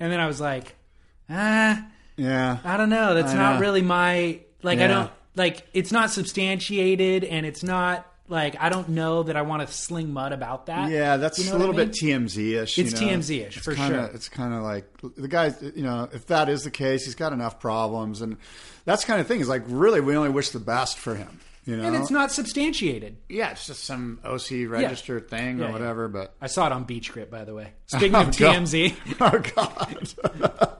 And 0.00 0.10
then 0.10 0.18
I 0.18 0.26
was 0.26 0.40
like, 0.40 0.74
ah, 1.30 1.86
Yeah. 2.16 2.58
I 2.64 2.76
don't 2.76 2.90
know. 2.90 3.14
That's 3.14 3.32
I 3.32 3.36
not 3.36 3.54
know. 3.54 3.60
really 3.60 3.82
my 3.82 4.40
like. 4.62 4.80
I 4.80 4.88
don't 4.88 5.10
like. 5.36 5.64
It's 5.72 5.92
not 5.92 6.10
substantiated, 6.10 7.22
and 7.24 7.46
it's 7.46 7.62
not 7.62 8.11
like 8.32 8.56
I 8.60 8.68
don't 8.70 8.88
know 8.88 9.22
that 9.22 9.36
I 9.36 9.42
want 9.42 9.64
to 9.66 9.72
sling 9.72 10.12
mud 10.12 10.32
about 10.32 10.66
that. 10.66 10.90
Yeah, 10.90 11.18
that's 11.18 11.38
You 11.38 11.44
know 11.44 11.50
a 11.50 11.52
what 11.54 11.56
I 11.56 11.66
little 11.68 11.76
mean? 11.76 11.86
bit 11.88 11.96
TMZ 11.96 12.62
ish. 12.62 12.78
It's 12.78 12.92
TMZ-ish, 12.94 13.58
for 13.60 13.74
kinda, 13.76 14.06
sure. 14.06 14.10
It's 14.14 14.28
kind 14.28 14.52
of 14.54 14.62
like 14.62 14.86
the 15.16 15.28
guy, 15.28 15.54
you 15.76 15.82
know, 15.84 16.08
if 16.12 16.26
that 16.26 16.48
is 16.48 16.64
the 16.64 16.70
case, 16.70 17.04
he's 17.04 17.14
got 17.14 17.32
enough 17.32 17.60
problems. 17.60 18.20
And 18.22 18.38
that's 18.84 19.04
kind 19.04 19.20
of 19.20 19.28
thing 19.28 19.40
is 19.40 19.48
like, 19.48 19.62
really, 19.66 20.00
we 20.00 20.16
only 20.16 20.30
wish 20.30 20.48
the 20.50 20.58
best 20.58 20.98
for 20.98 21.14
him. 21.14 21.38
You 21.64 21.76
know? 21.76 21.84
and 21.84 21.94
it's 21.94 22.10
not 22.10 22.32
substantiated. 22.32 23.18
yeah, 23.28 23.52
it's 23.52 23.68
just 23.68 23.84
some 23.84 24.18
OC 24.24 24.66
register 24.68 25.20
thing 25.20 25.58
Yeah, 25.58 25.66
or 25.66 25.68
yeah. 25.68 25.72
whatever. 25.72 26.08
But 26.08 26.34
I 26.40 26.48
saw 26.48 26.66
it 26.66 26.72
on 26.72 26.84
BeachGrit, 26.86 27.30
by 27.30 27.44
the 27.44 27.54
way. 27.54 27.72
Speaking 27.86 28.16
Oh, 28.16 28.22
of. 28.22 28.28
TMZ, 28.30 28.96
oh 29.20 29.38
god. 29.54 30.78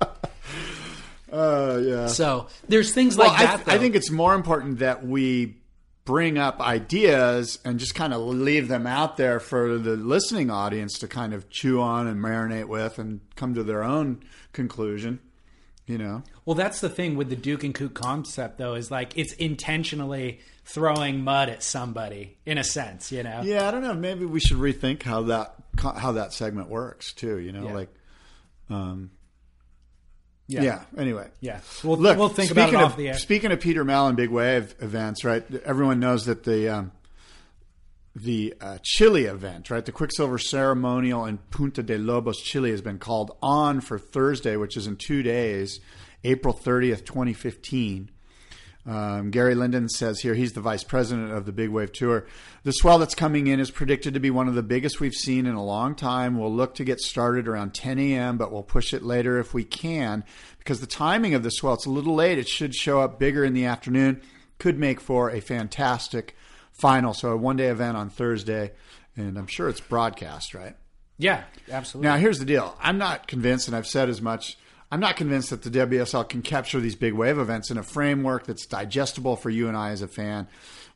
uh, 1.33 1.81
yeah. 1.85 2.07
so 2.09 2.49
there's 2.69 2.93
things 2.93 3.17
Well, 3.17 3.29
like 3.29 3.41
I, 3.41 3.45
that. 3.57 3.69
I 3.69 3.75
though. 3.75 3.79
think 3.81 3.95
it's 3.95 4.11
more 4.11 4.35
important 4.35 4.81
that 4.81 5.07
we 5.07 5.57
bring 6.05 6.37
up 6.39 6.61
ideas 6.61 7.59
and 7.65 7.79
just 7.79 7.95
kind 7.95 8.13
of 8.13 8.21
leave 8.21 8.69
them 8.69 8.87
out 8.87 9.17
there 9.17 9.39
for 9.39 9.79
the 9.79 9.97
listening 9.97 10.51
audience 10.51 10.99
to 10.99 11.07
kind 11.09 11.33
of 11.33 11.49
chew 11.49 11.81
on 11.81 12.07
and 12.09 12.21
marinate 12.21 12.67
with 12.67 12.99
and 12.99 13.21
come 13.37 13.55
to 13.55 13.63
their 13.63 13.83
own 13.85 14.23
conclusion. 14.53 15.21
You 15.87 15.99
know, 15.99 16.23
Well, 16.45 16.55
that's 16.55 16.81
the 16.81 16.89
thing 16.89 17.17
with 17.17 17.29
the 17.29 17.35
Duke 17.37 17.65
and 17.65 17.75
Kook 17.75 17.93
concept, 17.93 18.57
though, 18.57 18.75
is 18.75 18.91
like 18.91 19.13
it's 19.19 19.33
intentionally 19.35 20.39
throwing 20.65 21.25
mud 21.25 21.49
at 21.49 21.63
somebody 21.63 22.37
in 22.47 22.57
a 22.57 22.63
sense, 22.65 23.11
you 23.11 23.25
know. 23.25 23.43
yeah, 23.43 23.67
I 23.67 23.73
don't 23.73 23.83
know. 23.83 23.93
Maybe 23.93 24.25
we 24.25 24.39
should 24.39 24.59
rethink 24.59 25.03
how 25.03 25.23
that 25.23 25.55
how 25.81 26.13
that 26.13 26.33
segment 26.33 26.69
works 26.69 27.13
too. 27.13 27.39
You 27.39 27.51
know, 27.51 27.65
Yeah. 27.65 27.75
like, 27.75 27.89
um, 28.71 29.11
yeah. 30.61 30.83
Anyway, 30.99 31.29
Yeah. 31.41 31.61
We'll, 31.83 31.97
Look, 31.97 32.19
we'll 32.19 32.29
think 32.29 32.51
about 32.51 32.65
it 32.65 32.69
speaking 32.69 32.85
off 32.85 32.93
of, 32.93 32.99
the 32.99 33.09
air. 33.09 33.15
Speaking 33.15 33.53
of 33.53 33.61
Peter 33.61 33.85
Mallon 33.85 34.17
big 34.17 34.31
wave 34.31 34.75
events, 34.81 35.25
right? 35.25 35.45
Everyone 35.65 36.01
knows 36.01 36.27
that 36.27 36.45
the 36.45 36.69
um, 36.69 36.93
the 38.15 38.55
uh, 38.61 38.79
Chile 38.83 39.25
event, 39.25 39.71
right? 39.71 39.85
The 39.85 39.93
Quiksilver 39.93 40.39
ceremonial 40.39 41.25
in 41.25 41.39
Punta 41.39 41.83
de 41.83 41.97
Lobos, 41.97 42.41
Chile, 42.43 42.71
has 42.71 42.83
been 42.83 42.99
called 42.99 43.37
on 43.41 43.81
for 43.81 43.99
Thursday, 43.99 44.57
which 44.57 44.77
is 44.77 44.87
in 44.87 44.97
two 44.97 45.23
days, 45.23 45.81
April 46.25 46.53
thirtieth, 46.53 47.05
twenty 47.05 47.33
fifteen. 47.33 48.11
Um, 48.85 49.31
Gary 49.31 49.55
Linden 49.55 49.89
says 49.89 50.21
here 50.21 50.35
he's 50.35 50.55
the 50.55 50.61
vice 50.61 50.83
president 50.83 51.31
of 51.31 51.47
the 51.47 51.53
Big 51.53 51.71
Wave 51.71 51.93
Tour. 51.93 52.27
The 52.65 52.73
swell 52.73 52.99
that's 52.99 53.15
coming 53.15 53.47
in 53.47 53.61
is 53.61 53.71
predicted 53.71 54.15
to 54.15 54.21
be 54.21 54.31
one 54.31 54.49
of 54.49 54.55
the 54.55 54.63
biggest 54.63 54.99
we've 54.99 55.15
seen 55.15 55.47
in 55.47 55.55
a 55.55 55.65
long 55.65 55.95
time. 55.95 56.37
We'll 56.37 56.53
look 56.53 56.75
to 56.77 56.85
get 56.85 57.01
started 57.01 57.47
around 57.47 57.75
10 57.75 57.99
a.m., 58.01 58.39
but 58.39 58.51
we'll 58.51 58.65
push 58.65 58.93
it 58.93 59.05
later 59.05 59.39
if 59.39 59.55
we 59.55 59.63
can 59.63 60.25
because 60.59 60.81
the 60.81 60.87
timing 60.87 61.35
of 61.35 61.43
the 61.43 61.51
swell 61.51 61.75
it's 61.75 61.87
a 61.87 61.91
little 61.91 62.15
late. 62.15 62.39
It 62.39 62.49
should 62.49 62.75
show 62.75 63.01
up 63.01 63.19
bigger 63.19 63.45
in 63.45 63.55
the 63.55 63.67
afternoon. 63.67 64.21
Could 64.59 64.79
make 64.79 65.01
for 65.01 65.31
a 65.31 65.41
fantastic 65.41 66.37
final. 66.73 67.15
So 67.15 67.31
a 67.31 67.37
one-day 67.37 67.69
event 67.69 67.97
on 67.97 68.11
Thursday, 68.11 68.73
and 69.17 69.39
I'm 69.39 69.47
sure 69.47 69.69
it's 69.69 69.81
broadcast, 69.81 70.55
right? 70.55 70.75
Yeah, 71.19 71.45
absolutely. 71.71 72.09
Now, 72.09 72.17
here's 72.17 72.41
the 72.41 72.45
deal. 72.45 72.77
I'm 72.81 72.99
not 72.99 73.29
convinced, 73.29 73.69
and 73.69 73.77
I've 73.77 73.87
said 73.87 74.09
as 74.09 74.21
much. 74.21 74.57
I'm 74.93 75.01
not 75.01 75.17
convinced 75.17 75.49
that 75.49 75.63
the 75.63 75.71
WSL 75.71 76.29
can 76.29 76.43
capture 76.43 76.79
these 76.79 76.97
big 76.97 77.15
wave 77.15 77.39
events 77.39 77.71
in 77.71 77.79
a 77.79 77.83
framework 77.83 78.45
that's 78.45 78.67
digestible 78.67 79.37
for 79.37 79.49
you 79.49 79.67
and 79.67 79.75
I 79.75 79.89
as 79.89 80.03
a 80.03 80.07
fan. 80.07 80.49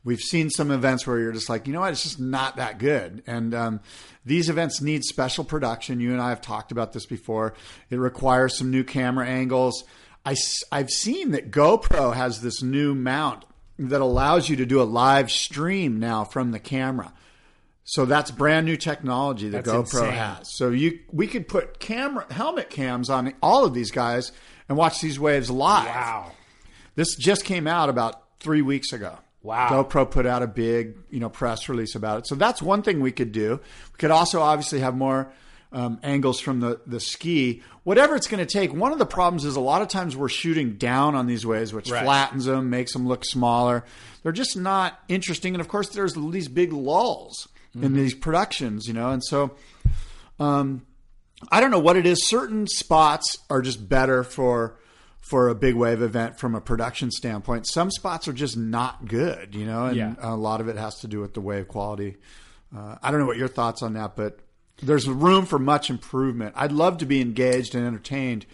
We've 0.03 0.21
seen 0.21 0.51
some 0.51 0.69
events 0.69 1.07
where 1.07 1.17
you're 1.17 1.31
just 1.31 1.49
like, 1.49 1.65
you 1.65 1.73
know 1.73 1.79
what, 1.79 1.93
it's 1.93 2.03
just 2.03 2.19
not 2.19 2.57
that 2.57 2.77
good. 2.77 3.23
And 3.25 3.55
um, 3.55 3.79
these 4.23 4.51
events 4.51 4.81
need 4.81 5.03
special 5.03 5.43
production. 5.43 5.99
You 5.99 6.11
and 6.11 6.21
I 6.21 6.29
have 6.29 6.41
talked 6.41 6.71
about 6.71 6.93
this 6.93 7.07
before. 7.07 7.55
It 7.89 7.95
requires 7.95 8.55
some 8.55 8.69
new 8.69 8.83
camera 8.83 9.25
angles. 9.25 9.83
I, 10.23 10.35
have 10.71 10.91
seen 10.91 11.31
that 11.31 11.49
GoPro 11.49 12.13
has 12.13 12.41
this 12.41 12.61
new 12.61 12.93
mount 12.93 13.45
that 13.79 14.01
allows 14.01 14.47
you 14.47 14.57
to 14.57 14.65
do 14.67 14.79
a 14.79 14.83
live 14.83 15.31
stream 15.31 15.99
now 15.99 16.23
from 16.23 16.51
the 16.51 16.59
camera. 16.59 17.13
So 17.89 18.03
that's 18.03 18.31
brand 18.31 18.65
new 18.65 18.75
technology 18.75 19.47
that 19.49 19.63
That's 19.63 19.93
GoPro 19.93 20.01
insane. 20.07 20.13
has. 20.13 20.53
So 20.57 20.71
you 20.71 20.99
we 21.09 21.25
could 21.25 21.47
put 21.47 21.79
camera 21.79 22.25
helmet 22.29 22.69
cams 22.69 23.09
on 23.09 23.33
all 23.41 23.63
of 23.63 23.73
these 23.73 23.91
guys 23.91 24.33
and 24.67 24.77
watch 24.77 24.99
these 24.99 25.17
waves 25.17 25.49
live. 25.49 25.85
wow. 25.87 26.31
This 26.95 27.15
just 27.15 27.45
came 27.45 27.65
out 27.65 27.87
about 27.87 28.23
three 28.41 28.61
weeks 28.61 28.91
ago. 28.91 29.17
Wow. 29.41 29.69
GoPro 29.83 30.11
put 30.11 30.25
out 30.25 30.43
a 30.43 30.47
big, 30.47 30.97
you 31.09 31.21
know, 31.21 31.29
press 31.29 31.69
release 31.69 31.95
about 31.95 32.19
it. 32.19 32.27
So 32.27 32.35
that's 32.35 32.61
one 32.61 32.81
thing 32.81 32.99
we 32.99 33.13
could 33.13 33.31
do. 33.31 33.61
We 33.93 33.97
could 33.97 34.11
also 34.11 34.41
obviously 34.41 34.79
have 34.81 34.93
more 34.97 35.31
um, 35.71 35.99
angles 36.03 36.41
from 36.41 36.59
the, 36.59 36.81
the 36.85 36.99
ski. 36.99 37.61
Whatever 37.85 38.17
it's 38.17 38.27
going 38.27 38.45
to 38.45 38.51
take. 38.51 38.73
One 38.73 38.91
of 38.91 38.99
the 38.99 39.05
problems 39.05 39.45
is 39.45 39.55
a 39.55 39.61
lot 39.61 39.81
of 39.81 39.87
times 39.87 40.17
we're 40.17 40.27
shooting 40.27 40.73
down 40.73 41.15
on 41.15 41.25
these 41.27 41.45
waves, 41.45 41.71
which 41.71 41.89
Right. 41.89 42.03
flattens 42.03 42.43
them, 42.45 42.69
makes 42.69 42.91
them 42.91 43.07
look 43.07 43.23
smaller. 43.23 43.85
They're 44.23 44.33
just 44.33 44.57
not 44.57 44.99
interesting. 45.07 45.53
And 45.53 45.61
of 45.61 45.69
course, 45.69 45.87
there's 45.89 46.15
these 46.15 46.49
big 46.49 46.73
lulls 46.73 47.47
in 47.81 47.93
these 47.93 48.13
productions, 48.13 48.87
you 48.87 48.93
know, 48.93 49.09
and 49.11 49.23
so 49.23 49.55
um, 50.39 50.85
I 51.51 51.61
don't 51.61 51.71
know 51.71 51.79
what 51.79 51.97
it 51.97 52.05
is. 52.05 52.27
Certain 52.27 52.67
spots 52.67 53.37
are 53.49 53.61
just 53.61 53.87
better 53.87 54.23
for 54.23 54.77
for 55.21 55.49
a 55.49 55.55
big 55.55 55.75
wave 55.75 56.01
event 56.01 56.39
from 56.39 56.55
a 56.55 56.61
production 56.61 57.11
standpoint. 57.11 57.67
Some 57.67 57.91
spots 57.91 58.29
are 58.29 58.33
just 58.33 58.55
not 58.55 59.07
good, 59.07 59.53
you 59.55 59.65
know, 59.65 59.87
and 59.87 59.97
Yeah. 59.97 60.15
a 60.19 60.37
lot 60.37 60.61
of 60.61 60.69
it 60.69 60.77
has 60.77 60.95
to 60.99 61.07
do 61.07 61.19
with 61.19 61.33
the 61.33 61.41
wave 61.41 61.67
quality. 61.67 62.15
Uh, 62.73 62.95
I 63.03 63.11
don't 63.11 63.19
know 63.19 63.25
what 63.25 63.35
your 63.35 63.49
thoughts 63.49 63.81
on 63.83 63.93
that, 63.95 64.15
but 64.15 64.39
there's 64.81 65.05
room 65.09 65.45
for 65.45 65.59
much 65.59 65.89
improvement. 65.89 66.53
I'd 66.55 66.71
love 66.71 66.99
to 66.99 67.05
be 67.05 67.19
engaged 67.19 67.75
and 67.75 67.85
entertained, 67.85 68.45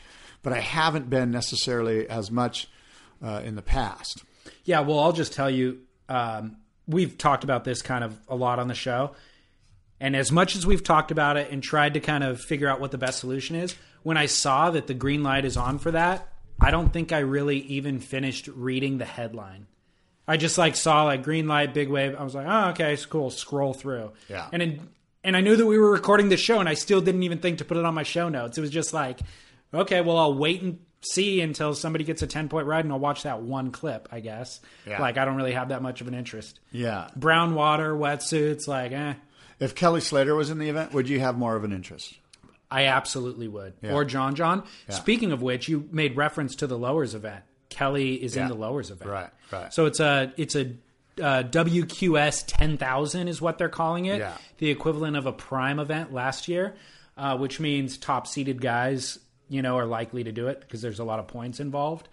but 0.42 0.52
I 0.52 0.62
haven't 0.62 1.12
been 1.12 1.30
necessarily 1.30 2.10
as 2.10 2.32
much 2.32 2.68
uh, 3.24 3.42
in 3.46 3.54
the 3.56 3.62
past. 3.62 4.24
Yeah, 4.66 4.80
well, 4.80 5.00
I'll 5.00 5.14
just 5.14 5.32
tell 5.34 5.52
you, 5.52 5.80
um, 6.10 6.58
we've 6.88 7.18
talked 7.18 7.44
about 7.44 7.64
this 7.64 7.82
kind 7.82 8.04
of 8.04 8.18
a 8.28 8.36
lot 8.36 8.60
on 8.60 8.68
the 8.68 8.76
show. 8.76 9.16
And 10.00 10.16
as 10.16 10.32
much 10.32 10.56
as 10.56 10.66
we've 10.66 10.84
talked 10.84 11.12
about 11.12 11.38
it 11.38 11.52
and 11.52 11.64
tried 11.64 11.94
to 11.94 12.00
kind 12.00 12.24
of 12.24 12.42
figure 12.42 12.68
out 12.68 12.80
what 12.80 12.92
the 12.92 12.98
best 12.98 13.20
solution 13.20 13.56
is, 13.56 13.76
when 14.04 14.18
I 14.18 14.26
saw 14.26 14.72
that 14.72 14.88
the 14.88 14.94
green 14.94 15.24
light 15.24 15.46
is 15.46 15.56
on 15.56 15.80
for 15.80 15.92
that, 15.92 16.28
I 16.60 16.72
don't 16.72 16.92
think 16.92 17.12
I 17.12 17.20
really 17.20 17.60
even 17.60 18.00
finished 18.00 18.48
reading 18.48 18.98
the 18.98 19.06
headline. 19.06 19.68
I 20.28 20.38
just 20.38 20.58
like 20.58 20.76
saw 20.76 21.04
like 21.04 21.24
green 21.24 21.48
light, 21.48 21.74
big 21.74 21.90
wave. 21.90 22.16
I 22.18 22.24
was 22.24 22.36
like, 22.36 22.48
oh, 22.48 22.70
okay, 22.70 22.94
it's 22.94 23.06
cool. 23.06 23.30
Scroll 23.30 23.74
through. 23.74 24.12
Yeah. 24.30 24.48
And 24.52 24.62
in, 24.62 24.90
and 25.24 25.38
I 25.38 25.42
knew 25.42 25.56
that 25.56 25.66
we 25.66 25.78
were 25.78 25.92
recording 25.92 26.30
the 26.30 26.38
show, 26.38 26.60
and 26.60 26.68
I 26.68 26.74
still 26.74 27.02
didn't 27.02 27.24
even 27.24 27.40
think 27.40 27.60
to 27.60 27.66
put 27.66 27.78
it 27.78 27.86
on 27.86 27.94
my 27.94 28.04
show 28.04 28.30
notes. 28.30 28.58
It 28.58 28.62
was 28.62 28.70
just 28.70 28.94
like, 28.94 29.20
okay, 29.74 30.02
well, 30.02 30.18
I'll 30.18 30.34
wait 30.34 30.62
and 30.62 30.80
see 31.06 31.42
until 31.42 31.74
somebody 31.74 32.04
gets 32.04 32.22
a 32.22 32.28
ten 32.28 32.50
point 32.50 32.68
ride, 32.68 32.86
and 32.86 32.94
I'll 32.94 33.00
watch 33.00 33.24
that 33.24 33.42
one 33.42 33.72
clip. 33.72 34.08
I 34.12 34.20
guess. 34.20 34.60
Yeah. 34.88 35.02
Like 35.02 35.18
I 35.18 35.26
don't 35.26 35.36
really 35.36 35.54
have 35.54 35.70
that 35.70 35.82
much 35.82 36.02
of 36.02 36.08
an 36.08 36.14
interest. 36.14 36.60
Yeah. 36.72 37.10
Brown 37.16 37.56
water, 37.56 37.94
wetsuits, 37.94 38.68
like 38.68 38.92
eh. 38.92 39.14
If 39.60 39.76
Kelly 39.76 40.02
Slater 40.02 40.36
was 40.36 40.50
in 40.50 40.60
the 40.60 40.70
event, 40.70 40.94
would 40.94 41.08
you 41.08 41.20
have 41.20 41.38
more 41.38 41.56
of 41.56 41.64
an 41.64 41.72
interest? 41.72 42.18
I 42.70 42.86
absolutely 42.86 43.48
would. 43.48 43.74
Or 43.84 44.04
John 44.04 44.36
John. 44.36 44.64
Speaking 44.90 45.32
of 45.32 45.42
which, 45.42 45.68
you 45.68 45.88
made 45.92 46.18
reference 46.18 46.56
to 46.58 46.68
the 46.68 46.78
lowers 46.78 47.14
event. 47.14 47.44
Kelly 47.70 48.16
is 48.16 48.36
in 48.36 48.48
the 48.48 48.56
lowers 48.56 48.92
event. 48.92 49.10
Right, 49.10 49.30
right. 49.52 49.74
So 49.74 49.86
it's 49.86 50.00
a 50.00 50.34
it's 50.38 50.56
a 50.56 50.74
uh, 51.22 51.44
WQS 51.44 52.46
10,000 52.48 53.28
is 53.28 53.42
what 53.42 53.58
they're 53.58 53.70
calling 53.70 54.06
it. 54.06 54.20
Yeah. 54.20 54.34
The 54.58 54.70
equivalent 54.70 55.16
of 55.16 55.26
a 55.26 55.32
prime 55.32 55.80
event 55.80 56.14
last 56.14 56.48
year, 56.48 56.76
uh, 57.18 57.38
which 57.38 57.60
means 57.60 57.98
top 57.98 58.28
seeded 58.28 58.62
guys, 58.62 59.20
you 59.54 59.62
know, 59.62 59.78
are 59.78 59.86
likely 59.86 60.24
to 60.24 60.32
do 60.32 60.48
it 60.48 60.60
because 60.62 60.82
there's 60.82 61.00
a 61.00 61.04
lot 61.04 61.20
of 61.20 61.28
points 61.28 61.60
involved. 61.60 62.10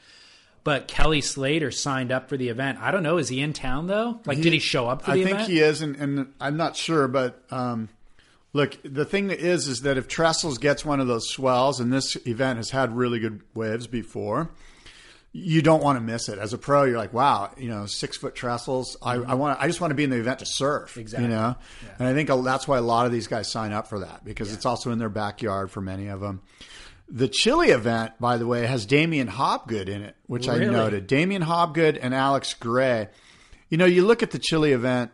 But 0.63 0.89
Kelly 0.89 1.23
Slater 1.23 1.71
signed 1.71 2.13
up 2.13 2.29
for 2.29 2.37
the 2.37 2.51
event. 2.51 2.79
I 2.81 2.91
don't 2.91 3.03
know. 3.03 3.17
Is 3.17 3.31
he 3.31 3.41
in 3.41 3.55
town 3.55 3.87
though? 3.87 4.21
Like, 4.27 4.43
did 4.43 4.53
he 4.53 4.59
show 4.59 4.87
up 4.87 5.03
for 5.03 5.13
I 5.13 5.17
the 5.17 5.25
think 5.25 5.35
event? 5.37 5.51
he 5.51 5.61
is, 5.61 5.81
and, 5.81 5.97
and 5.97 6.35
I'm 6.39 6.59
not 6.59 6.77
sure, 6.77 7.09
but 7.09 7.43
um, 7.51 7.89
look, 8.53 8.77
the 8.85 9.07
thing 9.07 9.29
that 9.29 9.41
is 9.41 9.69
is 9.69 9.81
that 9.83 9.97
if 9.97 10.07
Trestles 10.07 10.61
gets 10.61 10.85
one 10.85 11.01
of 11.01 11.07
those 11.07 11.31
swells, 11.31 11.81
and 11.81 11.91
this 11.91 12.15
event 12.27 12.59
has 12.59 12.71
had 12.71 12.95
really 12.95 13.21
good 13.21 13.41
waves 13.55 13.87
before, 13.87 14.51
you 15.33 15.63
don't 15.63 15.83
want 15.83 15.97
to 15.97 16.01
miss 16.03 16.29
it. 16.29 16.39
As 16.39 16.53
a 16.53 16.59
pro, 16.59 16.85
you're 16.85 16.99
like, 16.99 17.15
wow, 17.15 17.53
you 17.57 17.71
know, 17.71 17.87
six 17.87 18.19
foot 18.19 18.35
trestles. 18.35 18.99
I, 19.01 19.15
I 19.15 19.35
want, 19.35 19.59
I 19.61 19.67
just 19.67 19.81
want 19.81 19.93
to 19.93 19.95
be 19.95 20.05
in 20.05 20.11
the 20.11 20.19
event 20.19 20.41
to 20.41 20.47
surf. 20.47 20.99
Exactly. 20.99 21.29
You 21.29 21.35
know, 21.35 21.57
and 21.99 22.07
I 22.07 22.13
think 22.13 22.29
that's 22.45 22.69
why 22.69 22.77
a 22.77 22.83
lot 22.83 23.07
of 23.07 23.13
these 23.13 23.29
guys 23.29 23.51
sign 23.51 23.73
up 23.73 23.87
for 23.87 24.01
that 24.01 24.25
because 24.25 24.53
it's 24.53 24.67
also 24.67 24.91
in 24.91 24.99
their 24.99 25.09
backyard 25.09 25.71
for 25.71 25.81
many 25.81 26.09
of 26.09 26.21
them. 26.21 26.43
The 27.13 27.29
Chile 27.29 27.71
event, 27.71 28.13
by 28.21 28.37
the 28.37 28.47
way, 28.47 28.67
has 28.67 28.87
Damien 28.87 29.27
Hobgood 29.29 29.89
in 29.89 30.03
it, 30.03 30.15
which 30.27 30.49
I 30.49 30.59
noted. 30.59 31.07
Damien 31.09 31.43
Hobgood 31.43 31.99
and 32.01 32.15
Alex 32.15 32.55
Gray. 32.55 33.09
You 33.69 33.79
know, 33.79 33.85
you 33.85 34.07
look 34.07 34.23
at 34.23 34.31
the 34.31 34.39
Chile 34.39 34.73
event 34.73 35.11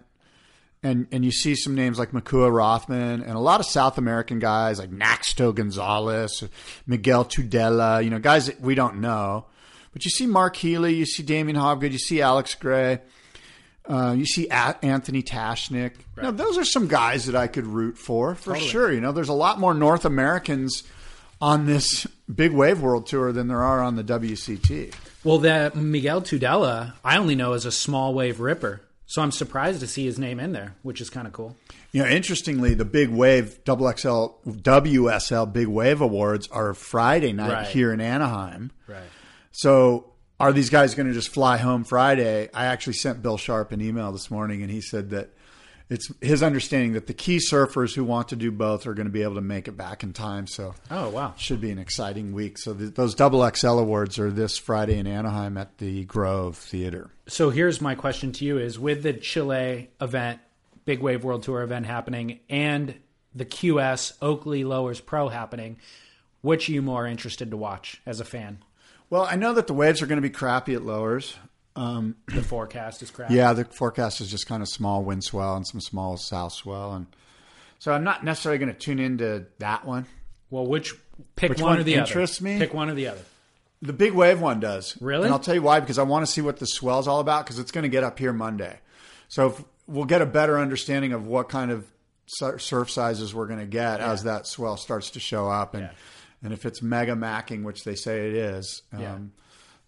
and 0.83 1.07
and 1.11 1.25
you 1.25 1.33
see 1.33 1.55
some 1.55 1.75
names 1.75 1.99
like 1.99 2.13
Makua 2.13 2.51
Rothman 2.51 3.23
and 3.23 3.31
a 3.33 3.39
lot 3.39 3.61
of 3.61 3.67
South 3.67 3.97
American 3.97 4.39
guys 4.39 4.79
like 4.79 4.91
Natxo 4.91 5.55
Gonzalez, 5.55 6.45
Miguel 6.87 7.25
Tudela, 7.25 8.05
you 8.05 8.11
know, 8.11 8.19
guys 8.19 8.47
that 8.47 8.61
we 8.61 8.75
don't 8.75 9.01
know. 9.01 9.47
But 9.93 10.05
you 10.05 10.11
see 10.11 10.27
Mark 10.27 10.57
Healy, 10.57 10.95
you 10.95 11.07
see 11.07 11.23
Damien 11.23 11.57
Hobgood, 11.57 11.93
you 11.93 11.99
see 11.99 12.21
Alex 12.21 12.55
Gray, 12.55 13.01
uh, 13.89 14.15
you 14.17 14.27
see 14.27 14.49
A- 14.49 14.77
Anthony 14.83 15.23
Tashnick. 15.23 15.93
You 16.19 16.25
know, 16.25 16.31
those 16.31 16.59
are 16.59 16.65
some 16.65 16.89
guys 16.89 17.25
that 17.27 17.35
I 17.37 17.47
could 17.47 17.67
root 17.67 17.97
for 17.97 18.35
for 18.35 18.57
sure. 18.57 18.93
You 18.93 19.01
know, 19.01 19.13
there's 19.13 19.31
a 19.31 19.35
lot 19.35 19.59
more 19.59 19.73
North 19.73 20.05
Americans 20.05 20.83
on 21.41 21.67
this 21.67 22.07
big 22.33 22.53
wave 22.53 22.81
world 22.81 23.07
tour 23.07 23.33
than 23.33 23.49
there 23.49 23.63
are 23.63 23.83
on 23.83 23.97
the 23.97 24.05
WCT. 24.05 24.95
Well, 25.25 25.39
that 25.39 25.75
Miguel 25.77 26.23
Tudela, 26.23 26.95
I 27.05 27.17
only 27.19 27.35
know 27.35 27.53
as 27.53 27.65
a 27.67 27.73
small 27.73 28.15
wave 28.15 28.41
ripper. 28.41 28.83
So 29.09 29.23
I'm 29.23 29.31
surprised 29.31 29.81
to 29.81 29.87
see 29.87 30.05
his 30.05 30.19
name 30.19 30.41
in 30.41 30.51
there, 30.53 30.75
which 30.83 31.01
is 31.01 31.11
kind 31.11 31.27
of 31.29 31.33
cool. 31.33 31.57
You 31.93 32.03
know, 32.03 32.09
interestingly, 32.09 32.75
the 32.75 32.85
Big 32.85 33.09
Wave 33.09 33.63
Double 33.65 33.91
XL 33.91 34.27
WSL 34.47 35.53
Big 35.53 35.69
Wave 35.69 36.01
Awards 36.01 36.49
are 36.49 36.75
Friday 36.75 37.33
night 37.33 37.53
Right. 37.53 37.67
here 37.69 37.93
in 37.93 38.01
Anaheim. 38.01 38.73
Right. 38.89 38.99
So, 39.53 40.13
are 40.41 40.53
these 40.53 40.71
guys 40.71 40.95
going 40.95 41.07
to 41.07 41.15
just 41.15 41.29
fly 41.31 41.57
home 41.57 41.85
Friday? 41.85 42.51
I 42.53 42.67
actually 42.67 42.95
sent 42.95 43.23
Bill 43.23 43.39
Sharp 43.39 43.73
an 43.73 43.81
email 43.81 44.11
this 44.13 44.31
morning, 44.31 44.63
and 44.63 44.71
he 44.71 44.81
said 44.81 45.11
that 45.11 45.31
it's 45.89 46.11
his 46.21 46.43
understanding 46.43 46.95
that 46.95 47.07
the 47.07 47.15
key 47.15 47.37
surfers 47.39 47.95
who 47.95 48.03
want 48.05 48.29
to 48.29 48.37
do 48.37 48.51
both 48.51 48.87
are 48.87 48.95
going 48.95 49.07
to 49.07 49.13
be 49.13 49.23
able 49.23 49.37
to 49.37 49.41
make 49.41 49.69
it 49.69 49.77
back 49.77 50.03
in 50.03 50.13
time. 50.13 50.47
So, 50.47 50.75
Oh, 50.91 51.11
wow. 51.11 51.35
should 51.37 51.61
be 51.61 51.71
an 51.71 51.79
exciting 51.79 52.33
week. 52.33 52.59
So, 52.59 52.75
th 52.75 52.95
those 52.95 53.15
Double 53.15 53.49
XL 53.49 53.79
Awards 53.79 54.19
are 54.19 54.31
this 54.31 54.59
Friday 54.59 54.99
in 54.99 55.07
Anaheim 55.07 55.57
at 55.57 55.79
the 55.79 56.05
Grove 56.05 56.57
Theater. 56.57 57.11
So 57.29 57.51
here's 57.51 57.81
my 57.81 57.95
question 57.95 58.33
to 58.33 58.45
you 58.45 58.59
is 58.59 58.79
with 58.79 59.03
the 59.03 59.13
Chile 59.13 59.91
event, 60.01 60.41
Big 60.85 61.01
Wave 61.01 61.25
World 61.25 61.43
Tour 61.45 61.63
event 61.63 61.87
happening 61.87 62.41
and 62.49 62.95
the 63.35 63.45
QS 63.45 64.15
Oakley 64.23 64.65
Lowers 64.65 65.01
Pro 65.01 65.29
happening, 65.29 65.77
which 66.41 66.69
are 66.69 66.73
you 66.73 66.83
more 66.83 67.07
interested 67.07 67.51
to 67.51 67.57
watch 67.57 68.01
as 68.07 68.19
a 68.21 68.25
fan? 68.25 68.59
Well, 69.11 69.23
I 69.31 69.37
know 69.37 69.53
that 69.55 69.67
the 69.69 69.75
waves 69.75 70.01
are 70.03 70.07
going 70.07 70.17
to 70.23 70.29
be 70.29 70.31
crappy 70.31 70.75
at 70.75 70.85
lowers. 70.85 71.37
Um, 71.77 72.17
the 72.29 72.43
forecast 72.43 73.03
is 73.03 73.11
crap. 73.11 73.31
Yeah, 73.31 73.53
the 73.53 73.65
forecast 73.65 74.21
is 74.21 74.31
just 74.31 74.47
kind 74.47 74.63
of 74.63 74.69
small 74.69 75.05
wind 75.05 75.23
swell 75.25 75.57
and 75.57 75.67
some 75.67 75.81
small 75.81 76.17
south 76.17 76.53
swell, 76.53 76.95
and 76.95 77.07
so 77.79 77.93
I'm 77.93 78.05
not 78.05 78.25
necessarily 78.25 78.59
going 78.59 78.73
to 78.73 78.79
tune 78.79 78.99
into 78.99 79.47
that 79.59 79.85
one. 79.85 80.07
Well, 80.51 80.67
which 80.67 80.95
pick 81.37 81.51
Which 81.51 81.61
one, 81.61 81.71
one 81.73 81.79
or 81.81 81.83
the 81.83 81.95
interests 81.95 82.41
other? 82.41 82.45
me? 82.51 82.59
Pick 82.59 82.73
one 82.75 82.89
or 82.91 82.95
the 82.95 83.09
other. 83.09 83.21
The 83.83 83.93
big 83.93 84.13
wave 84.13 84.41
one 84.41 84.59
does 84.61 84.97
Really? 85.03 85.25
and 85.25 85.33
I'll 85.33 85.39
tell 85.39 85.55
you 85.55 85.61
why 85.63 85.81
because 85.81 85.99
I 85.99 86.03
want 86.03 86.25
to 86.25 86.33
see 86.33 86.41
what 86.41 86.57
the 86.59 86.67
swell's 86.67 87.07
all 87.07 87.21
about 87.21 87.45
because 87.45 87.59
it's 87.59 87.71
going 87.73 87.83
to 87.83 87.89
get 87.91 88.05
up 88.05 88.19
here 88.19 88.33
Monday, 88.33 88.79
so 89.29 89.49
if 89.49 89.65
we'll 89.87 90.05
get 90.07 90.23
a 90.23 90.27
better 90.27 90.59
understanding 90.59 91.13
of 91.13 91.27
what 91.27 91.49
kind 91.49 91.71
of 91.71 91.87
surf 92.27 92.91
sizes 92.91 93.35
we're 93.35 93.47
going 93.47 93.61
to 93.61 93.67
get 93.67 94.01
as 94.01 94.25
that 94.25 94.47
swell 94.47 94.77
starts 94.77 95.11
to 95.11 95.21
show 95.21 95.49
up, 95.49 95.75
and 95.75 95.85
Yeah. 95.85 95.91
and 96.43 96.53
if 96.53 96.65
it's 96.65 96.81
mega 96.83 97.13
macking, 97.15 97.63
which 97.65 97.85
they 97.85 97.95
say 97.95 98.29
it 98.29 98.35
is. 98.35 98.83
Yeah. 98.99 99.15
Um, 99.15 99.33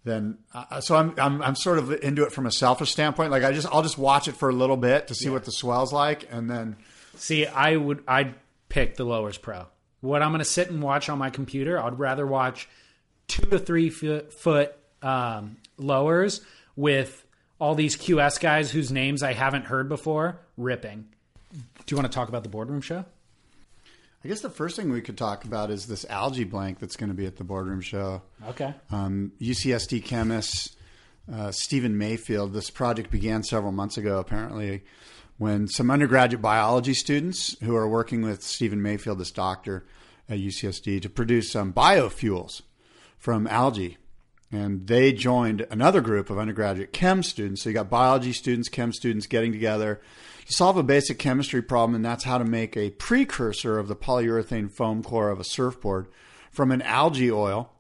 Then 0.08 0.38
uh, 0.54 0.80
so 0.80 0.96
I'm, 0.96 1.14
I'm 1.18 1.42
I'm 1.42 1.54
sort 1.54 1.78
of 1.78 1.92
into 1.92 2.24
it 2.24 2.32
from 2.32 2.46
a 2.46 2.52
selfish 2.52 2.90
standpoint. 2.90 3.30
Like 3.30 3.44
I 3.44 3.52
just 3.52 3.68
I'll 3.70 3.82
just 3.82 3.98
watch 3.98 4.28
it 4.28 4.36
for 4.36 4.48
a 4.48 4.52
little 4.54 4.76
bit 4.76 5.08
to 5.08 5.14
see 5.14 5.28
what 5.28 5.44
the 5.44 5.52
swell's 5.52 5.92
like, 5.92 6.28
and 6.32 6.50
then 6.50 6.76
See, 7.18 7.46
I 7.46 7.76
would 7.76 8.02
I'd 8.06 8.34
pick 8.68 8.96
the 8.96 9.04
Lowers 9.04 9.38
Pro. 9.38 9.66
What 10.00 10.22
I'm 10.22 10.30
going 10.30 10.38
to 10.38 10.44
sit 10.44 10.70
and 10.70 10.80
watch 10.80 11.08
on 11.08 11.18
my 11.18 11.30
computer, 11.30 11.82
I'd 11.82 11.98
rather 11.98 12.26
watch 12.26 12.68
two 13.26 13.42
to 13.46 13.58
three 13.58 13.90
foot, 13.90 14.32
foot 14.32 14.74
um, 15.02 15.56
lowers 15.76 16.40
with 16.76 17.26
all 17.60 17.74
these 17.74 17.96
QS 17.96 18.40
guys 18.40 18.70
whose 18.70 18.92
names 18.92 19.24
I 19.24 19.32
haven't 19.32 19.64
heard 19.64 19.88
before 19.88 20.38
ripping. 20.56 21.08
Do 21.52 21.60
you 21.88 21.96
want 21.96 22.10
to 22.10 22.14
talk 22.14 22.28
about 22.28 22.44
the 22.44 22.48
boardroom 22.48 22.80
show? 22.80 23.04
I 24.24 24.28
guess 24.28 24.40
the 24.40 24.50
first 24.50 24.74
thing 24.74 24.90
we 24.90 25.00
could 25.00 25.16
talk 25.16 25.44
about 25.44 25.70
is 25.70 25.86
this 25.86 26.04
algae 26.08 26.44
blank 26.44 26.80
that's 26.80 26.96
going 26.96 27.08
to 27.08 27.14
be 27.14 27.26
at 27.26 27.36
the 27.36 27.44
boardroom 27.44 27.80
show. 27.80 28.22
Okay. 28.48 28.74
Um, 28.90 29.32
UCSD 29.40 30.04
chemist 30.04 30.76
uh, 31.32 31.52
Stephen 31.52 31.96
Mayfield. 31.96 32.52
This 32.52 32.70
project 32.70 33.10
began 33.10 33.42
several 33.42 33.72
months 33.72 33.96
ago, 33.96 34.18
apparently, 34.18 34.82
when 35.36 35.68
some 35.68 35.90
undergraduate 35.90 36.42
biology 36.42 36.94
students 36.94 37.56
who 37.62 37.76
are 37.76 37.88
working 37.88 38.22
with 38.22 38.42
Stephen 38.42 38.82
Mayfield, 38.82 39.18
this 39.18 39.30
doctor 39.30 39.86
at 40.28 40.38
UCSD, 40.38 41.00
to 41.02 41.08
produce 41.08 41.52
some 41.52 41.72
biofuels 41.72 42.62
from 43.18 43.46
algae. 43.46 43.98
And 44.50 44.86
they 44.86 45.12
joined 45.12 45.66
another 45.70 46.00
group 46.00 46.30
of 46.30 46.38
undergraduate 46.38 46.92
chem 46.92 47.22
students. 47.22 47.62
So 47.62 47.68
you 47.68 47.74
got 47.74 47.90
biology 47.90 48.32
students, 48.32 48.68
chem 48.68 48.92
students 48.92 49.26
getting 49.26 49.52
together 49.52 50.00
solve 50.48 50.76
a 50.76 50.82
basic 50.82 51.18
chemistry 51.18 51.62
problem, 51.62 51.94
and 51.94 52.04
that's 52.04 52.24
how 52.24 52.38
to 52.38 52.44
make 52.44 52.76
a 52.76 52.90
precursor 52.90 53.78
of 53.78 53.88
the 53.88 53.96
polyurethane 53.96 54.70
foam 54.70 55.02
core 55.02 55.30
of 55.30 55.40
a 55.40 55.44
surfboard 55.44 56.08
from 56.50 56.70
an 56.70 56.82
algae 56.82 57.30
oil. 57.30 57.72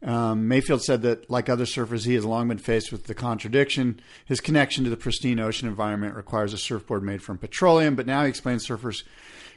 Um, 0.00 0.46
Mayfield 0.46 0.82
said 0.82 1.02
that, 1.02 1.28
like 1.28 1.48
other 1.48 1.64
surfers, 1.64 2.04
he 2.04 2.14
has 2.14 2.24
long 2.24 2.48
been 2.48 2.58
faced 2.58 2.92
with 2.92 3.04
the 3.04 3.14
contradiction. 3.14 4.00
His 4.26 4.40
connection 4.40 4.84
to 4.84 4.90
the 4.90 4.96
pristine 4.96 5.40
ocean 5.40 5.66
environment 5.66 6.14
requires 6.14 6.52
a 6.52 6.58
surfboard 6.58 7.02
made 7.02 7.22
from 7.22 7.38
petroleum, 7.38 7.96
but 7.96 8.06
now 8.06 8.22
he 8.22 8.28
explains 8.28 8.66
surfers 8.66 9.02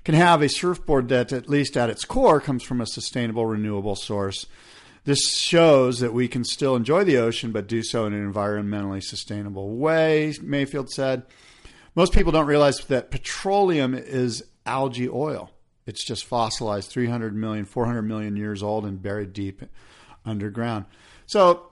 can 0.04 0.16
have 0.16 0.42
a 0.42 0.50
surfboard 0.50 1.10
that, 1.10 1.32
at 1.32 1.48
least 1.48 1.78
at 1.78 1.90
its 1.90 2.06
core, 2.06 2.42
comes 2.42 2.64
from 2.64 2.82
a 2.82 2.88
sustainable, 2.88 3.46
renewable 3.46 3.96
source. 3.96 4.48
This 5.04 5.38
shows 5.38 6.00
that 6.00 6.14
we 6.14 6.28
can 6.28 6.44
still 6.44 6.76
enjoy 6.76 7.04
the 7.04 7.18
ocean, 7.18 7.52
but 7.52 7.68
do 7.68 7.84
so 7.84 8.06
in 8.06 8.14
an 8.14 8.32
environmentally 8.34 9.04
sustainable 9.04 9.76
way, 9.76 10.34
Mayfield 10.42 10.90
said. 10.90 11.24
Most 11.96 12.14
people 12.14 12.32
don't 12.32 12.46
realize 12.46 12.78
that 12.88 13.12
petroleum 13.12 13.94
is 13.94 14.44
algae 14.66 15.10
oil. 15.10 15.52
It's 15.86 16.04
just 16.04 16.26
fossilized 16.26 16.90
300 16.90 17.36
million, 17.36 17.66
400 17.66 18.04
million 18.04 18.38
years 18.38 18.64
old 18.64 18.86
and 18.86 19.02
buried 19.02 19.34
deep 19.34 19.64
underground. 20.26 20.86
So, 21.26 21.72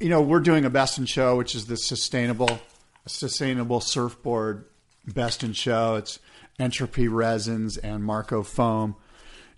you 0.00 0.08
know, 0.08 0.22
we're 0.22 0.40
doing 0.40 0.64
a 0.64 0.70
best 0.70 0.98
in 0.98 1.04
show, 1.04 1.36
which 1.36 1.54
is 1.54 1.66
the 1.66 1.76
sustainable, 1.76 2.60
sustainable 3.06 3.80
surfboard 3.80 4.64
best 5.06 5.42
in 5.42 5.52
show. 5.52 5.96
It's 5.96 6.20
Entropy 6.58 7.08
Resins 7.08 7.76
and 7.76 8.04
Marko 8.04 8.42
Foam 8.42 8.96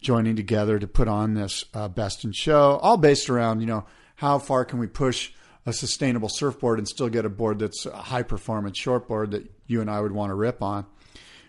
joining 0.00 0.34
together 0.34 0.78
to 0.80 0.86
put 0.88 1.07
on 1.07 1.34
this 1.34 1.64
uh, 1.74 1.86
best 1.88 2.24
in 2.24 2.32
show, 2.32 2.78
all 2.82 2.96
based 2.96 3.30
around, 3.30 3.61
you 3.61 3.66
know, 3.66 3.84
how 4.16 4.38
far 4.38 4.64
can 4.64 4.78
we 4.78 4.86
push 4.88 5.32
a 5.65 5.73
sustainable 5.73 6.29
surfboard 6.29 6.79
and 6.79 6.89
still 6.89 7.09
get 7.09 7.25
a 7.25 7.29
board 7.29 7.61
that's 7.61 7.87
a 7.87 7.97
high 7.97 8.23
performance 8.23 8.81
shortboard 8.81 9.31
that 9.31 9.51
you 9.67 9.81
and 9.81 9.91
I 9.91 10.01
would 10.01 10.13
want 10.13 10.31
to 10.31 10.35
rip 10.35 10.63
on. 10.63 10.87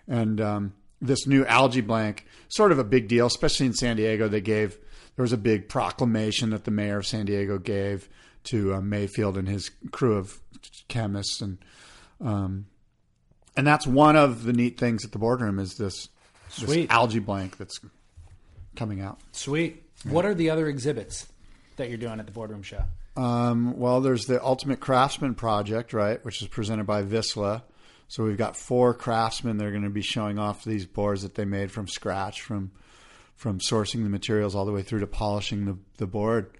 And 0.07 0.39
um, 0.39 0.73
this 1.01 1.25
new 1.27 1.45
algae 1.45 1.81
blank, 1.81 2.25
sort 2.49 2.71
of 2.71 2.79
a 2.79 2.83
big 2.83 3.07
deal, 3.07 3.25
especially 3.27 3.65
in 3.65 3.73
San 3.73 3.97
Diego. 3.97 4.27
They 4.27 4.41
gave 4.41 4.77
there 5.15 5.23
was 5.23 5.33
a 5.33 5.37
big 5.37 5.69
proclamation 5.69 6.51
that 6.51 6.63
the 6.63 6.71
mayor 6.71 6.97
of 6.97 7.07
San 7.07 7.25
Diego 7.25 7.57
gave 7.57 8.09
to 8.45 8.75
uh, 8.75 8.81
Mayfield 8.81 9.37
and 9.37 9.47
his 9.47 9.69
crew 9.91 10.17
of 10.17 10.39
chemists, 10.87 11.41
and 11.41 11.57
um, 12.21 12.65
and 13.55 13.67
that's 13.67 13.85
one 13.85 14.15
of 14.15 14.43
the 14.43 14.53
neat 14.53 14.79
things 14.79 15.05
at 15.05 15.11
the 15.11 15.19
boardroom 15.19 15.59
is 15.59 15.75
this, 15.75 16.09
this 16.59 16.87
algae 16.89 17.19
blank 17.19 17.57
that's 17.57 17.79
coming 18.75 19.01
out. 19.01 19.19
Sweet. 19.31 19.83
What 20.03 20.25
are 20.25 20.33
the 20.33 20.49
other 20.49 20.67
exhibits 20.67 21.27
that 21.77 21.89
you're 21.89 21.97
doing 21.97 22.19
at 22.19 22.25
the 22.25 22.31
boardroom 22.31 22.63
show? 22.63 22.83
Um, 23.15 23.77
well, 23.77 24.01
there's 24.01 24.25
the 24.25 24.43
Ultimate 24.43 24.79
Craftsman 24.79 25.35
Project, 25.35 25.93
right, 25.93 26.23
which 26.25 26.41
is 26.41 26.47
presented 26.47 26.85
by 26.85 27.03
Vissla. 27.03 27.63
So 28.07 28.23
we've 28.23 28.37
got 28.37 28.57
four 28.57 28.93
craftsmen 28.93 29.57
that 29.57 29.65
are 29.65 29.71
going 29.71 29.83
to 29.83 29.89
be 29.89 30.01
showing 30.01 30.37
off 30.39 30.63
these 30.63 30.85
boards 30.85 31.23
that 31.23 31.35
they 31.35 31.45
made 31.45 31.71
from 31.71 31.87
scratch, 31.87 32.41
from 32.41 32.71
from 33.35 33.59
sourcing 33.59 34.03
the 34.03 34.09
materials 34.09 34.55
all 34.55 34.65
the 34.65 34.71
way 34.71 34.83
through 34.83 34.99
to 34.99 35.07
polishing 35.07 35.65
the 35.65 35.77
the 35.97 36.07
board. 36.07 36.51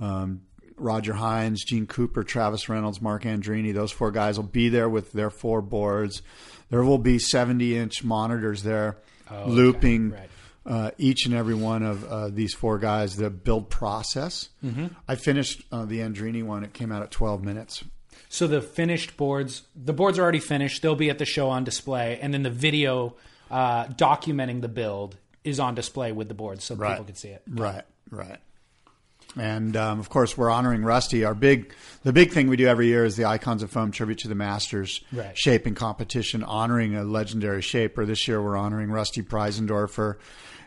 Um, 0.00 0.42
Roger 0.76 1.12
Hines, 1.12 1.64
Gene 1.64 1.86
Cooper, 1.86 2.24
Travis 2.24 2.68
Reynolds, 2.68 3.00
Mark 3.00 3.22
Andreini, 3.24 3.72
those 3.72 3.92
four 3.92 4.10
guys 4.10 4.36
will 4.38 4.46
be 4.46 4.68
there 4.68 4.88
with 4.88 5.12
their 5.12 5.30
four 5.30 5.62
boards. 5.62 6.22
There 6.70 6.82
will 6.82 6.98
be 6.98 7.18
70 7.18 7.76
inch 7.76 8.02
monitors 8.02 8.62
there 8.62 8.98
okay. 9.30 9.48
looping 9.48 10.10
Right. 10.10 10.28
Uh, 10.66 10.90
each 10.96 11.26
and 11.26 11.34
every 11.34 11.54
one 11.54 11.82
of 11.82 12.04
uh, 12.04 12.28
these 12.28 12.54
four 12.54 12.78
guys, 12.78 13.16
the 13.16 13.28
build 13.28 13.68
process. 13.68 14.48
Mm-hmm. 14.64 14.86
I 15.06 15.14
finished 15.14 15.62
uh, 15.70 15.84
the 15.84 15.98
Andreini 15.98 16.42
one, 16.42 16.64
it 16.64 16.72
came 16.72 16.90
out 16.90 17.02
at 17.02 17.10
12 17.10 17.44
minutes. 17.44 17.84
So 18.30 18.46
the 18.46 18.62
finished 18.62 19.16
boards, 19.18 19.62
the 19.76 19.92
boards 19.92 20.18
are 20.18 20.22
already 20.22 20.40
finished. 20.40 20.80
They'll 20.80 20.96
be 20.96 21.10
at 21.10 21.18
the 21.18 21.26
show 21.26 21.50
on 21.50 21.64
display, 21.64 22.18
and 22.20 22.32
then 22.32 22.42
the 22.42 22.50
video 22.50 23.14
uh, 23.50 23.84
documenting 23.88 24.62
the 24.62 24.68
build 24.68 25.16
is 25.44 25.60
on 25.60 25.74
display 25.74 26.12
with 26.12 26.28
the 26.28 26.34
boards, 26.34 26.64
so 26.64 26.74
people 26.74 27.04
can 27.04 27.14
see 27.14 27.28
it. 27.28 27.42
Right, 27.46 27.84
right. 28.10 28.38
And 29.36 29.76
um, 29.76 29.98
of 30.00 30.08
course, 30.08 30.36
we're 30.38 30.50
honoring 30.50 30.82
Rusty. 30.82 31.24
Our 31.24 31.34
big, 31.34 31.74
the 32.04 32.12
big 32.12 32.32
thing 32.32 32.48
we 32.48 32.56
do 32.56 32.66
every 32.66 32.86
year 32.86 33.04
is 33.04 33.16
the 33.16 33.24
Icons 33.24 33.62
of 33.62 33.70
Foam 33.70 33.90
tribute 33.90 34.18
to 34.20 34.28
the 34.28 34.34
Masters 34.34 35.00
Right. 35.12 35.36
shaping 35.36 35.74
competition, 35.74 36.44
honoring 36.44 36.94
a 36.94 37.02
legendary 37.04 37.62
shaper. 37.62 38.06
This 38.06 38.28
year, 38.28 38.40
we're 38.40 38.56
honoring 38.56 38.90
Rusty 38.90 39.22
Preisendorfer, 39.22 40.16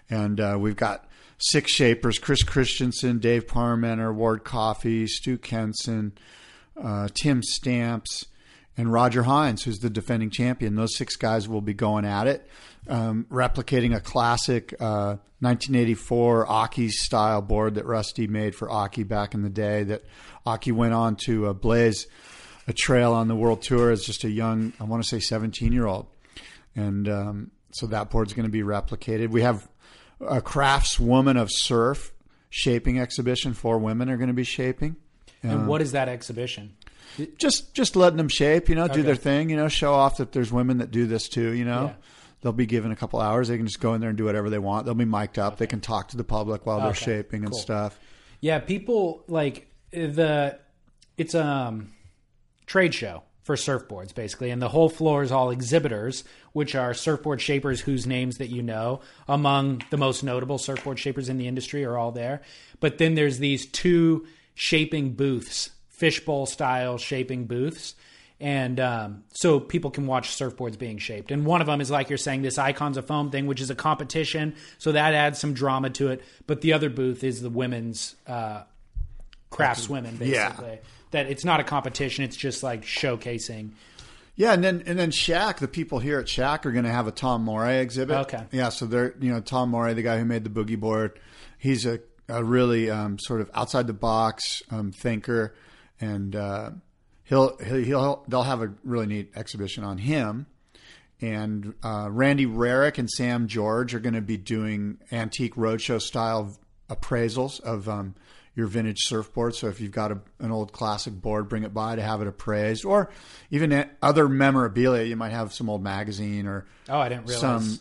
and 0.09 0.39
uh, 0.39 0.57
we've 0.59 0.75
got 0.75 1.05
six 1.37 1.71
shapers: 1.71 2.19
Chris 2.19 2.43
Christenson, 2.43 3.19
Dave 3.19 3.47
Parmenter, 3.47 4.13
Ward 4.13 4.43
Coffey, 4.43 5.07
Stu 5.07 5.37
Kenson, 5.37 6.13
uh, 6.81 7.07
Tim 7.13 7.41
Stamps, 7.43 8.25
and 8.77 8.91
Roger 8.91 9.23
Hines, 9.23 9.63
who's 9.63 9.79
the 9.79 9.89
defending 9.89 10.29
champion. 10.29 10.75
Those 10.75 10.95
six 10.95 11.15
guys 11.15 11.47
will 11.47 11.61
be 11.61 11.73
going 11.73 12.05
at 12.05 12.27
it, 12.27 12.47
um, 12.87 13.25
replicating 13.31 13.95
a 13.95 13.99
classic 13.99 14.73
uh, 14.79 15.17
1984 15.39 16.47
Occy 16.47 16.89
style 16.89 17.41
board 17.41 17.75
that 17.75 17.85
Rusty 17.85 18.27
made 18.27 18.55
for 18.55 18.67
Occy 18.69 19.07
back 19.07 19.33
in 19.33 19.41
the 19.41 19.49
day. 19.49 19.83
That 19.83 20.03
Occy 20.45 20.71
went 20.71 20.93
on 20.93 21.15
to 21.25 21.47
uh, 21.47 21.53
blaze 21.53 22.07
a 22.67 22.73
trail 22.73 23.13
on 23.13 23.27
the 23.27 23.35
world 23.35 23.61
tour 23.61 23.91
as 23.91 24.03
just 24.03 24.23
a 24.23 24.29
young, 24.29 24.73
I 24.79 24.83
want 24.83 25.01
to 25.03 25.09
say 25.09 25.19
17 25.19 25.71
year 25.71 25.85
old. 25.85 26.07
And 26.75 27.07
um, 27.07 27.51
so 27.71 27.87
that 27.87 28.09
board's 28.09 28.33
going 28.33 28.45
to 28.45 28.51
be 28.51 28.61
replicated. 28.61 29.29
We 29.29 29.41
have 29.41 29.67
a 30.21 30.41
craftswoman 30.41 31.39
of 31.39 31.49
surf 31.51 32.13
shaping 32.49 32.99
exhibition. 32.99 33.53
Four 33.53 33.77
women 33.79 34.09
are 34.09 34.17
going 34.17 34.29
to 34.29 34.33
be 34.33 34.43
shaping 34.43 34.95
And 35.43 35.67
what 35.67 35.81
is 35.81 35.91
that 35.93 36.09
exhibition? 36.09 36.75
just 37.37 37.73
just 37.73 37.95
letting 37.95 38.17
them 38.17 38.27
shape, 38.27 38.67
you 38.69 38.75
know, 38.75 38.87
do 38.87 39.01
their 39.01 39.15
thing, 39.15 39.49
you 39.49 39.55
know, 39.55 39.67
show 39.69 39.93
off 39.93 40.17
that 40.17 40.33
there's 40.33 40.51
women 40.51 40.79
that 40.79 40.91
do 40.91 41.07
this 41.07 41.27
too, 41.29 41.51
you 41.53 41.65
know. 41.65 41.85
Yeah. 41.85 41.93
They'll 42.41 42.51
be 42.53 42.65
given 42.67 42.91
a 42.91 42.95
couple 42.95 43.19
hours. 43.19 43.47
They 43.47 43.57
can 43.57 43.65
just 43.65 43.79
go 43.79 43.93
in 43.95 44.01
there 44.01 44.09
and 44.09 44.17
do 44.17 44.25
whatever 44.25 44.49
they 44.49 44.59
want. 44.59 44.85
They'll 44.85 44.93
be 44.93 45.05
mic'd 45.05 45.39
up. 45.39 45.57
They 45.57 45.65
can 45.67 45.81
talk 45.81 46.09
to 46.09 46.17
the 46.17 46.23
public 46.23 46.65
while 46.65 46.77
they're 46.79 46.89
Okay, 46.89 47.05
shaping 47.05 47.43
and 47.43 47.51
cool. 47.51 47.59
stuff. 47.59 47.99
Yeah, 48.41 48.59
people 48.59 49.23
like 49.27 49.67
the 49.91 50.59
it's 51.17 51.33
a 51.33 51.43
um, 51.45 51.93
trade 52.67 52.93
show 52.93 53.23
for 53.47 53.55
surfboards 53.55 54.13
basically, 54.13 54.51
and 54.51 54.61
the 54.61 54.67
whole 54.67 54.89
floor 54.89 55.23
is 55.23 55.31
all 55.31 55.49
exhibitors, 55.51 56.25
which 56.51 56.75
are 56.75 56.93
surfboard 56.93 57.41
shapers 57.41 57.79
whose 57.79 58.05
names 58.05 58.37
that 58.37 58.49
you 58.49 58.61
know 58.61 58.99
among 59.27 59.81
the 59.89 59.97
most 59.97 60.21
notable 60.21 60.57
surfboard 60.57 60.99
shapers 60.99 61.29
in 61.29 61.37
the 61.37 61.47
industry 61.47 61.85
are 61.85 61.97
all 61.97 62.11
there. 62.11 62.41
But 62.81 62.97
then 62.97 63.15
there's 63.15 63.39
these 63.39 63.65
two 63.65 64.27
shaping 64.53 65.13
booths, 65.13 65.69
fishbowl 65.87 66.45
style 66.45 66.97
shaping 66.97 67.45
booths. 67.45 67.95
And 68.39 68.79
um, 68.79 69.23
so 69.33 69.59
people 69.59 69.91
can 69.91 70.05
watch 70.05 70.29
surfboards 70.29 70.77
being 70.77 70.97
shaped. 70.97 71.31
And 71.31 71.45
one 71.45 71.61
of 71.61 71.67
them 71.67 71.79
is 71.81 71.89
like 71.89 72.09
you're 72.09 72.17
saying, 72.17 72.41
this 72.43 72.59
Icons 72.59 72.97
of 72.97 73.07
Foam 73.07 73.31
thing, 73.31 73.47
which 73.47 73.61
is 73.61 73.71
a 73.71 73.75
competition. 73.75 74.55
So 74.77 74.91
that 74.91 75.15
adds 75.15 75.39
some 75.39 75.53
drama 75.53 75.89
to 75.91 76.09
it. 76.09 76.21
But 76.45 76.61
the 76.61 76.73
other 76.73 76.89
booth 76.89 77.23
is 77.23 77.41
the 77.41 77.49
women's 77.49 78.15
uh, 78.27 78.63
craftswomen, 79.49 80.19
Yeah. 80.19 80.53
That 81.17 81.31
it's 81.31 81.43
not 81.43 81.59
a 81.59 81.63
competition; 81.63 82.23
it's 82.23 82.37
just 82.37 82.61
like 82.61 82.83
showcasing. 82.83 83.71
Yeah, 84.35 84.53
and 84.53 84.63
then 84.63 84.83
and 84.85 84.99
then 84.99 85.09
SHACC, 85.09 85.57
the 85.57 85.67
people 85.67 85.97
here 85.97 86.19
at 86.19 86.27
SHACC 86.27 86.67
are 86.67 86.71
going 86.71 86.85
to 86.85 86.91
have 86.91 87.07
a 87.07 87.11
Tom 87.11 87.43
Morey 87.43 87.79
exhibit. 87.79 88.17
Okay. 88.17 88.43
Yeah, 88.51 88.69
so 88.69 88.85
they're 88.85 89.15
you 89.19 89.33
know 89.33 89.41
Tom 89.41 89.69
Morey, 89.69 89.95
the 89.95 90.03
guy 90.03 90.19
who 90.19 90.25
made 90.25 90.43
the 90.43 90.51
boogie 90.51 90.79
board, 90.79 91.19
he's 91.57 91.87
a, 91.87 92.01
a 92.29 92.43
really 92.43 92.91
um, 92.91 93.17
sort 93.17 93.41
of 93.41 93.49
outside 93.55 93.87
the 93.87 93.93
box 93.93 94.61
um, 94.69 94.91
thinker, 94.91 95.55
and 95.99 96.35
uh, 96.35 96.69
he'll, 97.23 97.57
he'll 97.57 97.83
he'll 97.83 98.25
they'll 98.27 98.43
have 98.43 98.61
a 98.61 98.71
really 98.83 99.07
neat 99.07 99.31
exhibition 99.35 99.83
on 99.83 99.97
him. 99.97 100.45
And 101.19 101.73
uh, 101.83 102.09
Randy 102.11 102.45
Rarick 102.45 102.99
and 102.99 103.09
Sam 103.09 103.47
George 103.47 103.95
are 103.95 103.99
going 103.99 104.13
to 104.13 104.21
be 104.21 104.37
doing 104.37 104.99
antique 105.11 105.55
roadshow 105.55 105.99
style 105.99 106.55
appraisals 106.91 107.59
of 107.61 107.89
um, 107.89 108.13
your 108.57 108.67
vintage 108.67 109.03
surfboard. 109.03 109.55
So 109.55 109.67
if 109.67 109.79
you've 109.79 109.91
got 109.93 110.11
a, 110.11 110.19
an 110.39 110.51
old 110.51 110.73
classic 110.73 111.13
board, 111.13 111.47
bring 111.47 111.63
it 111.63 111.73
by 111.73 111.95
to 111.95 112.01
have 112.01 112.21
it 112.21 112.27
appraised, 112.27 112.83
or 112.83 113.09
even 113.51 113.87
other 114.01 114.27
memorabilia. 114.27 115.03
You 115.03 115.15
might 115.15 115.29
have 115.31 115.53
some 115.53 115.69
old 115.69 115.83
magazine 115.83 116.47
or 116.47 116.65
Oh, 116.89 116.99
I 116.99 117.07
didn't 117.07 117.27
realize. 117.27 117.39
some, 117.39 117.79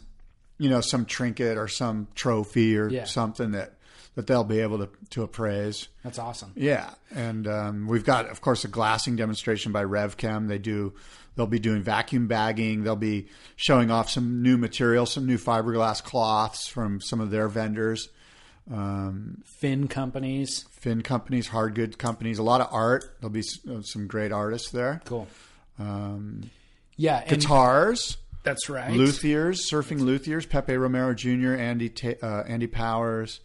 you 0.59 0.69
know, 0.71 0.83
some 0.83 1.07
trinket 1.07 1.57
or 1.57 1.67
some 1.67 2.09
trophy 2.15 2.77
or 2.79 2.89
Yeah. 2.91 3.05
something 3.05 3.53
that 3.53 3.73
that 4.17 4.27
they'll 4.27 4.45
be 4.45 4.61
able 4.61 4.79
to 4.79 4.89
to 5.11 5.23
appraise. 5.23 5.89
That's 6.05 6.19
awesome. 6.19 6.53
Yeah, 6.57 6.91
and 7.15 7.47
um, 7.49 7.87
we've 7.87 8.05
got, 8.05 8.29
of 8.31 8.41
course, 8.41 8.65
a 8.65 8.69
glassing 8.69 9.17
demonstration 9.17 9.73
by 9.73 9.85
RevChem. 9.85 10.49
They 10.49 10.59
do. 10.59 10.93
They'll 11.37 11.47
be 11.47 11.59
doing 11.59 11.83
vacuum 11.83 12.27
bagging. 12.27 12.83
They'll 12.83 12.97
be 12.97 13.27
showing 13.57 13.91
off 13.91 14.09
some 14.09 14.41
new 14.43 14.57
material, 14.57 15.05
some 15.05 15.27
new 15.27 15.37
fiberglass 15.37 16.03
cloths 16.03 16.67
from 16.67 17.01
some 17.03 17.21
of 17.21 17.31
their 17.31 17.47
vendors, 17.49 18.09
um, 18.73 19.43
Fin 19.45 19.89
companies, 19.89 20.65
fin 20.71 21.03
companies, 21.03 21.49
hard 21.49 21.75
good 21.75 21.99
companies. 21.99 22.39
A 22.39 22.43
lot 22.43 22.61
of 22.61 22.69
art. 22.73 23.17
There'll 23.21 23.33
be 23.33 23.43
uh, 23.71 23.83
some 23.83 24.07
great 24.07 24.33
artists 24.33 24.71
there. 24.71 25.01
cool. 25.05 25.27
Um, 25.79 26.51
Yeah, 26.97 27.25
guitars, 27.27 28.17
that's 28.43 28.69
right. 28.69 28.91
luthiers, 28.93 29.61
surfing 29.71 30.01
luthiers. 30.01 30.49
Pepe 30.49 30.77
Romero 30.77 31.15
Jr., 31.15 31.55
Andy 31.55 31.93
uh, 32.23 32.43
Andy 32.47 32.67
Powers, 32.67 33.41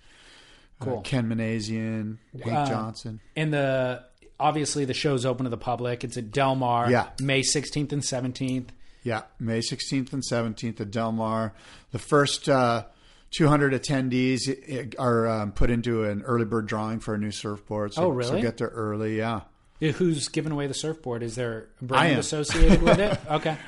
uh, 0.80 0.86
Cool. 0.86 1.01
Ken 1.01 1.28
Manazian, 1.28 2.17
Hank 2.43 2.55
Uh, 2.57 2.65
Johnson. 2.67 3.19
And 3.36 3.53
the 3.53 4.03
obviously 4.39 4.86
the 4.86 4.93
show's 4.93 5.26
open 5.26 5.43
to 5.43 5.49
the 5.49 5.57
public. 5.57 6.03
It's 6.03 6.17
at 6.17 6.32
Del 6.32 6.55
Mar, 6.55 6.89
Yeah. 6.89 7.09
May 7.22 7.41
16th 7.41 7.91
and 7.91 8.01
17th. 8.01 8.69
Yeah, 9.03 9.24
May 9.39 9.59
16th 9.59 10.13
and 10.13 10.24
17th 10.24 10.80
at 10.82 10.91
Del 10.91 11.11
Mar. 11.11 11.53
The 11.91 11.99
first 11.99 12.47
uh, 12.47 12.86
200 13.32 13.73
attendees 13.73 14.93
are 14.99 15.27
um, 15.27 15.51
put 15.53 15.69
into 15.69 16.03
an 16.03 16.21
early 16.23 16.45
bird 16.45 16.67
drawing 16.67 16.99
for 16.99 17.13
a 17.13 17.17
new 17.17 17.32
surfboard. 17.32 17.93
So, 17.93 18.03
Oh, 18.05 18.09
really? 18.09 18.29
So 18.29 18.41
get 18.41 18.57
there 18.57 18.67
early, 18.69 19.17
yeah. 19.17 19.41
Who's 19.79 20.27
giving 20.27 20.51
away 20.51 20.67
the 20.67 20.73
surfboard? 20.75 21.23
Is 21.23 21.36
there 21.36 21.69
a 21.82 21.86
brand 21.86 22.19
associated 22.19 22.82
with 22.84 22.99
it? 22.99 23.19
Okay. 23.32 23.57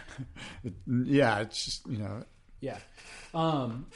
Yeah, 0.88 1.40
it's 1.40 1.66
just, 1.66 1.88
you 1.88 1.98
know, 1.98 2.24
Yeah. 2.62 2.78
Um, 3.34 3.88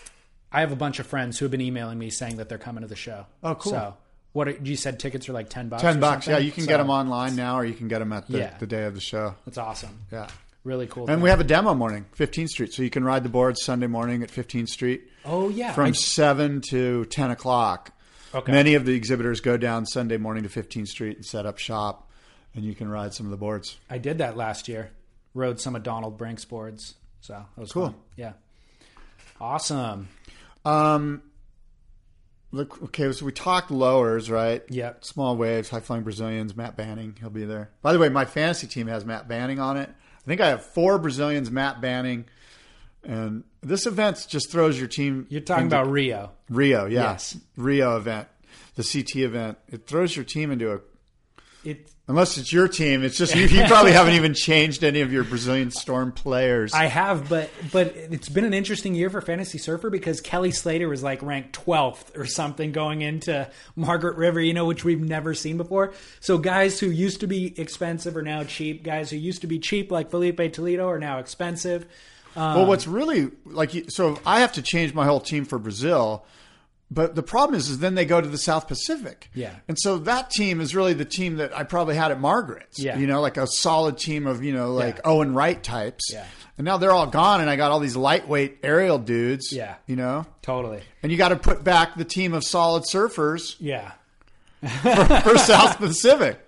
I 0.51 0.61
have 0.61 0.71
a 0.71 0.75
bunch 0.75 0.99
of 0.99 1.05
friends 1.05 1.37
who 1.37 1.45
have 1.45 1.51
been 1.51 1.61
emailing 1.61 1.99
me 1.99 2.09
saying 2.09 2.37
that 2.37 2.49
they're 2.49 2.57
coming 2.57 2.81
to 2.81 2.87
the 2.87 2.95
show. 2.95 3.25
Oh, 3.43 3.53
cool. 3.55 3.71
So, 3.73 3.97
what 4.33 4.47
are, 4.47 4.57
you 4.63 4.75
said 4.75 4.99
tickets 4.99 5.27
are 5.29 5.33
like 5.33 5.49
10 5.49 5.69
bucks? 5.69 5.81
10 5.83 5.97
or 5.97 5.99
bucks. 5.99 6.27
Yeah, 6.27 6.37
you 6.39 6.51
can 6.51 6.63
So, 6.63 6.69
get 6.69 6.77
them 6.77 6.89
online 6.89 7.35
now 7.35 7.57
or 7.59 7.65
you 7.65 7.73
can 7.73 7.87
get 7.87 7.99
them 7.99 8.13
at 8.13 8.27
the, 8.27 8.37
Yeah. 8.39 8.57
the 8.57 8.65
day 8.67 8.85
of 8.85 8.95
the 8.95 9.01
show. 9.01 9.35
That's 9.45 9.57
awesome. 9.57 9.99
Yeah. 10.11 10.27
Really 10.67 10.85
cool. 10.87 11.03
And 11.03 11.15
thing. 11.17 11.21
we 11.21 11.29
have 11.29 11.39
a 11.39 11.45
demo 11.45 11.73
morning, 11.73 12.05
15th 12.17 12.49
Street. 12.49 12.73
So 12.73 12.83
you 12.83 12.89
can 12.89 13.05
ride 13.05 13.23
the 13.23 13.29
board 13.29 13.57
Sunday 13.57 13.87
morning 13.87 14.21
at 14.21 14.29
15th 14.29 14.67
Street 14.67 15.09
Oh, 15.23 15.47
yeah. 15.47 15.71
from 15.71 15.85
I- 15.85 15.91
7 15.93 16.61
to 16.71 17.05
10 17.05 17.31
o'clock. 17.31 17.93
Okay. 18.35 18.51
Many 18.51 18.73
of 18.73 18.83
the 18.85 18.93
exhibitors 18.93 19.39
go 19.39 19.55
down 19.55 19.85
Sunday 19.85 20.17
morning 20.17 20.43
to 20.43 20.49
15th 20.49 20.87
Street 20.89 21.15
and 21.15 21.25
set 21.25 21.45
up 21.45 21.57
shop, 21.57 22.11
and 22.53 22.65
you 22.65 22.75
can 22.75 22.89
ride 22.89 23.13
some 23.13 23.25
of 23.25 23.31
the 23.31 23.37
boards. 23.37 23.77
I 23.89 23.97
did 23.97 24.17
that 24.17 24.35
last 24.35 24.67
year. 24.67 24.91
Rode 25.33 25.61
some 25.61 25.73
of 25.73 25.83
Donald 25.83 26.17
Brink's 26.17 26.43
boards. 26.43 26.95
So 27.21 27.33
that 27.55 27.61
was 27.61 27.71
Cool. 27.71 27.85
fun. 27.87 27.95
Yeah. 28.17 28.33
Awesome. 29.39 30.09
Um, 30.65 31.21
look, 32.51 32.81
okay, 32.83 33.09
so 33.13 33.25
we 33.25 33.31
talked 33.31 33.71
lowers, 33.71 34.29
right? 34.29 34.63
Yep. 34.69 35.05
Small 35.05 35.37
waves, 35.37 35.69
high 35.69 35.79
flying 35.79 36.03
Brazilians, 36.03 36.55
Matt 36.57 36.75
Banting, 36.75 37.15
he'll 37.21 37.29
be 37.29 37.45
there. 37.45 37.69
By 37.81 37.93
the 37.93 37.99
way, 37.99 38.09
my 38.09 38.25
fantasy 38.25 38.67
team 38.67 38.87
has 38.87 39.05
Matt 39.05 39.27
Banting 39.29 39.59
on 39.59 39.77
it. 39.77 39.89
I 40.27 40.29
think 40.29 40.41
I 40.41 40.49
have 40.49 40.61
four 40.65 40.99
Brazilians, 40.99 41.49
Matt 41.49 41.79
Banting, 41.79 42.25
and 43.01 43.45
this 43.61 43.85
event 43.85 44.25
just 44.27 44.51
throws 44.51 44.77
your 44.77 44.89
team. 44.89 45.25
You're 45.29 45.39
talking 45.39 45.67
about 45.67 45.89
Rio. 45.89 46.31
Rio, 46.49 46.85
yeah, 46.85 47.11
Yes. 47.11 47.37
Rio 47.55 47.95
event, 47.95 48.27
the 48.75 48.83
CT 48.83 49.23
event. 49.23 49.57
It 49.69 49.87
throws 49.87 50.17
your 50.17 50.25
team 50.25 50.51
into 50.51 50.73
a. 50.73 50.79
It 51.67 51.91
Unless 52.09 52.37
it's 52.37 52.53
your 52.53 52.69
team, 52.69 53.03
it's 53.03 53.17
just 53.17 53.35
you, 53.35 53.47
you 53.47 53.65
probably 53.65 53.91
haven't 53.91 54.13
even 54.13 54.33
changed 54.33 54.81
any 54.85 55.01
of 55.01 55.11
your 55.11 55.25
Brazilian 55.25 55.71
Storm 55.71 56.13
players. 56.13 56.73
I 56.73 56.85
have, 56.85 57.27
but 57.27 57.49
but 57.73 57.93
it's 57.97 58.29
been 58.29 58.45
an 58.45 58.53
interesting 58.53 58.95
year 58.95 59.09
for 59.09 59.19
Fantasy 59.19 59.57
Surfer 59.57 59.89
because 59.89 60.21
Kelly 60.21 60.51
Slater 60.51 60.87
was 60.87 61.03
like 61.03 61.21
ranked 61.21 61.59
12th 61.65 62.17
or 62.17 62.25
something 62.25 62.71
going 62.71 63.01
into 63.01 63.49
Margaret 63.75 64.15
River, 64.15 64.39
you 64.39 64.53
know, 64.53 64.63
which 64.63 64.85
we've 64.85 65.01
never 65.01 65.33
seen 65.33 65.57
before. 65.57 65.93
So 66.21 66.37
guys 66.37 66.79
who 66.79 66.89
used 66.89 67.19
to 67.19 67.27
be 67.27 67.59
expensive 67.59 68.15
are 68.15 68.21
now 68.21 68.45
cheap. 68.45 68.83
Guys 68.83 69.09
who 69.09 69.17
used 69.17 69.41
to 69.41 69.47
be 69.47 69.59
cheap, 69.59 69.91
like 69.91 70.09
Filipe 70.09 70.53
Toledo, 70.53 70.87
are 70.87 70.99
now 70.99 71.19
expensive. 71.19 71.85
Well, 72.37 72.61
um, 72.61 72.67
what's 72.69 72.87
really 72.87 73.31
like, 73.45 73.89
so 73.89 74.17
I 74.25 74.39
have 74.39 74.53
to 74.53 74.61
change 74.61 74.93
my 74.93 75.05
whole 75.05 75.19
team 75.19 75.43
for 75.43 75.59
Brazil. 75.59 76.25
But 76.89 77.15
the 77.15 77.23
problem 77.23 77.57
is, 77.57 77.69
is 77.69 77.79
then 77.79 77.95
they 77.95 78.05
go 78.05 78.21
to 78.21 78.27
the 78.27 78.37
South 78.37 78.67
Pacific. 78.67 79.29
Yeah. 79.33 79.51
And 79.67 79.77
so 79.79 79.97
that 79.99 80.29
team 80.29 80.61
is 80.61 80.73
really 80.75 80.93
the 80.93 81.03
team 81.05 81.37
that 81.37 81.55
I 81.57 81.63
probably 81.63 81.95
had 81.95 82.11
at 82.11 82.19
Margaret's. 82.19 82.79
Yeah. 82.79 82.97
You 82.97 83.07
know, 83.07 83.19
like 83.21 83.37
a 83.37 83.45
solid 83.47 83.97
team 83.97 84.25
of, 84.25 84.43
you 84.43 84.53
know, 84.53 84.73
like 84.73 84.95
Yeah. 84.97 85.01
Owen 85.05 85.33
Wright 85.33 85.61
types. 85.61 86.05
Yeah. 86.13 86.25
And 86.57 86.65
now 86.65 86.77
they're 86.77 86.91
all 86.93 87.05
gone 87.07 87.41
and 87.41 87.49
I 87.49 87.55
got 87.55 87.71
all 87.71 87.79
these 87.79 87.95
lightweight 87.97 88.59
aerial 88.63 88.97
dudes. 88.99 89.51
Yeah. 89.51 89.75
You 89.85 89.95
know? 89.97 90.25
Totally. 90.41 90.81
And 91.03 91.11
you 91.11 91.17
got 91.17 91.29
to 91.29 91.35
put 91.35 91.63
back 91.63 91.95
the 91.97 92.05
team 92.05 92.33
of 92.33 92.43
solid 92.43 92.83
surfers 92.83 93.55
Yeah. 93.59 93.91
for 94.61 95.37
South 95.37 95.77
Pacific. 95.79 96.39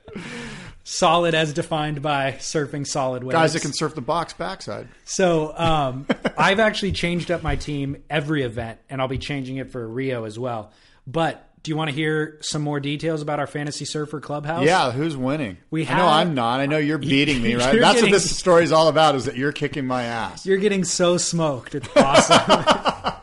Solid 0.91 1.35
as 1.35 1.53
defined 1.53 2.01
by 2.01 2.31
surfing 2.39 2.85
solid 2.85 3.23
waves. 3.23 3.33
Guys 3.35 3.53
that 3.53 3.61
can 3.61 3.73
surf 3.73 3.93
the 3.93 4.01
box 4.01 4.33
backside. 4.33 4.87
So 5.05 5.55
um, 5.55 6.07
I've 6.37 6.59
actually 6.59 6.93
changed 6.93 7.29
up 7.29 7.43
my 7.43 7.57
team 7.57 7.97
every 8.09 8.41
event, 8.41 8.79
and 8.89 8.99
I'll 8.99 9.07
be 9.07 9.19
changing 9.19 9.57
it 9.57 9.71
for 9.71 9.87
Rio 9.87 10.23
as 10.23 10.39
well. 10.39 10.71
But 11.05 11.45
do 11.61 11.69
you 11.69 11.77
want 11.77 11.91
to 11.91 11.95
hear 11.95 12.39
some 12.41 12.63
more 12.63 12.79
details 12.79 13.21
about 13.21 13.37
our 13.39 13.45
fantasy 13.45 13.85
surfer 13.85 14.19
clubhouse? 14.19 14.65
Yeah, 14.65 14.91
who's 14.91 15.15
winning? 15.15 15.57
We 15.69 15.85
I 15.87 15.95
know 15.95 16.07
I'm 16.07 16.33
not. 16.33 16.59
I 16.59 16.65
know 16.65 16.79
you're 16.79 16.97
beating 17.13 17.39
me, 17.43 17.53
right? 17.53 17.79
That's 17.79 17.95
getting- 17.95 18.09
what 18.09 18.11
this 18.11 18.35
story 18.37 18.63
is 18.63 18.71
all 18.71 18.87
about 18.87 19.13
is 19.13 19.25
that 19.25 19.37
you're 19.37 19.51
kicking 19.51 19.85
my 19.85 20.03
ass. 20.03 20.43
You're 20.43 20.57
getting 20.57 20.83
so 20.83 21.17
smoked. 21.17 21.75
It's 21.75 21.87
awesome. 21.95 23.13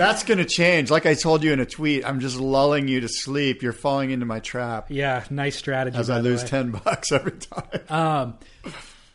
That's 0.00 0.24
going 0.24 0.38
to 0.38 0.46
change. 0.46 0.90
Like 0.90 1.04
I 1.04 1.12
told 1.12 1.44
you 1.44 1.52
in 1.52 1.60
a 1.60 1.66
tweet, 1.66 2.06
I'm 2.06 2.20
just 2.20 2.40
lulling 2.40 2.88
you 2.88 3.00
to 3.00 3.08
sleep. 3.08 3.62
You're 3.62 3.74
falling 3.74 4.10
into 4.10 4.24
my 4.24 4.40
trap 4.40 4.86
yeah, 4.88 5.24
nice 5.28 5.56
strategy. 5.56 5.98
as 5.98 6.08
I 6.08 6.20
lose 6.20 6.42
way. 6.42 6.48
10 6.48 6.70
bucks 6.84 7.12
every 7.12 7.32
time. 7.32 7.80
Um, 7.90 8.38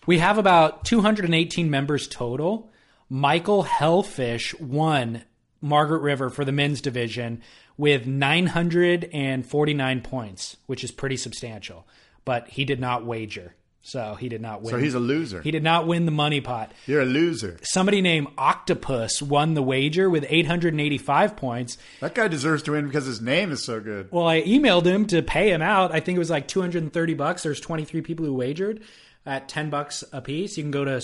we 0.05 0.19
have 0.19 0.37
about 0.37 0.85
218 0.85 1.71
members 1.71 2.07
total. 2.07 2.71
Michael 3.09 3.63
Hellfish 3.63 4.53
won 4.59 5.23
Margaret 5.59 6.03
River 6.03 6.29
for 6.29 6.45
the 6.45 6.51
men's 6.51 6.81
division 6.81 7.41
with 7.77 8.05
949 8.05 10.01
points, 10.01 10.57
which 10.67 10.83
is 10.83 10.91
pretty 10.91 11.17
substantial. 11.17 11.87
But 12.25 12.49
he 12.49 12.63
did 12.63 12.79
not 12.79 13.05
wager. 13.05 13.55
So 13.87 14.15
he 14.15 14.29
did 14.29 14.41
not 14.41 14.63
win. 14.63 14.71
so 14.71 14.79
he's 14.79 14.95
a 14.95 14.99
loser. 14.99 15.43
he 15.43 15.51
did 15.51 15.61
not 15.61 15.85
win 15.85 16.05
the 16.07 16.11
money 16.11 16.41
pot. 16.41 16.71
You're 16.87 17.03
a 17.03 17.05
loser. 17.05 17.59
Somebody 17.61 18.01
named 18.01 18.29
Octopus 18.35 19.21
won 19.21 19.53
the 19.53 19.61
wager 19.61 20.09
with 20.09 20.25
885 20.27 21.35
points. 21.35 21.77
That 21.99 22.15
guy 22.15 22.27
deserves 22.27 22.63
to 22.63 22.71
win 22.71 22.87
because 22.87 23.05
his 23.05 23.21
name 23.21 23.51
is 23.51 23.63
so 23.63 23.79
good. 23.79 24.07
Well, 24.11 24.27
I 24.27 24.41
emailed 24.41 24.85
him 24.85 25.05
to 25.07 25.21
pay 25.21 25.51
him 25.51 25.61
out. 25.61 25.93
I 25.93 25.99
think 25.99 26.15
it 26.15 26.19
was 26.19 26.31
like 26.31 26.47
230 26.47 27.13
bucks. 27.13 27.43
There's 27.43 27.59
23 27.59 28.01
people 28.01 28.25
who 28.25 28.33
wagered 28.33 28.81
at 29.23 29.47
10 29.49 29.69
bucks 29.69 30.03
a 30.11 30.19
piece. 30.19 30.57
You 30.57 30.63
can 30.63 30.71
go 30.71 30.83
to 30.83 30.99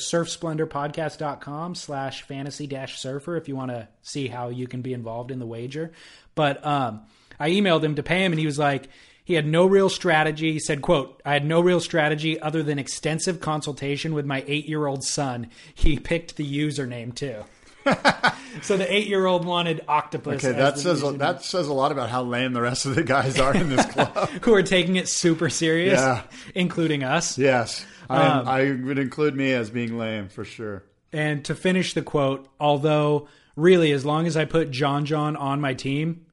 surfsplendorpodcast.com 0.69 1.75
slash 1.75 2.23
fantasy 2.23 2.67
dash 2.67 2.99
surfer 2.99 3.37
if 3.37 3.47
you 3.47 3.55
want 3.55 3.71
to 3.71 3.87
see 4.01 4.27
how 4.27 4.49
you 4.49 4.67
can 4.67 4.81
be 4.81 4.93
involved 4.93 5.31
in 5.31 5.37
the 5.39 5.45
wager. 5.45 5.91
But 6.35 6.65
um, 6.65 7.01
I 7.39 7.51
emailed 7.51 7.83
him 7.83 7.95
to 7.95 8.03
pay 8.03 8.23
him 8.23 8.31
and 8.31 8.39
he 8.39 8.45
was 8.45 8.59
like, 8.59 8.89
he 9.23 9.35
had 9.35 9.45
no 9.47 9.65
real 9.65 9.89
strategy. 9.89 10.51
He 10.53 10.59
said, 10.59 10.81
quote, 10.81 11.21
I 11.25 11.33
had 11.33 11.45
no 11.45 11.61
real 11.61 11.79
strategy 11.79 12.39
other 12.39 12.63
than 12.63 12.79
extensive 12.79 13.39
consultation 13.39 14.13
with 14.13 14.25
my 14.25 14.43
eight 14.47 14.67
year 14.67 14.87
old 14.87 15.03
son. 15.03 15.47
He 15.73 15.99
picked 15.99 16.35
the 16.37 16.45
username 16.59 17.13
too. 17.15 17.43
so 18.61 18.77
the 18.77 18.91
eight 18.93 19.07
year 19.07 19.25
old 19.25 19.45
wanted 19.45 19.81
octopus. 19.87 20.43
Okay, 20.43 20.57
that 20.57 20.77
says 20.77 21.01
username 21.01 21.17
that 21.19 21.43
says 21.43 21.67
a 21.67 21.73
lot 21.73 21.91
about 21.91 22.09
how 22.09 22.23
lame 22.23 22.53
the 22.53 22.61
rest 22.61 22.85
of 22.85 22.95
the 22.95 23.03
guys 23.03 23.39
are 23.39 23.55
in 23.55 23.69
this 23.69 23.85
club. 23.91 24.13
who 24.43 24.53
are 24.53 24.63
taking 24.63 24.95
it 24.97 25.07
super 25.07 25.49
serious, 25.49 25.99
Yeah. 25.99 26.23
including 26.53 27.03
us. 27.03 27.37
yes, 27.37 27.85
I, 28.09 28.25
Um, 28.27 28.47
I 28.47 28.71
would 28.85 28.99
include 28.99 29.35
me 29.35 29.51
as 29.53 29.69
being 29.69 29.97
lame 29.97 30.29
for 30.29 30.43
sure. 30.45 30.83
And 31.13 31.43
to 31.45 31.55
finish 31.55 31.93
the 31.93 32.01
quote, 32.01 32.47
although 32.59 33.27
really, 33.55 33.91
as 33.91 34.05
long 34.05 34.27
as 34.27 34.37
I 34.37 34.45
put 34.45 34.71
John 34.71 35.05
John 35.05 35.35
on 35.35 35.59
my 35.59 35.73
team, 35.73 36.25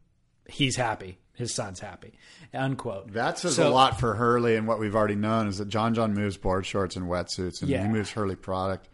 he's 0.48 0.76
happy. 0.76 1.17
His 1.38 1.54
son's 1.54 1.78
happy. 1.80 2.12
Unquote. 2.52 3.12
That 3.12 3.38
says 3.38 3.54
So- 3.54 3.68
a 3.68 3.70
lot 3.70 3.98
for 4.00 4.14
Hurley, 4.14 4.56
and 4.56 4.66
what 4.66 4.78
we've 4.80 4.94
already 4.96 5.14
known 5.14 5.46
is 5.46 5.58
that 5.58 5.68
John 5.68 5.94
John 5.94 6.12
moves 6.14 6.36
board 6.36 6.66
shorts 6.66 6.96
and 6.96 7.06
wetsuits, 7.06 7.60
and 7.62 7.70
Yeah. 7.70 7.82
he 7.86 7.88
moves 7.88 8.10
Hurley 8.10 8.34
product. 8.36 8.88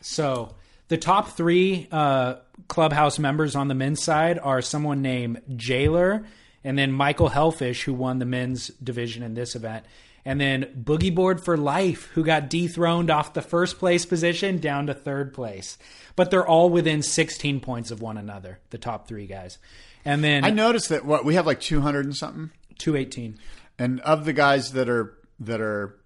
So 0.00 0.54
the 0.88 0.98
top 0.98 1.30
three 1.36 1.88
uh, 1.90 2.34
clubhouse 2.68 3.18
members 3.18 3.56
on 3.56 3.68
the 3.68 3.74
men's 3.74 4.02
side 4.02 4.38
are 4.38 4.60
someone 4.60 5.00
named 5.02 5.40
Jailer, 5.56 6.24
and 6.62 6.78
then 6.78 6.92
Michael 6.92 7.28
Hellfish, 7.30 7.84
who 7.84 7.94
won 7.94 8.18
the 8.18 8.26
men's 8.26 8.68
division 8.82 9.22
in 9.22 9.34
this 9.34 9.54
event, 9.54 9.84
and 10.26 10.40
then 10.40 10.64
Boogie 10.78 11.14
Board 11.14 11.42
for 11.44 11.56
Life, 11.56 12.06
who 12.14 12.24
got 12.24 12.48
dethroned 12.50 13.10
off 13.10 13.34
the 13.34 13.42
first 13.42 13.78
place 13.78 14.04
position 14.06 14.58
down 14.58 14.86
to 14.86 14.94
third 14.94 15.32
place. 15.34 15.76
But 16.16 16.30
they're 16.30 16.46
all 16.46 16.70
within 16.70 17.02
16 17.02 17.60
points 17.60 17.90
of 17.90 18.00
one 18.00 18.16
another, 18.16 18.58
the 18.70 18.78
top 18.78 19.08
three 19.08 19.26
guys. 19.26 19.58
And 20.04 20.22
then 20.22 20.44
I 20.44 20.50
noticed 20.50 20.88
that 20.90 21.04
what 21.04 21.24
we 21.24 21.34
have 21.34 21.46
like 21.46 21.60
two 21.60 21.80
hundred 21.80 22.04
and 22.06 22.16
something, 22.16 22.50
218. 22.78 23.38
and 23.78 24.00
of 24.00 24.24
the 24.24 24.32
guys 24.32 24.72
that 24.72 24.88
are 24.88 25.14
that 25.40 25.60
are, 25.60 25.96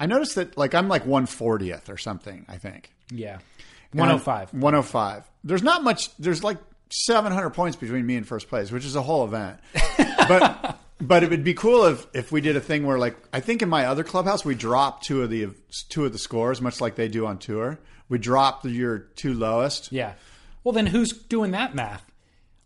I 0.00 0.06
noticed 0.06 0.34
that 0.36 0.56
like 0.56 0.74
I'm 0.74 0.88
like 0.88 1.04
one 1.06 1.26
fortieth 1.26 1.88
or 1.88 1.96
something. 1.96 2.46
I 2.48 2.56
think 2.58 2.92
Yeah. 3.10 3.38
And 3.92 4.00
I'm- 4.02 4.20
105. 4.20 4.52
105. 4.54 5.24
There's 5.44 5.62
not 5.62 5.82
much. 5.82 6.14
There's 6.18 6.44
like 6.44 6.58
700 6.90 7.50
points 7.50 7.76
between 7.76 8.04
me 8.06 8.16
and 8.16 8.26
first 8.26 8.48
place, 8.48 8.70
which 8.70 8.84
is 8.84 8.96
a 8.96 9.02
whole 9.02 9.24
event. 9.24 9.60
but 10.28 10.78
but 11.00 11.22
it 11.22 11.30
would 11.30 11.44
be 11.44 11.54
cool 11.54 11.84
if 11.86 12.06
if 12.14 12.30
we 12.32 12.40
did 12.40 12.56
a 12.56 12.60
thing 12.60 12.84
where 12.86 12.98
like 12.98 13.16
I 13.32 13.40
think 13.40 13.62
in 13.62 13.68
my 13.68 13.86
other 13.86 14.04
clubhouse 14.04 14.44
we 14.44 14.54
dropped 14.54 15.04
two 15.04 15.22
of 15.22 15.30
the 15.30 15.48
two 15.88 16.04
of 16.04 16.12
the 16.12 16.18
scores, 16.18 16.60
much 16.60 16.80
like 16.80 16.94
they 16.96 17.08
do 17.08 17.26
on 17.26 17.38
tour. 17.38 17.78
We 18.08 18.18
drop 18.18 18.62
the, 18.62 18.70
your 18.70 18.98
two 19.00 19.34
lowest. 19.34 19.92
Yeah. 19.92 20.14
Well, 20.64 20.72
then 20.72 20.86
who's 20.86 21.10
doing 21.12 21.50
that 21.52 21.74
math? 21.74 22.04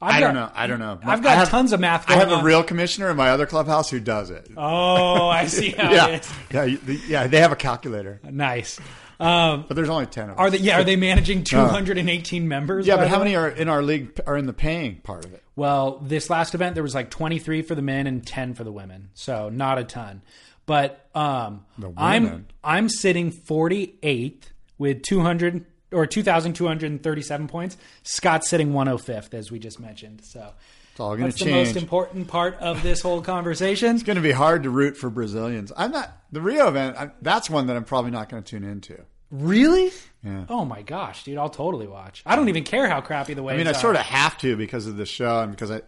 I've 0.02 0.16
I 0.16 0.20
don't 0.20 0.34
know. 0.34 0.50
I 0.54 0.66
don't 0.66 0.80
know. 0.80 0.98
I've 1.04 1.22
got 1.22 1.36
have- 1.36 1.48
tons 1.48 1.72
of 1.72 1.78
math 1.80 2.10
I 2.10 2.14
have 2.14 2.32
a 2.32 2.42
real 2.42 2.62
commissioner 2.64 3.08
in 3.10 3.16
my 3.16 3.30
other 3.30 3.46
clubhouse 3.46 3.88
who 3.88 4.00
does 4.00 4.30
it. 4.30 4.50
Oh, 4.56 5.28
I 5.28 5.46
see 5.46 5.70
how 5.78 5.92
yeah, 5.92 6.06
it 6.08 6.22
is. 6.22 6.32
yeah, 6.52 6.96
yeah. 7.06 7.26
They 7.28 7.38
have 7.40 7.52
a 7.52 7.56
calculator, 7.56 8.20
Nice. 8.28 8.80
Um, 9.20 9.66
but 9.68 9.74
there's 9.76 9.88
only 9.88 10.06
ten 10.06 10.30
of 10.30 10.36
them. 10.36 10.44
are 10.44 10.50
they? 10.50 10.58
Yeah, 10.58 10.80
are 10.80 10.84
they 10.84 10.96
managing 10.96 11.44
218 11.44 12.48
members? 12.48 12.86
yeah, 12.88 12.96
but 12.96 13.06
how 13.06 13.18
many 13.20 13.36
are 13.36 13.48
in 13.48 13.68
our 13.68 13.80
league 13.80 14.18
are 14.26 14.36
in 14.36 14.46
the 14.46 14.52
paying 14.52 14.96
part 14.96 15.24
of 15.24 15.32
it? 15.32 15.42
Well, 15.54 15.98
this 16.02 16.28
last 16.28 16.54
event 16.56 16.74
there 16.74 16.82
was 16.82 16.94
like 16.94 17.08
23 17.10 17.62
for 17.62 17.76
the 17.76 17.82
men 17.82 18.08
and 18.08 18.26
10 18.26 18.54
for 18.54 18.64
the 18.64 18.72
women, 18.72 19.10
so 19.14 19.48
not 19.48 19.78
a 19.78 19.84
ton. 19.84 20.22
But 20.66 21.06
um, 21.14 21.64
I'm. 21.96 22.46
I'm 22.64 22.88
sitting 22.88 23.30
48th 23.32 24.42
with 24.78 25.02
200 25.02 25.64
or 25.92 26.06
2,237 26.06 27.48
points. 27.48 27.76
Scott's 28.02 28.48
sitting 28.48 28.72
105th, 28.72 29.34
as 29.34 29.50
we 29.50 29.58
just 29.58 29.78
mentioned. 29.80 30.22
So 30.24 30.52
It's 30.90 31.00
all 31.00 31.10
going 31.16 31.24
that's 31.24 31.38
to 31.38 31.44
the 31.44 31.50
most 31.52 31.76
important 31.76 32.28
part 32.28 32.56
of 32.60 32.82
this 32.82 33.00
whole 33.02 33.20
conversation. 33.22 33.94
It's 33.94 34.02
going 34.04 34.16
to 34.16 34.22
be 34.22 34.32
hard 34.32 34.62
to 34.64 34.70
root 34.70 34.96
for 34.96 35.10
Brazilians. 35.10 35.72
I'm 35.76 35.92
not 35.92 36.16
the 36.30 36.40
Rio 36.40 36.68
event. 36.68 36.96
I, 36.96 37.10
that's 37.20 37.48
one 37.50 37.66
that 37.68 37.76
I'm 37.76 37.84
probably 37.84 38.10
not 38.10 38.28
going 38.28 38.42
to 38.42 38.48
tune 38.48 38.64
into. 38.64 39.00
Really? 39.30 39.90
Yeah. 40.22 40.44
Oh 40.50 40.64
my 40.66 40.82
gosh, 40.82 41.24
dude! 41.24 41.38
I'll 41.38 41.48
totally 41.48 41.86
watch. 41.86 42.22
I 42.26 42.36
don't 42.36 42.50
even 42.50 42.64
care 42.64 42.86
how 42.86 43.00
crappy 43.00 43.32
the 43.32 43.42
waves 43.42 43.54
I 43.54 43.58
mean, 43.58 43.66
I 43.66 43.70
are. 43.70 43.74
sort 43.74 43.96
of 43.96 44.02
have 44.02 44.36
to 44.38 44.56
because 44.56 44.86
of 44.86 44.96
the 44.98 45.06
show 45.06 45.40
and 45.40 45.50
because 45.50 45.70
I 45.70 45.80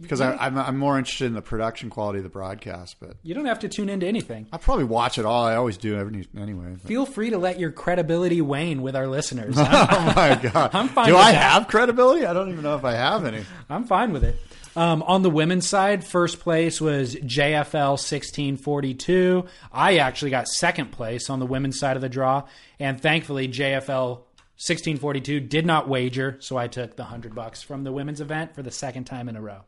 because 0.00 0.20
I, 0.20 0.36
I'm, 0.36 0.58
I'm 0.58 0.76
more 0.76 0.98
interested 0.98 1.26
in 1.26 1.32
the 1.34 1.42
production 1.42 1.88
quality 1.90 2.18
of 2.18 2.22
the 2.24 2.28
broadcast. 2.30 2.96
But 3.00 3.16
You 3.22 3.34
don't 3.34 3.46
have 3.46 3.60
to 3.60 3.68
tune 3.68 3.88
into 3.88 4.06
anything. 4.06 4.46
I 4.52 4.58
probably 4.58 4.84
watch 4.84 5.18
it 5.18 5.24
all. 5.24 5.44
I 5.44 5.56
always 5.56 5.76
do 5.76 5.96
every 5.96 6.26
anyway. 6.36 6.72
but- 6.72 6.80
Feel 6.88 7.06
free 7.06 7.30
to 7.30 7.38
let 7.38 7.58
your 7.58 7.70
credibility 7.72 8.40
wane 8.40 8.82
with 8.82 8.94
our 8.96 9.06
listeners. 9.06 9.54
oh 9.58 10.12
my 10.16 10.38
god! 10.42 10.70
I'm 10.74 10.88
fine 10.88 11.06
Do 11.08 11.16
I 11.16 11.32
that. 11.32 11.52
have 11.52 11.68
credibility? 11.68 12.26
I 12.26 12.32
don't 12.32 12.50
even 12.50 12.62
know 12.62 12.76
if 12.76 12.84
I 12.84 12.92
have 12.92 13.24
any. 13.24 13.44
I'm 13.70 13.84
fine 13.84 14.12
with 14.12 14.24
it. 14.24 14.36
Um, 14.76 15.02
on 15.04 15.22
the 15.22 15.30
women's 15.30 15.66
side, 15.66 16.04
first 16.04 16.38
place 16.40 16.82
was 16.82 17.14
JFL 17.14 17.92
1642. 17.92 19.46
I 19.72 19.96
actually 19.98 20.30
got 20.30 20.48
second 20.48 20.92
place 20.92 21.30
on 21.30 21.38
the 21.38 21.46
women's 21.46 21.78
side 21.78 21.96
of 21.96 22.02
the 22.02 22.08
draw, 22.10 22.44
and 22.78 23.00
thankfully 23.00 23.48
JFL 23.48 24.18
1642 24.58 25.40
did 25.40 25.64
not 25.66 25.88
wager, 25.88 26.36
so 26.40 26.56
I 26.56 26.66
took 26.68 26.96
the 26.96 27.04
hundred 27.04 27.34
bucks 27.34 27.62
from 27.62 27.84
the 27.84 27.92
women's 27.92 28.20
event 28.20 28.54
for 28.54 28.62
the 28.62 28.70
second 28.70 29.04
time 29.04 29.28
in 29.28 29.36
a 29.36 29.40
row. 29.40 29.60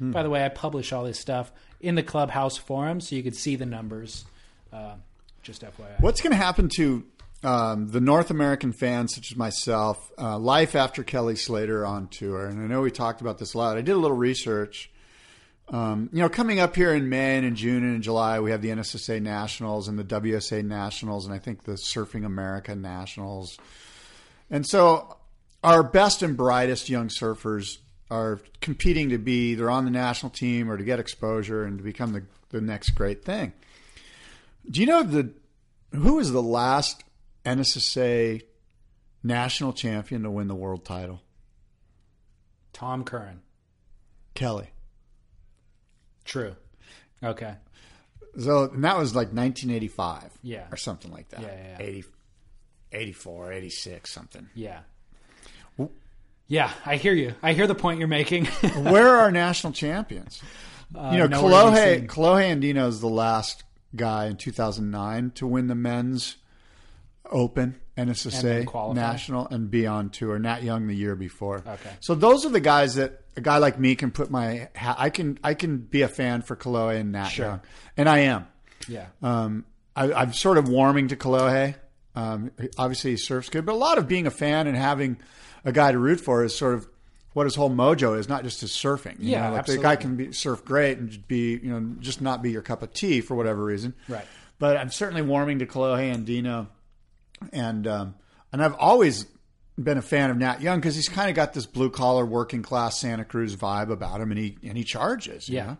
By 0.00 0.22
the 0.22 0.30
way, 0.30 0.44
I 0.44 0.48
publish 0.48 0.92
all 0.92 1.04
this 1.04 1.18
stuff 1.18 1.52
in 1.80 1.94
the 1.94 2.02
clubhouse 2.02 2.56
forum, 2.56 3.00
so 3.00 3.16
you 3.16 3.22
could 3.22 3.36
see 3.36 3.56
the 3.56 3.66
numbers. 3.66 4.24
Uh, 4.72 4.94
just 5.42 5.62
FYI. 5.62 6.00
What's 6.00 6.20
going 6.20 6.32
to 6.32 6.36
happen 6.36 6.68
to 6.76 7.04
um, 7.42 7.88
the 7.88 8.00
North 8.00 8.30
American 8.30 8.72
fans, 8.72 9.14
such 9.14 9.30
as 9.30 9.36
myself, 9.36 10.10
uh, 10.18 10.38
life 10.38 10.74
after 10.74 11.02
Kelly 11.02 11.36
Slater 11.36 11.86
on 11.86 12.08
tour? 12.08 12.46
And 12.46 12.62
I 12.62 12.66
know 12.66 12.82
we 12.82 12.90
talked 12.90 13.20
about 13.20 13.38
this 13.38 13.54
a 13.54 13.58
lot. 13.58 13.76
I 13.76 13.80
did 13.80 13.92
a 13.92 13.98
little 13.98 14.16
research. 14.16 14.90
Um, 15.70 16.08
you 16.12 16.20
know, 16.20 16.28
coming 16.28 16.60
up 16.60 16.74
here 16.74 16.94
in 16.94 17.08
May 17.08 17.36
and 17.36 17.46
in 17.46 17.54
June 17.54 17.84
and 17.84 17.96
in 17.96 18.02
July, 18.02 18.40
we 18.40 18.50
have 18.50 18.62
the 18.62 18.68
NSSA 18.68 19.20
Nationals 19.20 19.88
and 19.88 19.98
the 19.98 20.04
WSA 20.04 20.64
Nationals, 20.64 21.26
and 21.26 21.34
I 21.34 21.38
think 21.38 21.64
the 21.64 21.72
Surfing 21.72 22.24
America 22.24 22.74
Nationals. 22.74 23.58
And 24.50 24.66
so, 24.66 25.18
our 25.62 25.82
best 25.82 26.22
and 26.22 26.36
brightest 26.36 26.88
young 26.88 27.08
surfers 27.08 27.78
are 28.10 28.40
competing 28.60 29.10
to 29.10 29.18
be 29.18 29.50
either 29.52 29.70
on 29.70 29.84
the 29.84 29.90
national 29.90 30.30
team 30.30 30.70
or 30.70 30.76
to 30.76 30.84
get 30.84 30.98
exposure 30.98 31.64
and 31.64 31.78
to 31.78 31.84
become 31.84 32.12
the, 32.12 32.24
the 32.50 32.60
next 32.60 32.90
great 32.90 33.24
thing. 33.24 33.52
Do 34.70 34.80
you 34.80 34.86
know 34.86 35.02
the 35.02 35.30
who 35.92 36.14
was 36.14 36.32
the 36.32 36.42
last 36.42 37.02
NSSA 37.44 38.42
national 39.22 39.72
champion 39.72 40.22
to 40.22 40.30
win 40.30 40.48
the 40.48 40.54
world 40.54 40.84
title? 40.84 41.20
Tom 42.72 43.04
Curren. 43.04 43.40
Kelly. 44.34 44.70
True. 46.24 46.54
Okay. 47.22 47.54
So 48.38 48.64
and 48.70 48.84
that 48.84 48.96
was 48.98 49.14
like 49.14 49.28
1985, 49.28 50.30
Yeah. 50.42 50.66
or 50.70 50.76
something 50.76 51.10
like 51.10 51.28
that. 51.30 51.40
Yeah, 51.40 51.48
yeah, 51.48 51.76
yeah. 51.80 51.86
80, 51.86 52.04
84, 52.92 53.52
86, 53.52 54.12
something. 54.12 54.48
Yeah. 54.54 54.80
Yeah, 56.48 56.70
I 56.86 56.96
hear 56.96 57.12
you. 57.12 57.34
I 57.42 57.52
hear 57.52 57.66
the 57.66 57.74
point 57.74 57.98
you're 57.98 58.08
making. 58.08 58.46
Where 58.76 59.06
are 59.08 59.18
our 59.18 59.30
national 59.30 59.72
champions? 59.74 60.40
Uh, 60.96 61.10
you 61.12 61.18
know, 61.18 61.28
Kolohe. 61.28 62.06
Kolohe 62.06 62.50
Andino 62.50 62.88
is 62.88 63.00
the 63.00 63.08
last 63.08 63.64
guy 63.94 64.26
in 64.26 64.36
2009 64.36 65.32
to 65.36 65.46
win 65.46 65.66
the 65.66 65.74
men's 65.74 66.36
Open 67.30 67.78
And 67.96 68.08
NSSA 68.10 68.64
qualify. 68.64 68.98
national 68.98 69.46
and 69.48 69.70
be 69.70 69.86
on 69.86 70.08
tour. 70.08 70.38
Nat 70.38 70.62
Young 70.62 70.86
the 70.86 70.96
year 70.96 71.14
before. 71.14 71.58
Okay. 71.66 71.90
So 72.00 72.14
those 72.14 72.46
are 72.46 72.50
the 72.50 72.60
guys 72.60 72.94
that 72.94 73.20
a 73.36 73.42
guy 73.42 73.58
like 73.58 73.78
me 73.78 73.94
can 73.96 74.10
put 74.10 74.30
my 74.30 74.68
ha- 74.74 74.96
I 74.98 75.10
can 75.10 75.38
I 75.44 75.52
can 75.52 75.76
be 75.76 76.00
a 76.00 76.08
fan 76.08 76.40
for 76.40 76.56
Kolohe 76.56 76.98
and 76.98 77.12
Nat 77.12 77.28
Sure. 77.28 77.44
Young, 77.46 77.60
and 77.98 78.08
I 78.08 78.18
am. 78.20 78.46
Yeah. 78.88 79.08
Um, 79.22 79.66
I, 79.94 80.10
I'm 80.12 80.32
sort 80.32 80.56
of 80.56 80.68
warming 80.70 81.08
to 81.08 81.16
Kolohe. 81.16 81.74
Um, 82.14 82.50
obviously, 82.78 83.10
he 83.10 83.16
surfs 83.18 83.50
good, 83.50 83.66
but 83.66 83.72
a 83.72 83.76
lot 83.76 83.98
of 83.98 84.08
being 84.08 84.26
a 84.26 84.30
fan 84.30 84.66
and 84.66 84.76
having 84.76 85.18
a 85.68 85.72
guy 85.72 85.92
to 85.92 85.98
root 85.98 86.20
for 86.20 86.42
is 86.44 86.56
sort 86.56 86.74
of 86.74 86.88
what 87.34 87.44
his 87.44 87.54
whole 87.54 87.70
mojo 87.70 88.18
is, 88.18 88.28
not 88.28 88.42
just 88.42 88.60
his 88.62 88.70
surfing. 88.72 89.16
You 89.20 89.32
Yeah, 89.32 89.44
know, 89.46 89.50
like 89.52 89.58
absolutely. 89.60 89.82
the 89.82 89.88
guy 89.88 89.96
can 89.96 90.16
be 90.16 90.32
surf 90.32 90.64
great 90.64 90.98
and 90.98 91.28
be, 91.28 91.52
you 91.62 91.70
know, 91.70 91.94
just 92.00 92.20
not 92.20 92.42
be 92.42 92.50
your 92.50 92.62
cup 92.62 92.82
of 92.82 92.92
tea 92.92 93.20
for 93.20 93.34
whatever 93.36 93.62
reason. 93.64 93.94
Right. 94.08 94.26
But 94.58 94.76
I'm 94.76 94.90
certainly 94.90 95.22
warming 95.22 95.60
to 95.60 95.66
Kolohe 95.66 96.12
Andino, 96.14 96.66
and 97.52 97.86
um, 97.86 98.14
and 98.52 98.62
I've 98.62 98.74
always 98.74 99.26
been 99.80 99.98
a 99.98 100.02
fan 100.02 100.30
of 100.30 100.36
Nat 100.36 100.60
Young 100.60 100.80
because 100.80 100.96
he's 100.96 101.08
kind 101.08 101.30
of 101.30 101.36
got 101.36 101.52
this 101.52 101.66
blue 101.66 101.90
collar, 101.90 102.26
working 102.26 102.62
class 102.62 102.98
Santa 102.98 103.24
Cruz 103.24 103.54
vibe 103.54 103.90
about 103.92 104.20
him, 104.20 104.32
and 104.32 104.40
he 104.40 104.56
and 104.64 104.76
he 104.76 104.82
charges. 104.82 105.48
you 105.48 105.56
Yeah. 105.56 105.66
know? 105.66 105.76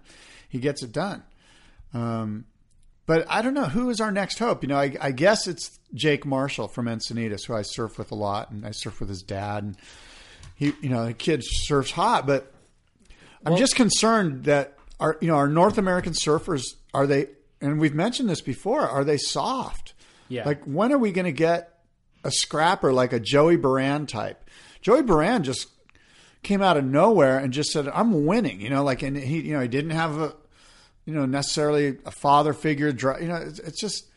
he 0.50 0.58
gets 0.60 0.82
it 0.82 0.92
done. 0.92 1.22
Um, 1.92 2.44
but 3.06 3.26
I 3.28 3.42
don't 3.42 3.54
know 3.54 3.64
who 3.64 3.90
is 3.90 4.00
our 4.00 4.12
next 4.12 4.38
hope. 4.38 4.62
You 4.62 4.68
know, 4.68 4.76
I, 4.78 4.94
I 5.00 5.10
guess 5.10 5.46
it's 5.48 5.77
Jake 5.94 6.26
Marshall 6.26 6.68
from 6.68 6.86
Encinitas, 6.86 7.46
who 7.46 7.54
I 7.54 7.62
surf 7.62 7.98
with 7.98 8.12
a 8.12 8.14
lot, 8.14 8.50
and 8.50 8.66
I 8.66 8.72
surf 8.72 9.00
with 9.00 9.08
his 9.08 9.22
dad. 9.22 9.64
And 9.64 9.76
he, 10.54 10.72
you 10.80 10.88
know, 10.88 11.06
the 11.06 11.14
kid 11.14 11.42
surfs 11.44 11.90
hot, 11.90 12.26
but 12.26 12.52
I'm 13.46 13.56
just 13.56 13.76
concerned 13.76 14.44
that 14.44 14.76
our, 15.00 15.16
you 15.20 15.28
know, 15.28 15.36
our 15.36 15.48
North 15.48 15.78
American 15.78 16.12
surfers 16.12 16.62
are 16.92 17.06
they, 17.06 17.28
and 17.60 17.78
we've 17.78 17.94
mentioned 17.94 18.28
this 18.28 18.40
before, 18.40 18.80
are 18.80 19.04
they 19.04 19.16
soft? 19.16 19.94
Yeah. 20.28 20.44
Like, 20.44 20.64
when 20.64 20.92
are 20.92 20.98
we 20.98 21.12
going 21.12 21.24
to 21.24 21.32
get 21.32 21.78
a 22.24 22.30
scrapper 22.30 22.92
like 22.92 23.12
a 23.12 23.20
Joey 23.20 23.56
Buran 23.56 24.06
type? 24.06 24.50
Joey 24.82 25.02
Buran 25.02 25.42
just 25.42 25.68
came 26.42 26.60
out 26.62 26.76
of 26.76 26.84
nowhere 26.84 27.38
and 27.38 27.52
just 27.52 27.70
said, 27.70 27.88
"I'm 27.88 28.26
winning." 28.26 28.60
You 28.60 28.70
know, 28.70 28.84
like, 28.84 29.02
and 29.02 29.16
he, 29.16 29.40
you 29.40 29.54
know, 29.54 29.60
he 29.60 29.68
didn't 29.68 29.92
have 29.92 30.18
a, 30.18 30.34
you 31.04 31.14
know, 31.14 31.26
necessarily 31.26 31.96
a 32.04 32.10
father 32.10 32.52
figure. 32.52 32.88
You 32.88 33.28
know, 33.28 33.36
it's, 33.36 33.58
it's 33.60 33.80
just, 33.80 34.07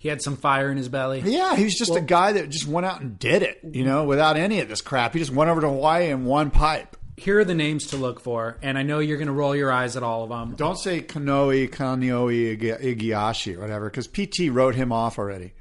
He 0.00 0.08
had 0.08 0.22
some 0.22 0.38
fire 0.38 0.70
in 0.70 0.78
his 0.78 0.88
belly. 0.88 1.20
yeah, 1.24 1.54
he 1.56 1.64
was 1.64 1.74
just 1.74 1.94
a 1.94 2.00
guy 2.00 2.32
that 2.32 2.48
just 2.48 2.66
went 2.66 2.86
out 2.86 3.02
and 3.02 3.18
did 3.18 3.42
it. 3.42 3.60
You 3.70 3.84
know, 3.84 4.04
without 4.04 4.38
any 4.38 4.60
of 4.60 4.68
this 4.70 4.80
crap. 4.80 5.12
He 5.12 5.18
just 5.18 5.30
went 5.30 5.50
over 5.50 5.60
to 5.60 5.68
Hawaii 5.68 6.08
in 6.08 6.24
won 6.24 6.50
pipe. 6.50 6.96
Here 7.18 7.38
are 7.38 7.44
the 7.44 7.54
names 7.54 7.88
to 7.88 7.98
look 7.98 8.18
for, 8.20 8.56
and 8.62 8.78
I 8.78 8.82
know 8.82 8.98
you're 9.00 9.18
going 9.18 9.26
to 9.26 9.32
roll 9.34 9.54
your 9.54 9.70
eyes 9.70 9.98
at 9.98 10.02
all 10.02 10.22
of 10.24 10.30
them. 10.30 10.54
Don't 10.56 10.78
say 10.78 11.02
Kanoe, 11.02 11.68
Kanioe, 11.68 12.58
Igi- 12.58 12.80
Igiashi, 12.82 13.56
or 13.56 13.60
whatever, 13.60 13.90
because 13.90 14.06
PT 14.08 14.50
wrote 14.50 14.74
him 14.74 14.90
off 14.90 15.18
already. 15.18 15.52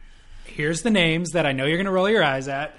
Here's 0.46 0.84
the 0.84 0.90
names 0.90 1.32
that 1.32 1.46
I 1.46 1.52
know 1.52 1.66
you're 1.66 1.76
going 1.76 1.86
to 1.86 1.92
roll 1.92 2.10
your 2.10 2.24
eyes 2.24 2.48
at. 2.48 2.76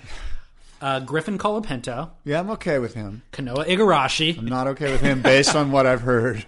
Uh, 0.81 1.01
Griffin 1.01 1.37
Colapinto, 1.37 2.09
Yeah, 2.25 2.41
I'm 2.41 2.49
okay 2.53 2.79
with 2.79 2.95
him. 2.95 3.21
Kanoa 3.35 3.67
Igarashi, 3.67 4.39
I'm 4.39 4.47
not 4.47 4.67
okay 4.69 4.91
with 4.91 5.03
him 5.03 5.21
based 5.21 5.55
on 5.55 5.73
what 5.73 5.85
I've 5.85 6.01
heard. 6.01 6.47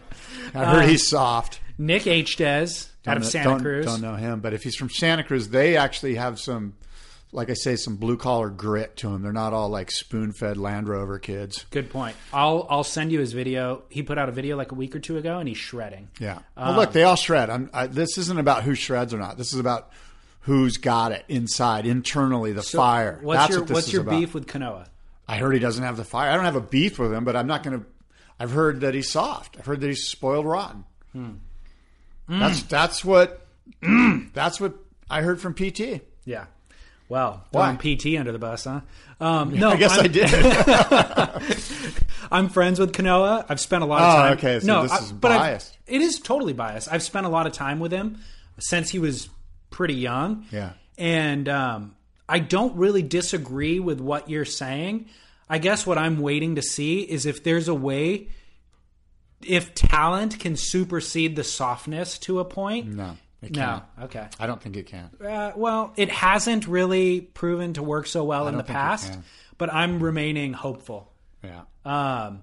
I've 0.54 0.68
heard 0.68 0.88
he's 0.88 1.06
soft. 1.06 1.60
Nick 1.78 2.02
Hdez 2.02 2.88
out 3.06 3.16
of 3.16 3.22
Don't- 3.22 3.30
Santa 3.30 3.48
don't, 3.50 3.60
Cruz. 3.60 3.86
Don't 3.86 4.00
know 4.00 4.14
him, 4.16 4.40
but 4.40 4.52
if 4.52 4.62
he's 4.62 4.76
from 4.76 4.90
Santa 4.90 5.24
Cruz, 5.24 5.48
they 5.48 5.76
actually 5.76 6.14
have 6.16 6.38
some, 6.38 6.74
like 7.32 7.50
I 7.50 7.54
say, 7.54 7.76
some 7.76 7.96
blue 7.96 8.16
collar 8.16 8.48
grit 8.50 8.96
to 8.98 9.08
him. 9.08 9.22
They're 9.22 9.32
not 9.32 9.52
all 9.52 9.68
like 9.68 9.90
spoon 9.90 10.32
fed 10.32 10.56
Land 10.56 10.88
Rover 10.88 11.18
kids. 11.18 11.64
Good 11.70 11.90
point. 11.90 12.16
I'll 12.32 12.66
I'll 12.70 12.84
send 12.84 13.10
you 13.12 13.20
his 13.20 13.32
video. 13.32 13.82
He 13.88 14.02
put 14.02 14.18
out 14.18 14.28
a 14.28 14.32
video 14.32 14.56
like 14.56 14.72
a 14.72 14.74
week 14.74 14.94
or 14.94 15.00
two 15.00 15.16
ago, 15.16 15.38
and 15.38 15.48
he's 15.48 15.58
shredding. 15.58 16.08
Yeah. 16.20 16.40
Um, 16.56 16.68
well, 16.68 16.76
look, 16.76 16.92
they 16.92 17.04
all 17.04 17.16
shred. 17.16 17.50
I'm, 17.50 17.70
I, 17.72 17.86
this 17.86 18.18
isn't 18.18 18.38
about 18.38 18.62
who 18.64 18.74
shreds 18.74 19.12
or 19.14 19.18
not. 19.18 19.38
This 19.38 19.52
is 19.52 19.58
about 19.58 19.90
who's 20.40 20.76
got 20.76 21.12
it 21.12 21.24
inside, 21.28 21.86
internally, 21.86 22.52
the 22.52 22.62
fire. 22.62 23.18
What's 23.22 23.40
That's 23.40 23.50
your 23.50 23.60
what 23.60 23.68
this 23.68 23.74
What's 23.76 23.92
your 23.92 24.02
about. 24.02 24.18
beef 24.20 24.34
with 24.34 24.46
Kanoa? 24.46 24.86
I 25.28 25.38
heard 25.38 25.54
he 25.54 25.60
doesn't 25.60 25.84
have 25.84 25.96
the 25.96 26.04
fire. 26.04 26.30
I 26.30 26.34
don't 26.34 26.44
have 26.44 26.56
a 26.56 26.60
beef 26.60 26.98
with 26.98 27.12
him, 27.12 27.24
but 27.24 27.36
I'm 27.36 27.46
not 27.46 27.62
going 27.62 27.80
to. 27.80 27.86
I've 28.38 28.50
heard 28.50 28.80
that 28.80 28.92
he's 28.92 29.08
soft. 29.10 29.56
I've 29.58 29.66
heard 29.66 29.80
that 29.80 29.86
he's 29.86 30.06
spoiled 30.08 30.44
rotten. 30.46 30.84
Hmm. 31.12 31.30
That's 32.28 32.62
that's 32.64 33.04
what 33.04 33.46
that's 34.34 34.60
what 34.60 34.74
I 35.10 35.22
heard 35.22 35.40
from 35.40 35.54
PT. 35.54 36.00
Yeah. 36.24 36.46
Well, 37.08 37.44
Why? 37.50 37.74
throwing 37.76 37.96
PT 37.96 38.18
under 38.18 38.32
the 38.32 38.38
bus, 38.38 38.64
huh? 38.64 38.80
Um, 39.20 39.52
no, 39.54 39.70
I 39.70 39.76
guess 39.76 39.98
I'm, 39.98 40.04
I 40.04 40.08
did. 40.08 40.30
I'm 42.32 42.48
friends 42.48 42.78
with 42.80 42.92
Kanoa. 42.92 43.44
I've 43.48 43.60
spent 43.60 43.82
a 43.82 43.86
lot 43.86 44.02
of 44.02 44.08
Oh, 44.08 44.16
time. 44.16 44.32
okay, 44.38 44.60
so 44.60 44.66
no, 44.66 44.82
this 44.84 44.92
I- 44.92 44.98
is 44.98 45.10
I've- 45.10 45.18
biased. 45.18 45.76
it 45.86 46.00
is 46.00 46.18
totally 46.20 46.52
biased. 46.54 46.90
I've 46.90 47.02
spent 47.02 47.26
a 47.26 47.28
lot 47.28 47.46
of 47.46 47.52
time 47.52 47.80
with 47.80 47.92
him 47.92 48.18
since 48.58 48.90
he 48.90 48.98
was 48.98 49.28
pretty 49.70 49.94
young. 49.94 50.46
Yeah. 50.50 50.72
and 50.98 51.48
um, 51.48 51.96
I 52.28 52.38
don't 52.38 52.76
really 52.76 53.02
disagree 53.02 53.78
with 53.80 54.00
what 54.00 54.30
you're 54.30 54.44
saying. 54.46 55.06
I 55.50 55.58
guess 55.58 55.86
what 55.86 55.98
I'm 55.98 56.20
waiting 56.20 56.54
to 56.54 56.62
see 56.62 57.00
is 57.00 57.26
if 57.26 57.44
there's 57.44 57.68
a 57.68 57.74
way, 57.74 58.28
if 59.46 59.74
talent 59.74 60.38
can 60.38 60.56
supersede 60.56 61.36
the 61.36 61.44
softness 61.44 62.18
to 62.20 62.40
a 62.40 62.44
point. 62.44 62.88
no, 62.88 63.16
it 63.42 63.52
No. 63.52 63.82
Okay. 64.04 64.26
I 64.38 64.46
don't 64.46 64.60
think 64.60 64.76
it 64.76 64.86
can. 64.86 65.10
Uh, 65.24 65.52
well, 65.56 65.92
it 65.96 66.10
hasn't 66.10 66.66
really 66.66 67.20
proven 67.20 67.74
to 67.74 67.82
work 67.82 68.06
so 68.06 68.24
well 68.24 68.48
in 68.48 68.56
the 68.56 68.58
don't 68.58 68.66
think 68.66 68.76
it 68.76 68.80
past, 68.80 69.18
but 69.58 69.72
I'm 69.72 70.02
remaining 70.02 70.52
hopeful. 70.52 71.12
Yeah. 71.42 71.62
Um, 71.84 72.42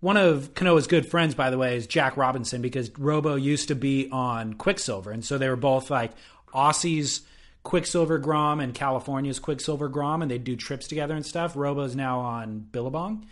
one 0.00 0.16
of 0.16 0.54
Kanoa's 0.54 0.86
good 0.86 1.08
friends, 1.08 1.34
by 1.34 1.50
the 1.50 1.58
way, 1.58 1.76
is 1.76 1.86
Jack 1.86 2.16
Robinson 2.16 2.60
because 2.60 2.90
Robo 2.98 3.36
used 3.36 3.68
to 3.68 3.74
be 3.74 4.08
on 4.10 4.54
Quiksilver, 4.54 5.10
and 5.10 5.24
so 5.24 5.38
they 5.38 5.48
were 5.48 5.56
both 5.56 5.90
like 5.90 6.12
Aussie's 6.52 7.22
Quiksilver 7.62 8.18
Grom 8.18 8.60
and 8.60 8.74
California's 8.74 9.38
Quiksilver 9.38 9.88
Grom, 9.88 10.22
and 10.22 10.30
they'd 10.30 10.44
do 10.44 10.54
trips 10.54 10.86
together 10.86 11.14
and 11.14 11.26
stuff. 11.26 11.56
Robo's 11.56 11.96
now 11.96 12.20
on 12.20 12.60
Billabong. 12.60 13.26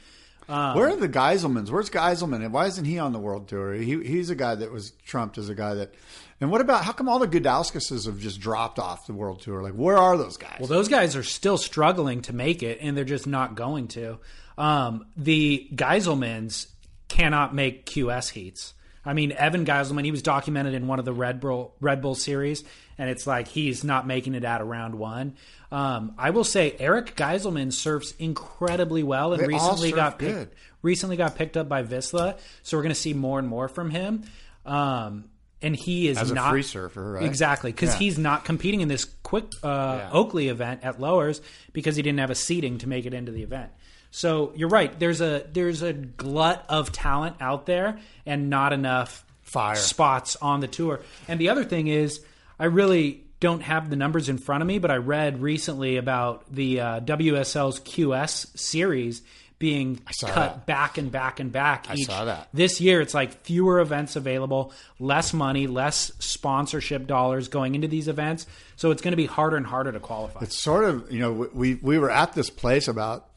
Where 0.46 0.88
are 0.88 0.96
the 0.96 1.08
Geiselmans? 1.08 1.70
Where's 1.70 1.90
Geiselman? 1.90 2.44
And 2.44 2.52
why 2.52 2.66
isn't 2.66 2.84
he 2.84 2.98
on 2.98 3.12
the 3.12 3.18
world 3.18 3.48
tour? 3.48 3.74
He 3.74 4.02
he's 4.02 4.30
a 4.30 4.34
guy 4.34 4.54
that 4.54 4.70
was 4.70 4.92
trumped 5.06 5.38
as 5.38 5.48
a 5.48 5.54
guy 5.54 5.74
that. 5.74 5.94
And 6.40 6.50
what 6.50 6.60
about 6.60 6.84
how 6.84 6.92
come 6.92 7.08
all 7.08 7.18
the 7.18 7.28
Gudauskases 7.28 8.06
have 8.06 8.18
just 8.18 8.40
dropped 8.40 8.78
off 8.78 9.06
the 9.06 9.14
world 9.14 9.40
tour? 9.40 9.62
Like, 9.62 9.72
where 9.72 9.96
are 9.96 10.16
those 10.16 10.36
guys? 10.36 10.56
Well, 10.58 10.68
those 10.68 10.88
guys 10.88 11.16
are 11.16 11.22
still 11.22 11.56
struggling 11.56 12.22
to 12.22 12.32
make 12.34 12.62
it, 12.62 12.78
and 12.80 12.96
they're 12.96 13.04
just 13.04 13.26
not 13.26 13.54
going 13.54 13.88
to. 13.88 14.18
Um, 14.58 15.06
the 15.16 15.68
Geiselmans 15.74 16.66
cannot 17.08 17.54
make 17.54 17.86
QS 17.86 18.30
heats. 18.30 18.74
I 19.04 19.12
mean, 19.12 19.32
Evan 19.32 19.64
Geiselman, 19.64 20.04
he 20.04 20.10
was 20.10 20.22
documented 20.22 20.74
in 20.74 20.86
one 20.86 20.98
of 20.98 21.04
the 21.04 21.12
Red 21.12 21.40
Bull 21.40 21.74
Red 21.80 22.00
Bull 22.00 22.14
series, 22.14 22.64
and 22.98 23.08
it's 23.10 23.26
like 23.26 23.48
he's 23.48 23.84
not 23.84 24.06
making 24.06 24.34
it 24.34 24.44
out 24.44 24.60
of 24.60 24.68
round 24.68 24.94
one. 24.96 25.34
Um, 25.72 26.14
I 26.18 26.30
will 26.30 26.44
say 26.44 26.76
Eric 26.78 27.16
Geiselman 27.16 27.72
surfs 27.72 28.14
incredibly 28.18 29.02
well, 29.02 29.32
and 29.32 29.42
They 29.42 29.46
recently 29.48 29.90
got 29.92 30.18
picked, 30.18 30.54
recently 30.82 31.16
got 31.16 31.34
picked 31.36 31.56
up 31.56 31.68
by 31.68 31.82
Vissla. 31.82 32.38
So 32.62 32.76
we're 32.76 32.82
going 32.82 32.94
to 32.94 33.00
see 33.00 33.14
more 33.14 33.38
and 33.38 33.48
more 33.48 33.68
from 33.68 33.90
him. 33.90 34.22
Um, 34.64 35.24
and 35.62 35.74
he 35.74 36.08
is 36.08 36.30
not 36.30 36.50
free 36.50 36.62
surfer, 36.62 37.12
right? 37.14 37.24
Exactly, 37.24 37.72
because 37.72 37.94
Yeah. 37.94 37.98
he's 37.98 38.18
not 38.18 38.44
competing 38.44 38.82
in 38.82 38.88
this 38.88 39.04
quick 39.22 39.46
uh, 39.62 40.10
Oakley 40.12 40.48
event 40.48 40.80
at 40.84 41.00
Lowers 41.00 41.40
because 41.72 41.96
he 41.96 42.02
didn't 42.02 42.18
have 42.20 42.30
a 42.30 42.34
seating 42.34 42.78
to 42.78 42.88
make 42.88 43.06
it 43.06 43.14
into 43.14 43.32
the 43.32 43.42
event. 43.42 43.70
So 44.10 44.52
you're 44.54 44.68
right. 44.68 44.96
There's 44.98 45.20
a 45.20 45.44
there's 45.52 45.82
a 45.82 45.92
glut 45.92 46.64
of 46.68 46.92
talent 46.92 47.36
out 47.40 47.66
there, 47.66 47.98
and 48.26 48.48
not 48.50 48.72
enough 48.72 49.24
Fire. 49.42 49.74
spots 49.74 50.36
on 50.36 50.60
the 50.60 50.68
tour. 50.68 51.00
And 51.26 51.40
the 51.40 51.48
other 51.48 51.64
thing 51.64 51.88
is, 51.88 52.20
I 52.58 52.66
really 52.66 53.24
don't 53.40 53.62
have 53.62 53.90
the 53.90 53.96
numbers 53.96 54.28
in 54.28 54.38
front 54.38 54.62
of 54.62 54.66
me, 54.66 54.78
but 54.78 54.90
I 54.90 54.96
read 54.96 55.42
recently 55.42 55.96
about 55.96 56.44
the 56.52 56.80
uh, 56.80 57.00
WSL's 57.00 57.80
QS 57.80 58.58
series 58.58 59.22
being 59.58 60.00
cut 60.20 60.34
that. 60.34 60.66
back 60.66 60.98
and 60.98 61.10
back 61.10 61.40
and 61.40 61.50
back. 61.50 61.86
I 61.88 61.94
saw 61.96 62.24
that. 62.24 62.48
this 62.52 62.80
year 62.80 63.00
it's 63.00 63.14
like 63.14 63.44
fewer 63.44 63.80
events 63.80 64.16
available, 64.16 64.72
less 64.98 65.32
money, 65.32 65.66
less 65.66 66.12
sponsorship 66.18 67.06
dollars 67.06 67.48
going 67.48 67.74
into 67.74 67.88
these 67.88 68.08
events. 68.08 68.46
So 68.76 68.90
it's 68.90 69.00
going 69.00 69.12
to 69.12 69.16
be 69.16 69.26
harder 69.26 69.56
and 69.56 69.66
harder 69.66 69.92
to 69.92 70.00
qualify. 70.00 70.40
It's 70.42 70.60
sort 70.60 70.84
of 70.84 71.10
you 71.10 71.20
know 71.20 71.32
we 71.32 71.76
we 71.76 71.98
were 71.98 72.10
at 72.10 72.32
this 72.34 72.50
place 72.50 72.88
about 72.88 73.28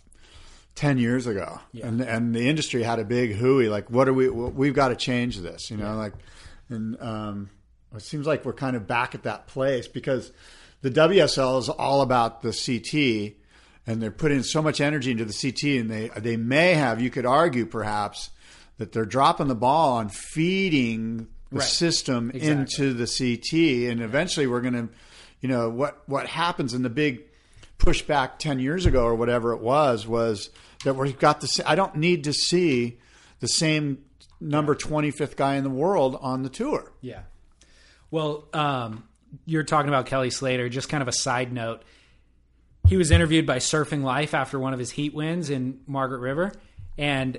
ten 0.76 0.98
years 0.98 1.28
ago, 1.28 1.60
and 1.82 2.02
and 2.02 2.36
the 2.36 2.50
industry 2.50 2.84
had 2.84 3.00
a 3.00 3.06
big 3.06 3.36
hooey 3.36 3.70
like 3.70 3.90
what 3.90 4.08
are 4.08 4.14
we 4.14 4.30
we've 4.30 4.74
got 4.74 4.90
to 4.90 4.96
change 4.96 5.38
this 5.38 5.70
you 5.70 5.78
know 5.78 5.96
like 5.96 6.14
and 6.70 7.00
um, 7.02 7.50
it 7.96 8.02
seems 8.02 8.28
like 8.28 8.46
we're 8.46 8.54
kind 8.54 8.76
of 8.76 8.86
back 8.88 9.16
at 9.16 9.24
that 9.24 9.48
place 9.48 9.88
because 9.88 10.32
the 10.82 10.92
WSL 10.92 11.60
is 11.60 11.70
all 11.70 12.02
about 12.02 12.42
the 12.42 12.52
CT 12.52 13.36
and 13.88 14.02
they're 14.02 14.12
putting 14.12 14.44
so 14.44 14.62
much 14.62 14.82
energy 14.82 15.12
into 15.12 15.26
the 15.26 15.34
CT 15.34 15.80
and 15.82 15.90
they 15.90 16.10
they 16.20 16.38
may 16.38 16.74
have 16.74 17.02
you 17.02 17.10
could 17.10 17.26
argue 17.26 17.66
perhaps 17.66 18.30
that 18.78 18.92
they're 18.92 19.06
dropping 19.06 19.48
the 19.48 19.56
ball 19.56 19.94
on 19.98 20.10
feeding 20.10 21.28
the 21.50 21.60
Right. 21.60 21.64
system 21.64 22.30
Exactly. 22.34 22.52
into 22.52 22.94
the 22.94 23.08
CT, 23.08 23.90
and 23.90 24.02
eventually 24.02 24.48
we're 24.48 24.60
going 24.62 24.74
to, 24.74 24.90
you 25.42 25.48
know, 25.48 25.70
what 25.70 26.04
what 26.08 26.28
happens 26.28 26.74
in 26.74 26.84
the 26.84 26.90
big 26.90 27.22
pushback 27.80 28.38
ten 28.38 28.60
years 28.60 28.86
ago 28.86 29.04
or 29.04 29.16
whatever 29.16 29.54
it 29.54 29.62
was 29.62 30.06
was 30.06 30.50
that 30.84 30.96
we've 30.96 31.18
got 31.18 31.40
the. 31.42 31.64
I 31.66 31.76
don't 31.76 31.96
need 31.96 32.26
to 32.26 32.34
see 32.34 33.00
the 33.40 33.48
same 33.48 34.00
number 34.42 34.76
twenty 34.76 35.10
fifth 35.10 35.38
guy 35.38 35.56
in 35.56 35.64
the 35.64 35.70
world 35.70 36.18
on 36.22 36.44
the 36.44 36.50
tour. 36.50 36.92
Yeah. 37.02 37.22
Well, 38.12 38.46
um, 38.54 39.04
you're 39.46 39.64
talking 39.64 39.90
about 39.90 40.06
Kelly 40.06 40.30
Slater. 40.30 40.70
Just 40.70 40.90
kind 40.90 41.02
of 41.02 41.08
a 41.08 41.14
side 41.14 41.52
note. 41.52 41.84
He 42.88 42.96
was 42.98 43.12
interviewed 43.12 43.46
by 43.46 43.58
Surfing 43.58 44.04
Life 44.04 44.34
after 44.34 44.58
one 44.60 44.74
of 44.74 44.80
his 44.80 44.92
heat 44.92 45.14
wins 45.14 45.50
in 45.50 45.82
Margaret 45.88 46.20
River, 46.20 46.54
and 46.98 47.38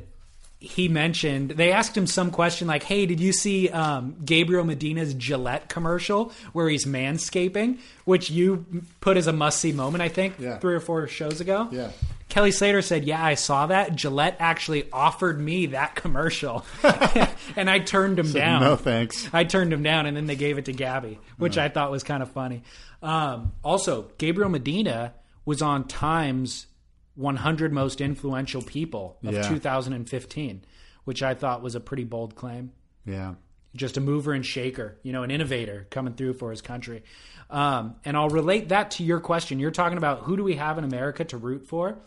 he 0.61 0.89
mentioned 0.89 1.53
they 1.53 1.73
asked 1.73 1.97
him 1.97 2.07
some 2.07 2.31
question 2.31 2.67
like, 2.67 2.83
"Hey, 2.83 3.07
did 3.07 3.19
you 3.21 3.33
see 3.33 3.71
um, 3.71 4.17
Gabriel 4.25 4.65
Medina's 4.65 5.15
Gillette 5.15 5.69
commercial 5.71 6.33
where 6.53 6.69
he's 6.69 6.85
manscaping, 6.85 7.79
which 8.05 8.29
you 8.29 8.67
put 9.01 9.17
as 9.17 9.27
a 9.27 9.33
must 9.33 9.61
see 9.61 9.73
moment? 9.73 10.03
I 10.03 10.09
think 10.09 10.35
Yeah. 10.39 10.59
three 10.59 10.75
or 10.75 10.81
four 10.81 11.07
shows 11.09 11.41
ago. 11.41 11.69
Yeah. 11.73 11.93
Kelly 12.29 12.51
Slater 12.51 12.83
said, 12.83 13.05
"Yeah, 13.05 13.25
I 13.25 13.35
saw 13.35 13.67
that. 13.67 13.97
Gillette 13.97 14.37
actually 14.39 14.91
offered 14.93 15.41
me 15.41 15.67
that 15.67 15.95
commercial, 15.95 16.65
and 17.57 17.71
I 17.71 17.79
turned 17.79 18.19
him 18.19 18.31
down. 18.33 18.61
No 18.61 18.77
thanks. 18.77 19.29
I 19.33 19.45
turned 19.45 19.73
him 19.73 19.83
down, 19.83 20.07
and 20.07 20.17
then 20.17 20.27
they 20.27 20.37
gave 20.37 20.59
it 20.59 20.67
to 20.67 20.73
Gabby, 20.73 21.19
which 21.39 21.57
I 21.57 21.69
thought 21.69 21.91
was 21.91 22.03
kind 22.05 22.23
of 22.23 22.31
funny. 22.31 22.63
Um, 23.03 23.53
also, 23.65 24.11
Gabriel 24.19 24.51
Medina 24.51 25.15
was 25.45 25.63
on 25.63 25.89
Time's 25.89 26.67
100 27.15 27.73
most 27.73 28.01
influential 28.01 28.63
people 28.63 29.19
of 29.25 29.33
Yeah. 29.35 29.43
2015, 29.49 30.65
which 31.05 31.23
I 31.23 31.35
thought 31.35 31.63
was 31.63 31.75
a 31.75 31.81
pretty 31.81 32.05
bold 32.05 32.35
claim. 32.37 32.73
Yeah. 33.07 33.35
Just 33.75 33.97
a 33.97 34.01
mover 34.01 34.33
and 34.33 34.45
shaker, 34.45 34.99
you 35.03 35.13
know, 35.13 35.23
an 35.23 35.31
innovator 35.31 35.87
coming 35.91 36.15
through 36.15 36.35
for 36.35 36.51
his 36.51 36.61
country. 36.61 37.03
Um, 37.51 37.97
and 38.05 38.17
I'll 38.17 38.29
relate 38.29 38.69
that 38.69 38.93
to 38.93 39.05
your 39.05 39.21
question. 39.21 39.59
You're 39.59 39.71
talking 39.71 39.99
about 39.99 40.21
who 40.21 40.37
do 40.37 40.45
we 40.45 40.57
have 40.57 40.79
in 40.79 40.85
America 40.85 41.25
to 41.25 41.37
root 41.39 41.67
for? 41.67 41.99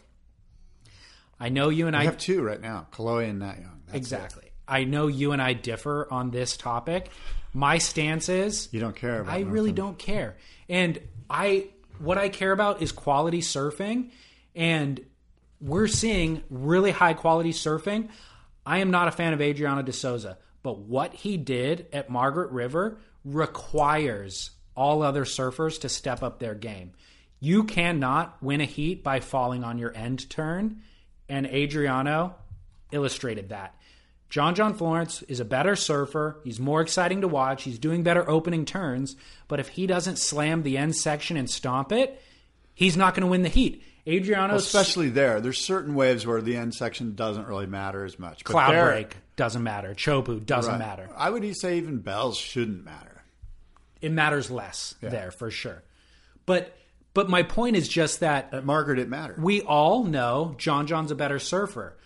I 1.41 1.49
know 1.49 1.69
you 1.69 1.87
and 1.87 1.95
I 1.95 2.01
I 2.01 2.03
have 2.05 2.17
two 2.17 2.41
right 2.43 2.61
now, 2.61 2.87
Kolohe 2.91 3.27
and 3.29 3.39
Nat 3.39 3.57
Young. 3.59 3.81
That's 3.87 3.95
it. 3.95 3.97
exactly. 3.97 4.51
I 4.67 4.83
know 4.83 5.07
you 5.07 5.31
and 5.31 5.41
I 5.41 5.53
differ 5.53 6.07
on 6.11 6.31
this 6.31 6.55
topic. 6.55 7.09
My 7.53 7.79
stance 7.79 8.29
is 8.29 8.69
You 8.71 8.79
don't 8.79 8.95
care 8.95 9.21
about 9.21 9.33
I 9.33 9.41
North 9.41 9.51
really 9.51 9.71
don't 9.71 9.97
care. 9.97 10.37
And 10.69 10.99
I 11.29 11.69
what 11.99 12.17
I 12.17 12.29
care 12.29 12.51
about 12.51 12.81
is 12.81 12.91
quality 12.91 13.41
surfing 13.41 14.11
and 14.55 15.03
we're 15.59 15.87
seeing 15.87 16.43
really 16.49 16.91
high 16.91 17.13
quality 17.13 17.53
surfing. 17.53 18.09
I 18.65 18.79
am 18.79 18.91
not 18.91 19.07
a 19.07 19.11
fan 19.11 19.33
of 19.33 19.41
Adriano 19.41 19.81
de 19.81 19.93
Souza, 19.93 20.37
but 20.63 20.79
what 20.79 21.13
he 21.13 21.37
did 21.37 21.87
at 21.91 22.09
Margaret 22.09 22.51
River 22.51 22.99
requires 23.25 24.51
all 24.75 25.03
other 25.03 25.25
surfers 25.25 25.81
to 25.81 25.89
step 25.89 26.23
up 26.23 26.39
their 26.39 26.55
game. 26.55 26.93
You 27.39 27.63
cannot 27.63 28.41
win 28.41 28.61
a 28.61 28.65
heat 28.65 29.03
by 29.03 29.19
falling 29.19 29.63
on 29.63 29.77
your 29.77 29.95
end 29.95 30.29
turn, 30.29 30.81
and 31.31 31.47
Adriano 31.47 32.35
illustrated 32.91 33.49
that. 33.49 33.73
John 34.29 34.53
John 34.53 34.73
Florence 34.73 35.21
is 35.23 35.39
a 35.39 35.45
better 35.45 35.77
surfer. 35.77 36.37
He's 36.43 36.59
more 36.59 36.81
exciting 36.81 37.21
to 37.21 37.27
watch. 37.27 37.63
He's 37.63 37.79
doing 37.79 38.03
better 38.03 38.29
opening 38.29 38.65
turns. 38.65 39.15
But 39.47 39.59
if 39.59 39.69
he 39.69 39.87
doesn't 39.87 40.19
slam 40.19 40.63
the 40.63 40.77
end 40.77 40.95
section 40.95 41.37
and 41.37 41.49
stomp 41.49 41.91
it, 41.93 42.21
he's 42.73 42.97
not 42.97 43.13
going 43.15 43.21
to 43.21 43.27
win 43.27 43.43
the 43.43 43.49
heat. 43.49 43.83
Adriano, 44.07 44.55
Especially 44.55 45.09
there. 45.09 45.39
There's 45.39 45.63
certain 45.63 45.95
waves 45.95 46.25
where 46.27 46.41
the 46.41 46.57
end 46.57 46.73
section 46.73 47.15
doesn't 47.15 47.47
really 47.47 47.67
matter 47.67 48.03
as 48.03 48.19
much. 48.19 48.43
But 48.43 48.51
cloud 48.51 48.73
there- 48.73 48.85
break 48.85 49.15
doesn't 49.37 49.63
matter. 49.63 49.93
Chopu 49.93 50.45
doesn't 50.45 50.71
right. 50.71 50.79
matter. 50.79 51.09
I 51.15 51.29
would 51.29 51.55
say 51.55 51.77
even 51.77 51.99
bells 51.99 52.37
shouldn't 52.37 52.83
matter. 52.83 53.23
It 54.01 54.11
matters 54.11 54.51
less 54.51 54.95
there 55.01 55.31
for 55.31 55.49
sure. 55.51 55.83
But 56.45 56.75
but 57.13 57.29
my 57.29 57.43
point 57.43 57.75
is 57.75 57.87
just 57.87 58.21
that 58.21 58.53
At 58.53 58.65
Margaret, 58.65 58.99
it 58.99 59.09
mattered. 59.09 59.41
we 59.41 59.61
all 59.61 60.03
know 60.03 60.55
John 60.57 60.87
John's 60.87 61.11
a 61.11 61.15
better 61.15 61.39
surfer. 61.39 61.97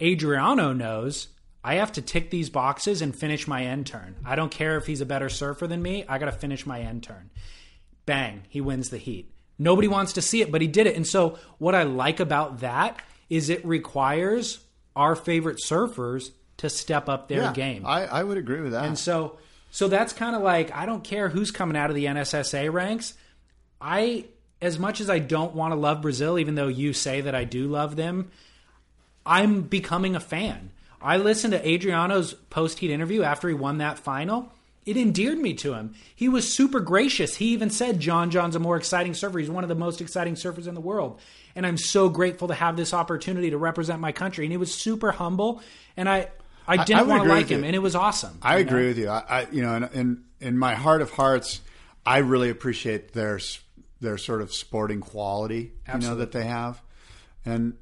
Adriano 0.00 0.72
knows 0.72 1.28
I 1.64 1.74
have 1.74 1.92
to 1.92 2.02
tick 2.02 2.30
these 2.30 2.50
boxes 2.50 3.02
and 3.02 3.14
finish 3.14 3.46
my 3.46 3.64
end 3.64 3.86
turn. 3.86 4.16
I 4.24 4.34
don't 4.34 4.50
care 4.50 4.76
if 4.76 4.86
he's 4.86 5.00
a 5.00 5.06
better 5.06 5.28
surfer 5.28 5.66
than 5.66 5.80
me. 5.80 6.04
I 6.08 6.18
got 6.18 6.26
to 6.26 6.32
finish 6.32 6.66
my 6.66 6.80
end 6.80 7.04
turn. 7.04 7.30
Bang, 8.04 8.42
he 8.48 8.60
wins 8.60 8.90
the 8.90 8.98
heat. 8.98 9.32
Nobody 9.58 9.86
wants 9.86 10.14
to 10.14 10.22
see 10.22 10.42
it, 10.42 10.50
but 10.50 10.60
he 10.60 10.66
did 10.66 10.88
it. 10.88 10.96
And 10.96 11.06
so 11.06 11.38
what 11.58 11.74
I 11.74 11.84
like 11.84 12.18
about 12.18 12.60
that 12.60 13.00
is 13.30 13.48
it 13.48 13.64
requires 13.64 14.58
our 14.96 15.14
favorite 15.14 15.58
surfers 15.64 16.30
to 16.58 16.68
step 16.68 17.08
up 17.08 17.28
their 17.28 17.42
yeah, 17.42 17.52
game. 17.52 17.86
I, 17.86 18.06
I 18.06 18.24
would 18.24 18.38
agree 18.38 18.60
with 18.60 18.72
that. 18.72 18.84
And 18.84 18.98
so 18.98 19.38
so 19.70 19.88
that's 19.88 20.12
kind 20.12 20.34
of 20.36 20.42
like 20.42 20.74
I 20.74 20.84
don't 20.84 21.04
care 21.04 21.28
who's 21.28 21.50
coming 21.50 21.76
out 21.76 21.90
of 21.90 21.96
the 21.96 22.06
NSSA 22.06 22.72
ranks. 22.72 23.14
I 23.80 24.26
as 24.62 24.78
much 24.78 25.00
as 25.00 25.10
I 25.10 25.18
don't 25.18 25.54
want 25.54 25.72
to 25.72 25.78
love 25.78 26.00
Brazil 26.00 26.38
even 26.38 26.54
though 26.54 26.68
you 26.68 26.92
say 26.92 27.20
that 27.20 27.34
I 27.34 27.44
do 27.44 27.66
love 27.66 27.96
them, 27.96 28.30
I'm 29.26 29.62
becoming 29.62 30.16
a 30.16 30.20
fan. 30.20 30.70
I 31.02 31.16
listened 31.16 31.52
to 31.52 31.68
Adriano's 31.68 32.32
post 32.32 32.78
heat 32.78 32.90
interview 32.90 33.22
after 33.22 33.48
he 33.48 33.54
won 33.54 33.78
that 33.78 33.98
final. 33.98 34.52
It 34.84 34.96
endeared 34.96 35.38
me 35.38 35.54
to 35.54 35.74
him. 35.74 35.94
He 36.14 36.28
was 36.28 36.52
super 36.52 36.80
gracious. 36.80 37.36
He 37.36 37.46
even 37.46 37.70
said 37.70 38.00
John 38.00 38.30
John's 38.30 38.56
a 38.56 38.60
more 38.60 38.76
exciting 38.76 39.14
surfer. 39.14 39.38
He's 39.38 39.50
one 39.50 39.64
of 39.64 39.68
the 39.68 39.76
most 39.76 40.00
exciting 40.00 40.34
surfers 40.34 40.66
in 40.66 40.74
the 40.74 40.80
world. 40.80 41.20
And 41.54 41.66
I'm 41.66 41.76
so 41.76 42.08
grateful 42.08 42.48
to 42.48 42.54
have 42.54 42.76
this 42.76 42.94
opportunity 42.94 43.50
to 43.50 43.58
represent 43.58 44.00
my 44.00 44.10
country. 44.12 44.44
And 44.44 44.52
he 44.52 44.56
was 44.56 44.74
super 44.74 45.12
humble. 45.12 45.60
And 45.96 46.08
I 46.08 46.28
I 46.66 46.78
I 46.78 46.84
didn't 46.84 47.06
would 47.06 47.08
want 47.10 47.22
to 47.24 47.28
like 47.28 47.48
him. 47.48 47.60
you. 47.60 47.66
And 47.66 47.76
it 47.76 47.80
was 47.80 47.94
awesome. 47.94 48.38
I 48.42 48.58
you 48.58 48.64
know? 48.64 48.70
agree 48.70 48.86
with 48.88 48.98
you. 48.98 49.08
I, 49.08 49.24
I 49.28 49.46
you 49.52 49.62
know, 49.62 49.76
in, 49.76 49.84
in 49.92 50.24
in 50.40 50.58
my 50.58 50.74
heart 50.74 51.02
of 51.02 51.10
hearts, 51.10 51.60
I 52.04 52.18
really 52.18 52.50
appreciate 52.50 53.12
their 53.12 53.38
their 54.02 54.18
sort 54.18 54.42
of 54.42 54.52
sporting 54.52 55.00
quality, 55.00 55.72
you 55.92 56.00
know, 56.00 56.16
that 56.16 56.32
they 56.32 56.44
have, 56.44 56.82
and 57.44 57.76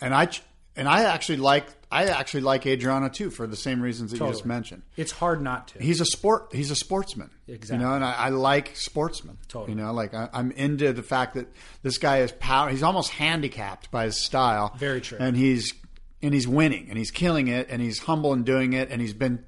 and 0.00 0.14
I 0.14 0.28
and 0.76 0.88
I 0.88 1.04
actually 1.04 1.38
like 1.38 1.66
I 1.90 2.06
actually 2.06 2.40
like 2.40 2.66
Adriano 2.66 3.08
too 3.08 3.30
for 3.30 3.46
the 3.46 3.56
same 3.56 3.80
reasons 3.80 4.10
that 4.10 4.20
you 4.20 4.26
just 4.26 4.44
mentioned. 4.44 4.82
It's 4.96 5.12
hard 5.12 5.40
not 5.40 5.68
to. 5.68 5.82
He's 5.82 6.00
a 6.00 6.04
sport. 6.04 6.48
He's 6.52 6.70
a 6.70 6.76
sportsman. 6.76 7.30
Exactly. 7.46 7.82
You 7.82 7.88
know, 7.88 7.94
and 7.94 8.04
I, 8.04 8.12
I 8.12 8.28
like 8.30 8.76
sportsmen. 8.76 9.38
Totally. 9.48 9.72
You 9.72 9.82
know, 9.82 9.92
like 9.92 10.12
I, 10.12 10.28
I'm 10.32 10.50
into 10.52 10.92
the 10.92 11.02
fact 11.02 11.34
that 11.34 11.46
this 11.82 11.98
guy 11.98 12.18
is 12.18 12.32
power. 12.32 12.68
He's 12.70 12.82
almost 12.82 13.10
handicapped 13.10 13.90
by 13.90 14.06
his 14.06 14.16
style. 14.16 14.74
Very 14.76 15.00
true. 15.00 15.18
And 15.20 15.36
he's 15.36 15.72
and 16.20 16.34
he's 16.34 16.48
winning 16.48 16.86
and 16.88 16.98
he's 16.98 17.10
killing 17.10 17.48
it 17.48 17.68
and 17.70 17.80
he's 17.80 18.00
humble 18.00 18.32
in 18.32 18.42
doing 18.42 18.72
it 18.72 18.90
and 18.90 19.00
he's 19.00 19.14
been 19.14 19.44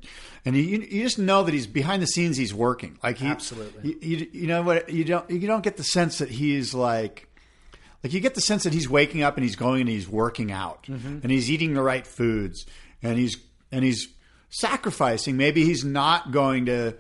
and 0.47 0.57
you, 0.57 0.79
you 0.79 1.03
just 1.03 1.19
know 1.19 1.43
that 1.43 1.53
he's 1.53 1.67
behind 1.67 2.01
the 2.03 2.07
scenes. 2.07 2.39
He's 2.39 2.55
working. 2.55 2.99
Like 3.03 3.19
he 3.19 3.27
Absolutely. 3.27 3.97
You, 4.01 4.17
you, 4.17 4.27
you 4.33 4.47
know 4.47 4.63
what? 4.63 4.89
You 4.89 5.05
don't 5.05 5.29
you 5.31 5.47
don't 5.47 5.63
get 5.63 5.77
the 5.77 5.85
sense 5.85 6.19
that 6.19 6.31
he's 6.31 6.73
like. 6.73 7.29
Like 8.05 8.13
you 8.13 8.21
get 8.21 8.35
the 8.35 8.41
sense 8.41 8.63
that 8.63 8.73
he's 8.73 8.89
waking 8.89 9.23
up 9.23 9.37
and 9.37 9.43
he's 9.43 9.57
going 9.57 9.81
and 9.81 9.91
he's 9.91 10.09
working 10.09 10.53
out 10.53 10.85
Mm-hmm. 10.85 11.19
and 11.23 11.31
he's 11.31 11.51
eating 11.51 11.75
the 11.75 11.83
right 11.83 12.07
foods 12.07 12.65
and 13.03 13.19
he's 13.19 13.37
and 13.73 13.85
he's 13.85 14.07
sacrificing. 14.49 15.37
Maybe 15.37 15.65
he's 15.65 15.85
not 15.85 16.31
going 16.31 16.67
to, 16.67 16.95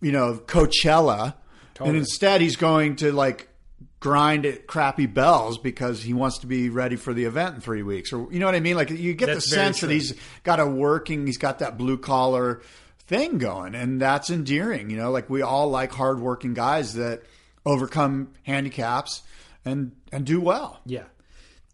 you 0.00 0.12
know, 0.12 0.40
Coachella, 0.46 1.34
and 1.78 1.94
instead 1.96 2.40
he's 2.40 2.56
going 2.56 2.96
to 2.96 3.12
like 3.12 3.48
grind 4.00 4.46
at 4.46 4.66
crappy 4.66 5.06
bells 5.06 5.58
because 5.58 6.02
he 6.02 6.14
wants 6.14 6.38
to 6.38 6.46
be 6.46 6.70
ready 6.70 6.96
for 6.96 7.12
the 7.14 7.24
event 7.24 7.56
in 7.56 7.60
three 7.60 7.82
weeks, 7.82 8.12
or 8.12 8.26
you 8.32 8.38
know 8.38 8.46
what 8.46 8.54
I 8.54 8.60
mean? 8.60 8.76
Like 8.76 8.90
you 8.90 9.14
get 9.14 9.26
That's 9.26 9.48
the 9.48 9.54
sense 9.54 9.80
that 9.82 9.90
he's 9.90 10.14
got 10.42 10.58
a 10.58 10.66
working, 10.66 11.26
he's 11.26 11.38
got 11.38 11.60
that 11.60 11.78
blue 11.78 11.98
collar 11.98 12.62
thing 12.98 13.38
going, 13.38 13.74
and 13.74 14.00
that's 14.00 14.30
endearing. 14.30 14.90
You 14.90 14.96
know, 14.96 15.10
like 15.10 15.28
we 15.28 15.42
all 15.42 15.68
like 15.68 15.92
hardworking 15.92 16.54
guys 16.54 16.94
that 16.94 17.22
overcome 17.64 18.32
handicaps 18.42 19.22
and 19.64 19.92
and 20.10 20.24
do 20.24 20.40
well. 20.40 20.80
Yeah. 20.86 21.04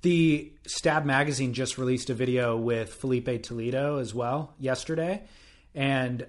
The 0.02 0.52
Stab 0.66 1.04
magazine 1.04 1.52
just 1.52 1.78
released 1.78 2.10
a 2.10 2.14
video 2.14 2.56
with 2.56 2.92
Filipe 2.92 3.42
Toledo 3.42 3.98
as 3.98 4.14
well 4.14 4.54
yesterday. 4.58 5.22
And 5.74 6.26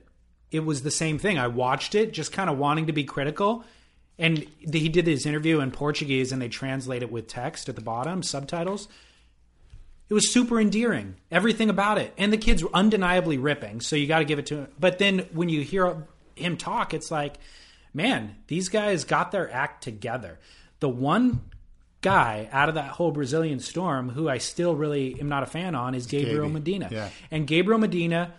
it 0.52 0.62
was 0.62 0.82
the 0.82 0.92
same 0.92 1.20
thing. 1.20 1.38
I 1.38 1.48
watched 1.48 1.94
it 1.94 2.12
just 2.14 2.32
kind 2.32 2.50
of 2.50 2.58
wanting 2.58 2.88
to 2.88 2.94
be 2.94 3.04
critical. 3.04 3.64
And 4.20 4.48
the, 4.66 4.80
he 4.80 4.90
did 4.90 5.06
his 5.06 5.26
interview 5.26 5.60
in 5.60 5.72
Portuguese 5.72 6.32
and 6.32 6.42
they 6.42 6.50
translate 6.50 7.04
it 7.04 7.12
with 7.12 7.28
text 7.28 7.70
at 7.70 7.76
the 7.76 7.82
bottom, 7.82 8.24
subtitles. 8.24 8.88
It 10.10 10.14
was 10.14 10.32
super 10.32 10.60
endearing, 10.60 11.16
everything 11.30 11.70
about 11.70 11.98
it. 11.98 12.14
And 12.18 12.32
the 12.32 12.38
kid's 12.38 12.64
were 12.64 12.74
undeniably 12.74 13.38
ripping, 13.38 13.82
so 13.82 13.96
you 13.96 14.08
got 14.08 14.20
to 14.20 14.26
give 14.26 14.40
it 14.40 14.48
to 14.48 14.56
him. 14.60 14.68
But 14.80 15.00
then 15.00 15.28
when 15.34 15.50
you 15.50 15.62
hear 15.62 16.08
him 16.36 16.58
talk, 16.58 16.94
it's 16.94 17.12
like, 17.12 17.36
man, 17.94 18.36
these 18.48 18.70
guys 18.70 19.04
got 19.04 19.32
their 19.32 19.52
act 19.52 19.84
together. 19.84 20.40
The 20.80 20.90
one 20.90 21.42
guy 22.02 22.48
out 22.52 22.70
of 22.70 22.76
that 22.76 22.92
whole 22.92 23.12
Brazilian 23.12 23.60
storm 23.60 24.10
who 24.10 24.30
I 24.30 24.38
still 24.38 24.76
really 24.76 25.20
am 25.20 25.30
not 25.30 25.44
a 25.44 25.48
fan 25.48 25.76
on 25.76 25.94
is 25.94 26.06
Gabriel 26.06 26.44
Gaby, 26.44 26.54
Medina. 26.54 26.90
yeah. 26.92 27.10
And 27.32 27.46
Gabriel 27.46 27.80
Medina, 27.80 28.34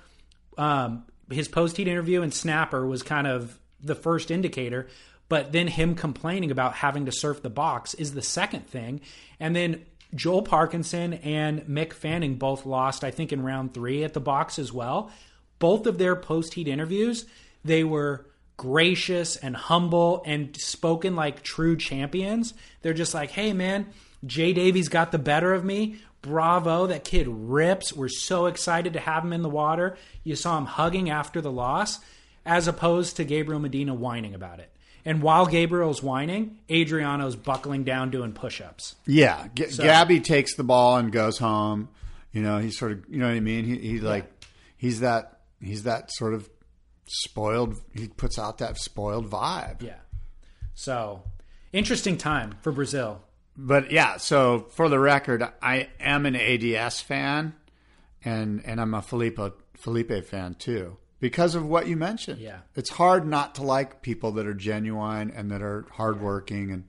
um, 0.57 1.05
his 1.31 1.49
post 1.49 1.77
heat 1.77 1.89
interview 1.89 2.23
and 2.23 2.33
Snapper 2.33 2.87
was 2.87 3.03
kind 3.03 3.27
of 3.27 3.59
the 3.83 3.95
first 3.95 4.31
indicator, 4.31 4.89
but 5.29 5.53
then 5.53 5.69
him 5.69 5.95
complaining 5.95 6.51
about 6.51 6.75
having 6.75 7.07
to 7.07 7.13
surf 7.13 7.43
the 7.43 7.51
box 7.51 7.95
is 7.95 8.15
the 8.15 8.23
second 8.23 8.67
thing. 8.67 9.01
And 9.39 9.55
then 9.55 9.85
Joel 10.15 10.43
Parkinson 10.43 11.15
and 11.15 11.63
Mick 11.63 11.93
Fanning 11.93 12.37
both 12.37 12.65
lost, 12.65 13.05
I 13.05 13.11
think, 13.11 13.33
in 13.33 13.43
round 13.43 13.75
three 13.75 14.05
at 14.05 14.15
the 14.15 14.21
box 14.21 14.59
as 14.59 14.73
well. 14.73 15.11
Both 15.59 15.87
of 15.87 15.99
their 15.99 16.17
post 16.17 16.55
heat 16.55 16.69
interviews, 16.69 17.27
they 17.65 17.85
were 17.85 18.27
gracious 18.57 19.37
and 19.37 19.55
humble 19.55 20.23
and 20.25 20.57
spoken 20.57 21.15
like 21.15 21.43
true 21.43 21.77
champions. 21.77 22.55
They're 22.83 22.95
just 22.95 23.15
like, 23.15 23.31
hey, 23.31 23.53
man, 23.53 23.89
Jay 24.25 24.53
Davies 24.53 24.89
got 24.89 25.13
the 25.13 25.19
better 25.19 25.53
of 25.53 25.65
me. 25.65 25.97
Bravo, 26.23 26.87
that 26.89 27.05
kid 27.05 27.29
rips. 27.29 27.93
We're 27.93 28.09
so 28.09 28.47
excited 28.47 28.95
to 28.95 29.01
have 29.01 29.25
him 29.25 29.33
in 29.33 29.43
the 29.43 29.49
water. 29.49 29.97
You 30.25 30.35
saw 30.35 30.59
him 30.59 30.67
hugging 30.67 31.11
after 31.11 31.41
the 31.41 31.53
loss, 31.53 32.01
as 32.45 32.67
opposed 32.67 33.17
to 33.17 33.25
Gabriel 33.25 33.61
Medina 33.61 33.95
whining 33.95 34.35
about 34.35 34.59
it. 34.59 34.73
And 35.09 35.23
while 35.23 35.47
Gabriel's 35.47 36.03
whining, 36.03 36.59
Adriano's 36.69 37.35
buckling 37.35 37.83
down 37.83 38.11
doing 38.11 38.35
push 38.35 38.61
ups. 38.61 38.95
Yeah, 39.07 39.47
G- 39.55 39.65
Gabby 39.79 40.21
takes 40.21 40.55
the 40.55 40.65
ball 40.65 40.99
and 40.99 41.11
goes 41.11 41.39
home. 41.39 41.89
You 42.31 42.43
know, 42.43 42.59
he's 42.59 42.79
sort 42.79 42.93
of, 42.93 43.05
you 43.09 43.17
know 43.17 43.27
what 43.27 43.35
I 43.35 43.41
mean. 43.41 43.65
He, 43.65 43.79
he 43.79 44.01
like, 44.01 44.31
he's 44.77 45.01
that, 45.01 45.41
he's 45.63 45.85
that 45.85 46.13
sort 46.13 46.35
of 46.35 46.51
spoiled. 47.07 47.81
He 47.95 48.09
puts 48.09 48.39
out 48.39 48.59
that 48.59 48.77
spoiled 48.77 49.31
vibe. 49.31 49.81
Yeah. 49.81 49.97
So, 50.75 51.23
interesting 51.73 52.19
time 52.19 52.57
for 52.61 52.71
Brazil. 52.71 53.23
But 53.57 53.91
yeah, 53.91 54.19
so 54.19 54.67
for 54.73 54.91
the 54.91 54.99
record, 54.99 55.43
I 55.63 55.89
am 55.99 56.27
an 56.27 56.37
ADS 56.37 57.01
fan, 57.01 57.55
and 58.27 58.63
and 58.67 58.79
I'm 58.79 58.93
a 58.93 59.01
Filipe 59.01 59.41
Filipe 59.73 60.27
fan 60.27 60.55
too 60.57 60.99
because 61.21 61.55
of 61.55 61.65
what 61.67 61.87
you 61.89 61.97
mentioned. 61.97 62.41
Yeah. 62.41 62.59
it's 62.77 62.91
hard 62.91 63.27
not 63.27 63.57
to 63.57 63.63
like 63.63 64.03
people 64.03 64.33
that 64.33 64.47
are 64.47 64.55
genuine 64.55 65.31
and 65.31 65.51
that 65.51 65.63
are 65.63 65.85
hardworking 65.93 66.71
and 66.71 66.85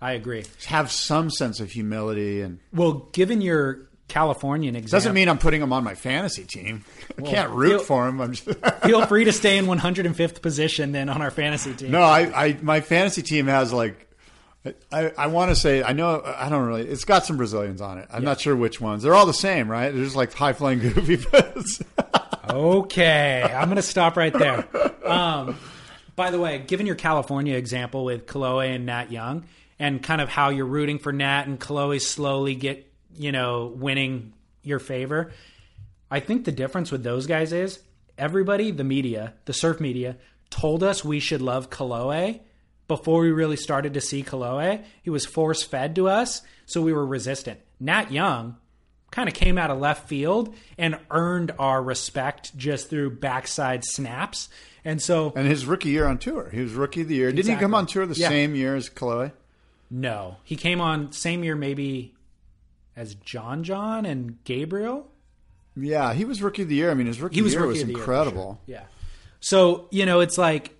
I 0.00 0.12
agree. 0.12 0.44
have 0.66 0.90
some 0.92 1.30
sense 1.30 1.58
of 1.60 1.70
humility. 1.70 2.40
And 2.42 2.58
Well, 2.72 3.08
given 3.12 3.40
your 3.40 3.88
Californian 4.08 4.76
example, 4.76 4.96
doesn't 4.98 5.14
mean 5.14 5.28
I'm 5.28 5.38
putting 5.38 5.60
them 5.60 5.72
on 5.72 5.82
my 5.82 5.94
fantasy 5.94 6.44
team. 6.44 6.84
I 7.18 7.22
can't 7.22 7.50
root 7.50 7.70
feel- 7.70 7.78
for 7.80 8.06
them. 8.06 8.20
I'm 8.20 8.32
just, 8.34 8.48
feel 8.84 9.04
free 9.06 9.24
to 9.24 9.32
stay 9.32 9.58
in 9.58 9.66
105th 9.66 10.42
position 10.42 10.92
then 10.92 11.08
on 11.08 11.22
our 11.22 11.30
fantasy 11.30 11.72
team. 11.74 11.90
no, 11.90 12.02
I, 12.02 12.46
I 12.46 12.58
my 12.62 12.80
fantasy 12.82 13.22
team 13.22 13.46
has 13.46 13.72
like. 13.72 14.02
I, 14.90 15.12
I 15.16 15.26
want 15.28 15.50
to 15.52 15.54
say 15.56 15.84
I 15.84 15.92
know 15.92 16.20
I 16.24 16.48
don't 16.48 16.66
really. 16.66 16.82
It's 16.82 17.04
got 17.04 17.24
some 17.24 17.36
Brazilians 17.36 17.80
on 17.80 17.98
it. 17.98 18.08
I'm 18.12 18.24
not 18.24 18.40
sure 18.40 18.54
which 18.56 18.80
ones. 18.80 19.04
They're 19.04 19.14
all 19.14 19.26
the 19.26 19.32
same, 19.32 19.70
right? 19.70 19.90
They're 19.94 20.02
just 20.02 20.16
like 20.16 20.32
high 20.32 20.54
flying 20.54 20.80
goofy. 20.80 21.18
Okay, 22.48 23.42
I'm 23.42 23.64
going 23.64 23.76
to 23.76 23.82
stop 23.82 24.16
right 24.16 24.32
there. 24.32 24.66
Um, 25.04 25.56
by 26.14 26.30
the 26.30 26.40
way, 26.40 26.58
given 26.58 26.86
your 26.86 26.96
California 26.96 27.56
example 27.56 28.04
with 28.04 28.26
Kolohe 28.26 28.74
and 28.74 28.86
Nat 28.86 29.12
Young, 29.12 29.44
and 29.78 30.02
kind 30.02 30.20
of 30.20 30.28
how 30.28 30.48
you're 30.48 30.66
rooting 30.66 30.98
for 30.98 31.12
Nat 31.12 31.46
and 31.46 31.60
Kolohe 31.60 32.00
slowly 32.00 32.54
get 32.54 32.90
you 33.14 33.32
know 33.32 33.72
winning 33.76 34.32
your 34.62 34.78
favor, 34.78 35.32
I 36.10 36.20
think 36.20 36.44
the 36.44 36.52
difference 36.52 36.90
with 36.90 37.02
those 37.02 37.26
guys 37.26 37.52
is 37.52 37.80
everybody, 38.18 38.70
the 38.70 38.84
media, 38.84 39.34
the 39.44 39.52
surf 39.52 39.80
media, 39.80 40.16
told 40.50 40.82
us 40.82 41.04
we 41.04 41.20
should 41.20 41.42
love 41.42 41.70
Kolohe 41.70 42.40
before 42.88 43.20
we 43.20 43.30
really 43.30 43.56
started 43.56 43.94
to 43.94 44.00
see 44.00 44.22
Kolohe. 44.22 44.84
He 45.02 45.10
was 45.10 45.26
force 45.26 45.62
fed 45.62 45.94
to 45.96 46.08
us, 46.08 46.42
so 46.64 46.80
we 46.80 46.92
were 46.92 47.06
resistant. 47.06 47.60
Nat 47.78 48.10
Young 48.10 48.56
kind 49.16 49.28
of 49.30 49.34
came 49.34 49.56
out 49.56 49.70
of 49.70 49.78
left 49.78 50.08
field 50.08 50.54
and 50.76 50.98
earned 51.10 51.50
our 51.58 51.82
respect 51.82 52.54
just 52.56 52.90
through 52.90 53.08
backside 53.10 53.82
snaps. 53.82 54.50
And 54.84 55.00
so, 55.00 55.32
and 55.34 55.48
his 55.48 55.64
rookie 55.64 55.88
year 55.88 56.06
on 56.06 56.18
tour, 56.18 56.50
he 56.52 56.60
was 56.60 56.74
rookie 56.74 57.00
of 57.00 57.08
the 57.08 57.14
year. 57.14 57.32
Didn't 57.32 57.50
he 57.50 57.56
come 57.58 57.74
on 57.74 57.86
tour 57.86 58.04
the 58.04 58.14
Yeah. 58.14 58.28
same 58.28 58.54
year 58.54 58.76
as 58.76 58.90
Kolohe? 58.90 59.32
no, 59.90 60.36
he 60.44 60.54
came 60.54 60.80
on 60.82 61.12
same 61.12 61.42
year 61.44 61.56
maybe 61.56 62.12
as 62.94 63.14
John 63.14 63.64
John 63.64 64.04
and 64.04 64.36
Gabriel. 64.44 65.08
Yeah, 65.76 66.12
he 66.12 66.24
was 66.26 66.42
rookie 66.42 66.62
of 66.62 66.68
the 66.68 66.74
year. 66.74 66.90
I 66.90 66.94
mean, 66.94 67.06
his 67.06 67.20
rookie 67.20 67.36
He 67.36 67.42
was 67.42 67.54
year 67.54 67.66
was 67.66 67.80
the 67.82 67.88
year, 67.88 67.96
incredible. 67.98 68.60
Yeah. 68.66 68.84
So, 69.40 69.88
you 69.90 70.04
know, 70.06 70.20
it's 70.20 70.36
like 70.38 70.72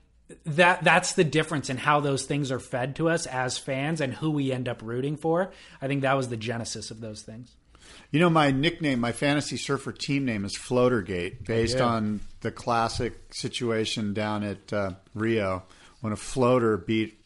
that 0.45 0.85
that's 0.85 1.13
the 1.15 1.25
difference 1.25 1.71
in 1.71 1.77
how 1.79 2.01
those 2.01 2.25
things 2.27 2.51
are 2.51 2.59
fed 2.59 2.97
to 2.97 3.09
us 3.09 3.27
as 3.27 3.57
fans 3.59 4.01
and 4.01 4.13
who 4.13 4.31
we 4.31 4.53
end 4.53 4.69
up 4.69 4.83
rooting 4.83 5.17
for. 5.17 5.53
I 5.81 5.87
think 5.87 6.03
that 6.03 6.17
was 6.17 6.29
the 6.29 6.37
genesis 6.37 6.91
of 6.91 7.01
those 7.01 7.23
things. 7.23 7.55
You 8.11 8.21
know, 8.21 8.31
my 8.31 8.51
nickname, 8.51 9.01
my 9.01 9.13
fantasy 9.13 9.57
surfer 9.57 9.93
team 9.93 10.25
name 10.25 10.45
is 10.45 10.57
Floatergate, 10.57 11.45
based 11.45 11.79
Yeah. 11.79 11.85
on 11.87 12.21
the 12.41 12.51
classic 12.51 13.15
situation 13.35 14.15
down 14.15 14.43
at 14.45 14.73
uh, 14.73 14.93
Rio 15.15 15.65
when 16.01 16.13
a 16.13 16.17
floater 16.17 16.77
beat 16.77 17.19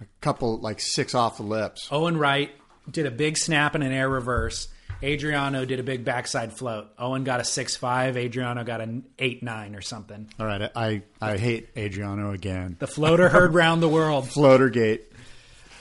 a 0.00 0.04
couple, 0.20 0.58
like 0.58 0.80
six 0.80 1.14
off 1.14 1.36
the 1.38 1.42
lips. 1.42 1.88
Owen 1.90 2.16
Wright 2.16 2.50
did 2.90 3.06
a 3.06 3.10
big 3.10 3.36
snap 3.36 3.74
and 3.74 3.82
an 3.84 3.92
air 3.92 4.08
reverse. 4.08 4.68
Adriano 5.02 5.64
did 5.64 5.80
a 5.80 5.82
big 5.82 6.04
backside 6.04 6.52
float. 6.52 6.86
Owen 6.96 7.24
got 7.24 7.40
a 7.40 7.44
six 7.44 7.74
five. 7.74 8.16
Adriano 8.16 8.62
got 8.62 8.80
an 8.80 9.04
eight 9.18 9.42
nine 9.42 9.74
or 9.74 9.80
something. 9.80 10.28
All 10.38 10.46
right, 10.46 10.70
I, 10.76 11.02
I 11.20 11.38
hate 11.38 11.70
Adriano 11.76 12.30
again. 12.32 12.76
The 12.78 12.86
floater 12.86 13.28
heard 13.28 13.52
round 13.52 13.82
the 13.82 13.88
world. 13.88 14.24
Floatergate. 14.28 15.00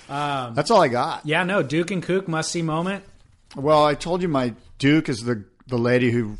Um, 0.10 0.56
That's 0.56 0.72
all 0.72 0.82
I 0.82 0.88
got. 0.88 1.26
Yeah, 1.26 1.44
no, 1.44 1.62
Duke 1.62 1.92
and 1.92 2.02
Kook 2.02 2.28
must 2.28 2.52
see 2.52 2.62
moment. 2.64 3.06
Well, 3.56 3.84
I 3.84 3.96
told 3.96 4.22
you 4.22 4.28
my 4.28 4.54
Duke 4.78 5.10
is 5.10 5.24
the 5.24 5.46
the 5.68 5.78
lady 5.78 6.12
who 6.12 6.38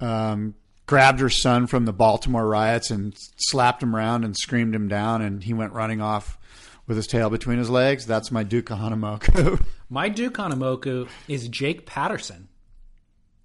um, 0.00 0.54
grabbed 0.86 1.20
her 1.20 1.30
son 1.30 1.66
from 1.66 1.84
the 1.84 1.92
Baltimore 1.92 2.46
riots 2.46 2.90
and 2.90 3.14
slapped 3.36 3.82
him 3.82 3.94
around 3.94 4.24
and 4.24 4.36
screamed 4.36 4.74
him 4.74 4.88
down, 4.88 5.22
and 5.22 5.42
he 5.42 5.54
went 5.54 5.72
running 5.72 6.00
off 6.00 6.38
with 6.86 6.96
his 6.96 7.06
tail 7.06 7.30
between 7.30 7.58
his 7.58 7.70
legs. 7.70 8.06
That's 8.06 8.30
my 8.32 8.42
Duke 8.42 8.66
Kahanamoku. 8.66 9.64
My 9.92 10.08
Duke 10.08 10.34
Kahanamoku 10.34 11.08
is 11.26 11.48
Jake 11.48 11.84
Paterson. 11.84 12.46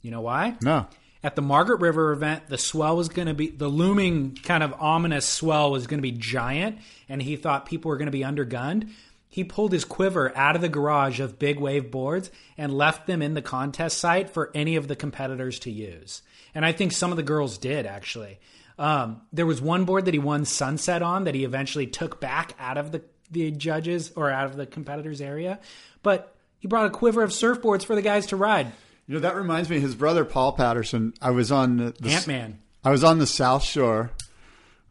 You 0.04 0.12
know 0.12 0.22
why? 0.22 0.56
no, 0.62 0.86
At 1.24 1.36
the 1.36 1.42
Margaret 1.42 1.80
River 1.80 2.12
event, 2.12 2.50
the 2.50 2.58
swell 2.60 2.96
was 2.96 3.10
going 3.10 3.28
to 3.28 3.34
be 3.34 3.50
the 3.50 3.68
looming 3.68 4.38
kind 4.44 4.62
of 4.62 4.72
ominous 4.80 5.26
swell 5.26 5.72
was 5.72 5.88
going 5.88 5.98
to 5.98 6.04
be 6.04 6.12
giant, 6.12 6.78
and 7.10 7.20
he 7.20 7.36
thought 7.36 7.66
people 7.66 7.90
were 7.90 7.98
going 7.98 8.06
to 8.06 8.12
be 8.12 8.20
undergunned. 8.20 8.92
He 9.36 9.44
pulled 9.44 9.74
his 9.74 9.84
quiver 9.84 10.32
out 10.34 10.56
of 10.56 10.62
the 10.62 10.70
garage 10.70 11.20
of 11.20 11.38
big 11.38 11.60
wave 11.60 11.91
boards 11.91 12.32
and 12.57 12.74
left 12.74 13.06
them 13.06 13.22
in 13.22 13.34
the 13.34 13.41
contest 13.41 13.98
site 13.98 14.30
for 14.30 14.49
any 14.56 14.78
of 14.78 14.88
the 14.88 14.95
competitors 14.95 15.60
to 15.60 15.72
use. 15.72 16.22
And 16.53 16.66
I 16.66 16.72
think 16.72 16.94
some 16.94 17.12
of 17.12 17.18
the 17.18 17.22
girls 17.22 17.57
did 17.57 17.86
actually. 17.86 18.40
Um, 18.80 19.24
there 19.34 19.45
was 19.45 19.62
one 19.62 19.84
board 19.84 20.06
that 20.06 20.14
he 20.14 20.22
won 20.22 20.45
sunset 20.45 21.02
on 21.02 21.26
that 21.26 21.36
he 21.36 21.44
eventually 21.44 21.86
took 21.86 22.22
back 22.22 22.53
out 22.57 22.78
of 22.78 22.94
the 22.94 23.02
the 23.30 23.52
judges 23.52 24.14
or 24.16 24.32
out 24.32 24.45
of 24.45 24.56
the 24.56 24.66
competitors 24.66 25.20
area, 25.20 25.60
but 26.02 26.34
he 26.60 26.70
brought 26.70 26.86
a 26.86 26.90
quiver 26.90 27.22
of 27.22 27.32
surfboards 27.32 27.84
for 27.84 27.94
the 27.94 28.02
guys 28.02 28.28
to 28.28 28.38
ride. 28.38 28.68
you 29.06 29.16
know 29.16 29.20
that 29.20 29.36
reminds 29.36 29.70
me. 29.70 29.82
His 29.82 29.95
brother 29.95 30.24
Paul 30.24 30.53
Patterson. 30.53 31.14
I 31.22 31.32
was 31.32 31.52
on 31.52 31.76
the, 31.76 31.94
the 31.99 32.12
Ant 32.12 32.28
Man. 32.28 32.60
I 32.86 32.91
was 32.91 33.03
on 33.03 33.20
the 33.20 33.28
South 33.28 33.64
Shore, 33.66 34.12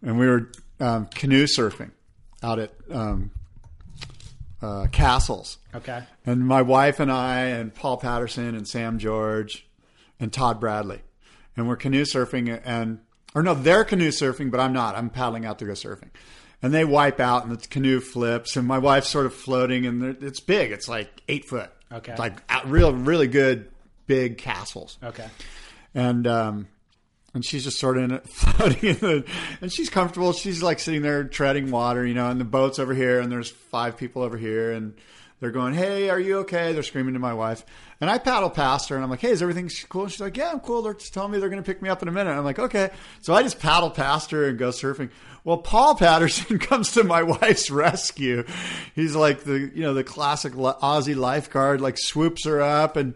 and 0.02 0.18
we 0.18 0.26
were 0.26 0.50
um, 0.80 1.06
canoe 1.06 1.46
surfing 1.46 1.92
out 2.42 2.58
at 2.58 2.72
um, 2.90 3.30
uh, 4.64 4.86
Castles. 4.88 5.58
Okay. 5.74 6.02
And 6.26 6.46
my 6.46 6.62
wife 6.62 7.00
and 7.00 7.10
I 7.12 7.40
and 7.46 7.74
Paul 7.74 7.96
Patterson 7.98 8.54
and 8.54 8.66
Sam 8.66 8.98
George 8.98 9.66
and 10.18 10.32
Todd 10.32 10.60
Bradley. 10.60 11.02
And 11.56 11.68
we're 11.68 11.76
canoe 11.76 12.04
surfing 12.04 12.60
and 12.64 13.00
or 13.34 13.42
no, 13.42 13.54
they're 13.54 13.84
canoe 13.84 14.10
surfing, 14.10 14.50
but 14.50 14.60
I'm 14.60 14.72
not. 14.72 14.94
I'm 14.96 15.10
paddling 15.10 15.44
out 15.44 15.58
to 15.58 15.64
go 15.64 15.72
surfing. 15.72 16.10
And 16.62 16.72
they 16.72 16.84
wipe 16.84 17.20
out 17.20 17.44
and 17.44 17.52
the 17.56 17.68
canoe 17.68 18.00
flips 18.00 18.56
and 18.56 18.66
my 18.66 18.78
wife's 18.78 19.08
sort 19.08 19.26
of 19.26 19.34
floating 19.34 19.86
and 19.86 20.02
it's 20.22 20.40
big. 20.40 20.72
It's 20.72 20.88
like 20.88 21.10
eight 21.28 21.44
foot. 21.44 21.70
Okay. 21.92 22.14
Like 22.16 22.40
real, 22.66 22.92
really 22.92 23.28
good 23.28 23.70
big 24.06 24.38
castles 24.38 24.98
Okay. 25.02 25.26
and 25.94 26.26
um, 26.26 26.68
and 27.34 27.44
she's 27.44 27.64
just 27.64 27.78
sort 27.78 27.98
of 27.98 28.04
in 28.04 28.10
it, 28.12 28.28
floating 28.28 28.90
in 28.90 28.96
the, 28.96 29.24
and 29.60 29.72
she's 29.72 29.90
comfortable. 29.90 30.32
She's 30.32 30.62
like 30.62 30.78
sitting 30.78 31.02
there 31.02 31.24
treading 31.24 31.70
water, 31.70 32.06
you 32.06 32.14
know, 32.14 32.28
and 32.28 32.40
the 32.40 32.44
boat's 32.44 32.78
over 32.78 32.94
here, 32.94 33.20
and 33.20 33.30
there's 33.30 33.50
five 33.50 33.96
people 33.96 34.22
over 34.22 34.36
here, 34.38 34.72
and 34.72 34.94
they're 35.40 35.50
going, 35.50 35.74
"Hey, 35.74 36.08
are 36.08 36.20
you 36.20 36.38
okay?" 36.38 36.72
They're 36.72 36.84
screaming 36.84 37.14
to 37.14 37.20
my 37.20 37.34
wife, 37.34 37.66
and 38.00 38.08
I 38.08 38.18
paddle 38.18 38.50
past 38.50 38.88
her, 38.88 38.94
and 38.94 39.04
I'm 39.04 39.10
like, 39.10 39.20
"Hey, 39.20 39.30
is 39.30 39.42
everything 39.42 39.68
cool?" 39.88 40.04
And 40.04 40.12
she's 40.12 40.20
like, 40.20 40.36
"Yeah, 40.36 40.52
I'm 40.52 40.60
cool." 40.60 40.82
They're 40.82 40.94
just 40.94 41.12
telling 41.12 41.32
me 41.32 41.38
they're 41.38 41.50
going 41.50 41.62
to 41.62 41.66
pick 41.66 41.82
me 41.82 41.88
up 41.88 42.02
in 42.02 42.08
a 42.08 42.12
minute. 42.12 42.30
I'm 42.30 42.44
like, 42.44 42.60
"Okay," 42.60 42.90
so 43.20 43.34
I 43.34 43.42
just 43.42 43.58
paddle 43.58 43.90
past 43.90 44.30
her 44.30 44.48
and 44.48 44.58
go 44.58 44.68
surfing. 44.70 45.10
Well, 45.42 45.58
Paul 45.58 45.94
Patterson 45.96 46.58
comes 46.58 46.92
to 46.92 47.04
my 47.04 47.24
wife's 47.24 47.70
rescue. 47.70 48.44
He's 48.94 49.16
like 49.16 49.44
the 49.44 49.70
you 49.74 49.82
know 49.82 49.92
the 49.92 50.04
classic 50.04 50.52
Aussie 50.52 51.16
lifeguard, 51.16 51.80
like 51.80 51.98
swoops 51.98 52.46
her 52.46 52.62
up 52.62 52.96
and 52.96 53.14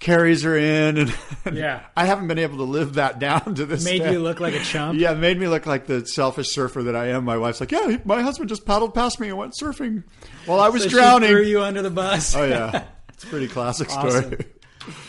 carries 0.00 0.42
her 0.42 0.56
in 0.56 0.98
and, 0.98 1.14
and 1.44 1.56
Yeah. 1.56 1.80
I 1.96 2.04
haven't 2.06 2.28
been 2.28 2.38
able 2.38 2.58
to 2.58 2.64
live 2.64 2.94
that 2.94 3.18
down 3.18 3.54
to 3.54 3.64
this 3.64 3.84
Made 3.84 4.00
day. 4.00 4.12
you 4.12 4.18
look 4.18 4.40
like 4.40 4.54
a 4.54 4.60
chump. 4.60 4.98
yeah, 4.98 5.14
made 5.14 5.38
me 5.38 5.48
look 5.48 5.64
like 5.66 5.86
the 5.86 6.04
selfish 6.06 6.48
surfer 6.52 6.82
that 6.84 6.96
I 6.96 7.08
am. 7.08 7.24
My 7.24 7.36
wife's 7.38 7.60
like, 7.60 7.72
"Yeah, 7.72 7.96
my 8.04 8.20
husband 8.22 8.48
just 8.50 8.66
paddled 8.66 8.92
past 8.94 9.18
me 9.20 9.28
and 9.28 9.38
went 9.38 9.54
surfing 9.60 10.04
while 10.46 10.60
I 10.60 10.68
was 10.68 10.82
So 10.82 10.88
drowning." 10.90 11.30
threw 11.30 11.42
you 11.42 11.62
under 11.62 11.80
the 11.82 11.90
bus. 11.90 12.34
oh 12.36 12.44
yeah, 12.44 12.84
it's 13.10 13.24
a 13.24 13.26
pretty 13.28 13.48
classic 13.48 13.88
story. 13.90 14.44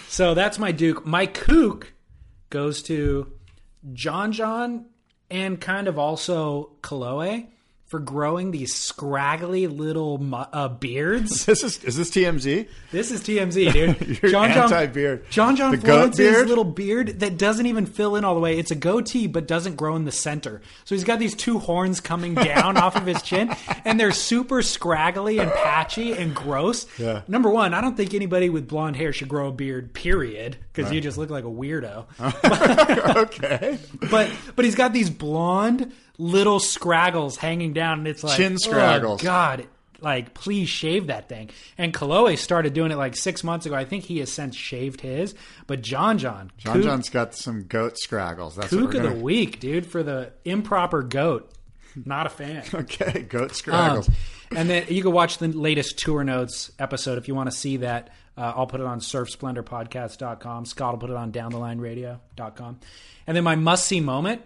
So 0.08 0.34
that's 0.34 0.58
my 0.58 0.72
Duke. 0.72 1.06
My 1.06 1.26
kook 1.26 1.94
goes 2.50 2.82
to 2.84 3.32
John 3.94 4.32
John 4.32 4.86
and 5.30 5.60
kind 5.60 5.88
of 5.90 6.00
also 6.00 6.78
Kolohe. 6.82 7.48
For 7.86 8.00
growing 8.00 8.50
these 8.50 8.74
scraggly 8.74 9.68
little 9.68 10.18
mu- 10.18 10.38
uh, 10.38 10.68
beards. 10.68 11.46
This 11.56 11.64
is 11.64 11.84
is 11.84 11.96
this 11.96 12.10
TMZ? 12.10 12.68
This 12.92 13.12
is 13.12 13.22
TMZ, 13.22 13.72
dude. 13.74 14.22
John 14.32 14.52
John 14.52 14.64
anti-beard. 14.64 15.30
John 15.30 15.56
John 15.56 15.72
The 15.72 15.78
Florence's 15.78 16.18
beard? 16.18 16.48
little 16.50 16.64
beard 16.64 17.20
that 17.20 17.38
doesn't 17.38 17.66
even 17.68 17.86
fill 17.86 18.16
in 18.16 18.26
all 18.26 18.34
the 18.34 18.42
way. 18.42 18.58
It's 18.58 18.72
a 18.72 18.76
goatee, 18.76 19.28
but 19.28 19.48
doesn't 19.48 19.76
grow 19.76 19.96
in 19.96 20.06
the 20.06 20.12
center. 20.12 20.62
So 20.86 20.96
he's 20.96 21.04
got 21.04 21.20
these 21.20 21.36
two 21.36 21.60
horns 21.60 22.00
coming 22.02 22.34
down 22.34 22.78
off 22.78 22.96
of 22.96 23.06
his 23.06 23.22
chin, 23.22 23.56
and 23.86 24.00
they're 24.00 24.12
super 24.12 24.64
scraggly 24.64 25.38
and 25.38 25.52
patchy 25.52 26.14
and 26.14 26.34
gross. 26.36 26.88
Yeah. 26.98 27.22
Number 27.28 27.50
one, 27.52 27.74
I 27.76 27.82
don't 27.82 27.96
think 27.96 28.16
anybody 28.16 28.50
with 28.50 28.68
blonde 28.68 28.96
hair 28.96 29.14
should 29.14 29.30
grow 29.30 29.50
a 29.50 29.52
beard. 29.52 29.94
Period, 29.94 30.58
because 30.74 30.92
you 30.92 31.02
just 31.02 31.18
look 31.20 31.30
like 31.30 31.44
a 31.44 31.48
weirdo. 31.48 32.06
okay. 33.16 33.78
but 34.10 34.32
but 34.56 34.66
he's 34.66 34.76
got 34.76 34.92
these 34.94 35.10
blonde 35.12 35.92
little 36.18 36.60
scraggles 36.60 37.38
hanging 37.38 37.74
down, 37.74 38.00
and 38.00 38.08
it's 38.08 38.24
like 38.24 38.38
Chin 38.38 38.58
scraggles. 38.58 39.22
Oh, 39.22 39.24
God, 39.24 39.68
like 40.02 40.34
please 40.34 40.70
shave 40.70 41.08
that 41.08 41.30
thing. 41.30 41.50
And 41.78 41.94
Kolohe 41.94 42.38
started 42.38 42.74
doing 42.74 42.92
it 42.92 42.98
like 42.98 43.16
six 43.16 43.44
months 43.44 43.66
ago. 43.66 43.76
I 43.76 43.86
think 43.86 44.04
he 44.04 44.20
has 44.20 44.32
since 44.32 44.56
shaved 44.56 45.02
his. 45.02 45.34
But 45.68 45.82
John 45.82 46.18
John, 46.18 46.52
John 46.58 46.82
John's 46.82 47.10
got 47.10 47.34
some 47.36 47.64
goat 47.64 47.98
scraggles. 47.98 48.56
That's 48.56 48.70
kook 48.70 48.94
of 48.94 49.04
the 49.04 49.10
gonna- 49.10 49.22
week, 49.22 49.60
dude, 49.60 49.86
for 49.86 50.04
the 50.04 50.32
improper 50.44 51.02
goat. 51.02 51.52
Not 52.04 52.26
a 52.26 52.30
fan. 52.30 52.64
Okay, 52.74 53.22
goat 53.22 53.52
Um, 53.52 53.56
scraggles. 53.56 54.10
and 54.54 54.70
then 54.70 54.86
you 54.90 55.02
can 55.02 55.14
watch 55.14 55.38
the 55.38 55.48
latest 55.48 55.98
tour 55.98 56.26
notes 56.26 56.70
episode 56.78 57.18
if 57.18 57.28
you 57.30 57.36
want 57.36 57.50
to 57.50 57.56
see 57.56 57.78
that. 57.78 58.10
Uh, 58.38 58.52
I'll 58.54 58.68
put 58.68 58.82
it 58.82 58.86
on 58.86 59.00
surfsplendorpodcast.com. 59.00 60.66
Scott 60.66 60.92
will 60.94 61.00
put 61.00 61.10
it 61.10 61.16
on 61.16 61.32
downthelineradio.com. 61.32 62.80
And 63.28 63.38
then 63.38 63.44
my 63.46 63.56
must 63.56 63.86
see 63.86 64.02
moment 64.02 64.42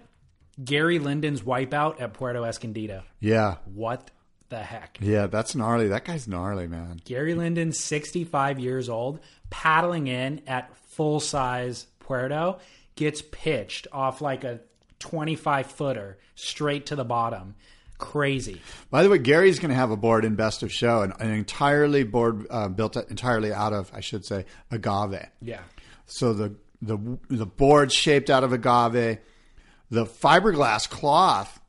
Gary 0.63 0.99
Linden's 0.99 1.41
wipeout 1.41 2.01
at 2.01 2.13
Puerto 2.13 2.43
Escondido. 2.43 3.03
yeah, 3.19 3.55
What 3.73 4.11
the 4.49 4.59
heck? 4.59 4.97
yeah, 5.01 5.27
that's 5.27 5.55
gnarly. 5.55 5.87
That 5.89 6.05
guy's 6.05 6.27
gnarly, 6.27 6.67
man. 6.67 6.99
Gary 7.05 7.33
Linden, 7.35 7.71
65 7.71 8.59
years 8.59 8.89
old, 8.89 9.19
paddling 9.49 10.07
in 10.07 10.41
at 10.47 10.75
full 10.89 11.19
size 11.19 11.85
Puerto, 11.99 12.57
gets 12.95 13.21
pitched 13.21 13.87
off 13.91 14.21
like 14.21 14.43
a 14.43 14.59
25 14.99 15.67
footer 15.67 16.17
straight 16.35 16.87
to 16.87 16.95
the 16.95 17.05
bottom. 17.05 17.55
Crazy. 17.99 18.61
By 18.89 19.03
the 19.03 19.09
way, 19.09 19.17
Gary's 19.17 19.59
going 19.59 19.69
to 19.69 19.75
have 19.75 19.91
a 19.91 19.97
board 19.97 20.23
in 20.25 20.35
Best 20.35 20.63
of 20.63 20.71
Show, 20.71 21.01
an, 21.01 21.13
an 21.19 21.31
entirely 21.31 22.03
board 22.03 22.47
uh, 22.49 22.69
built 22.69 22.95
entirely 22.95 23.51
out 23.53 23.73
of, 23.73 23.91
I 23.93 23.99
should 23.99 24.25
say, 24.25 24.45
agave. 24.71 25.27
Yeah. 25.41 25.59
So 26.05 26.33
the 26.33 26.55
the 26.81 26.97
the 27.29 27.45
board 27.45 27.91
shaped 27.91 28.29
out 28.29 28.43
of 28.45 28.53
agave, 28.53 29.19
the 29.89 30.05
fiberglass 30.05 30.89
cloth. 30.89 31.59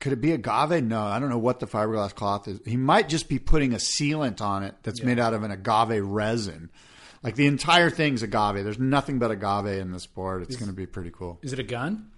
Could 0.00 0.12
it 0.12 0.20
be 0.20 0.30
agave? 0.32 0.82
No, 0.84 1.02
I 1.02 1.18
don't 1.18 1.28
know 1.28 1.38
what 1.38 1.58
the 1.60 1.66
fiberglass 1.66 2.14
cloth 2.14 2.46
is. 2.46 2.60
He 2.64 2.76
might 2.76 3.08
just 3.08 3.28
be 3.28 3.38
putting 3.40 3.72
a 3.74 3.78
sealant 3.78 4.40
on 4.40 4.62
it 4.62 4.74
that's 4.84 5.02
made 5.02 5.18
out 5.18 5.34
of 5.34 5.42
an 5.42 5.50
agave 5.50 6.04
resin. 6.06 6.70
Like 7.22 7.34
the 7.34 7.46
entire 7.48 7.90
thing's 7.90 8.22
agave. 8.22 8.62
There's 8.62 8.78
nothing 8.78 9.18
but 9.18 9.32
agave 9.32 9.80
in 9.80 9.90
this 9.90 10.06
board. 10.06 10.42
It's 10.42 10.54
going 10.54 10.70
to 10.70 10.76
be 10.76 10.86
pretty 10.86 11.10
cool. 11.10 11.40
Is 11.42 11.52
it 11.52 11.58
a 11.58 11.64
gun? 11.64 12.10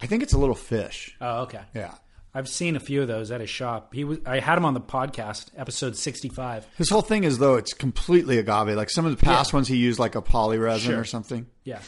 I 0.00 0.06
think 0.06 0.22
it's 0.22 0.32
a 0.32 0.38
little 0.38 0.54
fish. 0.54 1.16
Oh, 1.20 1.40
okay. 1.42 1.62
Yeah. 1.74 1.94
I've 2.32 2.48
seen 2.48 2.76
a 2.76 2.80
few 2.80 3.02
of 3.02 3.08
those 3.08 3.32
at 3.32 3.40
his 3.40 3.50
shop. 3.50 3.92
He 3.94 4.04
was 4.04 4.18
I 4.24 4.38
had 4.38 4.56
him 4.58 4.64
on 4.64 4.74
the 4.74 4.80
podcast, 4.80 5.46
episode 5.56 5.96
65. 5.96 6.68
His 6.76 6.88
whole 6.88 7.02
thing 7.02 7.24
is 7.24 7.38
though 7.38 7.56
it's 7.56 7.72
completely 7.72 8.38
agave. 8.38 8.76
Like 8.76 8.90
some 8.90 9.06
of 9.06 9.10
the 9.18 9.24
past 9.24 9.52
ones, 9.52 9.66
he 9.66 9.76
used 9.76 9.98
like 9.98 10.14
a 10.14 10.22
poly 10.22 10.58
resin 10.58 10.92
Sure. 10.92 11.00
or 11.00 11.04
something. 11.04 11.46
Yeah. 11.64 11.80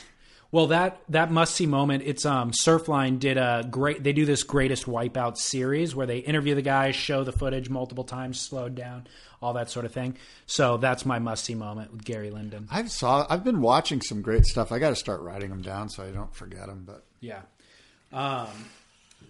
Well, 0.52 0.68
that 0.68 1.00
that 1.08 1.30
must 1.30 1.54
see 1.54 1.66
moment. 1.66 2.02
It's 2.04 2.26
um 2.26 2.50
Surfline 2.50 3.20
did 3.20 3.36
a 3.36 3.66
great. 3.70 4.02
They 4.02 4.12
do 4.12 4.24
this 4.24 4.42
greatest 4.42 4.86
wipeout 4.86 5.36
series 5.36 5.94
where 5.94 6.06
they 6.06 6.18
interview 6.18 6.54
the 6.56 6.62
guys, 6.62 6.96
show 6.96 7.22
the 7.22 7.32
footage 7.32 7.70
multiple 7.70 8.02
times, 8.04 8.40
slowed 8.40 8.74
down, 8.74 9.06
all 9.40 9.52
that 9.52 9.70
sort 9.70 9.86
of 9.86 9.92
thing. 9.92 10.16
So 10.46 10.76
that's 10.76 11.06
my 11.06 11.20
must 11.20 11.44
see 11.44 11.54
moment 11.54 11.92
with 11.92 12.04
Gary 12.04 12.30
Linden. 12.30 12.66
I've 12.70 12.90
saw. 12.90 13.26
I've 13.30 13.44
been 13.44 13.60
watching 13.60 14.00
some 14.00 14.22
great 14.22 14.44
stuff. 14.44 14.72
I 14.72 14.80
got 14.80 14.90
to 14.90 14.96
start 14.96 15.20
writing 15.20 15.50
them 15.50 15.62
down 15.62 15.88
so 15.88 16.02
I 16.02 16.10
don't 16.10 16.34
forget 16.34 16.66
them. 16.66 16.82
But 16.84 17.04
Yeah. 17.20 17.42
Um, 18.12 18.48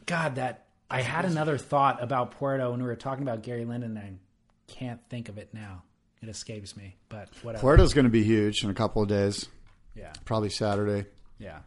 God, 0.07 0.37
that 0.37 0.67
I 0.91 1.03
had 1.03 1.27
another 1.27 1.59
thought 1.59 2.03
about 2.03 2.31
Puerto 2.33 2.71
when 2.71 2.81
we 2.81 2.87
were 2.87 2.97
talking 2.97 3.23
about 3.23 3.43
Gary 3.43 3.67
Linden. 3.67 3.97
And 3.97 3.99
I 3.99 4.73
can't 4.73 5.01
think 5.11 5.29
of 5.29 5.37
it 5.37 5.51
now. 5.53 5.83
It 6.23 6.29
escapes 6.29 6.77
me, 6.77 6.97
but 7.09 7.29
whatever. 7.43 7.61
Puerto's 7.61 7.95
going 7.95 8.05
to 8.05 8.11
be 8.11 8.23
huge 8.23 8.65
in 8.65 8.71
a 8.71 8.75
couple 8.75 9.03
of 9.03 9.09
days. 9.09 9.49
Yeah. 9.95 10.13
Probably 10.25 10.51
Saturday. 10.51 11.07
Yeah. 11.39 11.59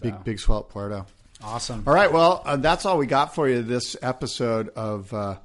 Big 0.00 0.24
big 0.24 0.38
swell 0.38 0.60
at 0.60 0.68
Puerto. 0.68 1.06
Awesome. 1.42 1.82
All 1.86 1.94
right. 1.94 2.12
Well, 2.12 2.42
uh, 2.44 2.56
that's 2.56 2.84
all 2.86 2.98
we 2.98 3.06
got 3.06 3.34
for 3.34 3.48
you 3.48 3.62
this 3.62 3.96
episode 4.02 4.68
of 4.70 5.12
uh, 5.14 5.36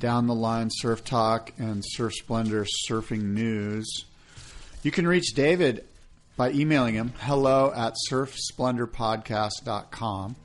Down 0.00 0.26
the 0.26 0.34
Line 0.34 0.68
Surf 0.70 1.04
Talk 1.04 1.52
and 1.58 1.84
Surf 1.84 2.14
Splendor 2.14 2.66
Surfing 2.88 3.22
News. 3.22 4.04
You 4.82 4.90
can 4.90 5.06
reach 5.06 5.34
David 5.34 5.84
by 6.36 6.52
emailing 6.52 6.94
him 6.94 7.12
hello 7.20 7.72
at 7.74 7.94
surfsplendorpodcast.com. 8.10 10.36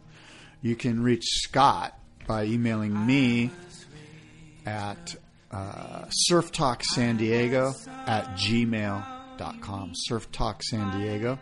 You 0.62 0.76
can 0.76 1.02
reach 1.04 1.24
Scott 1.26 1.98
by 2.28 2.44
emailing 2.46 3.06
me 3.06 3.50
at 4.66 5.16
uh, 5.52 6.06
surftalksandiego 6.30 7.88
at 8.08 8.26
gmail.com. 8.36 9.21
Surftalksandiego 10.10 11.38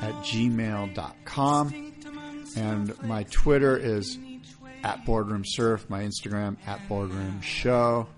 at 0.00 0.14
gmail.com. 0.24 1.92
And 2.56 3.02
my 3.02 3.22
Twitter 3.24 3.76
is 3.76 4.18
at 4.82 5.04
Boardroom 5.04 5.42
Surf, 5.44 5.88
my 5.88 6.02
Instagram 6.02 6.56
at 6.66 6.86
Boardroom 6.88 7.40
Show, 7.42 8.08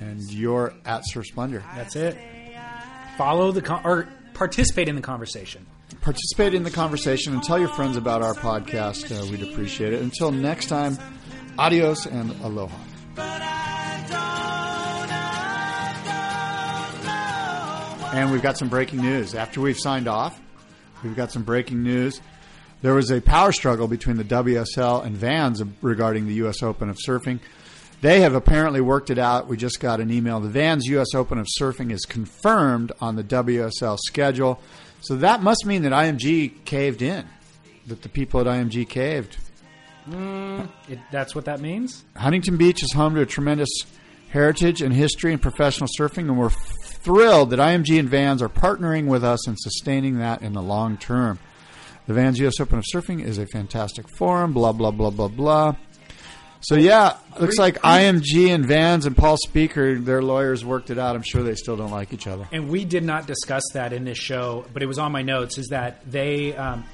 and 0.00 0.20
you're 0.30 0.74
at 0.84 1.02
Surf 1.06 1.26
Splendor. 1.26 1.64
That's 1.74 1.96
it. 1.96 2.18
Follow 3.16 3.50
the 3.50 3.62
con- 3.62 3.82
or 3.84 4.08
participate 4.34 4.88
in 4.88 4.94
the 4.94 5.02
conversation. 5.02 5.66
Participate 6.00 6.54
in 6.54 6.62
the 6.62 6.70
conversation 6.70 7.32
and 7.32 7.42
tell 7.42 7.58
your 7.58 7.68
friends 7.70 7.96
about 7.96 8.22
our 8.22 8.34
podcast. 8.34 9.10
Uh, 9.10 9.26
we'd 9.30 9.42
appreciate 9.42 9.92
it. 9.92 10.00
Until 10.02 10.30
next 10.30 10.66
time, 10.66 10.96
adios 11.58 12.06
and 12.06 12.30
aloha. 12.42 12.76
And 18.12 18.32
we've 18.32 18.42
got 18.42 18.56
some 18.56 18.68
breaking 18.68 19.02
news. 19.02 19.34
After 19.34 19.60
we've 19.60 19.78
signed 19.78 20.08
off, 20.08 20.40
we've 21.04 21.14
got 21.14 21.30
some 21.30 21.42
breaking 21.42 21.82
news. 21.82 22.20
There 22.80 22.94
was 22.94 23.10
a 23.10 23.20
power 23.20 23.52
struggle 23.52 23.86
between 23.86 24.16
the 24.16 24.24
WSL 24.24 25.04
and 25.04 25.14
Vans 25.16 25.62
regarding 25.82 26.26
the 26.26 26.34
U.S. 26.34 26.62
Open 26.62 26.88
of 26.88 26.96
Surfing. 26.96 27.40
They 28.00 28.20
have 28.20 28.34
apparently 28.34 28.80
worked 28.80 29.10
it 29.10 29.18
out. 29.18 29.46
We 29.46 29.56
just 29.56 29.80
got 29.80 30.00
an 30.00 30.10
email. 30.10 30.40
The 30.40 30.48
Vans 30.48 30.86
U.S. 30.86 31.14
Open 31.14 31.38
of 31.38 31.46
Surfing 31.60 31.92
is 31.92 32.04
confirmed 32.06 32.92
on 33.00 33.16
the 33.16 33.24
WSL 33.24 33.98
schedule. 33.98 34.60
So 35.00 35.16
that 35.16 35.42
must 35.42 35.66
mean 35.66 35.82
that 35.82 35.92
IMG 35.92 36.64
caved 36.64 37.02
in, 37.02 37.26
that 37.88 38.02
the 38.02 38.08
people 38.08 38.40
at 38.40 38.46
IMG 38.46 38.88
caved. 38.88 39.36
Hmm, 40.06 40.62
it, 40.88 40.98
that's 41.12 41.34
what 41.34 41.44
that 41.44 41.60
means. 41.60 42.04
Huntington 42.16 42.56
Beach 42.56 42.82
is 42.82 42.92
home 42.92 43.14
to 43.16 43.20
a 43.20 43.26
tremendous 43.26 43.68
heritage 44.30 44.80
and 44.80 44.94
history 44.94 45.32
in 45.32 45.38
professional 45.38 45.88
surfing, 45.98 46.28
and 46.28 46.38
we're 46.38 46.50
thrilled 47.08 47.48
that 47.48 47.58
IMG 47.58 47.98
and 47.98 48.06
Vans 48.06 48.42
are 48.42 48.50
partnering 48.50 49.06
with 49.06 49.24
us 49.24 49.48
and 49.48 49.58
sustaining 49.58 50.18
that 50.18 50.42
in 50.42 50.52
the 50.52 50.60
long 50.60 50.98
term. 50.98 51.38
The 52.06 52.12
Vans 52.12 52.38
U.S. 52.38 52.60
Open 52.60 52.78
of 52.78 52.84
Surfing 52.92 53.24
is 53.24 53.38
a 53.38 53.46
fantastic 53.46 54.06
forum, 54.10 54.52
blah, 54.52 54.72
blah, 54.72 54.90
blah, 54.90 55.08
blah, 55.08 55.28
blah. 55.28 55.76
So, 56.60 56.74
yeah, 56.74 57.16
looks 57.40 57.56
like 57.56 57.80
IMG 57.80 58.54
and 58.54 58.66
Vans 58.66 59.06
and 59.06 59.16
Paul 59.16 59.38
Speaker, 59.38 59.98
their 59.98 60.20
lawyers 60.20 60.66
worked 60.66 60.90
it 60.90 60.98
out. 60.98 61.16
I'm 61.16 61.22
sure 61.22 61.42
they 61.42 61.54
still 61.54 61.78
don't 61.78 61.90
like 61.90 62.12
each 62.12 62.26
other. 62.26 62.46
And 62.52 62.68
we 62.68 62.84
did 62.84 63.04
not 63.04 63.26
discuss 63.26 63.62
that 63.72 63.94
in 63.94 64.04
this 64.04 64.18
show, 64.18 64.66
but 64.74 64.82
it 64.82 64.86
was 64.86 64.98
on 64.98 65.10
my 65.10 65.22
notes. 65.22 65.56
Is 65.56 65.68
that 65.68 66.10
they, 66.10 66.54
um, 66.56 66.84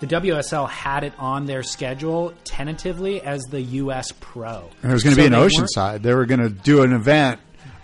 the 0.00 0.08
WSL 0.08 0.68
had 0.68 1.04
it 1.04 1.12
on 1.16 1.46
their 1.46 1.62
schedule 1.62 2.34
tentatively 2.42 3.20
as 3.22 3.40
the 3.42 3.60
U.S. 3.60 4.12
Pro. 4.18 4.68
And 4.82 4.90
there 4.90 4.94
was 4.94 5.04
going 5.04 5.14
to 5.14 5.22
So 5.22 5.28
be 5.28 5.32
an 5.32 5.40
Oceanside. 5.40 6.02
They 6.02 6.14
were 6.14 6.26
going 6.26 6.40
to 6.40 6.50
do 6.50 6.82
an 6.82 6.92
event 6.92 7.40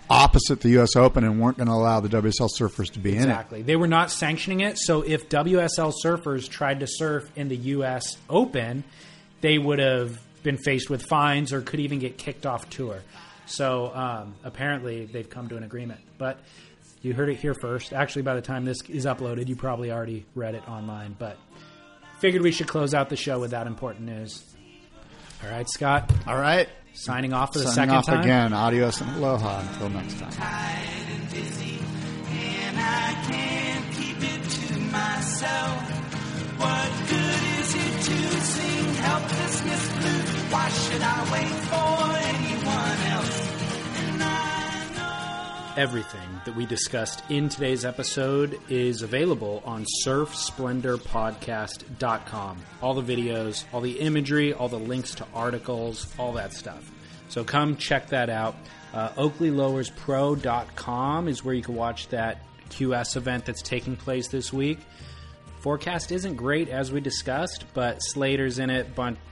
opposite 0.09 0.61
the 0.61 0.69
U.S. 0.69 0.95
Open 0.95 1.23
and 1.23 1.39
weren't 1.39 1.57
going 1.57 1.67
to 1.67 1.73
allow 1.73 1.99
the 1.99 2.09
WSL 2.09 2.49
surfers 2.57 2.91
to 2.93 2.99
be 2.99 3.11
in 3.11 3.23
it. 3.23 3.23
Exactly. 3.23 3.61
They 3.61 3.75
were 3.75 3.87
not 3.87 4.11
sanctioning 4.11 4.61
it. 4.61 4.77
So 4.77 5.01
if 5.01 5.29
WSL 5.29 5.93
surfers 6.03 6.49
tried 6.49 6.81
to 6.81 6.87
surf 6.87 7.29
in 7.35 7.47
the 7.47 7.57
U.S. 7.57 8.17
Open, 8.29 8.83
they 9.41 9.57
would 9.57 9.79
have 9.79 10.19
been 10.43 10.57
faced 10.57 10.89
with 10.89 11.03
fines 11.03 11.51
or 11.51 11.61
could 11.61 11.79
even 11.79 11.99
get 11.99 12.17
kicked 12.17 12.45
off 12.45 12.69
tour. 12.69 13.01
So 13.47 13.91
um, 13.93 14.35
apparently 14.43 15.05
they've 15.05 15.29
come 15.29 15.49
to 15.49 15.57
an 15.57 15.63
agreement. 15.63 16.01
But 16.17 16.39
you 17.01 17.13
heard 17.13 17.29
it 17.29 17.35
here 17.35 17.53
first. 17.53 17.93
Actually, 17.93 18.23
by 18.23 18.35
the 18.35 18.41
time 18.41 18.65
this 18.65 18.81
is 18.89 19.05
uploaded, 19.05 19.47
you 19.47 19.55
probably 19.55 19.91
already 19.91 20.25
read 20.33 20.55
it 20.55 20.67
online. 20.67 21.15
But 21.17 21.37
figured 22.19 22.41
we 22.41 22.51
should 22.51 22.67
close 22.67 22.93
out 22.93 23.09
the 23.09 23.15
show 23.15 23.39
with 23.39 23.51
that 23.51 23.67
important 23.67 24.05
news. 24.05 24.43
All 25.43 25.49
right, 25.49 25.69
Scott. 25.69 26.11
All 26.25 26.37
right. 26.37 26.67
Signing 26.95 27.33
off 27.33 27.53
for 27.53 27.59
the 27.59 27.65
Signing 27.65 27.75
second 27.75 27.95
off 27.95 28.05
time. 28.05 28.21
again. 28.21 28.53
Adios 28.53 29.01
and 29.01 29.15
aloha. 29.17 29.59
Until 29.59 29.89
next 29.89 30.19
time. 30.19 30.31
and 32.31 32.77
I 32.79 33.13
can't 33.29 33.93
keep 33.95 34.17
it 34.23 34.43
to 34.49 34.79
myself. 34.79 35.91
What 36.57 36.91
good 37.09 37.41
is 37.59 37.75
it 37.75 38.01
to 38.09 38.41
sing 38.41 38.93
helpless 38.95 39.45
Christmas 39.65 39.87
blue. 39.97 40.51
Why 40.53 40.69
should 40.69 41.01
I 41.01 41.31
wait 41.31 41.53
for 41.71 41.95
anyone 42.33 42.94
Everything 45.77 46.41
that 46.45 46.55
we 46.55 46.65
discussed 46.65 47.21
in 47.29 47.49
today's 47.49 47.83
episode 47.83 48.57
is 48.69 49.01
available 49.01 49.61
on 49.65 49.83
surfsplendorpodcast.com. 50.05 52.57
All 52.81 52.93
the 52.93 53.15
videos, 53.15 53.65
all 53.73 53.81
the 53.81 53.99
imagery, 53.99 54.53
all 54.53 54.69
the 54.69 54.79
links 54.79 55.15
to 55.15 55.27
articles, 55.33 56.07
all 56.17 56.31
that 56.33 56.53
stuff. 56.53 56.89
So 57.27 57.43
come 57.43 57.75
check 57.75 58.07
that 58.07 58.29
out. 58.29 58.55
Uh, 58.93 59.09
OakleyLowersPro.com 59.09 61.27
is 61.27 61.43
where 61.43 61.53
you 61.53 61.61
can 61.61 61.75
watch 61.75 62.07
that 62.07 62.45
QS 62.69 63.17
event 63.17 63.43
that's 63.43 63.61
taking 63.61 63.97
place 63.97 64.29
this 64.29 64.53
week. 64.53 64.79
Forecast 65.59 66.13
isn't 66.13 66.35
great 66.35 66.69
as 66.69 66.93
we 66.93 67.01
discussed, 67.01 67.65
but 67.73 67.99
Slater's 67.99 68.59
in 68.59 68.69
it. 68.69 68.87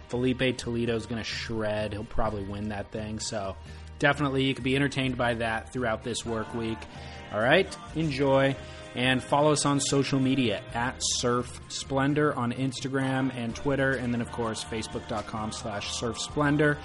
Filipe 0.10 0.58
Toledo's 0.58 1.06
going 1.06 1.22
to 1.22 1.24
shred. 1.24 1.94
He'll 1.94 2.04
probably 2.04 2.44
win 2.44 2.68
that 2.70 2.92
thing. 2.92 3.20
So 3.20 3.56
definitely 4.00 4.44
you 4.46 4.54
could 4.54 4.64
be 4.64 4.76
entertained 4.76 5.18
by 5.18 5.36
that 5.36 5.72
throughout 5.72 6.04
this 6.04 6.26
work 6.26 6.54
week. 6.54 6.78
All 7.34 7.40
right, 7.40 7.76
enjoy. 7.96 8.56
And 8.96 9.24
follow 9.24 9.52
us 9.52 9.66
on 9.66 9.80
social 9.80 10.20
media 10.20 10.62
at 10.76 10.96
Surf 11.00 11.60
Splendor 11.68 12.36
on 12.36 12.54
Instagram 12.54 13.34
and 13.36 13.56
Twitter, 13.56 13.94
and 13.94 14.14
then 14.14 14.22
of 14.22 14.32
course 14.32 14.64
Facebook.com 14.64 15.52
slash 15.52 15.92
Surf 15.94 16.20
Splendor. 16.20 16.78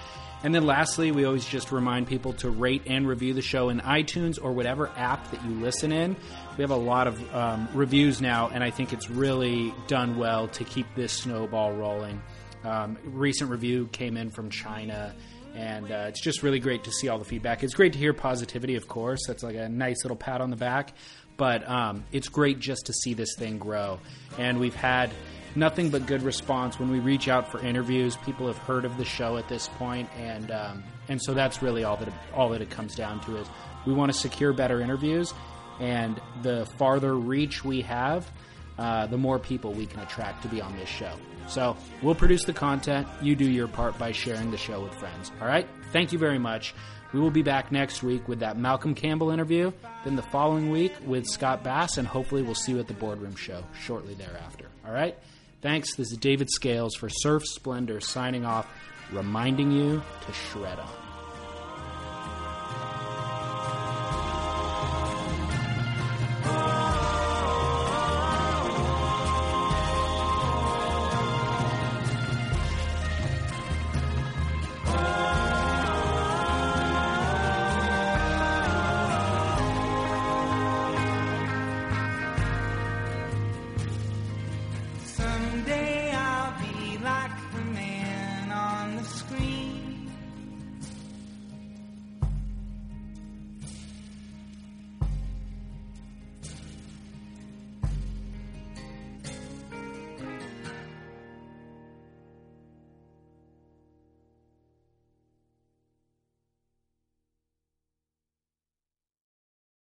And 0.43 0.55
then 0.55 0.65
lastly, 0.65 1.11
we 1.11 1.25
always 1.25 1.45
just 1.45 1.73
remind 1.73 2.07
people 2.07 2.33
to 2.35 2.49
rate 2.49 2.83
and 2.87 3.09
review 3.09 3.35
the 3.35 3.43
show 3.43 3.71
in 3.71 3.81
iTunes 3.81 4.39
or 4.41 4.53
whatever 4.53 4.89
app 4.97 5.31
that 5.33 5.45
you 5.45 5.51
listen 5.51 5.91
in. 5.91 6.17
We 6.57 6.63
have 6.63 6.71
a 6.71 6.77
lot 6.77 7.09
of 7.09 7.35
um, 7.35 7.69
reviews 7.75 8.21
now, 8.21 8.49
and 8.49 8.63
I 8.63 8.71
think 8.71 8.93
it's 8.93 9.11
really 9.11 9.75
done 9.89 10.17
well 10.17 10.49
to 10.49 10.65
keep 10.65 10.87
this 10.95 11.13
snowball 11.13 11.73
rolling. 11.73 12.23
Um, 12.65 12.99
recent 13.05 13.51
review 13.51 13.89
came 13.91 14.17
in 14.17 14.31
from 14.31 14.49
China, 14.51 15.15
and 15.59 15.91
uh, 15.91 16.07
it's 16.09 16.21
just 16.21 16.45
really 16.45 16.61
great 16.61 16.85
to 16.85 16.93
see 16.93 17.09
all 17.09 17.19
the 17.19 17.25
feedback. 17.25 17.65
It's 17.65 17.75
great 17.75 17.93
to 17.95 17.99
hear 17.99 18.13
positivity, 18.13 18.77
of 18.77 18.87
course. 18.87 19.27
That's 19.27 19.43
like 19.43 19.57
a 19.57 19.69
nice 19.69 20.05
little 20.05 20.17
pat 20.17 20.41
on 20.41 20.51
the 20.51 20.57
back. 20.57 20.93
But 21.37 21.69
um, 21.69 22.05
it's 22.13 22.29
great 22.29 22.61
just 22.61 22.87
to 22.87 22.93
see 22.93 23.13
this 23.13 23.35
thing 23.37 23.59
grow. 23.59 23.99
And 24.39 24.61
we've 24.61 24.75
had 24.75 25.11
nothing 25.57 25.91
but 25.91 26.07
good 26.07 26.23
response 26.23 26.79
when 26.79 26.91
we 26.91 27.01
reach 27.01 27.29
out 27.29 27.51
for 27.51 27.61
interviews. 27.61 28.17
People 28.19 28.47
have 28.47 28.59
heard 28.59 28.85
of 28.85 28.97
the 28.99 29.05
show 29.05 29.37
at 29.37 29.49
this 29.49 29.69
point, 29.69 30.09
and 30.17 30.51
um, 30.53 30.85
and 31.09 31.21
so 31.21 31.35
that's 31.35 31.61
really 31.63 31.85
all 31.85 31.97
that 31.97 32.09
it, 32.09 32.15
all 32.35 32.51
that 32.51 32.63
it 32.63 32.71
comes 32.71 32.95
down 32.95 33.21
to 33.23 33.37
is 33.37 33.49
we 33.87 33.93
want 33.93 34.13
to 34.13 34.19
secure 34.19 34.53
better 34.53 34.81
interviews, 34.81 35.33
and 35.81 36.21
the 36.43 36.67
farther 36.77 37.15
reach 37.17 37.65
we 37.65 37.81
have, 37.83 38.31
uh, 38.79 39.07
the 39.07 39.19
more 39.19 39.39
people 39.39 39.73
we 39.73 39.87
can 39.87 40.01
attract 40.01 40.43
to 40.43 40.49
be 40.49 40.61
on 40.61 40.77
this 40.77 40.89
show. 40.89 41.13
So 41.49 41.77
we'll 42.03 42.15
produce 42.15 42.45
the 42.45 42.53
content. 42.53 43.09
You 43.23 43.35
do 43.35 43.49
your 43.49 43.69
part 43.69 43.99
by 43.99 44.13
sharing 44.13 44.51
the 44.51 44.57
show 44.57 44.83
with 44.83 44.95
friends. 44.95 45.33
All 45.41 45.49
right. 45.49 45.67
Thank 45.93 46.13
you 46.13 46.19
very 46.19 46.39
much. 46.39 46.75
We 47.13 47.21
will 47.21 47.31
be 47.31 47.43
back 47.43 47.73
next 47.73 48.03
week 48.03 48.29
with 48.29 48.41
that 48.41 48.59
Malcolm 48.59 48.95
Campbell 48.95 49.31
interview, 49.31 49.73
then 50.05 50.15
the 50.15 50.23
following 50.23 50.71
week 50.71 50.93
with 51.07 51.27
Scott 51.27 51.65
Bass, 51.65 51.97
and 51.97 52.07
hopefully 52.07 52.43
we'll 52.43 52.55
see 52.55 52.73
you 52.73 52.79
at 52.81 52.87
the 52.87 52.93
boardroom 52.93 53.35
show 53.35 53.65
shortly 53.81 54.13
thereafter. 54.13 54.67
All 54.87 54.93
right? 54.93 55.17
Thanks. 55.63 55.97
This 55.97 56.13
is 56.13 56.19
David 56.19 56.51
Scales 56.51 56.95
for 56.95 57.09
Surf 57.09 57.45
Splendor 57.47 58.01
signing 58.01 58.45
off, 58.45 58.69
reminding 59.11 59.73
you 59.73 60.03
to 60.27 60.33
shred 60.33 60.79
on. 60.79 61.08